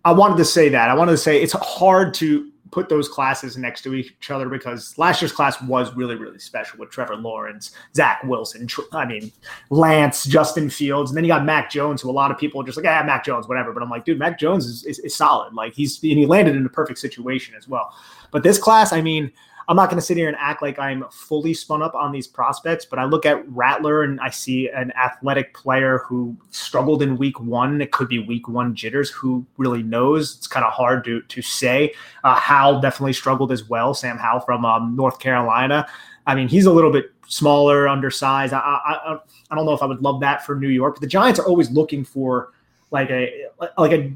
I, 0.05 0.09
I 0.09 0.13
wanted 0.13 0.37
to 0.37 0.45
say 0.45 0.69
that. 0.69 0.89
I 0.89 0.95
wanted 0.95 1.11
to 1.11 1.17
say 1.17 1.41
it's 1.41 1.53
hard 1.53 2.13
to 2.15 2.51
put 2.71 2.89
those 2.89 3.07
classes 3.07 3.57
next 3.57 3.81
to 3.83 3.93
each 3.93 4.31
other 4.31 4.49
because 4.49 4.97
last 4.97 5.21
year's 5.21 5.31
class 5.31 5.61
was 5.61 5.95
really, 5.95 6.15
really 6.15 6.39
special 6.39 6.79
with 6.79 6.89
Trevor 6.89 7.15
Lawrence, 7.15 7.71
Zach 7.95 8.23
Wilson, 8.23 8.67
I 8.91 9.05
mean, 9.05 9.31
Lance, 9.69 10.25
Justin 10.25 10.69
Fields. 10.69 11.11
And 11.11 11.17
then 11.17 11.23
you 11.23 11.29
got 11.29 11.45
Mac 11.45 11.69
Jones, 11.69 12.01
who 12.01 12.09
a 12.09 12.11
lot 12.11 12.31
of 12.31 12.37
people 12.37 12.61
are 12.61 12.65
just 12.65 12.77
like, 12.77 12.85
ah, 12.85 13.03
Mac 13.05 13.25
Jones, 13.25 13.47
whatever. 13.47 13.73
But 13.73 13.83
I'm 13.83 13.89
like, 13.89 14.05
dude, 14.05 14.19
Mac 14.19 14.39
Jones 14.39 14.65
is, 14.65 14.83
is, 14.85 14.99
is 14.99 15.15
solid. 15.15 15.53
Like 15.53 15.73
he's, 15.73 16.01
and 16.03 16.11
he 16.11 16.25
landed 16.25 16.55
in 16.55 16.65
a 16.65 16.69
perfect 16.69 16.99
situation 16.99 17.55
as 17.55 17.67
well. 17.67 17.93
But 18.31 18.43
this 18.43 18.57
class, 18.57 18.93
I 18.93 19.01
mean, 19.01 19.31
I'm 19.69 19.75
not 19.75 19.89
going 19.89 19.99
to 19.99 20.05
sit 20.05 20.15
here 20.15 20.29
and 20.29 20.37
act 20.39 20.61
like 20.61 20.79
I'm 20.79 21.03
fully 21.11 21.53
spun 21.53 21.81
up 21.81 21.93
on 21.93 22.13
these 22.13 22.25
prospects, 22.25 22.85
but 22.85 22.99
I 22.99 23.03
look 23.03 23.25
at 23.25 23.45
Rattler 23.49 24.03
and 24.03 24.19
I 24.21 24.29
see 24.29 24.69
an 24.69 24.93
athletic 24.93 25.53
player 25.53 25.99
who 26.05 26.37
struggled 26.51 27.01
in 27.01 27.17
week 27.17 27.39
one. 27.41 27.81
It 27.81 27.91
could 27.91 28.07
be 28.07 28.19
week 28.19 28.47
one 28.47 28.75
jitters. 28.75 29.09
Who 29.09 29.45
really 29.57 29.83
knows? 29.83 30.37
It's 30.37 30.47
kind 30.47 30.65
of 30.65 30.71
hard 30.71 31.03
to 31.05 31.21
to 31.21 31.41
say. 31.41 31.93
Uh, 32.23 32.35
Howell 32.35 32.79
definitely 32.79 33.13
struggled 33.13 33.51
as 33.51 33.67
well. 33.67 33.93
Sam 33.93 34.17
Howell 34.17 34.39
from 34.41 34.63
um, 34.63 34.95
North 34.95 35.19
Carolina. 35.19 35.85
I 36.25 36.35
mean, 36.35 36.47
he's 36.47 36.65
a 36.65 36.71
little 36.71 36.91
bit 36.91 37.11
smaller, 37.27 37.89
undersized. 37.89 38.53
I, 38.53 38.59
I 38.59 39.17
I 39.51 39.55
don't 39.55 39.65
know 39.65 39.73
if 39.73 39.81
I 39.81 39.85
would 39.85 40.01
love 40.01 40.21
that 40.21 40.45
for 40.45 40.55
New 40.55 40.69
York, 40.69 40.95
but 40.95 41.01
the 41.01 41.07
Giants 41.07 41.39
are 41.41 41.45
always 41.45 41.69
looking 41.71 42.05
for 42.05 42.53
like 42.91 43.09
a 43.09 43.47
like 43.77 43.91
a 43.91 44.13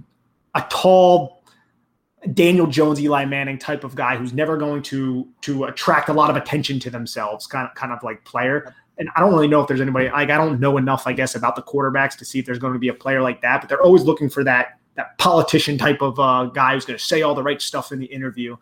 a 0.55 0.65
tall 0.69 1.40
Daniel 2.33 2.67
Jones, 2.67 3.01
Eli 3.01 3.25
Manning 3.25 3.57
type 3.57 3.83
of 3.83 3.95
guy 3.95 4.15
who's 4.15 4.33
never 4.33 4.57
going 4.57 4.83
to 4.83 5.27
to 5.41 5.65
attract 5.65 6.09
a 6.09 6.13
lot 6.13 6.29
of 6.29 6.35
attention 6.35 6.79
to 6.81 6.89
themselves, 6.89 7.47
kind 7.47 7.67
of 7.67 7.75
kind 7.75 7.91
of 7.91 8.03
like 8.03 8.23
player. 8.25 8.75
And 8.97 9.09
I 9.15 9.19
don't 9.19 9.33
really 9.33 9.47
know 9.47 9.61
if 9.61 9.67
there's 9.67 9.81
anybody 9.81 10.09
like 10.09 10.29
I 10.29 10.37
don't 10.37 10.59
know 10.59 10.77
enough, 10.77 11.07
I 11.07 11.13
guess, 11.13 11.35
about 11.35 11.55
the 11.55 11.63
quarterbacks 11.63 12.15
to 12.17 12.25
see 12.25 12.39
if 12.39 12.45
there's 12.45 12.59
going 12.59 12.73
to 12.73 12.79
be 12.79 12.89
a 12.89 12.93
player 12.93 13.21
like 13.21 13.41
that. 13.41 13.61
But 13.61 13.69
they're 13.69 13.81
always 13.81 14.03
looking 14.03 14.29
for 14.29 14.43
that 14.43 14.79
that 14.95 15.17
politician 15.17 15.77
type 15.77 16.01
of 16.01 16.19
uh, 16.19 16.45
guy 16.45 16.73
who's 16.73 16.85
going 16.85 16.99
to 16.99 17.03
say 17.03 17.21
all 17.21 17.33
the 17.33 17.43
right 17.43 17.61
stuff 17.61 17.91
in 17.91 17.99
the 17.99 18.05
interview. 18.05 18.55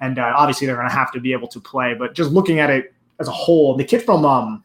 And 0.00 0.18
uh, 0.18 0.34
obviously, 0.36 0.66
they're 0.66 0.76
going 0.76 0.88
to 0.88 0.94
have 0.94 1.12
to 1.12 1.20
be 1.20 1.32
able 1.32 1.48
to 1.48 1.60
play. 1.60 1.94
But 1.94 2.14
just 2.14 2.30
looking 2.30 2.60
at 2.60 2.70
it 2.70 2.94
as 3.18 3.28
a 3.28 3.32
whole, 3.32 3.76
the 3.76 3.84
kid 3.84 4.02
from 4.02 4.24
um, 4.24 4.62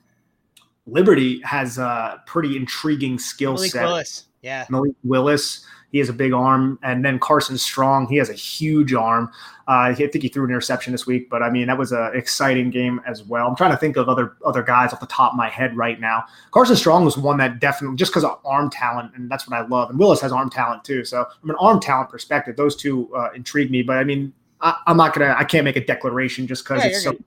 Liberty 0.85 1.41
has 1.41 1.77
a 1.77 2.21
pretty 2.25 2.57
intriguing 2.57 3.17
skill 3.17 3.57
set. 3.57 3.85
Willis. 3.85 4.27
Yeah, 4.41 4.65
Malik 4.69 4.93
Willis. 5.03 5.65
He 5.93 5.99
has 5.99 6.09
a 6.09 6.13
big 6.13 6.33
arm. 6.33 6.79
And 6.81 7.05
then 7.05 7.19
Carson 7.19 7.55
Strong, 7.55 8.07
he 8.07 8.17
has 8.17 8.27
a 8.27 8.33
huge 8.33 8.95
arm. 8.95 9.31
Uh, 9.67 9.87
I 9.87 9.93
think 9.93 10.23
he 10.23 10.27
threw 10.27 10.43
an 10.43 10.49
interception 10.49 10.91
this 10.91 11.05
week, 11.05 11.29
but 11.29 11.43
I 11.43 11.51
mean 11.51 11.67
that 11.67 11.77
was 11.77 11.91
an 11.91 12.11
exciting 12.15 12.71
game 12.71 12.99
as 13.05 13.23
well. 13.23 13.47
I'm 13.47 13.55
trying 13.55 13.71
to 13.71 13.77
think 13.77 13.95
of 13.95 14.09
other 14.09 14.35
other 14.43 14.63
guys 14.63 14.91
off 14.91 14.99
the 14.99 15.05
top 15.05 15.33
of 15.33 15.37
my 15.37 15.49
head 15.49 15.77
right 15.77 16.01
now. 16.01 16.25
Carson 16.51 16.75
Strong 16.75 17.05
was 17.05 17.15
one 17.15 17.37
that 17.37 17.59
definitely 17.59 17.95
just 17.95 18.11
because 18.11 18.23
of 18.23 18.39
arm 18.43 18.71
talent, 18.71 19.11
and 19.15 19.29
that's 19.29 19.47
what 19.47 19.55
I 19.55 19.65
love. 19.67 19.91
And 19.91 19.99
Willis 19.99 20.19
has 20.19 20.31
arm 20.31 20.49
talent 20.49 20.83
too. 20.83 21.05
So 21.05 21.25
from 21.39 21.51
an 21.51 21.55
arm 21.59 21.79
talent 21.79 22.09
perspective, 22.09 22.57
those 22.57 22.75
two 22.75 23.13
uh, 23.15 23.29
intrigue 23.35 23.69
me. 23.69 23.83
But 23.83 23.97
I 23.97 24.03
mean, 24.03 24.33
I, 24.59 24.75
am 24.87 24.97
not 24.97 25.13
gonna, 25.13 25.35
I 25.37 25.43
can't 25.43 25.63
make 25.63 25.77
a 25.77 25.85
declaration 25.85 26.47
just 26.47 26.65
because 26.65 26.83
yeah, 26.83 26.89
it's 26.89 27.03
so. 27.03 27.11
Good. 27.11 27.23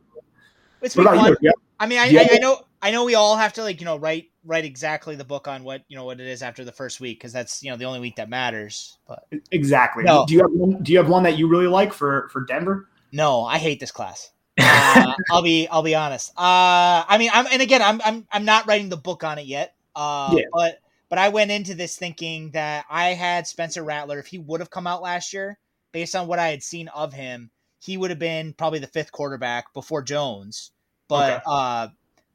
It's 0.82 0.96
week 0.96 1.06
one. 1.06 1.36
Yeah. 1.40 1.52
I 1.78 1.86
mean, 1.86 2.00
I, 2.00 2.06
yeah. 2.06 2.20
I, 2.20 2.34
I 2.34 2.38
know, 2.38 2.62
I 2.82 2.90
know, 2.90 3.04
we 3.04 3.14
all 3.14 3.36
have 3.36 3.52
to 3.54 3.62
like 3.62 3.80
you 3.80 3.84
know 3.86 3.96
write 3.96 4.30
write 4.46 4.64
exactly 4.64 5.16
the 5.16 5.24
book 5.24 5.48
on 5.48 5.64
what 5.64 5.82
you 5.88 5.96
know 5.96 6.04
what 6.04 6.20
it 6.20 6.26
is 6.26 6.42
after 6.42 6.64
the 6.64 6.72
first 6.72 7.00
week 7.00 7.18
because 7.18 7.32
that's 7.32 7.62
you 7.62 7.70
know 7.70 7.76
the 7.76 7.84
only 7.84 8.00
week 8.00 8.16
that 8.16 8.28
matters. 8.28 8.98
But 9.06 9.26
exactly. 9.50 10.04
No. 10.04 10.24
Do 10.26 10.34
you 10.34 10.40
have 10.40 10.52
one, 10.52 10.82
do 10.82 10.92
you 10.92 10.98
have 10.98 11.08
one 11.08 11.24
that 11.24 11.36
you 11.36 11.48
really 11.48 11.66
like 11.66 11.92
for 11.92 12.28
for 12.32 12.44
Denver? 12.44 12.88
No, 13.12 13.44
I 13.44 13.58
hate 13.58 13.80
this 13.80 13.90
class. 13.90 14.30
Uh, 14.58 15.12
I'll 15.30 15.42
be 15.42 15.68
I'll 15.68 15.82
be 15.82 15.94
honest. 15.94 16.30
Uh, 16.30 17.04
I 17.06 17.16
mean, 17.18 17.30
I'm 17.32 17.46
and 17.52 17.60
again, 17.60 17.82
I'm 17.82 18.00
I'm 18.02 18.26
I'm 18.32 18.44
not 18.46 18.66
writing 18.66 18.88
the 18.88 18.96
book 18.96 19.22
on 19.22 19.38
it 19.38 19.44
yet. 19.44 19.74
Uh, 19.94 20.32
yeah. 20.32 20.44
but 20.52 20.78
but 21.10 21.18
I 21.18 21.28
went 21.28 21.50
into 21.50 21.74
this 21.74 21.96
thinking 21.96 22.52
that 22.52 22.86
I 22.88 23.08
had 23.08 23.46
Spencer 23.46 23.84
Rattler. 23.84 24.18
If 24.18 24.26
he 24.26 24.38
would 24.38 24.60
have 24.60 24.70
come 24.70 24.86
out 24.86 25.02
last 25.02 25.34
year, 25.34 25.58
based 25.92 26.16
on 26.16 26.26
what 26.26 26.38
I 26.38 26.48
had 26.48 26.62
seen 26.62 26.88
of 26.88 27.12
him, 27.12 27.50
he 27.80 27.96
would 27.96 28.10
have 28.10 28.18
been 28.18 28.54
probably 28.54 28.78
the 28.78 28.86
fifth 28.86 29.12
quarterback 29.12 29.74
before 29.74 30.02
Jones. 30.02 30.70
But 31.08 31.34
okay. 31.34 31.42
uh, 31.46 31.88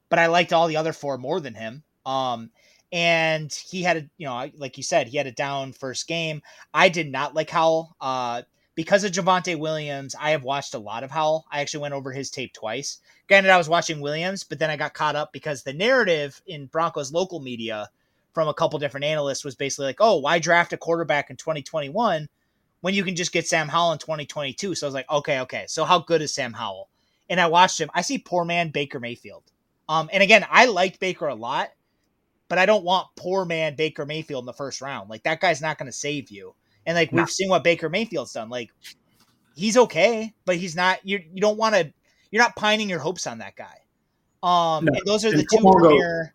but 0.10 0.20
I 0.20 0.28
liked 0.28 0.54
all 0.54 0.68
the 0.68 0.78
other 0.78 0.94
four 0.94 1.18
more 1.18 1.40
than 1.40 1.56
him. 1.56 1.84
Um, 2.06 2.50
and 2.92 3.54
he 3.54 3.84
had 3.84 3.98
a, 3.98 4.10
you 4.18 4.28
know, 4.28 4.50
like 4.58 4.78
you 4.78 4.84
said, 4.84 5.08
he 5.08 5.18
had 5.18 5.28
a 5.28 5.32
down 5.32 5.72
first 5.72 6.08
game. 6.08 6.42
I 6.74 6.90
did 6.90 7.12
not 7.12 7.34
like 7.34 7.50
Howell. 7.50 7.96
Uh, 8.02 8.42
because 8.76 9.04
of 9.04 9.12
Javonte 9.12 9.58
Williams, 9.60 10.16
I 10.20 10.32
have 10.32 10.44
watched 10.44 10.74
a 10.74 10.80
lot 10.80 11.04
of 11.04 11.12
Howell. 11.12 11.46
I 11.52 11.62
actually 11.62 11.82
went 11.82 11.94
over 11.94 12.12
his 12.12 12.30
tape 12.30 12.54
twice. 12.54 13.00
Granted, 13.28 13.52
I 13.52 13.58
was 13.58 13.70
watching 13.70 14.02
Williams, 14.02 14.44
but 14.44 14.60
then 14.60 14.70
I 14.70 14.78
got 14.78 14.94
caught 14.94 15.16
up 15.16 15.32
because 15.32 15.64
the 15.64 15.74
narrative 15.74 16.42
in 16.48 16.66
Broncos 16.68 17.14
local 17.14 17.40
media 17.40 17.90
from 18.34 18.48
a 18.48 18.54
couple 18.54 18.80
different 18.80 19.06
analysts 19.06 19.44
was 19.44 19.56
basically 19.56 19.86
like, 19.86 19.98
oh, 20.00 20.18
why 20.18 20.40
draft 20.40 20.74
a 20.74 20.78
quarterback 20.78 21.30
in 21.30 21.36
2021 21.36 22.30
when 22.82 22.94
you 22.94 23.04
can 23.04 23.16
just 23.16 23.34
get 23.34 23.48
Sam 23.48 23.68
Howell 23.68 23.94
in 23.94 24.00
2022? 24.00 24.76
So 24.76 24.86
I 24.86 24.88
was 24.88 24.94
like, 24.94 25.10
okay, 25.12 25.40
okay. 25.42 25.66
So 25.68 25.84
how 25.84 26.00
good 26.00 26.22
is 26.22 26.34
Sam 26.34 26.54
Howell? 26.54 26.88
And 27.30 27.40
I 27.40 27.48
watched 27.48 27.80
him. 27.80 27.90
I 27.94 28.02
see 28.02 28.18
poor 28.18 28.46
man 28.46 28.70
Baker 28.70 29.00
Mayfield. 29.00 29.44
Um, 29.88 30.10
and 30.14 30.24
again, 30.24 30.46
I 30.50 30.66
liked 30.66 31.00
Baker 31.00 31.28
a 31.28 31.36
lot, 31.36 31.70
but 32.52 32.60
I 32.60 32.66
don't 32.66 32.84
want 32.84 33.08
poor 33.16 33.46
man 33.46 33.76
Baker 33.76 34.06
Mayfield 34.06 34.42
in 34.42 34.46
the 34.46 34.52
first 34.52 34.82
round. 34.82 35.10
Like 35.10 35.24
that 35.24 35.40
guy's 35.40 35.62
not 35.62 35.78
going 35.78 35.86
to 35.86 35.98
save 35.98 36.30
you. 36.32 36.54
And 36.86 36.98
like 36.98 37.10
we've 37.14 37.30
seen 37.30 37.48
what 37.48 37.64
Baker 37.64 37.88
Mayfield's 37.88 38.34
done. 38.34 38.50
Like 38.50 38.74
he's 39.56 39.78
okay, 39.78 40.34
but 40.44 40.58
he's 40.58 40.76
not. 40.76 41.00
You 41.06 41.22
you 41.32 41.40
don't 41.40 41.58
want 41.58 41.76
to. 41.76 41.94
You're 42.30 42.44
not 42.44 42.58
pining 42.58 42.90
your 42.90 43.00
hopes 43.00 43.26
on 43.26 43.38
that 43.38 43.56
guy. 43.56 43.78
Um, 44.44 44.84
no. 44.84 45.00
those 45.06 45.24
are 45.24 45.32
the 45.32 45.46
two 45.50 45.60
premier. 45.62 46.34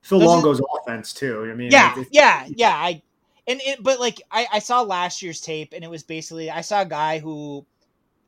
Phil 0.00 0.20
Longo's 0.20 0.58
are, 0.58 0.64
offense 0.80 1.12
too. 1.12 1.46
I 1.52 1.54
mean, 1.54 1.70
yeah, 1.70 1.92
like 1.98 2.08
yeah, 2.10 2.48
yeah. 2.48 2.74
I 2.74 3.02
and 3.46 3.60
it, 3.62 3.82
but 3.82 4.00
like 4.00 4.22
I, 4.30 4.46
I 4.54 4.58
saw 4.60 4.80
last 4.80 5.20
year's 5.20 5.42
tape, 5.42 5.74
and 5.74 5.84
it 5.84 5.90
was 5.90 6.02
basically 6.02 6.50
I 6.50 6.62
saw 6.62 6.80
a 6.80 6.86
guy 6.86 7.18
who, 7.18 7.66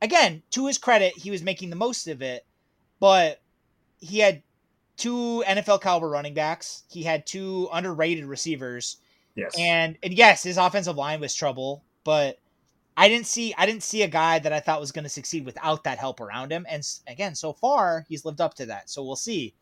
again, 0.02 0.42
to 0.50 0.66
his 0.66 0.76
credit, 0.76 1.16
he 1.16 1.30
was 1.30 1.42
making 1.42 1.70
the 1.70 1.76
most 1.76 2.06
of 2.06 2.20
it, 2.20 2.44
but 3.00 3.40
he 3.98 4.18
had 4.18 4.42
two 4.96 5.44
NFL 5.46 5.80
caliber 5.80 6.08
running 6.08 6.34
backs. 6.34 6.84
He 6.88 7.02
had 7.02 7.26
two 7.26 7.68
underrated 7.72 8.24
receivers. 8.26 8.98
Yes. 9.34 9.54
And 9.58 9.96
and 10.02 10.14
yes, 10.14 10.42
his 10.42 10.58
offensive 10.58 10.96
line 10.96 11.20
was 11.20 11.34
trouble, 11.34 11.82
but 12.04 12.38
I 12.96 13.08
didn't 13.08 13.26
see 13.26 13.54
I 13.56 13.66
didn't 13.66 13.82
see 13.82 14.02
a 14.02 14.08
guy 14.08 14.38
that 14.38 14.52
I 14.52 14.60
thought 14.60 14.80
was 14.80 14.92
going 14.92 15.04
to 15.04 15.08
succeed 15.08 15.44
without 15.44 15.84
that 15.84 15.98
help 15.98 16.20
around 16.20 16.52
him. 16.52 16.66
And 16.68 16.86
again, 17.06 17.34
so 17.34 17.52
far 17.52 18.06
he's 18.08 18.24
lived 18.24 18.40
up 18.40 18.54
to 18.54 18.66
that. 18.66 18.90
So 18.90 19.02
we'll 19.02 19.16
see. 19.16 19.54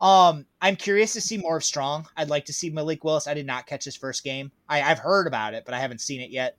Um, 0.00 0.44
I'm 0.60 0.76
curious 0.76 1.12
to 1.14 1.20
see 1.20 1.38
more 1.38 1.56
of 1.56 1.64
Strong. 1.64 2.08
I'd 2.16 2.28
like 2.28 2.46
to 2.46 2.52
see 2.52 2.68
Malik 2.68 3.04
Willis. 3.04 3.26
I 3.26 3.34
did 3.34 3.46
not 3.46 3.66
catch 3.66 3.84
his 3.84 3.96
first 3.96 4.24
game. 4.24 4.50
I, 4.68 4.82
I've 4.82 4.98
heard 4.98 5.26
about 5.26 5.54
it, 5.54 5.64
but 5.64 5.72
I 5.72 5.78
haven't 5.78 6.00
seen 6.00 6.20
it 6.20 6.30
yet. 6.30 6.58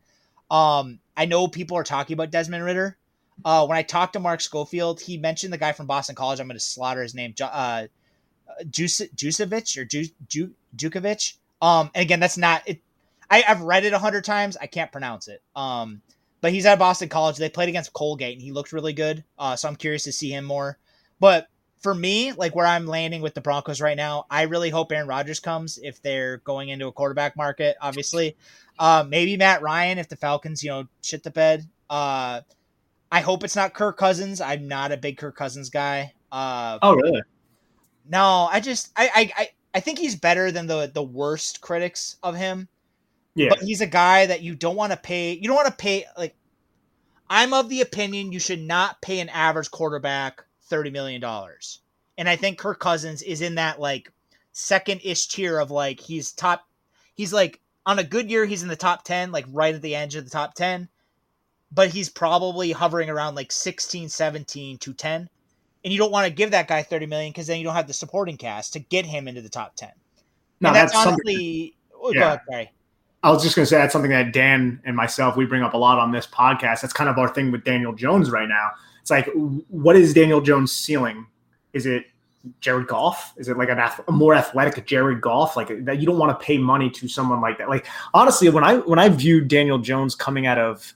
Um, 0.49 0.99
I 1.17 1.25
know 1.25 1.47
people 1.47 1.77
are 1.77 1.83
talking 1.83 2.13
about 2.13 2.31
Desmond 2.31 2.63
Ridder. 2.63 2.97
Uh, 3.43 3.65
when 3.67 3.77
I 3.77 3.83
talked 3.83 4.13
to 4.13 4.19
Mark 4.19 4.41
Schofield, 4.41 5.01
he 5.01 5.17
mentioned 5.17 5.51
the 5.51 5.57
guy 5.57 5.73
from 5.73 5.85
Boston 5.85 6.15
College. 6.15 6.39
I'm 6.39 6.47
going 6.47 6.55
to 6.55 6.63
slaughter 6.63 7.03
his 7.03 7.13
name, 7.13 7.35
uh, 7.41 7.87
Jusevich 8.63 9.77
or 9.77 9.85
Ju- 9.85 10.53
Jukovic. 10.75 11.37
Um, 11.61 11.89
and 11.93 12.01
again, 12.01 12.19
that's 12.19 12.37
not 12.37 12.63
it. 12.65 12.81
I, 13.29 13.39
have 13.39 13.61
read 13.61 13.85
it 13.85 13.93
a 13.93 13.99
hundred 13.99 14.23
times. 14.23 14.55
I 14.57 14.67
can't 14.67 14.91
pronounce 14.91 15.27
it. 15.27 15.41
Um, 15.55 16.01
but 16.41 16.51
he's 16.51 16.65
at 16.65 16.77
Boston 16.77 17.09
College. 17.09 17.37
They 17.37 17.49
played 17.49 17.69
against 17.69 17.93
Colgate, 17.93 18.33
and 18.33 18.41
he 18.41 18.51
looked 18.51 18.71
really 18.71 18.93
good. 18.93 19.23
Uh, 19.39 19.55
so 19.55 19.67
I'm 19.67 19.75
curious 19.75 20.03
to 20.03 20.11
see 20.11 20.29
him 20.29 20.45
more. 20.45 20.77
But 21.19 21.47
for 21.79 21.95
me, 21.95 22.33
like 22.33 22.55
where 22.55 22.65
I'm 22.65 22.85
landing 22.85 23.21
with 23.21 23.33
the 23.33 23.41
Broncos 23.41 23.81
right 23.81 23.97
now, 23.97 24.25
I 24.29 24.43
really 24.43 24.69
hope 24.69 24.91
Aaron 24.91 25.07
Rodgers 25.07 25.39
comes 25.39 25.79
if 25.81 26.01
they're 26.01 26.37
going 26.37 26.69
into 26.69 26.87
a 26.87 26.91
quarterback 26.91 27.35
market. 27.35 27.77
Obviously, 27.81 28.35
uh, 28.79 29.05
maybe 29.07 29.37
Matt 29.37 29.61
Ryan 29.61 29.97
if 29.97 30.09
the 30.09 30.15
Falcons, 30.15 30.63
you 30.63 30.69
know, 30.69 30.87
shit 31.01 31.23
the 31.23 31.31
bed. 31.31 31.67
Uh, 31.89 32.41
I 33.11 33.21
hope 33.21 33.43
it's 33.43 33.55
not 33.55 33.73
Kirk 33.73 33.97
Cousins. 33.97 34.41
I'm 34.41 34.67
not 34.67 34.91
a 34.91 34.97
big 34.97 35.17
Kirk 35.17 35.35
Cousins 35.35 35.69
guy. 35.69 36.13
Uh, 36.31 36.79
oh, 36.81 36.95
really? 36.95 37.21
No, 38.07 38.47
I 38.51 38.59
just 38.59 38.91
I, 38.95 39.31
I 39.35 39.49
I 39.73 39.79
think 39.79 39.99
he's 39.99 40.15
better 40.15 40.51
than 40.51 40.67
the 40.67 40.89
the 40.93 41.03
worst 41.03 41.61
critics 41.61 42.17
of 42.23 42.35
him. 42.35 42.67
Yeah. 43.35 43.49
But 43.49 43.59
he's 43.59 43.81
a 43.81 43.87
guy 43.87 44.25
that 44.25 44.41
you 44.41 44.55
don't 44.55 44.77
want 44.77 44.93
to 44.93 44.97
pay. 44.97 45.33
You 45.33 45.47
don't 45.47 45.55
want 45.55 45.67
to 45.67 45.73
pay 45.73 46.05
like 46.17 46.35
I'm 47.29 47.53
of 47.53 47.69
the 47.69 47.81
opinion 47.81 48.31
you 48.31 48.39
should 48.39 48.61
not 48.61 49.01
pay 49.01 49.19
an 49.19 49.29
average 49.29 49.71
quarterback 49.71 50.43
30 50.63 50.91
million 50.91 51.21
dollars. 51.21 51.79
And 52.17 52.29
I 52.29 52.35
think 52.35 52.57
Kirk 52.57 52.79
Cousins 52.79 53.21
is 53.21 53.41
in 53.41 53.55
that 53.55 53.79
like 53.79 54.11
second-ish 54.53 55.27
tier 55.27 55.59
of 55.59 55.71
like 55.71 55.99
he's 55.99 56.31
top 56.31 56.65
he's 57.13 57.33
like 57.33 57.59
on 57.85 57.99
a 57.99 58.03
good 58.03 58.31
year 58.31 58.45
he's 58.45 58.63
in 58.63 58.69
the 58.69 58.75
top 58.75 59.03
10, 59.03 59.31
like 59.31 59.45
right 59.51 59.75
at 59.75 59.81
the 59.81 59.95
edge 59.95 60.15
of 60.15 60.23
the 60.23 60.29
top 60.29 60.53
10. 60.53 60.87
But 61.71 61.89
he's 61.89 62.09
probably 62.09 62.71
hovering 62.71 63.09
around 63.09 63.35
like 63.35 63.51
16, 63.51 64.07
17 64.07 64.77
to 64.77 64.93
10 64.93 65.29
and 65.85 65.93
you 65.93 65.99
don't 65.99 66.11
want 66.11 66.27
to 66.27 66.33
give 66.33 66.51
that 66.51 66.67
guy 66.67 66.83
30 66.83 67.05
million 67.05 67.31
because 67.31 67.47
then 67.47 67.59
you 67.59 67.63
don't 67.63 67.75
have 67.75 67.87
the 67.87 67.93
supporting 67.93 68.35
cast 68.35 68.73
to 68.73 68.79
get 68.79 69.05
him 69.05 69.29
into 69.29 69.41
the 69.41 69.47
top 69.47 69.75
10 69.77 69.89
no, 70.59 70.69
and 70.69 70.75
that's, 70.75 70.91
that's 70.91 71.07
honestly 71.07 71.75
oh, 72.01 72.11
yeah. 72.13 72.39
Ahead. 72.49 72.69
I 73.23 73.31
was 73.31 73.41
just 73.41 73.55
going 73.55 73.63
to 73.63 73.69
say 73.69 73.77
that's 73.77 73.91
something 73.91 74.11
that 74.11 74.33
Dan 74.33 74.79
and 74.85 74.95
myself 74.95 75.35
we 75.35 75.45
bring 75.45 75.63
up 75.63 75.73
a 75.73 75.77
lot 75.77 75.97
on 75.97 76.11
this 76.11 76.27
podcast. 76.27 76.81
That's 76.81 76.93
kind 76.93 77.09
of 77.09 77.17
our 77.17 77.27
thing 77.27 77.51
with 77.51 77.63
Daniel 77.63 77.91
Jones 77.91 78.29
right 78.29 78.47
now. 78.47 78.69
It's 79.01 79.09
like, 79.09 79.27
what 79.33 79.95
is 79.95 80.13
Daniel 80.13 80.41
Jones' 80.41 80.71
ceiling? 80.71 81.25
Is 81.73 81.87
it 81.87 82.05
Jared 82.59 82.85
Goff? 82.85 83.33
Is 83.37 83.49
it 83.49 83.57
like 83.57 83.69
an 83.69 83.79
a 83.79 84.11
more 84.11 84.35
athletic 84.35 84.85
Jared 84.85 85.21
Goff? 85.21 85.57
Like 85.57 85.85
that, 85.85 85.99
you 85.99 86.05
don't 86.05 86.19
want 86.19 86.39
to 86.39 86.45
pay 86.45 86.59
money 86.59 86.87
to 86.91 87.07
someone 87.07 87.41
like 87.41 87.57
that. 87.57 87.67
Like 87.67 87.87
honestly, 88.13 88.47
when 88.49 88.63
I 88.63 88.77
when 88.77 88.99
I 88.99 89.09
viewed 89.09 89.47
Daniel 89.47 89.79
Jones 89.79 90.13
coming 90.13 90.45
out 90.45 90.59
of 90.59 90.93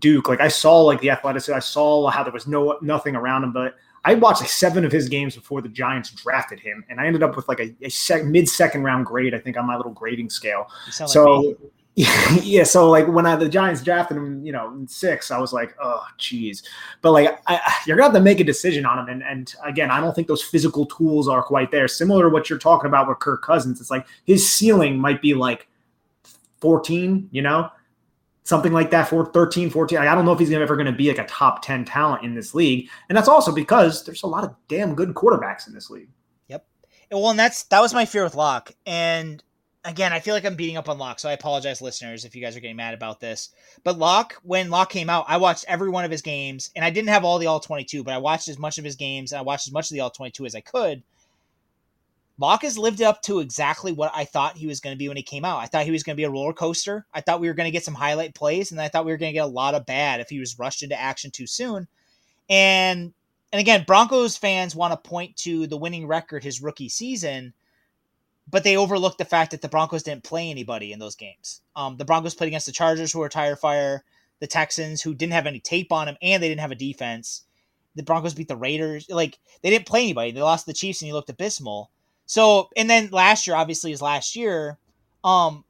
Duke, 0.00 0.28
like 0.28 0.40
I 0.40 0.48
saw 0.48 0.80
like 0.80 1.00
the 1.00 1.10
athleticism, 1.10 1.54
I 1.54 1.60
saw 1.60 2.08
how 2.08 2.24
there 2.24 2.32
was 2.32 2.48
no 2.48 2.76
nothing 2.82 3.14
around 3.14 3.44
him, 3.44 3.52
but 3.52 3.76
I 4.04 4.14
watched 4.14 4.40
like 4.40 4.50
seven 4.50 4.84
of 4.84 4.92
his 4.92 5.08
games 5.08 5.34
before 5.34 5.60
the 5.60 5.68
Giants 5.68 6.10
drafted 6.10 6.60
him, 6.60 6.84
and 6.88 7.00
I 7.00 7.06
ended 7.06 7.22
up 7.22 7.36
with 7.36 7.48
like 7.48 7.60
a, 7.60 7.74
a 7.82 7.88
sec, 7.88 8.24
mid 8.24 8.48
second 8.48 8.84
round 8.84 9.06
grade, 9.06 9.34
I 9.34 9.38
think, 9.38 9.56
on 9.56 9.66
my 9.66 9.76
little 9.76 9.92
grading 9.92 10.30
scale. 10.30 10.68
So. 10.90 11.40
Like 11.40 11.56
yeah, 12.44 12.62
so 12.62 12.88
like 12.88 13.08
when 13.08 13.26
I, 13.26 13.34
the 13.34 13.48
Giants 13.48 13.82
drafted 13.82 14.18
him, 14.18 14.46
you 14.46 14.52
know, 14.52 14.72
in 14.72 14.86
six, 14.86 15.32
I 15.32 15.38
was 15.38 15.52
like, 15.52 15.74
oh, 15.82 16.06
geez. 16.16 16.62
But 17.02 17.10
like, 17.10 17.40
I, 17.48 17.60
you're 17.86 17.96
gonna 17.96 18.10
have 18.10 18.14
to 18.14 18.20
make 18.20 18.38
a 18.38 18.44
decision 18.44 18.86
on 18.86 19.00
him. 19.00 19.08
And 19.08 19.24
and 19.24 19.52
again, 19.64 19.90
I 19.90 20.00
don't 20.00 20.14
think 20.14 20.28
those 20.28 20.42
physical 20.42 20.86
tools 20.86 21.26
are 21.26 21.42
quite 21.42 21.72
there. 21.72 21.88
Similar 21.88 22.24
to 22.24 22.28
what 22.28 22.48
you're 22.48 22.58
talking 22.60 22.86
about 22.86 23.08
with 23.08 23.18
Kirk 23.18 23.42
Cousins, 23.42 23.80
it's 23.80 23.90
like 23.90 24.06
his 24.26 24.48
ceiling 24.48 24.96
might 24.96 25.20
be 25.20 25.34
like 25.34 25.66
14, 26.60 27.30
you 27.32 27.42
know, 27.42 27.68
something 28.48 28.72
like 28.72 28.90
that 28.90 29.06
for 29.06 29.26
13, 29.26 29.68
14. 29.68 29.98
I 29.98 30.14
don't 30.14 30.24
know 30.24 30.32
if 30.32 30.38
he's 30.38 30.50
ever 30.50 30.74
going 30.74 30.86
to 30.86 30.92
be 30.92 31.08
like 31.08 31.18
a 31.18 31.26
top 31.26 31.62
10 31.62 31.84
talent 31.84 32.24
in 32.24 32.34
this 32.34 32.54
league. 32.54 32.88
And 33.08 33.16
that's 33.16 33.28
also 33.28 33.52
because 33.52 34.04
there's 34.04 34.22
a 34.22 34.26
lot 34.26 34.42
of 34.42 34.54
damn 34.68 34.94
good 34.94 35.12
quarterbacks 35.12 35.68
in 35.68 35.74
this 35.74 35.90
league. 35.90 36.08
Yep. 36.48 36.66
Well, 37.12 37.30
and 37.30 37.38
that's 37.38 37.64
that 37.64 37.80
was 37.80 37.92
my 37.92 38.06
fear 38.06 38.24
with 38.24 38.34
Lock. 38.34 38.72
And 38.86 39.42
again, 39.84 40.14
I 40.14 40.20
feel 40.20 40.34
like 40.34 40.46
I'm 40.46 40.56
beating 40.56 40.78
up 40.78 40.88
on 40.88 40.96
Lock, 40.96 41.20
so 41.20 41.28
I 41.28 41.32
apologize, 41.32 41.82
listeners, 41.82 42.24
if 42.24 42.34
you 42.34 42.42
guys 42.42 42.56
are 42.56 42.60
getting 42.60 42.76
mad 42.76 42.94
about 42.94 43.20
this. 43.20 43.50
But 43.84 43.98
Lock, 43.98 44.34
when 44.42 44.70
Lock 44.70 44.90
came 44.90 45.10
out, 45.10 45.26
I 45.28 45.36
watched 45.36 45.66
every 45.68 45.90
one 45.90 46.06
of 46.06 46.10
his 46.10 46.22
games, 46.22 46.70
and 46.74 46.84
I 46.84 46.90
didn't 46.90 47.10
have 47.10 47.24
all 47.24 47.38
the 47.38 47.46
all 47.46 47.60
22, 47.60 48.02
but 48.02 48.14
I 48.14 48.18
watched 48.18 48.48
as 48.48 48.58
much 48.58 48.78
of 48.78 48.84
his 48.84 48.96
games, 48.96 49.32
and 49.32 49.38
I 49.38 49.42
watched 49.42 49.68
as 49.68 49.74
much 49.74 49.90
of 49.90 49.94
the 49.94 50.00
all 50.00 50.10
22 50.10 50.46
as 50.46 50.54
I 50.54 50.60
could. 50.60 51.02
Lock 52.40 52.62
has 52.62 52.78
lived 52.78 53.02
up 53.02 53.20
to 53.22 53.40
exactly 53.40 53.90
what 53.90 54.12
I 54.14 54.24
thought 54.24 54.56
he 54.56 54.68
was 54.68 54.78
going 54.78 54.94
to 54.94 54.98
be 54.98 55.08
when 55.08 55.16
he 55.16 55.24
came 55.24 55.44
out. 55.44 55.58
I 55.58 55.66
thought 55.66 55.84
he 55.84 55.90
was 55.90 56.04
going 56.04 56.14
to 56.14 56.20
be 56.20 56.24
a 56.24 56.30
roller 56.30 56.52
coaster. 56.52 57.04
I 57.12 57.20
thought 57.20 57.40
we 57.40 57.48
were 57.48 57.54
going 57.54 57.66
to 57.66 57.72
get 57.72 57.84
some 57.84 57.94
highlight 57.94 58.34
plays, 58.34 58.70
and 58.70 58.80
I 58.80 58.88
thought 58.88 59.04
we 59.04 59.10
were 59.10 59.18
going 59.18 59.30
to 59.30 59.38
get 59.38 59.44
a 59.44 59.48
lot 59.48 59.74
of 59.74 59.86
bad 59.86 60.20
if 60.20 60.28
he 60.28 60.38
was 60.38 60.58
rushed 60.58 60.84
into 60.84 60.98
action 60.98 61.32
too 61.32 61.46
soon. 61.46 61.88
And 62.48 63.12
and 63.52 63.60
again, 63.60 63.84
Broncos 63.86 64.36
fans 64.36 64.76
want 64.76 64.92
to 64.92 65.08
point 65.08 65.36
to 65.38 65.66
the 65.66 65.76
winning 65.76 66.06
record 66.06 66.44
his 66.44 66.62
rookie 66.62 66.88
season, 66.88 67.54
but 68.48 68.62
they 68.62 68.76
overlook 68.76 69.16
the 69.16 69.24
fact 69.24 69.50
that 69.50 69.62
the 69.62 69.68
Broncos 69.68 70.02
didn't 70.02 70.24
play 70.24 70.50
anybody 70.50 70.92
in 70.92 70.98
those 70.98 71.16
games. 71.16 71.62
Um, 71.74 71.96
the 71.96 72.04
Broncos 72.04 72.34
played 72.34 72.48
against 72.48 72.66
the 72.66 72.72
Chargers, 72.72 73.10
who 73.10 73.20
were 73.20 73.28
tire 73.28 73.56
fire, 73.56 74.04
the 74.40 74.46
Texans, 74.46 75.00
who 75.00 75.14
didn't 75.14 75.32
have 75.32 75.46
any 75.46 75.60
tape 75.60 75.90
on 75.92 76.06
them, 76.06 76.16
and 76.20 76.42
they 76.42 76.48
didn't 76.48 76.60
have 76.60 76.70
a 76.70 76.76
defense. 76.76 77.44
The 77.96 78.02
Broncos 78.02 78.34
beat 78.34 78.48
the 78.48 78.56
Raiders. 78.56 79.08
Like 79.08 79.38
they 79.62 79.70
didn't 79.70 79.86
play 79.86 80.02
anybody. 80.02 80.30
They 80.30 80.42
lost 80.42 80.66
the 80.66 80.72
Chiefs, 80.74 81.00
and 81.00 81.06
he 81.06 81.12
looked 81.12 81.30
abysmal. 81.30 81.90
So, 82.28 82.68
and 82.76 82.90
then 82.90 83.08
last 83.10 83.46
year, 83.46 83.56
obviously, 83.56 83.90
is 83.90 84.02
last 84.02 84.36
year. 84.36 84.78
Um, 85.24 85.64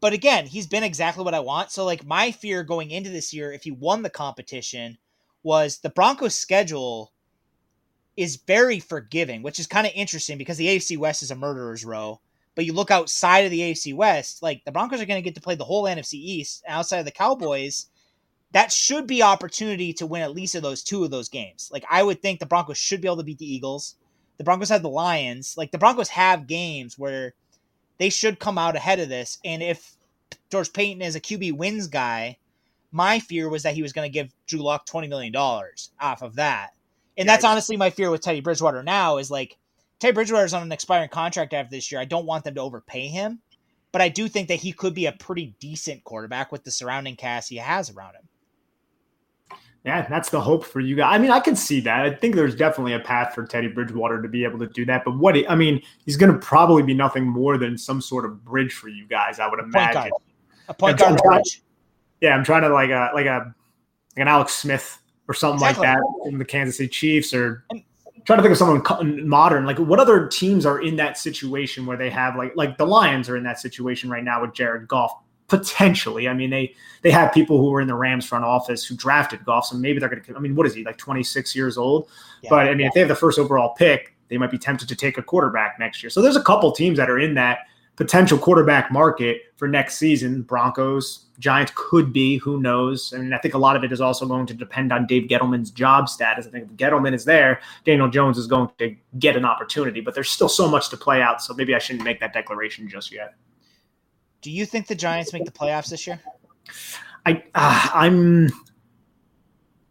but 0.00 0.14
again, 0.14 0.46
he's 0.46 0.66
been 0.66 0.82
exactly 0.82 1.22
what 1.24 1.34
I 1.34 1.40
want. 1.40 1.70
So, 1.70 1.84
like, 1.84 2.06
my 2.06 2.32
fear 2.32 2.64
going 2.64 2.90
into 2.90 3.10
this 3.10 3.34
year, 3.34 3.52
if 3.52 3.62
he 3.62 3.70
won 3.70 4.00
the 4.00 4.08
competition, 4.08 4.96
was 5.42 5.78
the 5.78 5.90
Broncos' 5.90 6.34
schedule 6.34 7.12
is 8.16 8.36
very 8.46 8.80
forgiving, 8.80 9.42
which 9.42 9.60
is 9.60 9.66
kind 9.66 9.86
of 9.86 9.92
interesting 9.94 10.38
because 10.38 10.56
the 10.56 10.68
AFC 10.68 10.96
West 10.96 11.22
is 11.22 11.30
a 11.30 11.36
murderer's 11.36 11.84
row. 11.84 12.20
But 12.54 12.64
you 12.64 12.72
look 12.72 12.90
outside 12.90 13.44
of 13.44 13.50
the 13.50 13.60
AFC 13.60 13.94
West, 13.94 14.42
like 14.42 14.64
the 14.64 14.72
Broncos 14.72 15.02
are 15.02 15.06
going 15.06 15.22
to 15.22 15.24
get 15.24 15.34
to 15.34 15.40
play 15.42 15.54
the 15.54 15.64
whole 15.64 15.84
NFC 15.84 16.14
East 16.14 16.64
outside 16.66 16.98
of 16.98 17.04
the 17.04 17.10
Cowboys. 17.10 17.88
That 18.52 18.72
should 18.72 19.06
be 19.06 19.22
opportunity 19.22 19.92
to 19.94 20.06
win 20.06 20.22
at 20.22 20.34
least 20.34 20.54
of 20.54 20.62
those 20.62 20.82
two 20.82 21.04
of 21.04 21.10
those 21.10 21.28
games. 21.28 21.68
Like 21.70 21.84
I 21.90 22.02
would 22.02 22.22
think 22.22 22.40
the 22.40 22.46
Broncos 22.46 22.78
should 22.78 23.02
be 23.02 23.08
able 23.08 23.18
to 23.18 23.22
beat 23.22 23.38
the 23.38 23.54
Eagles. 23.54 23.96
The 24.42 24.44
Broncos 24.44 24.70
have 24.70 24.82
the 24.82 24.88
Lions. 24.88 25.54
Like 25.56 25.70
the 25.70 25.78
Broncos 25.78 26.08
have 26.08 26.48
games 26.48 26.98
where 26.98 27.32
they 27.98 28.10
should 28.10 28.40
come 28.40 28.58
out 28.58 28.74
ahead 28.74 28.98
of 28.98 29.08
this. 29.08 29.38
And 29.44 29.62
if 29.62 29.94
George 30.50 30.72
Paton 30.72 31.00
is 31.00 31.14
a 31.14 31.20
QB 31.20 31.52
wins 31.52 31.86
guy, 31.86 32.38
my 32.90 33.20
fear 33.20 33.48
was 33.48 33.62
that 33.62 33.74
he 33.74 33.82
was 33.82 33.92
going 33.92 34.10
to 34.10 34.12
give 34.12 34.34
Drew 34.48 34.58
Lock 34.58 34.84
$20 34.84 35.08
million 35.08 35.32
off 35.36 36.22
of 36.22 36.34
that. 36.34 36.70
And 37.16 37.28
that's 37.28 37.44
honestly 37.44 37.76
my 37.76 37.90
fear 37.90 38.10
with 38.10 38.20
Teddy 38.20 38.40
Bridgewater 38.40 38.82
now 38.82 39.18
is 39.18 39.30
like 39.30 39.56
Teddy 40.00 40.12
Bridgewater's 40.12 40.54
on 40.54 40.64
an 40.64 40.72
expiring 40.72 41.08
contract 41.08 41.54
after 41.54 41.70
this 41.70 41.92
year. 41.92 42.00
I 42.00 42.04
don't 42.04 42.26
want 42.26 42.42
them 42.42 42.56
to 42.56 42.62
overpay 42.62 43.06
him, 43.06 43.38
but 43.92 44.02
I 44.02 44.08
do 44.08 44.26
think 44.26 44.48
that 44.48 44.58
he 44.58 44.72
could 44.72 44.92
be 44.92 45.06
a 45.06 45.12
pretty 45.12 45.54
decent 45.60 46.02
quarterback 46.02 46.50
with 46.50 46.64
the 46.64 46.72
surrounding 46.72 47.14
cast 47.14 47.48
he 47.48 47.58
has 47.58 47.90
around 47.90 48.14
him. 48.14 48.28
Yeah, 49.84 50.06
that's 50.08 50.30
the 50.30 50.40
hope 50.40 50.64
for 50.64 50.78
you 50.78 50.94
guys. 50.94 51.12
I 51.12 51.18
mean, 51.18 51.32
I 51.32 51.40
can 51.40 51.56
see 51.56 51.80
that. 51.80 52.06
I 52.06 52.14
think 52.14 52.36
there's 52.36 52.54
definitely 52.54 52.92
a 52.92 53.00
path 53.00 53.34
for 53.34 53.44
Teddy 53.44 53.66
Bridgewater 53.66 54.22
to 54.22 54.28
be 54.28 54.44
able 54.44 54.60
to 54.60 54.68
do 54.68 54.84
that. 54.86 55.04
But 55.04 55.18
what 55.18 55.36
I 55.50 55.56
mean, 55.56 55.82
he's 56.04 56.16
going 56.16 56.32
to 56.32 56.38
probably 56.38 56.84
be 56.84 56.94
nothing 56.94 57.26
more 57.26 57.58
than 57.58 57.76
some 57.76 58.00
sort 58.00 58.24
of 58.24 58.44
bridge 58.44 58.74
for 58.74 58.88
you 58.88 59.06
guys. 59.08 59.40
I 59.40 59.48
would 59.48 59.58
imagine. 59.58 60.02
Point 60.02 60.12
a 60.68 60.74
point 60.74 60.98
guard 60.98 61.20
bridge. 61.24 61.62
Yeah, 62.20 62.36
I'm 62.36 62.44
trying 62.44 62.62
to 62.62 62.68
like 62.68 62.90
a 62.90 63.10
like 63.12 63.26
a 63.26 63.52
like 64.16 64.22
an 64.22 64.28
Alex 64.28 64.52
Smith 64.52 65.00
or 65.26 65.34
something 65.34 65.66
exactly. 65.66 65.86
like 65.88 65.98
that 65.98 66.28
in 66.30 66.38
the 66.38 66.44
Kansas 66.44 66.76
City 66.76 66.88
Chiefs, 66.88 67.34
or 67.34 67.64
and, 67.70 67.82
trying 68.24 68.38
to 68.38 68.42
think 68.42 68.52
of 68.52 68.58
someone 68.58 69.28
modern. 69.28 69.66
Like, 69.66 69.78
what 69.78 69.98
other 69.98 70.28
teams 70.28 70.64
are 70.64 70.80
in 70.80 70.94
that 70.96 71.18
situation 71.18 71.86
where 71.86 71.96
they 71.96 72.10
have 72.10 72.36
like 72.36 72.52
like 72.54 72.78
the 72.78 72.86
Lions 72.86 73.28
are 73.28 73.36
in 73.36 73.42
that 73.42 73.58
situation 73.58 74.08
right 74.08 74.22
now 74.22 74.42
with 74.42 74.54
Jared 74.54 74.86
Goff 74.86 75.12
potentially. 75.52 76.28
I 76.28 76.32
mean, 76.32 76.48
they 76.48 76.74
they 77.02 77.10
have 77.10 77.30
people 77.30 77.58
who 77.58 77.70
were 77.70 77.82
in 77.82 77.86
the 77.86 77.94
Rams 77.94 78.24
front 78.24 78.42
office 78.42 78.86
who 78.86 78.96
drafted 78.96 79.44
Goff, 79.44 79.66
so 79.66 79.76
maybe 79.76 80.00
they're 80.00 80.08
going 80.08 80.22
to. 80.22 80.34
I 80.34 80.38
mean, 80.38 80.54
what 80.56 80.66
is 80.66 80.74
he 80.74 80.82
like? 80.82 80.96
Twenty 80.96 81.22
six 81.22 81.54
years 81.54 81.76
old. 81.76 82.08
Yeah, 82.42 82.48
but 82.48 82.68
I 82.68 82.70
mean, 82.70 82.80
yeah. 82.80 82.86
if 82.86 82.94
they 82.94 83.00
have 83.00 83.10
the 83.10 83.14
first 83.14 83.38
overall 83.38 83.74
pick, 83.74 84.14
they 84.28 84.38
might 84.38 84.50
be 84.50 84.56
tempted 84.56 84.88
to 84.88 84.96
take 84.96 85.18
a 85.18 85.22
quarterback 85.22 85.78
next 85.78 86.02
year. 86.02 86.08
So 86.08 86.22
there's 86.22 86.36
a 86.36 86.42
couple 86.42 86.72
teams 86.72 86.96
that 86.96 87.10
are 87.10 87.18
in 87.18 87.34
that 87.34 87.58
potential 87.96 88.38
quarterback 88.38 88.90
market 88.90 89.42
for 89.56 89.68
next 89.68 89.98
season. 89.98 90.40
Broncos, 90.40 91.26
Giants 91.38 91.72
could 91.74 92.14
be. 92.14 92.38
Who 92.38 92.58
knows? 92.58 93.12
I 93.14 93.18
mean, 93.18 93.34
I 93.34 93.38
think 93.38 93.52
a 93.52 93.58
lot 93.58 93.76
of 93.76 93.84
it 93.84 93.92
is 93.92 94.00
also 94.00 94.24
going 94.24 94.46
to 94.46 94.54
depend 94.54 94.90
on 94.90 95.06
Dave 95.06 95.28
Gettleman's 95.28 95.70
job 95.70 96.08
status. 96.08 96.46
I 96.46 96.50
think 96.50 96.64
if 96.64 96.76
Gettleman 96.78 97.12
is 97.12 97.26
there, 97.26 97.60
Daniel 97.84 98.08
Jones 98.08 98.38
is 98.38 98.46
going 98.46 98.70
to 98.78 98.96
get 99.18 99.36
an 99.36 99.44
opportunity, 99.44 100.00
but 100.00 100.14
there's 100.14 100.30
still 100.30 100.48
so 100.48 100.66
much 100.66 100.88
to 100.88 100.96
play 100.96 101.20
out. 101.20 101.42
So 101.42 101.52
maybe 101.52 101.74
I 101.74 101.78
shouldn't 101.78 102.04
make 102.04 102.20
that 102.20 102.32
declaration 102.32 102.88
just 102.88 103.12
yet. 103.12 103.34
Do 104.42 104.50
you 104.50 104.66
think 104.66 104.88
the 104.88 104.94
Giants 104.94 105.32
make 105.32 105.44
the 105.44 105.52
playoffs 105.52 105.88
this 105.88 106.06
year? 106.06 106.20
I 107.24 107.42
uh, 107.54 107.90
I'm 107.94 108.50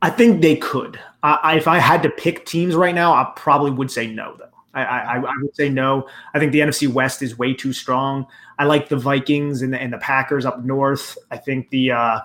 I 0.02 0.10
think 0.10 0.42
they 0.42 0.56
could. 0.56 1.00
I, 1.24 1.56
if 1.56 1.68
I 1.68 1.78
had 1.78 2.02
to 2.04 2.10
pick 2.10 2.48
teams 2.48 2.74
right 2.74 2.96
now, 2.96 3.14
I 3.14 3.32
probably 3.36 3.70
would 3.70 3.92
say 3.92 4.08
no. 4.08 4.36
Though 4.38 4.50
I, 4.74 4.84
I, 4.84 5.16
I 5.18 5.34
would 5.42 5.56
say 5.56 5.70
no. 5.70 6.08
I 6.34 6.40
think 6.40 6.52
the 6.52 6.60
NFC 6.60 6.88
West 6.88 7.22
is 7.22 7.38
way 7.38 7.54
too 7.54 7.74
strong. 7.74 8.26
I 8.58 8.66
like 8.66 8.90
the 8.90 8.98
Vikings 8.98 9.62
and 9.62 9.74
the, 9.74 9.82
and 9.82 9.94
the 9.94 9.98
Packers 9.98 10.46
up 10.46 10.64
north. 10.64 11.18
I 11.30 11.38
think 11.38 11.70
the 11.70 11.92
uh, 11.92 12.20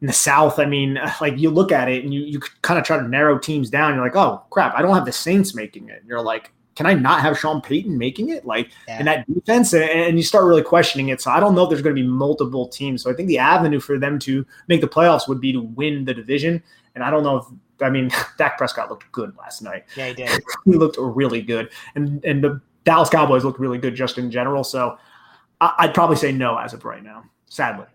in 0.00 0.06
the 0.06 0.12
South. 0.12 0.58
I 0.58 0.66
mean, 0.66 0.98
like 1.20 1.38
you 1.38 1.50
look 1.50 1.72
at 1.72 1.88
it 1.88 2.04
and 2.04 2.14
you 2.14 2.22
you 2.22 2.40
kind 2.62 2.78
of 2.78 2.84
try 2.84 2.96
to 2.96 3.08
narrow 3.08 3.38
teams 3.38 3.70
down. 3.70 3.94
You're 3.94 4.04
like, 4.04 4.16
oh 4.16 4.44
crap, 4.50 4.74
I 4.74 4.82
don't 4.82 4.94
have 4.94 5.06
the 5.06 5.12
Saints 5.12 5.54
making 5.54 5.88
it. 5.88 6.02
You're 6.06 6.22
like, 6.22 6.52
can 6.74 6.86
I 6.86 6.94
not 6.94 7.20
have 7.20 7.38
Sean 7.38 7.60
Payton 7.60 7.96
making 7.96 8.30
it? 8.30 8.44
Like 8.44 8.70
yeah. 8.88 8.98
in 8.98 9.06
that 9.06 9.32
defense, 9.32 9.72
and, 9.72 9.84
and, 9.84 10.16
you 10.16 10.22
start 10.22 10.44
really 10.44 10.62
questioning 10.62 11.08
it. 11.08 11.20
So 11.20 11.30
I 11.30 11.40
don't 11.40 11.54
know 11.54 11.64
if 11.64 11.70
there's 11.70 11.82
going 11.82 11.94
to 11.94 12.00
be 12.00 12.06
multiple 12.06 12.68
teams. 12.68 13.02
So 13.02 13.10
I 13.10 13.14
think 13.14 13.28
the 13.28 13.38
avenue 13.38 13.80
for 13.80 13.98
them 13.98 14.18
to 14.20 14.44
make 14.68 14.80
the 14.80 14.88
playoffs 14.88 15.28
would 15.28 15.40
be 15.40 15.52
to 15.52 15.60
win 15.60 16.04
the 16.04 16.14
division. 16.14 16.62
And 16.94 17.04
I 17.04 17.10
don't 17.10 17.22
know 17.22 17.36
if 17.36 17.46
I 17.80 17.90
mean 17.90 18.10
Dak 18.38 18.58
Prescott 18.58 18.90
looked 18.90 19.10
good 19.12 19.36
last 19.36 19.62
night. 19.62 19.84
Yeah, 19.96 20.08
he 20.08 20.14
did. 20.14 20.30
he 20.64 20.72
looked 20.72 20.96
really 20.98 21.42
good, 21.42 21.70
and 21.94 22.24
and 22.24 22.42
the 22.42 22.60
Dallas 22.84 23.08
Cowboys 23.08 23.44
looked 23.44 23.60
really 23.60 23.78
good 23.78 23.94
just 23.94 24.18
in 24.18 24.30
general. 24.30 24.64
So 24.64 24.98
I, 25.60 25.74
I'd 25.78 25.94
probably 25.94 26.16
say 26.16 26.32
no 26.32 26.56
as 26.58 26.72
of 26.72 26.84
right 26.84 27.02
now. 27.02 27.24
Sadly. 27.46 27.86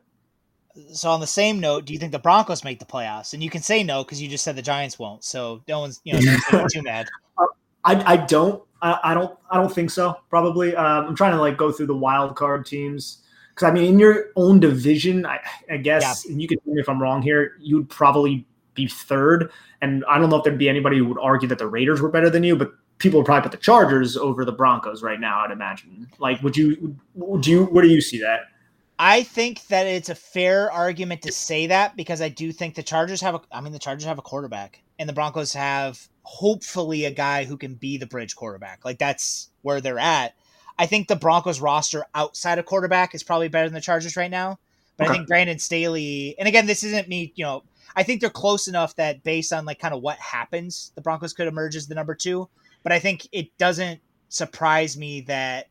So 0.93 1.09
on 1.09 1.19
the 1.19 1.27
same 1.27 1.59
note, 1.59 1.85
do 1.85 1.93
you 1.93 1.99
think 1.99 2.13
the 2.13 2.19
Broncos 2.19 2.63
make 2.63 2.79
the 2.79 2.85
playoffs? 2.85 3.33
And 3.33 3.43
you 3.43 3.49
can 3.49 3.61
say 3.61 3.83
no 3.83 4.03
because 4.03 4.21
you 4.21 4.29
just 4.29 4.43
said 4.43 4.55
the 4.55 4.61
Giants 4.61 4.97
won't. 4.97 5.23
So 5.23 5.61
no 5.67 5.81
one's 5.81 5.99
you 6.03 6.13
know 6.13 6.19
no 6.51 6.59
one's 6.59 6.73
too 6.73 6.81
mad. 6.81 7.07
I, 7.85 8.13
I 8.13 8.17
don't 8.17 8.63
I, 8.81 8.99
I, 9.03 9.13
don't 9.13 9.37
I 9.49 9.57
don't 9.57 9.73
think 9.73 9.89
so. 9.89 10.19
Probably 10.29 10.75
um, 10.75 11.07
I'm 11.07 11.15
trying 11.15 11.33
to 11.33 11.39
like 11.39 11.57
go 11.57 11.71
through 11.71 11.87
the 11.87 11.95
wild 11.95 12.35
card 12.35 12.65
teams 12.65 13.23
because 13.49 13.69
I 13.69 13.71
mean 13.71 13.85
in 13.85 13.99
your 13.99 14.27
own 14.35 14.59
division, 14.59 15.25
I, 15.25 15.39
I 15.69 15.77
guess 15.77 16.25
yeah. 16.25 16.31
and 16.31 16.41
you 16.41 16.47
can 16.47 16.59
tell 16.59 16.73
me 16.73 16.81
if 16.81 16.89
I'm 16.89 17.01
wrong 17.01 17.21
here. 17.21 17.53
You'd 17.59 17.89
probably 17.89 18.45
be 18.73 18.87
third, 18.87 19.51
and 19.81 20.05
I 20.07 20.17
don't 20.17 20.29
know 20.29 20.37
if 20.37 20.43
there'd 20.43 20.57
be 20.57 20.69
anybody 20.69 20.97
who 20.97 21.05
would 21.05 21.19
argue 21.19 21.47
that 21.49 21.57
the 21.57 21.67
Raiders 21.67 22.01
were 22.01 22.09
better 22.09 22.29
than 22.29 22.43
you, 22.43 22.55
but 22.55 22.71
people 22.99 23.19
would 23.19 23.25
probably 23.25 23.43
put 23.43 23.51
the 23.51 23.63
Chargers 23.63 24.15
over 24.15 24.45
the 24.45 24.51
Broncos 24.51 25.01
right 25.01 25.19
now. 25.19 25.41
I'd 25.41 25.51
imagine. 25.51 26.07
Like, 26.19 26.41
would 26.43 26.55
you? 26.55 26.95
Would 27.15 27.47
you? 27.47 27.65
Where 27.65 27.83
do 27.83 27.89
you 27.89 28.01
see 28.01 28.19
that? 28.19 28.41
I 29.01 29.23
think 29.23 29.65
that 29.67 29.87
it's 29.87 30.09
a 30.09 30.15
fair 30.15 30.69
argument 30.71 31.21
to 31.21 31.31
say 31.31 31.67
that 31.67 31.95
because 31.95 32.21
I 32.21 32.27
do 32.27 32.51
think 32.51 32.75
the 32.75 32.83
Chargers 32.83 33.21
have 33.21 33.35
a. 33.35 33.41
I 33.51 33.61
mean, 33.61 33.73
the 33.73 33.79
Chargers 33.79 34.05
have 34.05 34.19
a 34.19 34.21
quarterback, 34.21 34.81
and 34.99 35.09
the 35.09 35.13
Broncos 35.13 35.53
have 35.53 36.07
hopefully 36.29 37.05
a 37.05 37.11
guy 37.11 37.43
who 37.43 37.57
can 37.57 37.73
be 37.73 37.97
the 37.97 38.05
bridge 38.05 38.35
quarterback. 38.35 38.85
Like 38.85 38.99
that's 38.99 39.49
where 39.63 39.81
they're 39.81 39.97
at. 39.97 40.35
I 40.77 40.85
think 40.85 41.07
the 41.07 41.15
Broncos 41.15 41.59
roster 41.59 42.05
outside 42.13 42.59
of 42.59 42.65
quarterback 42.67 43.15
is 43.15 43.23
probably 43.23 43.47
better 43.47 43.67
than 43.67 43.73
the 43.73 43.81
Chargers 43.81 44.15
right 44.15 44.29
now. 44.29 44.59
But 44.95 45.07
okay. 45.07 45.09
I 45.09 45.17
think 45.17 45.27
Brandon 45.27 45.57
Staley, 45.57 46.35
and 46.37 46.47
again, 46.47 46.67
this 46.67 46.83
isn't 46.83 47.09
me, 47.09 47.33
you 47.35 47.43
know, 47.43 47.63
I 47.95 48.03
think 48.03 48.21
they're 48.21 48.29
close 48.29 48.67
enough 48.67 48.95
that 48.97 49.23
based 49.23 49.51
on 49.51 49.65
like 49.65 49.79
kind 49.79 49.91
of 49.91 50.03
what 50.03 50.17
happens, 50.19 50.91
the 50.93 51.01
Broncos 51.01 51.33
could 51.33 51.47
emerge 51.47 51.75
as 51.75 51.87
the 51.87 51.95
number 51.95 52.13
two. 52.13 52.47
But 52.83 52.91
I 52.91 52.99
think 52.99 53.27
it 53.31 53.57
doesn't 53.57 53.99
surprise 54.29 54.95
me 54.95 55.21
that 55.21 55.67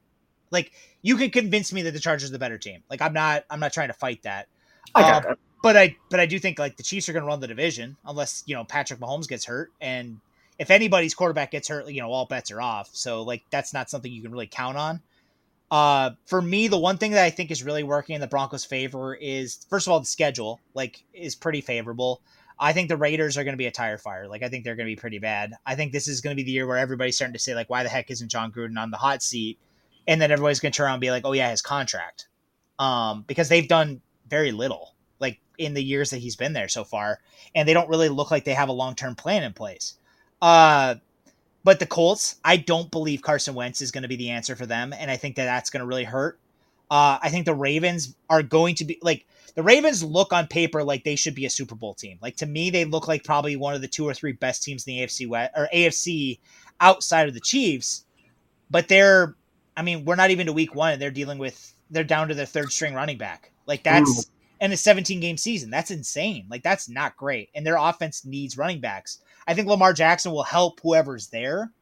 like 0.50 0.72
you 1.02 1.16
can 1.16 1.30
convince 1.30 1.72
me 1.72 1.82
that 1.82 1.92
the 1.92 2.00
Chargers 2.00 2.30
are 2.30 2.32
the 2.32 2.38
better 2.40 2.58
team. 2.58 2.82
Like 2.90 3.00
I'm 3.00 3.12
not 3.12 3.44
I'm 3.48 3.60
not 3.60 3.72
trying 3.72 3.88
to 3.88 3.94
fight 3.94 4.24
that. 4.24 4.48
I 4.92 5.02
got 5.02 5.24
um, 5.24 5.30
that. 5.30 5.38
But 5.62 5.76
I 5.76 5.96
but 6.10 6.18
I 6.18 6.26
do 6.26 6.40
think 6.40 6.58
like 6.58 6.76
the 6.76 6.82
Chiefs 6.82 7.08
are 7.08 7.12
going 7.12 7.22
to 7.22 7.28
run 7.28 7.38
the 7.38 7.46
division 7.46 7.96
unless 8.04 8.42
you 8.46 8.56
know 8.56 8.64
Patrick 8.64 8.98
Mahomes 8.98 9.28
gets 9.28 9.44
hurt 9.44 9.70
and 9.80 10.20
if 10.58 10.70
anybody's 10.70 11.14
quarterback 11.14 11.50
gets 11.50 11.68
hurt, 11.68 11.88
you 11.88 12.00
know, 12.00 12.10
all 12.10 12.26
bets 12.26 12.50
are 12.50 12.60
off. 12.60 12.90
So 12.92 13.22
like 13.22 13.44
that's 13.50 13.72
not 13.72 13.90
something 13.90 14.12
you 14.12 14.22
can 14.22 14.32
really 14.32 14.48
count 14.48 14.76
on. 14.76 15.00
Uh, 15.70 16.10
for 16.24 16.40
me, 16.40 16.68
the 16.68 16.78
one 16.78 16.96
thing 16.96 17.12
that 17.12 17.24
I 17.24 17.30
think 17.30 17.50
is 17.50 17.62
really 17.62 17.82
working 17.82 18.14
in 18.14 18.20
the 18.20 18.26
Broncos' 18.26 18.64
favor 18.64 19.14
is 19.14 19.66
first 19.68 19.86
of 19.86 19.92
all 19.92 20.00
the 20.00 20.06
schedule, 20.06 20.60
like, 20.74 21.04
is 21.12 21.34
pretty 21.34 21.60
favorable. 21.60 22.22
I 22.58 22.72
think 22.72 22.88
the 22.88 22.96
Raiders 22.96 23.36
are 23.36 23.44
going 23.44 23.52
to 23.52 23.58
be 23.58 23.66
a 23.66 23.70
tire 23.70 23.98
fire. 23.98 24.26
Like, 24.26 24.42
I 24.42 24.48
think 24.48 24.64
they're 24.64 24.76
going 24.76 24.86
to 24.86 24.92
be 24.92 25.00
pretty 25.00 25.18
bad. 25.18 25.52
I 25.66 25.74
think 25.74 25.92
this 25.92 26.08
is 26.08 26.20
going 26.20 26.34
to 26.34 26.42
be 26.42 26.44
the 26.44 26.52
year 26.52 26.66
where 26.66 26.78
everybody's 26.78 27.16
starting 27.16 27.34
to 27.34 27.38
say, 27.38 27.54
like, 27.54 27.68
why 27.68 27.82
the 27.82 27.88
heck 27.88 28.10
isn't 28.10 28.30
Jon 28.30 28.50
Gruden 28.50 28.78
on 28.78 28.90
the 28.90 28.96
hot 28.96 29.22
seat? 29.22 29.58
And 30.06 30.20
then 30.22 30.32
everybody's 30.32 30.58
going 30.58 30.72
to 30.72 30.76
turn 30.76 30.86
around 30.86 30.94
and 30.94 31.00
be 31.02 31.10
like, 31.10 31.26
oh 31.26 31.32
yeah, 31.32 31.50
his 31.50 31.60
contract, 31.60 32.28
um, 32.78 33.24
because 33.26 33.50
they've 33.50 33.68
done 33.68 34.00
very 34.26 34.52
little, 34.52 34.94
like 35.20 35.38
in 35.58 35.74
the 35.74 35.84
years 35.84 36.10
that 36.10 36.18
he's 36.18 36.34
been 36.34 36.54
there 36.54 36.68
so 36.68 36.82
far, 36.82 37.20
and 37.54 37.68
they 37.68 37.74
don't 37.74 37.90
really 37.90 38.08
look 38.08 38.30
like 38.30 38.44
they 38.44 38.54
have 38.54 38.70
a 38.70 38.72
long 38.72 38.94
term 38.94 39.14
plan 39.14 39.42
in 39.42 39.52
place. 39.52 39.98
Uh, 40.40 40.96
but 41.64 41.80
the 41.80 41.86
Colts, 41.86 42.36
I 42.44 42.56
don't 42.56 42.90
believe 42.90 43.22
Carson 43.22 43.54
Wentz 43.54 43.82
is 43.82 43.90
going 43.90 44.02
to 44.02 44.08
be 44.08 44.16
the 44.16 44.30
answer 44.30 44.56
for 44.56 44.66
them, 44.66 44.92
and 44.92 45.10
I 45.10 45.16
think 45.16 45.36
that 45.36 45.44
that's 45.44 45.70
going 45.70 45.80
to 45.80 45.86
really 45.86 46.04
hurt. 46.04 46.38
Uh, 46.90 47.18
I 47.20 47.28
think 47.28 47.44
the 47.44 47.54
Ravens 47.54 48.14
are 48.30 48.42
going 48.42 48.74
to 48.76 48.84
be 48.84 48.98
like 49.02 49.26
the 49.54 49.62
Ravens 49.62 50.02
look 50.02 50.32
on 50.32 50.46
paper 50.46 50.82
like 50.82 51.04
they 51.04 51.16
should 51.16 51.34
be 51.34 51.44
a 51.44 51.50
Super 51.50 51.74
Bowl 51.74 51.92
team. 51.92 52.18
Like 52.22 52.36
to 52.36 52.46
me, 52.46 52.70
they 52.70 52.84
look 52.84 53.08
like 53.08 53.24
probably 53.24 53.56
one 53.56 53.74
of 53.74 53.82
the 53.82 53.88
two 53.88 54.08
or 54.08 54.14
three 54.14 54.32
best 54.32 54.62
teams 54.62 54.86
in 54.86 54.94
the 54.94 55.02
AFC 55.02 55.28
West 55.28 55.52
or 55.56 55.68
AFC 55.74 56.38
outside 56.80 57.28
of 57.28 57.34
the 57.34 57.40
Chiefs. 57.40 58.04
But 58.70 58.88
they're, 58.88 59.34
I 59.76 59.82
mean, 59.82 60.04
we're 60.04 60.14
not 60.14 60.30
even 60.30 60.46
to 60.46 60.52
week 60.52 60.74
one, 60.74 60.92
and 60.92 61.02
they're 61.02 61.10
dealing 61.10 61.38
with 61.38 61.74
they're 61.90 62.04
down 62.04 62.28
to 62.28 62.34
their 62.34 62.46
third 62.46 62.72
string 62.72 62.94
running 62.94 63.18
back. 63.18 63.52
Like 63.66 63.82
that's 63.82 64.30
in 64.60 64.72
a 64.72 64.76
17 64.76 65.20
game 65.20 65.36
season. 65.36 65.70
That's 65.70 65.90
insane. 65.90 66.46
Like 66.48 66.62
that's 66.62 66.88
not 66.88 67.16
great. 67.16 67.50
And 67.54 67.66
their 67.66 67.76
offense 67.76 68.24
needs 68.24 68.56
running 68.56 68.80
backs. 68.80 69.18
I 69.48 69.54
think 69.54 69.66
Lamar 69.66 69.94
Jackson 69.94 70.30
will 70.30 70.44
help 70.44 70.80
whoever's 70.82 71.28
there. 71.28 71.72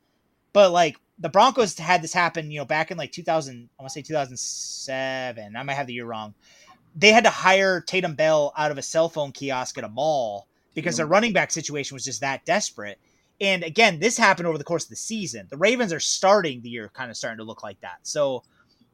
But 0.52 0.70
like 0.70 0.97
the 1.18 1.28
Broncos 1.28 1.76
had 1.76 2.01
this 2.01 2.12
happen, 2.12 2.51
you 2.51 2.60
know, 2.60 2.64
back 2.64 2.90
in 2.90 2.97
like 2.97 3.10
2000, 3.10 3.68
I 3.78 3.82
want 3.82 3.90
to 3.90 3.93
say 3.93 4.02
2007. 4.02 5.56
I 5.56 5.62
might 5.64 5.74
have 5.74 5.88
the 5.88 5.93
year 5.93 6.06
wrong. 6.06 6.32
They 6.94 7.10
had 7.10 7.24
to 7.24 7.30
hire 7.30 7.80
Tatum 7.80 8.14
Bell 8.14 8.55
out 8.56 8.70
of 8.70 8.78
a 8.78 8.82
cell 8.82 9.09
phone 9.09 9.32
kiosk 9.32 9.76
at 9.76 9.84
a 9.84 9.88
mall 9.88 10.47
because 10.74 10.97
their 10.97 11.06
running 11.06 11.32
back 11.32 11.51
situation 11.51 11.94
was 11.94 12.05
just 12.05 12.20
that 12.20 12.44
desperate. 12.44 12.98
And 13.40 13.64
again, 13.64 13.98
this 13.98 14.16
happened 14.16 14.47
over 14.47 14.59
the 14.59 14.64
course 14.64 14.84
of 14.84 14.90
the 14.90 14.97
season. 14.97 15.47
The 15.51 15.59
Ravens 15.59 15.93
are 15.93 16.01
starting 16.01 16.62
the 16.62 16.70
year 16.70 16.90
kind 16.94 17.10
of 17.10 17.16
starting 17.16 17.38
to 17.38 17.44
look 17.44 17.62
like 17.62 17.80
that. 17.80 17.98
So 18.02 18.44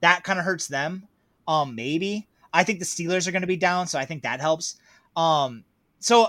that 0.01 0.25
kind 0.25 0.39
of 0.39 0.45
hurts 0.45 0.67
them. 0.67 1.07
Um, 1.47 1.75
maybe. 1.75 2.27
I 2.53 2.65
think 2.65 2.79
the 2.79 2.85
Steelers 2.85 3.29
are 3.29 3.33
going 3.33 3.43
to 3.43 3.49
be 3.49 3.57
down, 3.57 3.87
so 3.87 3.99
I 3.99 4.05
think 4.05 4.23
that 4.23 4.41
helps. 4.41 4.77
Um, 5.17 5.65
so 6.01 6.29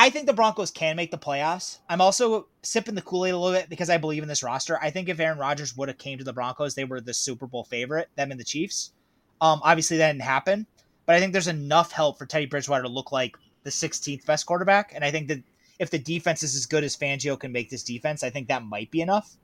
I 0.00 0.10
think 0.10 0.26
the 0.26 0.32
Broncos 0.32 0.70
can 0.70 0.94
make 0.94 1.10
the 1.10 1.18
playoffs. 1.18 1.78
I'm 1.88 2.00
also 2.00 2.46
sipping 2.62 2.94
the 2.94 3.02
Kool 3.02 3.26
Aid 3.26 3.34
a 3.34 3.36
little 3.36 3.58
bit 3.58 3.68
because 3.68 3.90
I 3.90 3.96
believe 3.96 4.22
in 4.22 4.28
this 4.28 4.44
roster. 4.44 4.78
I 4.80 4.90
think 4.90 5.08
if 5.08 5.18
Aaron 5.18 5.38
Rodgers 5.38 5.76
would 5.76 5.88
have 5.88 5.98
came 5.98 6.18
to 6.18 6.24
the 6.24 6.32
Broncos, 6.32 6.76
they 6.76 6.84
were 6.84 7.00
the 7.00 7.12
Super 7.12 7.48
Bowl 7.48 7.64
favorite, 7.64 8.08
them 8.14 8.30
and 8.30 8.38
the 8.38 8.44
Chiefs. 8.44 8.92
Um, 9.40 9.60
obviously 9.64 9.96
that 9.96 10.12
didn't 10.12 10.22
happen, 10.22 10.68
but 11.04 11.16
I 11.16 11.18
think 11.18 11.32
there's 11.32 11.48
enough 11.48 11.90
help 11.90 12.16
for 12.16 12.26
Teddy 12.26 12.46
Bridgewater 12.46 12.84
to 12.84 12.88
look 12.88 13.10
like 13.10 13.36
the 13.64 13.70
16th 13.70 14.24
best 14.24 14.46
quarterback. 14.46 14.92
And 14.94 15.04
I 15.04 15.10
think 15.10 15.26
that 15.26 15.42
if 15.80 15.90
the 15.90 15.98
defense 15.98 16.44
is 16.44 16.54
as 16.54 16.66
good 16.66 16.84
as 16.84 16.96
Fangio 16.96 17.36
can 17.36 17.50
make 17.50 17.68
this 17.68 17.82
defense, 17.82 18.22
I 18.22 18.30
think 18.30 18.46
that 18.46 18.64
might 18.64 18.92
be 18.92 19.00
enough. 19.00 19.36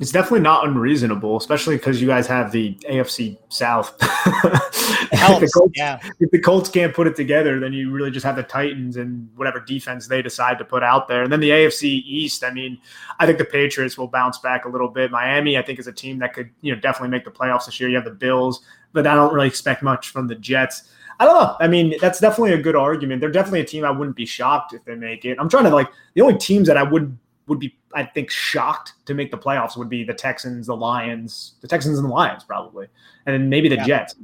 It's 0.00 0.10
definitely 0.10 0.40
not 0.40 0.66
unreasonable, 0.66 1.36
especially 1.36 1.76
because 1.76 2.00
you 2.00 2.08
guys 2.08 2.26
have 2.26 2.50
the 2.50 2.74
AFC 2.90 3.38
South. 3.48 3.94
if, 4.00 5.40
the 5.40 5.50
Colts, 5.54 5.72
yeah. 5.76 6.00
if 6.18 6.30
the 6.32 6.40
Colts 6.40 6.68
can't 6.68 6.92
put 6.92 7.06
it 7.06 7.14
together, 7.14 7.60
then 7.60 7.72
you 7.72 7.92
really 7.92 8.10
just 8.10 8.26
have 8.26 8.34
the 8.34 8.42
Titans 8.42 8.96
and 8.96 9.28
whatever 9.36 9.60
defense 9.60 10.08
they 10.08 10.20
decide 10.20 10.58
to 10.58 10.64
put 10.64 10.82
out 10.82 11.06
there. 11.06 11.22
And 11.22 11.32
then 11.32 11.38
the 11.38 11.50
AFC 11.50 12.02
East, 12.04 12.42
I 12.42 12.50
mean, 12.50 12.78
I 13.20 13.26
think 13.26 13.38
the 13.38 13.44
Patriots 13.44 13.96
will 13.96 14.08
bounce 14.08 14.38
back 14.38 14.64
a 14.64 14.68
little 14.68 14.88
bit. 14.88 15.12
Miami, 15.12 15.56
I 15.56 15.62
think, 15.62 15.78
is 15.78 15.86
a 15.86 15.92
team 15.92 16.18
that 16.18 16.34
could, 16.34 16.50
you 16.60 16.74
know, 16.74 16.80
definitely 16.80 17.10
make 17.10 17.24
the 17.24 17.30
playoffs 17.30 17.66
this 17.66 17.78
year. 17.78 17.88
You 17.88 17.94
have 17.94 18.04
the 18.04 18.10
Bills, 18.10 18.64
but 18.92 19.06
I 19.06 19.14
don't 19.14 19.32
really 19.32 19.46
expect 19.46 19.84
much 19.84 20.08
from 20.08 20.26
the 20.26 20.34
Jets. 20.34 20.90
I 21.20 21.24
don't 21.24 21.40
know. 21.40 21.56
I 21.60 21.68
mean, 21.68 21.94
that's 22.00 22.18
definitely 22.18 22.54
a 22.54 22.58
good 22.60 22.74
argument. 22.74 23.20
They're 23.20 23.30
definitely 23.30 23.60
a 23.60 23.64
team 23.64 23.84
I 23.84 23.92
wouldn't 23.92 24.16
be 24.16 24.26
shocked 24.26 24.72
if 24.72 24.84
they 24.84 24.96
make 24.96 25.24
it. 25.24 25.38
I'm 25.38 25.48
trying 25.48 25.64
to 25.64 25.70
like 25.70 25.88
the 26.14 26.22
only 26.22 26.36
teams 26.36 26.66
that 26.66 26.76
I 26.76 26.82
would 26.82 27.16
would 27.46 27.58
be 27.58 27.76
I 27.94 28.04
think 28.04 28.30
shocked 28.30 28.94
to 29.06 29.14
make 29.14 29.30
the 29.30 29.38
playoffs 29.38 29.76
would 29.76 29.88
be 29.88 30.04
the 30.04 30.14
Texans, 30.14 30.66
the 30.66 30.76
Lions, 30.76 31.54
the 31.60 31.68
Texans 31.68 31.98
and 31.98 32.08
the 32.08 32.12
Lions 32.12 32.44
probably, 32.44 32.86
and 33.26 33.34
then 33.34 33.48
maybe 33.48 33.68
the 33.68 33.76
Yeah. 33.76 33.84
Jets 33.84 34.14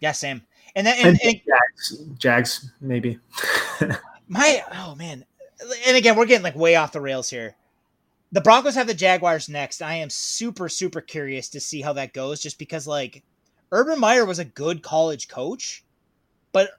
Yeah, 0.00 0.12
same. 0.12 0.42
And 0.74 0.86
then 0.86 0.94
and, 0.98 1.08
and, 1.08 1.20
and 1.22 1.40
Jags, 1.46 2.04
Jags 2.18 2.72
maybe. 2.80 3.18
my 4.28 4.64
oh 4.72 4.94
man. 4.94 5.24
And 5.86 5.96
again, 5.96 6.16
we're 6.16 6.26
getting 6.26 6.44
like 6.44 6.56
way 6.56 6.76
off 6.76 6.92
the 6.92 7.00
rails 7.00 7.28
here. 7.28 7.54
The 8.32 8.40
Broncos 8.40 8.76
have 8.76 8.86
the 8.86 8.94
Jaguars 8.94 9.48
next. 9.48 9.82
I 9.82 9.94
am 9.94 10.08
super 10.10 10.68
super 10.68 11.00
curious 11.00 11.48
to 11.50 11.60
see 11.60 11.80
how 11.80 11.92
that 11.94 12.14
goes 12.14 12.40
just 12.40 12.58
because 12.58 12.86
like 12.86 13.22
Urban 13.72 14.00
Meyer 14.00 14.24
was 14.24 14.38
a 14.38 14.44
good 14.44 14.82
college 14.82 15.28
coach, 15.28 15.84
but 16.52 16.70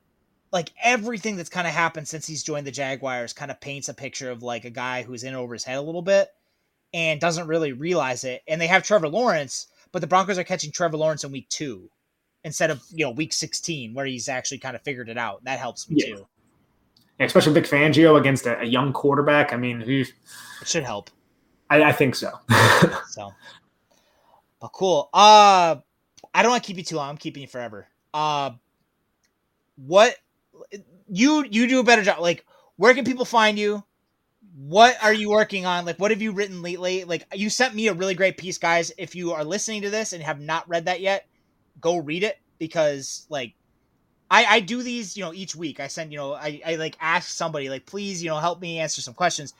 like 0.51 0.71
everything 0.83 1.37
that's 1.37 1.49
kind 1.49 1.67
of 1.67 1.73
happened 1.73 2.07
since 2.07 2.27
he's 2.27 2.43
joined 2.43 2.67
the 2.67 2.71
Jaguars 2.71 3.33
kind 3.33 3.51
of 3.51 3.61
paints 3.61 3.89
a 3.89 3.93
picture 3.93 4.29
of 4.31 4.43
like 4.43 4.65
a 4.65 4.69
guy 4.69 5.03
who's 5.03 5.23
in 5.23 5.33
over 5.33 5.53
his 5.53 5.63
head 5.63 5.77
a 5.77 5.81
little 5.81 6.01
bit 6.01 6.29
and 6.93 7.21
doesn't 7.21 7.47
really 7.47 7.71
realize 7.71 8.23
it. 8.25 8.41
And 8.47 8.59
they 8.59 8.67
have 8.67 8.83
Trevor 8.83 9.07
Lawrence, 9.07 9.67
but 9.91 9.99
the 9.99 10.07
Broncos 10.07 10.37
are 10.37 10.43
catching 10.43 10.71
Trevor 10.71 10.97
Lawrence 10.97 11.23
in 11.23 11.31
week 11.31 11.47
two 11.49 11.89
instead 12.43 12.69
of 12.71 12.81
you 12.91 13.05
know 13.05 13.11
week 13.11 13.31
16 13.33 13.93
where 13.93 14.05
he's 14.05 14.27
actually 14.27 14.57
kind 14.57 14.75
of 14.75 14.81
figured 14.81 15.07
it 15.09 15.17
out. 15.17 15.43
That 15.45 15.59
helps 15.59 15.89
me 15.89 15.97
Yeah. 15.99 16.15
too. 16.15 16.27
Yeah, 17.19 17.25
especially 17.27 17.53
Vic 17.53 17.65
Fangio 17.65 18.19
against 18.19 18.45
a, 18.47 18.59
a 18.59 18.65
young 18.65 18.91
quarterback. 18.93 19.53
I 19.53 19.57
mean, 19.57 19.79
he, 19.81 20.01
It 20.01 20.07
should 20.65 20.83
help. 20.83 21.09
I, 21.69 21.83
I 21.83 21.91
think 21.91 22.15
so. 22.15 22.31
So, 23.09 23.33
but 24.59 24.69
cool. 24.69 25.09
Uh, 25.13 25.75
I 26.33 26.41
don't 26.41 26.49
want 26.51 26.63
to 26.63 26.67
keep 26.67 26.77
you 26.77 26.83
too 26.83 26.95
long. 26.95 27.09
I'm 27.09 27.17
keeping 27.17 27.41
you 27.41 27.47
forever. 27.47 27.87
Uh, 28.13 28.51
what 29.75 30.15
you 31.07 31.45
you 31.49 31.67
do 31.67 31.79
a 31.79 31.83
better 31.83 32.03
job. 32.03 32.19
Like, 32.19 32.45
where 32.77 32.93
can 32.93 33.05
people 33.05 33.25
find 33.25 33.57
you? 33.59 33.83
What 34.55 34.97
are 35.03 35.13
you 35.13 35.29
working 35.29 35.65
on? 35.65 35.85
Like, 35.85 35.99
what 35.99 36.11
have 36.11 36.21
you 36.21 36.33
written 36.33 36.61
lately? 36.61 37.03
Like, 37.05 37.25
you 37.33 37.49
sent 37.49 37.75
me 37.75 37.87
a 37.87 37.93
really 37.93 38.15
great 38.15 38.37
piece, 38.37 38.57
guys. 38.57 38.91
If 38.97 39.15
you 39.15 39.31
are 39.33 39.43
listening 39.43 39.83
to 39.83 39.89
this 39.89 40.13
and 40.13 40.23
have 40.23 40.39
not 40.41 40.67
read 40.69 40.85
that 40.85 41.01
yet, 41.01 41.27
go 41.79 41.97
read 41.97 42.23
it 42.23 42.37
because 42.59 43.25
like 43.29 43.55
I, 44.29 44.45
I 44.45 44.59
do 44.61 44.81
these, 44.83 45.17
you 45.17 45.23
know, 45.23 45.33
each 45.33 45.55
week. 45.55 45.79
I 45.79 45.87
send, 45.87 46.11
you 46.11 46.17
know, 46.17 46.33
I, 46.33 46.61
I 46.65 46.75
like 46.75 46.97
ask 47.01 47.29
somebody, 47.29 47.69
like, 47.69 47.85
please, 47.85 48.23
you 48.23 48.29
know, 48.29 48.37
help 48.39 48.61
me 48.61 48.79
answer 48.79 49.01
some 49.01 49.13
questions. 49.13 49.53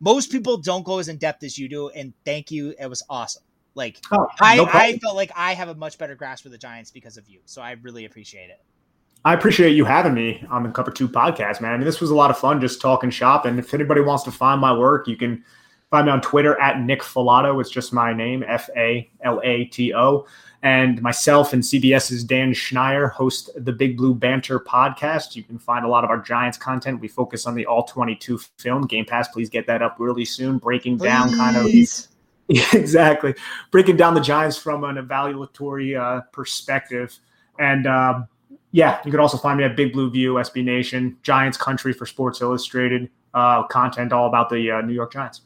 Most 0.00 0.30
people 0.32 0.58
don't 0.58 0.84
go 0.84 0.98
as 0.98 1.08
in 1.08 1.18
depth 1.18 1.42
as 1.44 1.58
you 1.58 1.68
do, 1.68 1.88
and 1.90 2.14
thank 2.24 2.50
you. 2.50 2.74
It 2.80 2.88
was 2.88 3.02
awesome. 3.08 3.42
Like 3.74 4.02
Oh, 4.12 4.26
I, 4.40 4.56
no 4.56 4.66
I 4.66 4.66
problem. 4.66 5.00
felt 5.02 5.16
like 5.16 5.32
I 5.36 5.54
have 5.54 5.68
a 5.68 5.74
much 5.74 5.98
better 5.98 6.14
grasp 6.14 6.46
of 6.46 6.52
the 6.52 6.58
Giants 6.58 6.90
because 6.90 7.16
of 7.16 7.28
you. 7.28 7.40
So 7.46 7.62
I 7.62 7.72
really 7.72 8.04
appreciate 8.04 8.50
it. 8.50 8.58
I 9.24 9.32
appreciate 9.32 9.74
you 9.74 9.86
having 9.86 10.12
me 10.12 10.44
on 10.50 10.62
the 10.62 10.68
Cover 10.68 10.90
Two 10.90 11.08
podcast, 11.08 11.60
man. 11.60 11.72
I 11.72 11.76
mean, 11.78 11.86
this 11.86 12.00
was 12.00 12.10
a 12.10 12.14
lot 12.14 12.30
of 12.30 12.36
fun 12.36 12.60
just 12.60 12.80
talking 12.80 13.10
shop. 13.10 13.46
And 13.46 13.58
if 13.58 13.72
anybody 13.72 14.02
wants 14.02 14.22
to 14.24 14.30
find 14.30 14.60
my 14.60 14.76
work, 14.76 15.08
you 15.08 15.16
can 15.16 15.42
find 15.90 16.06
me 16.06 16.12
on 16.12 16.20
Twitter 16.20 16.60
at 16.60 16.80
Nick 16.80 17.00
Falato. 17.00 17.58
It's 17.58 17.70
just 17.70 17.92
my 17.92 18.12
name, 18.12 18.44
F 18.46 18.68
A 18.76 19.10
L 19.22 19.40
A 19.42 19.64
T 19.66 19.94
O. 19.94 20.26
And 20.62 21.00
myself 21.00 21.52
and 21.54 21.62
CBS's 21.62 22.24
Dan 22.24 22.52
Schneier 22.52 23.12
host 23.12 23.50
the 23.56 23.72
Big 23.72 23.96
Blue 23.96 24.14
Banter 24.14 24.60
podcast. 24.60 25.36
You 25.36 25.42
can 25.42 25.58
find 25.58 25.84
a 25.84 25.88
lot 25.88 26.04
of 26.04 26.10
our 26.10 26.18
Giants 26.18 26.58
content. 26.58 27.00
We 27.00 27.08
focus 27.08 27.46
on 27.46 27.54
the 27.54 27.64
All 27.64 27.84
22 27.84 28.38
film. 28.58 28.86
Game 28.86 29.06
Pass, 29.06 29.28
please 29.28 29.48
get 29.48 29.66
that 29.66 29.80
up 29.80 29.96
really 29.98 30.24
soon, 30.26 30.58
breaking 30.58 30.98
down 30.98 31.34
kind 31.34 31.56
of 31.56 31.66
exactly 32.74 33.34
breaking 33.70 33.96
down 33.96 34.12
the 34.12 34.20
giants 34.20 34.58
from 34.58 34.84
an 34.84 34.96
evaluatory 34.96 35.98
uh, 35.98 36.20
perspective 36.30 37.18
and 37.58 37.86
um, 37.86 38.28
yeah 38.74 39.00
you 39.04 39.10
can 39.12 39.20
also 39.20 39.38
find 39.38 39.56
me 39.56 39.64
at 39.64 39.76
big 39.76 39.92
blue 39.92 40.10
view 40.10 40.34
sb 40.34 40.62
nation 40.64 41.16
giants 41.22 41.56
country 41.56 41.92
for 41.92 42.04
sports 42.04 42.42
illustrated 42.42 43.08
uh, 43.32 43.62
content 43.68 44.12
all 44.12 44.26
about 44.26 44.50
the 44.50 44.70
uh, 44.70 44.80
new 44.80 44.92
york 44.92 45.12
giants 45.12 45.40